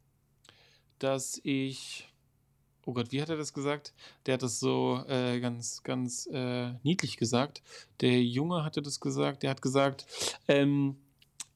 dass 0.99 1.41
ich. 1.45 2.09
Oh 2.87 2.93
Gott, 2.93 3.13
wie 3.13 3.23
hat 3.23 3.31
er 3.31 3.39
das 3.39 3.55
gesagt? 3.55 3.95
Der 4.27 4.35
hat 4.35 4.43
das 4.43 4.61
so 4.61 5.03
äh, 5.09 5.41
ganz, 5.41 5.83
ganz 5.85 6.27
äh, 6.31 6.73
niedlich 6.83 7.17
gesagt. 7.17 7.63
Der 8.03 8.23
Junge 8.23 8.63
hatte 8.63 8.83
das 8.83 9.01
gesagt. 9.01 9.43
Der 9.43 9.49
hat 9.51 9.63
gesagt, 9.63 10.05
ähm, 10.49 10.97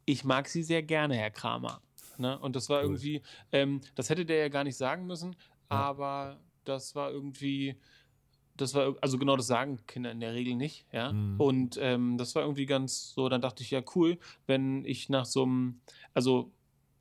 ich 0.09 0.25
mag 0.25 0.49
Sie 0.49 0.63
sehr 0.63 0.83
gerne, 0.83 1.17
Herr 1.17 1.31
Kramer. 1.31 1.83
Ne? 2.17 2.39
Und 2.39 2.57
das 2.57 2.69
war 2.69 2.83
irgendwie, 2.83 3.23
ähm, 3.53 3.81
das 3.95 4.11
hätte 4.11 4.25
der 4.25 4.39
ja 4.39 4.49
gar 4.49 4.65
nicht 4.65 4.77
sagen 4.77 5.07
müssen, 5.07 5.37
aber 5.69 6.41
das 6.65 6.95
war 6.95 7.11
irgendwie, 7.11 7.77
das 8.57 8.75
war, 8.75 8.97
also 9.01 9.19
genau 9.19 9.37
das 9.37 9.47
sagen 9.47 9.79
Kinder 9.87 10.11
in 10.11 10.21
der 10.21 10.33
Regel 10.35 10.57
nicht, 10.57 10.87
ja. 10.93 11.13
Mhm. 11.13 11.39
Und 11.41 11.79
ähm, 11.81 12.19
das 12.19 12.35
war 12.35 12.43
irgendwie 12.43 12.67
ganz 12.67 13.13
so, 13.13 13.29
dann 13.29 13.41
dachte 13.41 13.63
ich, 13.63 13.71
ja, 13.71 13.83
cool, 13.95 14.19
wenn 14.47 14.85
ich 14.85 15.09
nach 15.09 15.27
so 15.27 15.45
einem, 15.45 15.81
also 16.15 16.51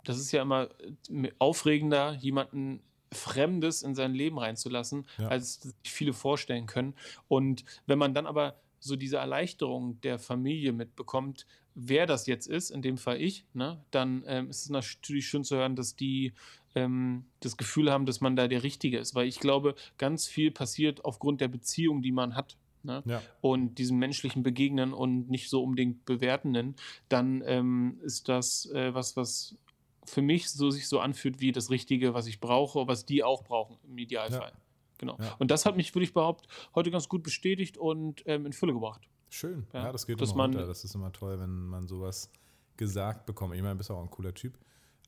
das 0.04 0.20
ist 0.20 0.32
ja 0.32 0.42
immer 0.42 0.70
äh, 1.10 1.32
aufregender, 1.40 2.14
jemanden 2.14 2.82
Fremdes 3.12 3.84
in 3.84 3.96
sein 3.96 4.14
Leben 4.14 4.38
reinzulassen, 4.38 5.08
Ja. 5.18 5.30
als 5.30 5.62
sich 5.62 5.74
viele 5.84 6.14
vorstellen 6.14 6.68
können. 6.68 6.94
Und 7.30 7.64
wenn 7.86 7.98
man 7.98 8.14
dann 8.14 8.28
aber 8.28 8.60
so 8.80 8.96
diese 8.96 9.18
Erleichterung 9.18 10.00
der 10.02 10.20
Familie 10.20 10.72
mitbekommt, 10.72 11.46
wer 11.76 12.06
das 12.06 12.26
jetzt 12.28 12.48
ist, 12.48 12.72
in 12.72 12.82
dem 12.82 12.98
Fall 12.98 13.22
ich, 13.22 13.46
ne, 13.54 13.84
dann 13.92 14.24
ähm, 14.28 14.50
ist 14.50 14.64
es 14.64 14.70
natürlich 14.70 15.28
schön 15.28 15.44
zu 15.44 15.56
hören, 15.56 15.76
dass 15.76 15.96
die 15.96 16.34
ähm, 16.76 17.26
das 17.40 17.58
Gefühl 17.58 17.92
haben, 17.92 18.06
dass 18.06 18.22
man 18.22 18.36
da 18.36 18.48
der 18.48 18.64
Richtige 18.64 18.98
ist. 18.98 19.16
Weil 19.16 19.28
ich 19.28 19.40
glaube, 19.40 19.76
ganz 19.98 20.28
viel 20.28 20.52
passiert 20.52 21.06
aufgrund 21.06 21.42
der 21.42 21.48
Beziehung, 21.48 22.02
die 22.02 22.12
man 22.12 22.36
hat. 22.36 22.58
Ne? 22.84 23.04
Ja. 23.06 23.22
und 23.42 23.80
diesem 23.80 23.98
menschlichen 23.98 24.44
Begegnen 24.44 24.94
und 24.94 25.30
nicht 25.30 25.50
so 25.50 25.62
unbedingt 25.62 26.06
bewertenden, 26.06 26.76
dann 27.10 27.44
ähm, 27.46 28.00
ist 28.02 28.30
das 28.30 28.68
äh, 28.72 28.94
was, 28.94 29.18
was 29.18 29.58
für 30.06 30.22
mich 30.22 30.50
so 30.50 30.70
sich 30.70 30.88
so 30.88 31.00
anfühlt 31.00 31.42
wie 31.42 31.52
das 31.52 31.70
Richtige, 31.70 32.14
was 32.14 32.28
ich 32.28 32.40
brauche, 32.40 32.88
was 32.88 33.06
die 33.06 33.24
auch 33.24 33.44
brauchen 33.44 33.78
im 33.84 33.98
Idealfall. 33.98 34.54
Genau. 34.98 35.18
Ja. 35.20 35.36
Und 35.40 35.52
das 35.52 35.66
hat 35.66 35.76
mich, 35.78 35.94
würde 35.94 36.06
ich 36.06 36.14
behaupten, 36.14 36.48
heute 36.76 36.92
ganz 36.92 37.08
gut 37.10 37.24
bestätigt 37.24 37.78
und 37.78 38.24
ähm, 38.26 38.46
in 38.46 38.54
Fülle 38.54 38.74
gebracht. 38.74 39.08
Schön. 39.30 39.68
Ja, 39.74 39.86
Ja, 39.86 39.92
das 39.92 40.08
geht 40.08 40.20
dass 40.22 40.30
immer 40.32 40.38
man- 40.48 40.52
runter. 40.56 40.68
Das 40.68 40.84
ist 40.84 40.96
immer 40.96 41.12
toll, 41.12 41.40
wenn 41.40 41.68
man 41.68 41.88
sowas 41.88 42.32
gesagt 42.78 43.26
bekommt. 43.26 43.54
Ich 43.56 43.62
meine, 43.62 43.74
du 43.74 43.78
bist 43.80 43.92
auch 43.92 44.02
ein 44.02 44.10
cooler 44.10 44.34
Typ. 44.34 44.58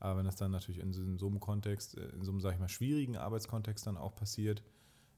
Aber 0.00 0.18
wenn 0.18 0.24
das 0.24 0.36
dann 0.36 0.50
natürlich 0.50 0.80
in 0.80 0.92
so, 0.94 1.02
in 1.02 1.18
so 1.18 1.26
einem 1.26 1.40
Kontext, 1.40 1.96
äh, 1.98 2.08
in 2.10 2.24
so 2.24 2.30
einem, 2.32 2.40
sag 2.40 2.54
ich 2.54 2.58
mal, 2.60 2.68
schwierigen 2.68 3.16
Arbeitskontext 3.16 3.86
dann 3.86 3.96
auch 3.98 4.14
passiert, 4.14 4.62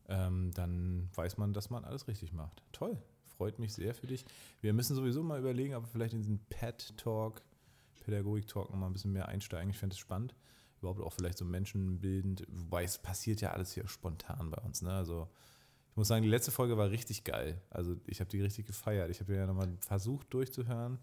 ähm, 0.08 0.50
dann 0.54 1.08
weiß 1.14 1.38
man, 1.38 1.52
dass 1.52 1.70
man 1.70 1.84
alles 1.84 2.08
richtig 2.08 2.32
macht. 2.32 2.62
Toll. 2.72 3.00
Freut 3.36 3.58
mich 3.60 3.72
sehr 3.72 3.94
für 3.94 4.06
dich. 4.08 4.24
Wir 4.60 4.72
müssen 4.72 4.96
sowieso 4.96 5.22
mal 5.22 5.38
überlegen, 5.38 5.74
ob 5.74 5.84
wir 5.84 5.88
vielleicht 5.88 6.14
in 6.14 6.20
diesen 6.20 6.40
Pet-Talk, 6.50 7.42
Pädagogik-Talk 8.00 8.70
nochmal 8.70 8.90
ein 8.90 8.92
bisschen 8.92 9.12
mehr 9.12 9.28
einsteigen. 9.28 9.70
Ich 9.70 9.78
fände 9.78 9.94
es 9.94 9.98
spannend. 9.98 10.34
Überhaupt 10.82 11.00
auch 11.00 11.12
vielleicht 11.12 11.38
so 11.38 11.44
menschenbildend. 11.44 12.44
Wobei 12.48 12.84
es 12.84 12.98
passiert 12.98 13.40
ja 13.40 13.52
alles 13.52 13.72
hier 13.72 13.86
spontan 13.86 14.50
bei 14.50 14.60
uns. 14.62 14.82
Ne? 14.82 14.92
Also 14.92 15.28
ich 15.90 15.96
muss 15.96 16.08
sagen, 16.08 16.22
die 16.22 16.28
letzte 16.28 16.50
Folge 16.50 16.76
war 16.76 16.90
richtig 16.90 17.22
geil. 17.22 17.60
Also 17.70 17.96
ich 18.06 18.20
habe 18.20 18.28
die 18.28 18.40
richtig 18.40 18.66
gefeiert. 18.66 19.10
Ich 19.10 19.20
habe 19.20 19.34
ja 19.34 19.46
nochmal 19.46 19.76
versucht 19.78 20.32
durchzuhören 20.34 20.98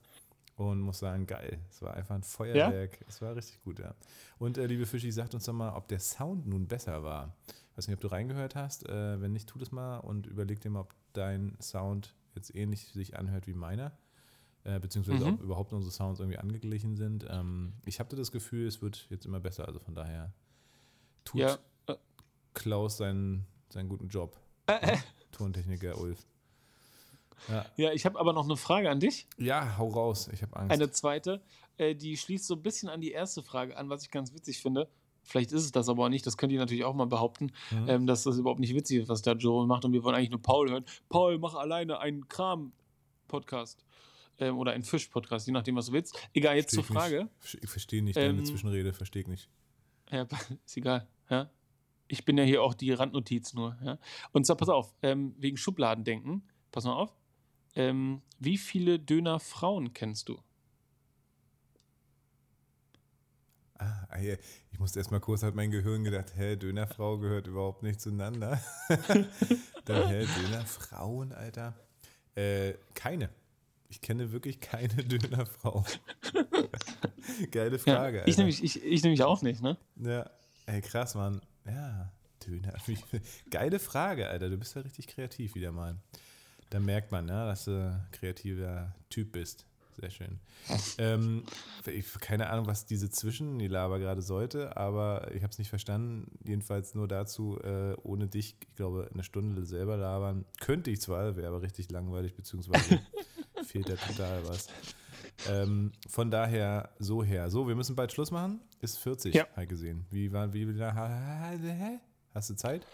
und 0.55 0.81
muss 0.81 0.99
sagen, 0.99 1.25
geil. 1.25 1.59
Es 1.69 1.81
war 1.81 1.93
einfach 1.93 2.15
ein 2.15 2.23
Feuerwerk. 2.23 2.99
Es 3.07 3.21
war 3.21 3.35
richtig 3.35 3.61
gut, 3.63 3.79
ja. 3.79 3.95
Und 4.37 4.57
äh, 4.57 4.65
liebe 4.65 4.85
Fischi, 4.85 5.11
sagt 5.11 5.33
uns 5.33 5.45
doch 5.45 5.53
mal, 5.53 5.73
ob 5.75 5.87
der 5.87 5.99
Sound 5.99 6.45
nun 6.45 6.67
besser 6.67 7.03
war. 7.03 7.37
Ich 7.47 7.77
weiß 7.77 7.87
nicht, 7.87 7.95
ob 7.95 8.01
du 8.01 8.07
reingehört 8.07 8.55
hast. 8.55 8.87
Äh, 8.89 9.21
wenn 9.21 9.31
nicht, 9.31 9.47
tu 9.47 9.57
das 9.57 9.71
mal 9.71 9.99
und 9.99 10.27
überleg 10.27 10.59
dir 10.59 10.71
mal, 10.71 10.81
ob 10.81 10.93
dein 11.13 11.55
Sound 11.61 12.15
jetzt 12.35 12.53
ähnlich 12.53 12.87
sich 12.87 13.17
anhört 13.17 13.47
wie 13.47 13.53
meiner. 13.53 13.97
Äh, 14.65 14.79
beziehungsweise 14.79 15.25
Mhm. 15.25 15.33
ob 15.35 15.41
überhaupt 15.41 15.73
unsere 15.73 15.91
Sounds 15.91 16.19
irgendwie 16.19 16.37
angeglichen 16.37 16.95
sind. 16.97 17.25
Ähm, 17.29 17.73
ich 17.85 17.99
habe 17.99 18.15
das 18.15 18.31
Gefühl, 18.31 18.67
es 18.67 18.81
wird 18.81 19.07
jetzt 19.09 19.25
immer 19.25 19.39
besser. 19.39 19.65
Also 19.67 19.79
von 19.79 19.95
daher 19.95 20.33
tut 21.23 21.39
Ja, 21.41 21.57
äh, 21.87 21.95
Klaus 22.53 22.97
seinen, 22.97 23.45
seinen 23.69 23.87
guten 23.89 24.09
Job. 24.09 24.37
Tontechniker 25.31 25.97
Ulf. 25.97 26.25
Ja, 27.47 27.65
ja 27.77 27.91
ich 27.93 28.05
habe 28.05 28.19
aber 28.19 28.33
noch 28.33 28.43
eine 28.45 28.57
Frage 28.57 28.89
an 28.89 28.99
dich. 28.99 29.27
ja 29.37 29.77
hau 29.77 29.87
raus. 29.87 30.29
Ich 30.33 30.41
habe 30.41 30.55
Angst. 30.57 30.71
Eine 30.73 30.91
zweite, 30.91 31.41
äh, 31.77 31.95
die 31.95 32.17
schließt 32.17 32.45
so 32.45 32.55
ein 32.55 32.61
bisschen 32.61 32.89
an 32.89 32.99
die 33.01 33.11
erste 33.11 33.41
Frage 33.41 33.77
an, 33.77 33.89
was 33.89 34.03
ich 34.03 34.11
ganz 34.11 34.33
witzig 34.33 34.61
finde. 34.61 34.89
Vielleicht 35.23 35.51
ist 35.53 35.63
es 35.63 35.71
das 35.71 35.87
aber 35.89 36.05
auch 36.05 36.09
nicht, 36.09 36.25
das 36.25 36.37
könnt 36.37 36.51
ihr 36.51 36.59
natürlich 36.59 36.83
auch 36.83 36.95
mal 36.95 37.05
behaupten, 37.05 37.51
Mhm. 37.71 37.89
ähm, 37.89 38.07
dass 38.07 38.23
das 38.23 38.37
überhaupt 38.37 38.59
nicht 38.59 38.73
witzig 38.75 38.99
ist, 39.03 39.09
was 39.09 39.21
da 39.21 39.33
Joe 39.33 39.65
macht 39.67 39.85
und 39.85 39.93
wir 39.93 40.03
wollen 40.03 40.15
eigentlich 40.15 40.31
nur 40.31 40.41
Paul 40.41 40.69
hören. 40.69 40.85
Paul, 41.07 41.37
mach 41.37 41.55
alleine 41.55 41.99
einen 41.99 42.27
Kram-Podcast 42.27 43.85
ähm, 44.39 44.57
oder 44.57 44.71
einen 44.71 44.83
Fisch-Podcast, 44.83 45.47
je 45.47 45.53
nachdem, 45.53 45.75
was 45.75 45.87
du 45.87 45.93
willst. 45.93 46.17
Egal, 46.33 46.55
jetzt 46.55 46.71
zur 46.71 46.83
Versteh 46.83 46.99
Frage. 46.99 47.29
nicht. 47.41 47.63
Ich 47.63 47.69
verstehe 47.69 48.03
nicht 48.03 48.17
deine 48.17 48.39
Ähm, 48.39 48.45
Zwischenrede, 48.45 48.93
verstehe 48.93 49.21
ich 49.21 49.27
nicht. 49.27 49.49
Ja, 50.11 50.27
ist 50.65 50.77
egal. 50.77 51.07
Ja? 51.29 51.49
Ich 52.07 52.25
bin 52.25 52.37
ja 52.37 52.43
hier 52.43 52.63
auch 52.63 52.73
die 52.73 52.91
Randnotiz 52.91 53.53
nur. 53.53 53.77
Ja? 53.83 53.99
Und 54.31 54.45
zwar, 54.45 54.57
pass 54.57 54.69
auf, 54.69 54.95
ähm, 55.01 55.35
wegen 55.37 55.57
Schubladendenken, 55.57 56.43
pass 56.71 56.85
mal 56.85 56.93
auf. 56.93 57.15
Ähm, 57.75 58.21
wie 58.39 58.57
viele 58.57 58.99
Döner-Frauen 58.99 59.93
kennst 59.93 60.27
du? 60.29 60.41
Ah, 63.77 64.07
ich 64.71 64.79
musste 64.79 64.99
erst 64.99 65.11
mal 65.11 65.21
kurz, 65.21 65.41
hat 65.41 65.55
mein 65.55 65.71
Gehirn 65.71 66.03
gedacht, 66.03 66.33
hä, 66.35 66.57
Dönerfrau 66.57 67.17
gehört 67.17 67.47
überhaupt 67.47 67.81
nicht 67.81 68.01
zueinander. 68.01 68.61
Dann, 69.85 70.09
hä, 70.09 70.25
Dönerfrauen, 70.41 71.31
Alter. 71.31 71.75
Äh, 72.35 72.73
keine. 72.93 73.29
Ich 73.89 74.01
kenne 74.01 74.31
wirklich 74.31 74.59
keine 74.59 74.87
Dönerfrau. 75.03 75.83
Geile 77.51 77.79
Frage, 77.79 78.17
ja, 78.17 78.21
Alter. 78.21 78.27
ich, 78.27 78.37
nämlich, 78.37 78.63
ich, 78.63 78.83
ich 78.83 79.03
nämlich 79.03 79.23
auch 79.23 79.41
nicht, 79.41 79.61
ne? 79.61 79.77
Ja, 79.97 80.29
ey, 80.67 80.81
krass, 80.81 81.15
Mann. 81.15 81.41
Ja, 81.65 82.11
Döner. 82.45 82.73
Geile 83.49 83.79
Frage, 83.79 84.29
Alter. 84.29 84.49
Du 84.49 84.57
bist 84.57 84.75
ja 84.75 84.81
richtig 84.81 85.07
kreativ 85.07 85.55
wieder 85.55 85.71
mal. 85.71 85.97
Da 86.69 86.79
merkt 86.79 87.11
man, 87.11 87.27
ja, 87.27 87.47
dass 87.47 87.65
du 87.65 87.71
ein 87.71 88.07
kreativer 88.11 88.95
Typ 89.09 89.31
bist. 89.31 89.65
Sehr 89.99 90.11
schön. 90.11 90.39
ähm, 90.97 91.43
ich, 91.85 92.05
keine 92.21 92.49
Ahnung, 92.49 92.67
was 92.67 92.85
diese 92.85 93.09
Zwischen, 93.09 93.59
die 93.59 93.67
Laber 93.67 93.99
gerade 93.99 94.21
sollte, 94.21 94.77
aber 94.77 95.29
ich 95.33 95.43
habe 95.43 95.51
es 95.51 95.57
nicht 95.57 95.67
verstanden. 95.69 96.31
Jedenfalls 96.45 96.95
nur 96.95 97.07
dazu, 97.07 97.59
äh, 97.61 97.95
ohne 98.03 98.27
dich, 98.27 98.55
ich 98.61 98.75
glaube, 98.75 99.09
eine 99.13 99.23
Stunde 99.23 99.65
selber 99.65 99.97
labern 99.97 100.45
könnte 100.61 100.89
ich 100.91 101.01
zwar, 101.01 101.35
wäre 101.35 101.47
aber 101.49 101.63
richtig 101.63 101.91
langweilig, 101.91 102.35
beziehungsweise 102.35 102.99
fehlt 103.69 103.89
da 103.89 103.95
total 103.95 104.47
was. 104.47 104.67
Ähm, 105.49 105.91
von 106.07 106.29
daher 106.31 106.89
so 106.99 107.23
her. 107.23 107.49
So, 107.49 107.67
wir 107.67 107.75
müssen 107.75 107.95
bald 107.95 108.11
Schluss 108.11 108.31
machen. 108.31 108.59
Ist 108.81 108.97
40, 108.99 109.33
Ja. 109.35 109.45
halt 109.55 109.69
gesehen. 109.69 110.05
Wie 110.11 110.31
war, 110.31 110.53
wie, 110.53 110.67
wie? 110.67 111.99
Hast 112.33 112.49
du 112.49 112.55
Zeit? 112.55 112.85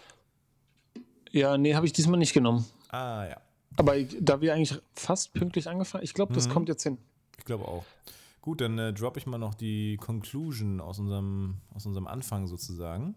Ja, 1.32 1.58
nee, 1.58 1.76
habe 1.76 1.86
ich 1.86 1.94
diesmal 1.94 2.20
nicht 2.20 2.34
genommen. 2.34 2.66
Ah, 2.90 3.26
ja. 3.28 3.38
Aber 3.78 3.98
ich, 3.98 4.16
da 4.22 4.40
wir 4.42 4.54
eigentlich 4.54 4.80
fast 4.94 5.34
pünktlich 5.34 5.68
angefangen, 5.68 6.04
ich 6.04 6.14
glaube, 6.14 6.34
das 6.34 6.48
Mhm. 6.48 6.52
kommt 6.54 6.70
jetzt 6.70 6.84
hin. 6.84 6.98
Ich 7.38 7.46
glaube 7.46 7.68
auch. 7.68 7.84
Gut, 8.42 8.62
dann 8.62 8.78
äh, 8.78 8.94
droppe 8.94 9.20
ich 9.20 9.26
mal 9.26 9.38
noch 9.38 9.54
die 9.56 9.98
Conclusion 9.98 10.80
aus 10.80 11.00
unserem, 11.00 11.56
aus 11.74 11.86
unserem 11.86 12.08
Anfang 12.08 12.48
sozusagen. 12.48 13.16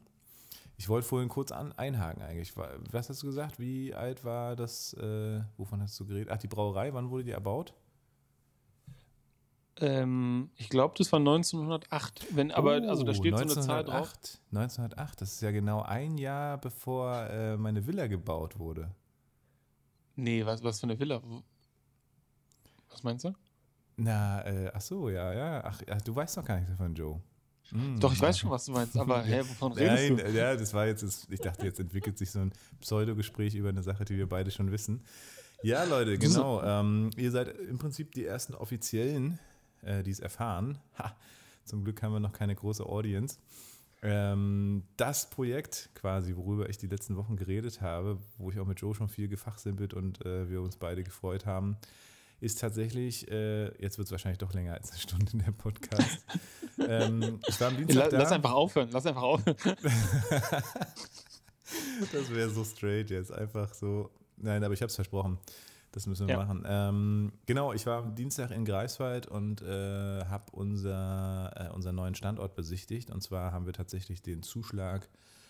Ich 0.78 0.88
wollte 0.88 1.06
vorhin 1.08 1.28
kurz 1.28 1.50
an, 1.52 1.72
einhaken 1.72 2.22
eigentlich. 2.22 2.56
Wa- 2.56 2.70
Was 2.90 3.10
hast 3.10 3.22
du 3.22 3.26
gesagt? 3.26 3.58
Wie 3.58 3.94
alt 3.94 4.24
war 4.24 4.56
das? 4.56 4.94
Äh, 4.94 5.42
wovon 5.56 5.82
hast 5.82 5.98
du 6.00 6.06
geredet? 6.06 6.30
Ach, 6.32 6.38
die 6.38 6.46
Brauerei, 6.48 6.94
wann 6.94 7.10
wurde 7.10 7.24
die 7.24 7.32
erbaut? 7.32 7.74
Ähm, 9.80 10.50
ich 10.56 10.68
glaube, 10.70 10.94
das 10.98 11.12
war 11.12 11.20
1908. 11.20 12.26
Wenn, 12.30 12.50
aber, 12.52 12.72
also 12.88 13.04
da 13.04 13.12
Oh, 13.12 13.14
steht 13.14 13.36
so 13.36 13.42
eine 13.44 13.54
Zahl 13.54 13.84
drauf. 13.84 14.12
1908. 14.12 14.40
1908, 14.52 15.20
das 15.20 15.32
ist 15.34 15.40
ja 15.42 15.50
genau 15.50 15.82
ein 15.82 16.16
Jahr 16.18 16.58
bevor 16.58 17.28
äh, 17.30 17.56
meine 17.56 17.86
Villa 17.86 18.06
gebaut 18.06 18.58
wurde. 18.58 18.90
Nee, 20.16 20.44
was, 20.44 20.62
was 20.62 20.80
für 20.80 20.84
eine 20.86 20.98
Villa? 20.98 21.22
Was 22.90 23.02
meinst 23.02 23.24
du? 23.24 23.34
Na, 23.96 24.40
äh, 24.46 24.70
ach 24.72 24.80
so, 24.80 25.10
ja, 25.10 25.32
ja. 25.34 25.64
Ach, 25.64 25.82
ach, 25.90 26.02
du 26.02 26.14
weißt 26.14 26.36
doch 26.36 26.44
gar 26.44 26.56
nichts 26.56 26.70
davon, 26.70 26.94
Joe. 26.94 27.20
Hm. 27.70 28.00
Doch, 28.00 28.12
ich 28.12 28.20
weiß 28.20 28.38
schon, 28.38 28.50
was 28.50 28.64
du 28.64 28.72
meinst, 28.72 28.96
aber 28.96 29.22
hä, 29.22 29.40
wovon 29.40 29.72
redest 29.72 30.08
Nein, 30.08 30.16
du? 30.16 30.24
äh, 30.24 30.32
ja, 30.32 30.56
das 30.56 30.72
war 30.72 30.86
jetzt, 30.86 31.26
ich 31.30 31.40
dachte, 31.40 31.66
jetzt 31.66 31.80
entwickelt 31.80 32.16
sich 32.16 32.30
so 32.30 32.38
ein 32.38 32.52
Pseudogespräch 32.80 33.54
über 33.54 33.68
eine 33.68 33.82
Sache, 33.82 34.04
die 34.04 34.16
wir 34.16 34.28
beide 34.28 34.50
schon 34.50 34.70
wissen. 34.70 35.02
Ja, 35.62 35.84
Leute, 35.84 36.18
genau. 36.18 36.62
Ähm, 36.62 37.10
ihr 37.16 37.30
seid 37.30 37.48
im 37.48 37.78
Prinzip 37.78 38.12
die 38.12 38.24
ersten 38.24 38.54
Offiziellen, 38.54 39.38
äh, 39.82 40.02
die 40.02 40.10
es 40.10 40.20
erfahren. 40.20 40.78
Ha, 40.98 41.14
zum 41.64 41.84
Glück 41.84 42.02
haben 42.02 42.12
wir 42.12 42.20
noch 42.20 42.32
keine 42.32 42.54
große 42.54 42.86
Audience. 42.86 43.38
Ähm, 44.00 44.84
das 44.96 45.28
Projekt 45.28 45.90
quasi, 45.94 46.36
worüber 46.36 46.68
ich 46.68 46.78
die 46.78 46.86
letzten 46.86 47.16
Wochen 47.16 47.36
geredet 47.36 47.80
habe, 47.80 48.18
wo 48.38 48.50
ich 48.50 48.60
auch 48.60 48.66
mit 48.66 48.80
Joe 48.80 48.94
schon 48.94 49.08
viel 49.08 49.28
gefachsimpelt 49.28 49.92
und 49.92 50.24
äh, 50.24 50.48
wir 50.48 50.62
uns 50.62 50.76
beide 50.76 51.02
gefreut 51.02 51.46
haben, 51.46 51.76
ist 52.40 52.60
tatsächlich, 52.60 53.30
äh, 53.30 53.66
jetzt 53.82 53.98
wird 53.98 54.06
es 54.06 54.12
wahrscheinlich 54.12 54.38
doch 54.38 54.52
länger 54.52 54.74
als 54.74 54.90
eine 54.90 55.00
Stunde 55.00 55.32
in 55.32 55.38
der 55.40 55.52
Podcast. 55.52 56.24
ähm, 56.88 57.40
ich 57.46 57.60
war 57.60 57.68
am 57.68 57.76
Dienstag 57.76 58.04
La, 58.04 58.08
da. 58.08 58.18
lass 58.18 58.32
einfach 58.32 58.52
aufhören, 58.52 58.88
lass 58.92 59.06
einfach 59.06 59.22
aufhören. 59.22 59.56
Das 62.12 62.32
wäre 62.32 62.48
so 62.48 62.64
straight 62.64 63.10
jetzt. 63.10 63.30
Einfach 63.30 63.74
so 63.74 64.10
Nein, 64.40 64.64
aber 64.64 64.74
ich 64.74 64.80
habe 64.80 64.88
es 64.88 64.94
versprochen. 64.94 65.38
Das 65.92 66.06
müssen 66.06 66.28
wir 66.28 66.34
ja. 66.34 66.44
machen. 66.44 66.64
Ähm, 66.66 67.32
genau, 67.46 67.72
ich 67.72 67.86
war 67.86 68.02
am 68.02 68.14
Dienstag 68.14 68.50
in 68.50 68.64
Greifswald 68.64 69.26
und 69.26 69.62
äh, 69.62 70.24
habe 70.26 70.44
unser, 70.52 71.52
äh, 71.56 71.74
unseren 71.74 71.96
neuen 71.96 72.14
Standort 72.14 72.54
besichtigt. 72.54 73.10
Und 73.10 73.22
zwar 73.22 73.52
haben 73.52 73.66
wir 73.66 73.72
tatsächlich 73.72 74.22
den 74.22 74.42
Zuschlag 74.42 75.08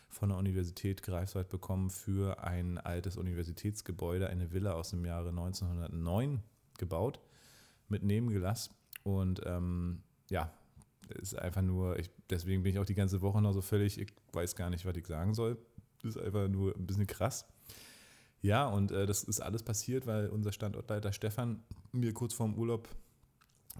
von 0.08 0.30
der 0.30 0.38
Universität 0.38 1.02
Greifswald 1.02 1.48
bekommen 1.48 1.90
für 1.90 2.42
ein 2.42 2.78
altes 2.78 3.16
Universitätsgebäude, 3.16 4.28
eine 4.28 4.52
Villa 4.52 4.72
aus 4.72 4.90
dem 4.90 5.04
Jahre 5.04 5.30
1909 5.30 6.42
gebaut 6.78 7.20
mit 7.88 8.02
Nebengelass. 8.02 8.70
Und 9.02 9.40
ähm, 9.44 10.02
ja, 10.30 10.52
ist 11.16 11.38
einfach 11.38 11.62
nur, 11.62 11.98
ich, 11.98 12.10
deswegen 12.30 12.62
bin 12.62 12.72
ich 12.72 12.78
auch 12.78 12.84
die 12.84 12.94
ganze 12.94 13.20
Woche 13.22 13.40
noch 13.40 13.52
so 13.52 13.62
völlig, 13.62 13.98
ich 13.98 14.12
weiß 14.32 14.56
gar 14.56 14.70
nicht, 14.70 14.84
was 14.84 14.96
ich 14.96 15.06
sagen 15.06 15.34
soll. 15.34 15.58
Ist 16.02 16.18
einfach 16.18 16.48
nur 16.48 16.76
ein 16.76 16.86
bisschen 16.86 17.06
krass. 17.06 17.46
Ja, 18.40 18.66
und 18.68 18.92
äh, 18.92 19.06
das 19.06 19.24
ist 19.24 19.40
alles 19.40 19.62
passiert, 19.62 20.06
weil 20.06 20.28
unser 20.28 20.52
Standortleiter 20.52 21.12
Stefan 21.12 21.64
mir 21.92 22.12
kurz 22.14 22.34
vorm 22.34 22.54
Urlaub 22.54 22.88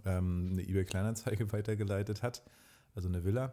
ähm, 0.04 0.50
eine 0.52 0.62
eBay-Kleinanzeige 0.62 1.52
weitergeleitet 1.52 2.22
hat, 2.22 2.42
also 2.94 3.08
eine 3.08 3.24
Villa. 3.24 3.52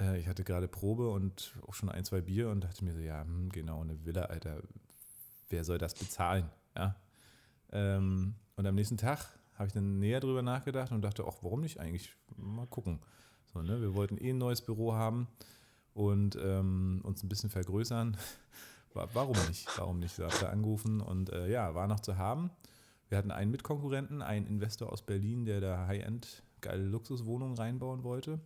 Äh, 0.00 0.20
ich 0.20 0.28
hatte 0.28 0.44
gerade 0.44 0.68
Probe 0.68 1.10
und 1.10 1.54
auch 1.66 1.74
schon 1.74 1.88
ein, 1.88 2.04
zwei 2.04 2.20
Bier 2.20 2.48
und 2.50 2.62
dachte 2.62 2.84
mir 2.84 2.94
so, 2.94 3.00
ja, 3.00 3.22
hm, 3.22 3.50
genau, 3.50 3.80
eine 3.80 4.04
Villa, 4.04 4.22
Alter, 4.22 4.62
wer 5.48 5.64
soll 5.64 5.78
das 5.78 5.94
bezahlen? 5.94 6.48
Ja. 6.76 6.96
Ähm, 7.72 8.34
und 8.56 8.66
am 8.66 8.74
nächsten 8.74 8.96
Tag 8.96 9.38
habe 9.54 9.66
ich 9.66 9.72
dann 9.72 9.98
näher 9.98 10.20
drüber 10.20 10.42
nachgedacht 10.42 10.92
und 10.92 11.02
dachte, 11.02 11.24
ach, 11.26 11.36
warum 11.42 11.60
nicht 11.60 11.80
eigentlich? 11.80 12.14
Mal 12.36 12.66
gucken. 12.66 13.00
So, 13.52 13.62
ne? 13.62 13.80
Wir 13.80 13.94
wollten 13.94 14.16
eh 14.16 14.30
ein 14.30 14.38
neues 14.38 14.62
Büro 14.62 14.94
haben 14.94 15.28
und 15.92 16.36
ähm, 16.40 17.00
uns 17.02 17.22
ein 17.22 17.28
bisschen 17.28 17.50
vergrößern. 17.50 18.16
Warum 18.92 19.36
nicht? 19.46 19.68
Warum 19.78 20.00
nicht? 20.00 20.16
So 20.16 20.24
hat 20.24 20.42
er 20.42 20.50
angerufen 20.50 21.00
und 21.00 21.30
äh, 21.30 21.48
ja, 21.48 21.76
war 21.76 21.86
noch 21.86 22.00
zu 22.00 22.16
haben. 22.16 22.50
Wir 23.08 23.18
hatten 23.18 23.30
einen 23.30 23.50
Mitkonkurrenten, 23.50 24.20
einen 24.20 24.46
Investor 24.46 24.92
aus 24.92 25.02
Berlin, 25.02 25.44
der 25.44 25.60
da 25.60 25.86
High-End 25.86 26.42
geile 26.60 26.84
Luxuswohnungen 26.84 27.56
reinbauen 27.56 28.02
wollte. 28.02 28.40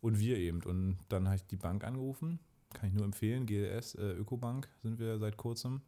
Und 0.00 0.18
wir 0.18 0.36
eben. 0.38 0.62
Und 0.62 0.98
dann 1.08 1.26
habe 1.26 1.36
ich 1.36 1.46
die 1.46 1.56
Bank 1.56 1.84
angerufen. 1.84 2.38
Kann 2.74 2.88
ich 2.88 2.94
nur 2.94 3.04
empfehlen. 3.04 3.46
GLS, 3.46 3.94
äh, 3.94 4.12
Ökobank 4.12 4.68
sind 4.82 4.98
wir 4.98 5.18
seit 5.18 5.36
kurzem, 5.36 5.82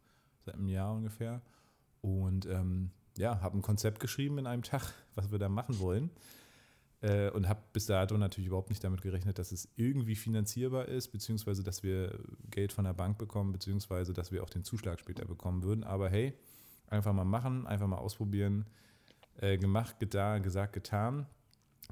seit 0.45 0.55
einem 0.55 0.69
Jahr 0.69 0.95
ungefähr. 0.95 1.43
Und 2.01 2.47
ähm, 2.47 2.91
ja, 3.17 3.41
habe 3.41 3.59
ein 3.59 3.63
Konzept 3.63 4.01
geschrieben 4.01 4.39
in 4.39 4.47
einem 4.47 4.63
Tag, 4.63 4.93
was 5.15 5.31
wir 5.31 5.39
da 5.39 5.49
machen 5.49 5.79
wollen. 5.79 6.11
Äh, 7.01 7.31
und 7.31 7.49
habe 7.49 7.61
bis 7.73 7.87
dato 7.87 8.17
natürlich 8.17 8.49
überhaupt 8.49 8.71
nicht 8.71 8.83
damit 8.83 9.03
gerechnet, 9.03 9.39
dass 9.39 9.53
es 9.53 9.69
irgendwie 9.77 10.17
finanzierbar 10.17 10.89
ist, 10.89 11.09
beziehungsweise 11.09 11.63
dass 11.63 11.83
wir 11.83 12.19
Geld 12.51 12.73
von 12.73 12.85
der 12.85 12.95
Bank 12.95 13.19
bekommen, 13.19 13.53
beziehungsweise 13.53 14.13
dass 14.13 14.33
wir 14.33 14.43
auch 14.43 14.51
den 14.51 14.65
Zuschlag 14.65 14.99
später 15.01 15.25
bekommen 15.27 15.63
würden. 15.63 15.85
Aber 15.85 16.09
hey, 16.09 16.33
einfach 16.87 17.13
mal 17.13 17.25
machen, 17.25 17.67
einfach 17.67 17.87
mal 17.87 17.99
ausprobieren. 17.99 18.67
Äh, 19.37 19.59
gemacht, 19.59 19.99
getan, 19.99 20.43
gesagt, 20.43 20.73
getan. 20.73 21.27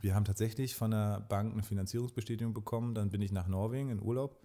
Wir 0.01 0.15
haben 0.15 0.25
tatsächlich 0.25 0.75
von 0.75 0.93
der 0.93 1.21
Bank 1.21 1.53
eine 1.53 1.63
Finanzierungsbestätigung 1.63 2.55
bekommen. 2.55 2.95
Dann 2.95 3.11
bin 3.11 3.21
ich 3.21 3.33
nach 3.33 3.49
Norwegen 3.49 3.91
in 3.91 4.01
Urlaub 4.01 4.41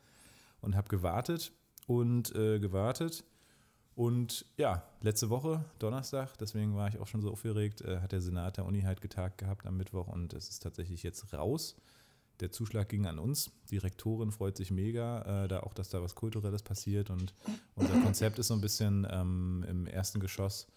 und 0.61 0.75
habe 0.75 0.89
gewartet 0.89 1.51
und 1.85 2.35
äh, 2.35 2.59
gewartet 2.59 3.23
und 3.97 4.45
ja, 4.57 4.83
letzte 5.01 5.31
Woche, 5.31 5.65
Donnerstag, 5.79 6.37
deswegen 6.37 6.75
war 6.75 6.87
ich 6.87 6.99
auch 6.99 7.07
schon 7.07 7.21
so 7.21 7.31
aufgeregt, 7.31 7.81
äh, 7.81 7.99
hat 7.99 8.11
der 8.11 8.21
Senat 8.21 8.57
der 8.57 8.65
Uni 8.65 8.81
halt 8.81 9.01
getagt 9.01 9.39
gehabt 9.39 9.65
am 9.65 9.75
Mittwoch 9.75 10.07
und 10.07 10.33
es 10.33 10.49
ist 10.49 10.61
tatsächlich 10.61 11.01
jetzt 11.01 11.33
raus. 11.33 11.75
Der 12.39 12.51
Zuschlag 12.51 12.87
ging 12.89 13.07
an 13.07 13.17
uns. 13.17 13.49
Die 13.71 13.79
Rektorin 13.79 14.31
freut 14.31 14.55
sich 14.55 14.69
mega, 14.69 15.45
äh, 15.45 15.47
da 15.47 15.61
auch, 15.61 15.73
dass 15.73 15.89
da 15.89 16.03
was 16.03 16.13
Kulturelles 16.13 16.61
passiert. 16.61 17.09
Und 17.09 17.33
unser 17.73 17.99
Konzept 18.01 18.37
ist 18.37 18.49
so 18.49 18.53
ein 18.53 18.61
bisschen 18.61 19.07
ähm, 19.09 19.65
im 19.67 19.87
ersten 19.87 20.19
Geschoss 20.19 20.67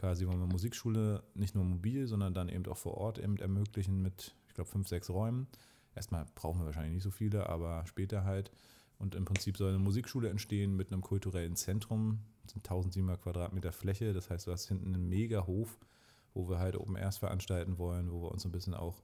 quasi 0.00 0.26
wollen 0.26 0.40
wir 0.40 0.46
Musikschule 0.46 1.22
nicht 1.34 1.54
nur 1.54 1.64
mobil, 1.64 2.06
sondern 2.06 2.32
dann 2.32 2.48
eben 2.48 2.64
auch 2.66 2.78
vor 2.78 2.94
Ort 2.96 3.18
eben 3.18 3.36
ermöglichen 3.36 4.00
mit, 4.00 4.34
ich 4.48 4.54
glaube, 4.54 4.70
fünf, 4.70 4.88
sechs 4.88 5.10
Räumen. 5.10 5.46
Erstmal 5.94 6.24
brauchen 6.34 6.60
wir 6.60 6.64
wahrscheinlich 6.64 6.94
nicht 6.94 7.02
so 7.02 7.10
viele, 7.10 7.50
aber 7.50 7.84
später 7.86 8.24
halt. 8.24 8.50
Und 8.98 9.14
im 9.14 9.26
Prinzip 9.26 9.58
soll 9.58 9.68
eine 9.68 9.78
Musikschule 9.78 10.30
entstehen 10.30 10.74
mit 10.74 10.90
einem 10.90 11.02
kulturellen 11.02 11.54
Zentrum, 11.54 12.20
sind 12.50 12.58
1700 12.58 13.20
Quadratmeter 13.22 13.72
Fläche. 13.72 14.12
Das 14.12 14.30
heißt, 14.30 14.46
du 14.46 14.52
hast 14.52 14.68
hinten 14.68 14.94
einen 14.94 15.08
mega 15.08 15.46
Hof, 15.46 15.78
wo 16.34 16.48
wir 16.48 16.58
halt 16.58 16.76
Open 16.76 16.96
Airs 16.96 17.18
veranstalten 17.18 17.78
wollen, 17.78 18.10
wo 18.12 18.22
wir 18.22 18.32
uns 18.32 18.44
ein 18.44 18.52
bisschen 18.52 18.74
auch, 18.74 19.02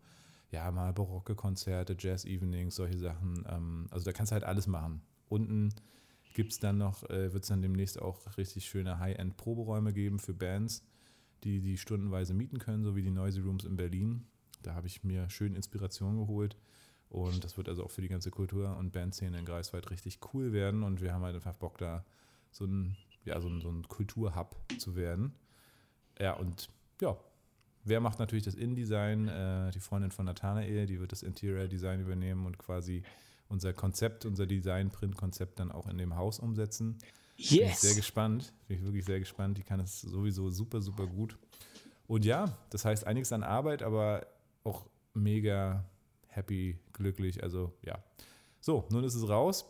ja, 0.50 0.70
mal 0.70 0.92
barocke 0.92 1.34
Konzerte, 1.34 1.96
Jazz-Evenings, 1.98 2.76
solche 2.76 2.98
Sachen. 2.98 3.44
Ähm, 3.48 3.86
also 3.90 4.04
da 4.04 4.12
kannst 4.12 4.32
du 4.32 4.34
halt 4.34 4.44
alles 4.44 4.66
machen. 4.66 5.02
Unten 5.28 5.74
gibt 6.34 6.52
es 6.52 6.60
dann 6.60 6.78
noch, 6.78 7.02
äh, 7.10 7.32
wird 7.32 7.44
es 7.44 7.48
dann 7.48 7.62
demnächst 7.62 8.00
auch 8.00 8.36
richtig 8.36 8.66
schöne 8.66 8.98
High-End-Proberäume 8.98 9.92
geben 9.92 10.18
für 10.18 10.34
Bands, 10.34 10.84
die 11.44 11.60
die 11.60 11.78
stundenweise 11.78 12.34
mieten 12.34 12.58
können, 12.58 12.84
so 12.84 12.94
wie 12.94 13.02
die 13.02 13.10
Noisy 13.10 13.40
Rooms 13.40 13.64
in 13.64 13.76
Berlin. 13.76 14.26
Da 14.62 14.74
habe 14.74 14.86
ich 14.86 15.02
mir 15.02 15.30
schön 15.30 15.54
Inspiration 15.54 16.18
geholt. 16.18 16.56
Und 17.08 17.44
das 17.44 17.56
wird 17.56 17.68
also 17.68 17.84
auch 17.84 17.90
für 17.90 18.02
die 18.02 18.08
ganze 18.08 18.30
Kultur- 18.30 18.76
und 18.76 18.92
Bandszene 18.92 19.38
in 19.38 19.44
Greifswald 19.44 19.90
richtig 19.90 20.18
cool 20.34 20.52
werden. 20.52 20.82
Und 20.82 21.00
wir 21.00 21.12
haben 21.12 21.22
halt 21.22 21.36
einfach 21.36 21.56
Bock, 21.56 21.78
da 21.78 22.04
so 22.50 22.64
ein 22.64 22.96
ja, 23.26 23.40
so 23.40 23.48
ein, 23.48 23.60
so 23.60 23.68
ein 23.68 23.86
Kulturhub 23.88 24.56
zu 24.78 24.96
werden. 24.96 25.32
Ja, 26.18 26.34
und 26.34 26.68
ja, 27.00 27.16
wer 27.84 28.00
macht 28.00 28.18
natürlich 28.18 28.44
das 28.44 28.54
InDesign? 28.54 29.28
Äh, 29.28 29.70
die 29.72 29.80
Freundin 29.80 30.10
von 30.10 30.26
Nathanael, 30.26 30.86
die 30.86 31.00
wird 31.00 31.12
das 31.12 31.22
Interior 31.22 31.66
Design 31.66 32.00
übernehmen 32.00 32.46
und 32.46 32.58
quasi 32.58 33.02
unser 33.48 33.72
Konzept, 33.72 34.24
unser 34.24 34.46
Design-Print-Konzept 34.46 35.60
dann 35.60 35.70
auch 35.70 35.86
in 35.86 35.98
dem 35.98 36.16
Haus 36.16 36.38
umsetzen. 36.38 36.98
Yes. 37.36 37.50
Bin 37.50 37.68
ich 37.68 37.78
sehr 37.78 37.94
gespannt. 37.94 38.52
Bin 38.66 38.78
ich 38.78 38.84
wirklich 38.84 39.04
sehr 39.04 39.18
gespannt. 39.18 39.58
Die 39.58 39.62
kann 39.62 39.80
es 39.80 40.00
sowieso 40.00 40.50
super, 40.50 40.80
super 40.80 41.06
gut. 41.06 41.36
Und 42.06 42.24
ja, 42.24 42.56
das 42.70 42.84
heißt 42.84 43.06
einiges 43.06 43.32
an 43.32 43.42
Arbeit, 43.42 43.82
aber 43.82 44.26
auch 44.64 44.86
mega 45.14 45.84
happy, 46.28 46.78
glücklich. 46.92 47.42
Also 47.42 47.72
ja. 47.82 48.02
So, 48.60 48.86
nun 48.90 49.04
ist 49.04 49.14
es 49.14 49.28
raus. 49.28 49.66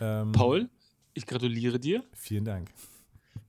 Ähm, 0.00 0.32
Paul, 0.32 0.68
ich 1.14 1.26
gratuliere 1.26 1.78
dir. 1.78 2.04
Vielen 2.14 2.44
Dank. 2.44 2.70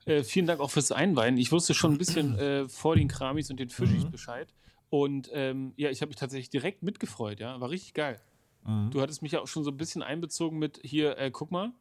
Äh, 0.05 0.24
vielen 0.24 0.47
Dank 0.47 0.59
auch 0.59 0.72
fürs 0.72 0.91
Einweihen. 0.91 1.38
Ich 1.38 1.51
wusste 1.51 1.74
schon 1.74 1.93
ein 1.93 1.97
bisschen 1.97 2.38
äh, 2.39 2.68
vor 2.68 2.95
den 2.95 3.07
Kramis 3.07 3.49
und 3.49 3.59
den 3.59 3.70
Fischis 3.70 4.05
mhm. 4.05 4.12
Bescheid. 4.12 4.53
Und 4.89 5.30
ähm, 5.34 5.74
ja, 5.78 5.89
ich 5.89 6.01
habe 6.01 6.09
mich 6.09 6.18
tatsächlich 6.18 6.49
direkt 6.49 6.84
mitgefreut, 6.84 7.39
ja. 7.39 7.59
War 7.62 7.70
richtig 7.70 7.93
geil. 7.93 8.20
Mhm. 8.66 8.91
Du 8.91 9.01
hattest 9.01 9.22
mich 9.22 9.32
ja 9.32 9.39
auch 9.39 9.47
schon 9.47 9.64
so 9.64 9.72
ein 9.72 9.78
bisschen 9.78 10.01
einbezogen 10.01 10.59
mit 10.59 10.80
hier, 10.84 11.18
äh, 11.18 11.32
guck 11.32 11.51
mal. 11.51 11.72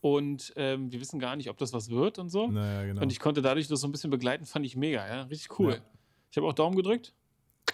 Und 0.00 0.52
ähm, 0.56 0.90
wir 0.90 1.00
wissen 1.00 1.20
gar 1.20 1.36
nicht, 1.36 1.48
ob 1.48 1.58
das 1.58 1.72
was 1.72 1.88
wird 1.88 2.18
und 2.18 2.28
so. 2.28 2.48
Naja, 2.48 2.84
genau. 2.86 3.02
Und 3.02 3.12
ich 3.12 3.20
konnte 3.20 3.40
dadurch 3.40 3.68
das 3.68 3.80
so 3.80 3.86
ein 3.86 3.92
bisschen 3.92 4.10
begleiten, 4.10 4.46
fand 4.46 4.66
ich 4.66 4.76
mega, 4.76 5.06
ja. 5.06 5.22
Richtig 5.22 5.58
cool. 5.58 5.74
Ja. 5.74 5.80
Ich 6.30 6.36
habe 6.36 6.46
auch 6.46 6.52
Daumen 6.52 6.76
gedrückt. 6.76 7.14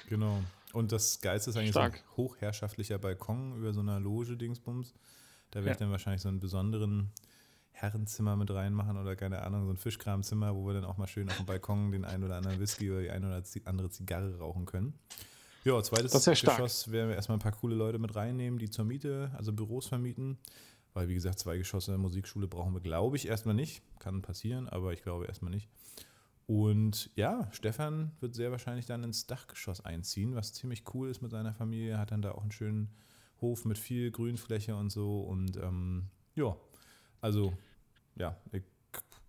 Genau. 0.08 0.42
Und 0.72 0.92
das 0.92 1.20
Geilste 1.20 1.50
ist 1.50 1.56
eigentlich 1.56 1.70
Stark. 1.70 1.96
so 1.96 2.00
ein 2.00 2.16
hochherrschaftlicher 2.16 2.98
Balkon 2.98 3.56
über 3.56 3.72
so 3.72 3.80
einer 3.80 3.98
Loge-Dingsbums. 3.98 4.94
Da 5.50 5.60
werde 5.60 5.66
ja. 5.66 5.72
ich 5.72 5.78
dann 5.78 5.90
wahrscheinlich 5.90 6.20
so 6.20 6.28
einen 6.28 6.40
besonderen 6.40 7.10
Herrenzimmer 7.80 8.36
mit 8.36 8.50
reinmachen 8.50 8.96
oder 8.96 9.14
keine 9.14 9.42
Ahnung, 9.42 9.66
so 9.66 9.70
ein 9.70 9.76
Fischkramzimmer, 9.76 10.54
wo 10.54 10.66
wir 10.66 10.74
dann 10.74 10.84
auch 10.84 10.96
mal 10.96 11.06
schön 11.06 11.28
auf 11.28 11.36
dem 11.36 11.46
Balkon 11.46 11.92
den 11.92 12.04
einen 12.04 12.24
oder 12.24 12.36
anderen 12.36 12.58
Whisky 12.58 12.90
oder 12.90 13.02
die 13.02 13.10
eine 13.10 13.26
oder 13.28 13.42
andere 13.64 13.90
Zigarre 13.90 14.38
rauchen 14.38 14.66
können. 14.66 14.98
Ja, 15.64 15.82
zweites 15.82 16.24
Geschoss 16.24 16.90
werden 16.90 17.08
wir 17.08 17.16
erstmal 17.16 17.36
ein 17.36 17.42
paar 17.42 17.52
coole 17.52 17.74
Leute 17.74 17.98
mit 17.98 18.14
reinnehmen, 18.14 18.58
die 18.58 18.70
zur 18.70 18.84
Miete, 18.84 19.30
also 19.36 19.52
Büros 19.52 19.86
vermieten. 19.86 20.38
Weil, 20.94 21.08
wie 21.08 21.14
gesagt, 21.14 21.38
zwei 21.38 21.58
Geschosse 21.58 21.90
in 21.90 21.98
der 21.98 22.02
Musikschule 22.02 22.48
brauchen 22.48 22.72
wir, 22.74 22.80
glaube 22.80 23.16
ich, 23.16 23.28
erstmal 23.28 23.54
nicht. 23.54 23.82
Kann 23.98 24.22
passieren, 24.22 24.68
aber 24.68 24.92
ich 24.92 25.02
glaube 25.02 25.26
erstmal 25.26 25.50
nicht. 25.50 25.68
Und 26.46 27.10
ja, 27.14 27.46
Stefan 27.52 28.12
wird 28.20 28.34
sehr 28.34 28.50
wahrscheinlich 28.50 28.86
dann 28.86 29.04
ins 29.04 29.26
Dachgeschoss 29.26 29.84
einziehen, 29.84 30.34
was 30.34 30.54
ziemlich 30.54 30.82
cool 30.94 31.10
ist 31.10 31.20
mit 31.20 31.30
seiner 31.30 31.52
Familie. 31.52 31.98
Hat 31.98 32.10
dann 32.10 32.22
da 32.22 32.32
auch 32.32 32.42
einen 32.42 32.52
schönen 32.52 32.88
Hof 33.42 33.66
mit 33.66 33.76
viel 33.76 34.10
Grünfläche 34.10 34.74
und 34.74 34.90
so. 34.90 35.20
Und 35.20 35.58
ähm, 35.58 36.06
ja, 36.34 36.56
also 37.20 37.52
ja, 38.18 38.36
ich, 38.52 38.62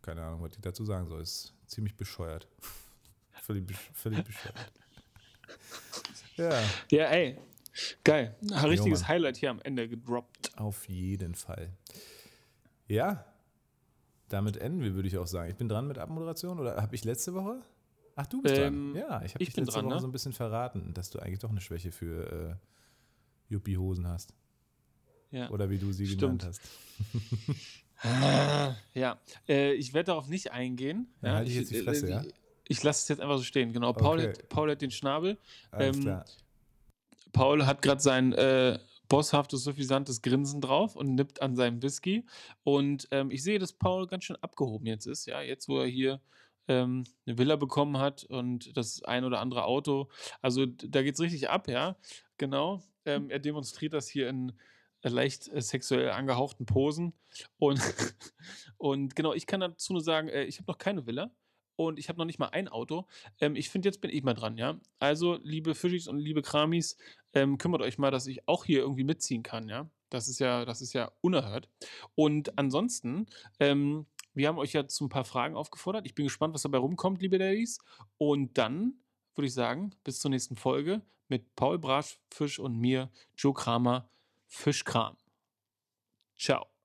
keine 0.01 0.23
Ahnung, 0.23 0.41
was 0.41 0.51
ich 0.53 0.61
dazu 0.61 0.85
sagen 0.85 1.07
soll. 1.07 1.21
Ist 1.21 1.53
ziemlich 1.67 1.95
bescheuert. 1.95 2.47
völlig, 3.31 3.75
völlig 3.93 4.23
bescheuert. 4.23 4.71
Ja. 6.35 6.63
Ja, 6.89 7.05
ey. 7.07 7.37
Geil. 8.05 8.33
Ein 8.53 8.69
richtiges 8.69 9.01
jo, 9.01 9.07
Highlight 9.09 9.35
hier 9.35 9.49
am 9.49 9.59
Ende 9.61 9.89
gedroppt. 9.89 10.57
Auf 10.57 10.87
jeden 10.87 11.35
Fall. 11.35 11.73
Ja, 12.87 13.25
damit 14.29 14.57
enden 14.57 14.81
wir, 14.81 14.93
würde 14.93 15.07
ich 15.07 15.17
auch 15.17 15.27
sagen. 15.27 15.49
Ich 15.49 15.57
bin 15.57 15.67
dran 15.67 15.87
mit 15.87 15.97
Abmoderation 15.97 16.59
oder 16.59 16.81
habe 16.81 16.95
ich 16.95 17.03
letzte 17.03 17.33
Woche? 17.33 17.61
Ach, 18.15 18.27
du 18.27 18.41
bist 18.41 18.55
ähm, 18.55 18.93
dran. 18.93 18.95
Ja, 18.95 19.21
ich 19.23 19.33
habe 19.33 19.43
dich 19.43 19.55
letzte 19.55 19.73
dran, 19.73 19.85
Woche 19.85 19.95
ne? 19.95 19.99
so 19.99 20.07
ein 20.07 20.11
bisschen 20.11 20.33
verraten, 20.33 20.93
dass 20.93 21.09
du 21.09 21.19
eigentlich 21.19 21.39
doch 21.39 21.49
eine 21.49 21.61
Schwäche 21.61 21.91
für 21.91 22.31
äh, 22.31 23.53
Yuppie-Hosen 23.53 24.07
hast. 24.07 24.33
Ja. 25.31 25.49
Oder 25.49 25.69
wie 25.69 25.77
du 25.77 25.91
sie 25.91 26.07
Stimmt. 26.07 26.41
genannt 26.41 26.45
hast. 26.45 26.61
ja, 28.93 29.19
äh, 29.47 29.73
ich 29.73 29.93
werde 29.93 30.07
darauf 30.07 30.27
nicht 30.27 30.51
eingehen. 30.51 31.13
Ja, 31.21 31.33
halte 31.33 31.51
ich 31.51 31.57
jetzt 31.57 31.71
die 31.71 31.81
Fresse, 31.81 32.07
äh, 32.07 32.11
ja? 32.11 32.23
Ich 32.67 32.83
lasse 32.83 33.01
es 33.03 33.07
jetzt 33.09 33.19
einfach 33.19 33.37
so 33.37 33.43
stehen, 33.43 33.73
genau. 33.73 33.93
Paul, 33.93 34.19
okay. 34.19 34.29
hat, 34.29 34.49
Paul 34.49 34.71
hat 34.71 34.81
den 34.81 34.91
Schnabel. 34.91 35.37
Ähm, 35.73 36.21
Paul 37.33 37.65
hat 37.65 37.81
gerade 37.81 38.01
sein 38.01 38.33
äh, 38.33 38.79
bosshaftes, 39.07 39.63
suffisantes 39.63 40.21
Grinsen 40.21 40.61
drauf 40.61 40.95
und 40.95 41.15
nippt 41.15 41.41
an 41.41 41.55
seinem 41.55 41.81
Whisky. 41.81 42.25
Und, 42.63 43.07
ähm, 43.11 43.31
ich 43.31 43.43
sehe, 43.43 43.59
dass 43.59 43.73
Paul 43.73 44.07
ganz 44.07 44.23
schön 44.23 44.37
abgehoben 44.37 44.85
jetzt 44.85 45.07
ist, 45.07 45.25
ja, 45.25 45.41
jetzt, 45.41 45.67
wo 45.67 45.79
er 45.79 45.87
hier, 45.87 46.21
ähm, 46.67 47.03
'ne 47.25 47.37
Villa 47.37 47.55
bekommen 47.55 47.97
hat 47.97 48.23
und 48.25 48.77
das 48.77 49.03
ein 49.03 49.25
oder 49.25 49.39
andere 49.39 49.65
Auto. 49.65 50.09
Also, 50.41 50.65
da 50.67 51.01
geht's 51.01 51.19
richtig 51.19 51.49
ab, 51.49 51.67
ja, 51.67 51.97
genau. 52.37 52.83
Ähm, 53.05 53.31
er 53.31 53.39
demonstriert 53.39 53.93
das 53.93 54.07
hier 54.07 54.29
in, 54.29 54.49
äh, 54.49 54.53
leicht, 55.03 55.47
äh, 55.49 55.61
sexuell 55.61 56.09
angehauchten 56.11 56.65
Posen. 56.65 57.13
Und 57.57 57.79
und 58.77 59.15
genau, 59.15 59.33
ich 59.33 59.45
kann 59.47 59.61
dazu 59.61 59.93
nur 59.93 60.01
sagen, 60.03 60.27
äh, 60.29 60.43
ich 60.43 60.57
habe 60.59 60.71
noch 60.71 60.77
keine 60.77 61.05
Villa 61.07 61.31
und 61.75 61.97
ich 61.99 62.09
habe 62.09 62.19
noch 62.19 62.25
nicht 62.25 62.39
mal 62.39 62.47
ein 62.49 62.67
Auto. 62.67 63.07
Ähm, 63.39 63.55
ich 63.55 63.69
finde, 63.69 63.87
jetzt 63.87 64.01
bin 64.01 64.11
ich 64.11 64.23
mal 64.23 64.33
dran, 64.33 64.57
ja? 64.57 64.79
Also, 64.99 65.39
liebe 65.43 65.75
Fischis 65.75 66.07
und 66.07 66.19
liebe 66.19 66.41
Kramis, 66.41 66.97
ähm, 67.33 67.57
kümmert 67.57 67.81
euch 67.81 67.97
mal, 67.97 68.11
dass 68.11 68.27
ich 68.27 68.47
auch 68.47 68.65
hier 68.65 68.79
irgendwie 68.79 69.03
mitziehen 69.05 69.43
kann, 69.43 69.69
ja? 69.69 69.89
Das 70.09 70.27
ist 70.27 70.39
ja 70.39 70.65
das 70.65 70.81
ist 70.81 70.93
ja 70.93 71.11
unerhört. 71.21 71.69
Und 72.15 72.57
ansonsten, 72.57 73.27
ähm, 73.59 74.07
wir 74.33 74.47
haben 74.47 74.57
euch 74.57 74.73
ja 74.73 74.87
zu 74.87 75.05
'n 75.05 75.09
paar 75.09 75.25
Fragen 75.25 75.55
aufgefordert. 75.55 76.05
Ich 76.05 76.15
bin 76.15 76.25
gespannt, 76.25 76.53
was 76.53 76.63
dabei 76.63 76.79
rumkommt, 76.79 77.21
liebe 77.21 77.37
Daddies. 77.37 77.79
Und 78.17 78.57
dann 78.57 78.95
würde 79.35 79.47
ich 79.47 79.53
sagen, 79.53 79.91
bis 80.03 80.19
zur 80.19 80.31
nächsten 80.31 80.55
Folge 80.55 81.01
mit 81.27 81.55
Paul 81.55 81.79
Brasch, 81.79 82.19
Fisch 82.31 82.59
und 82.59 82.77
mir, 82.77 83.11
Joe 83.37 83.53
Kramer, 83.53 84.09
Fischkram. 84.49 85.15
Tschau. 86.35 86.78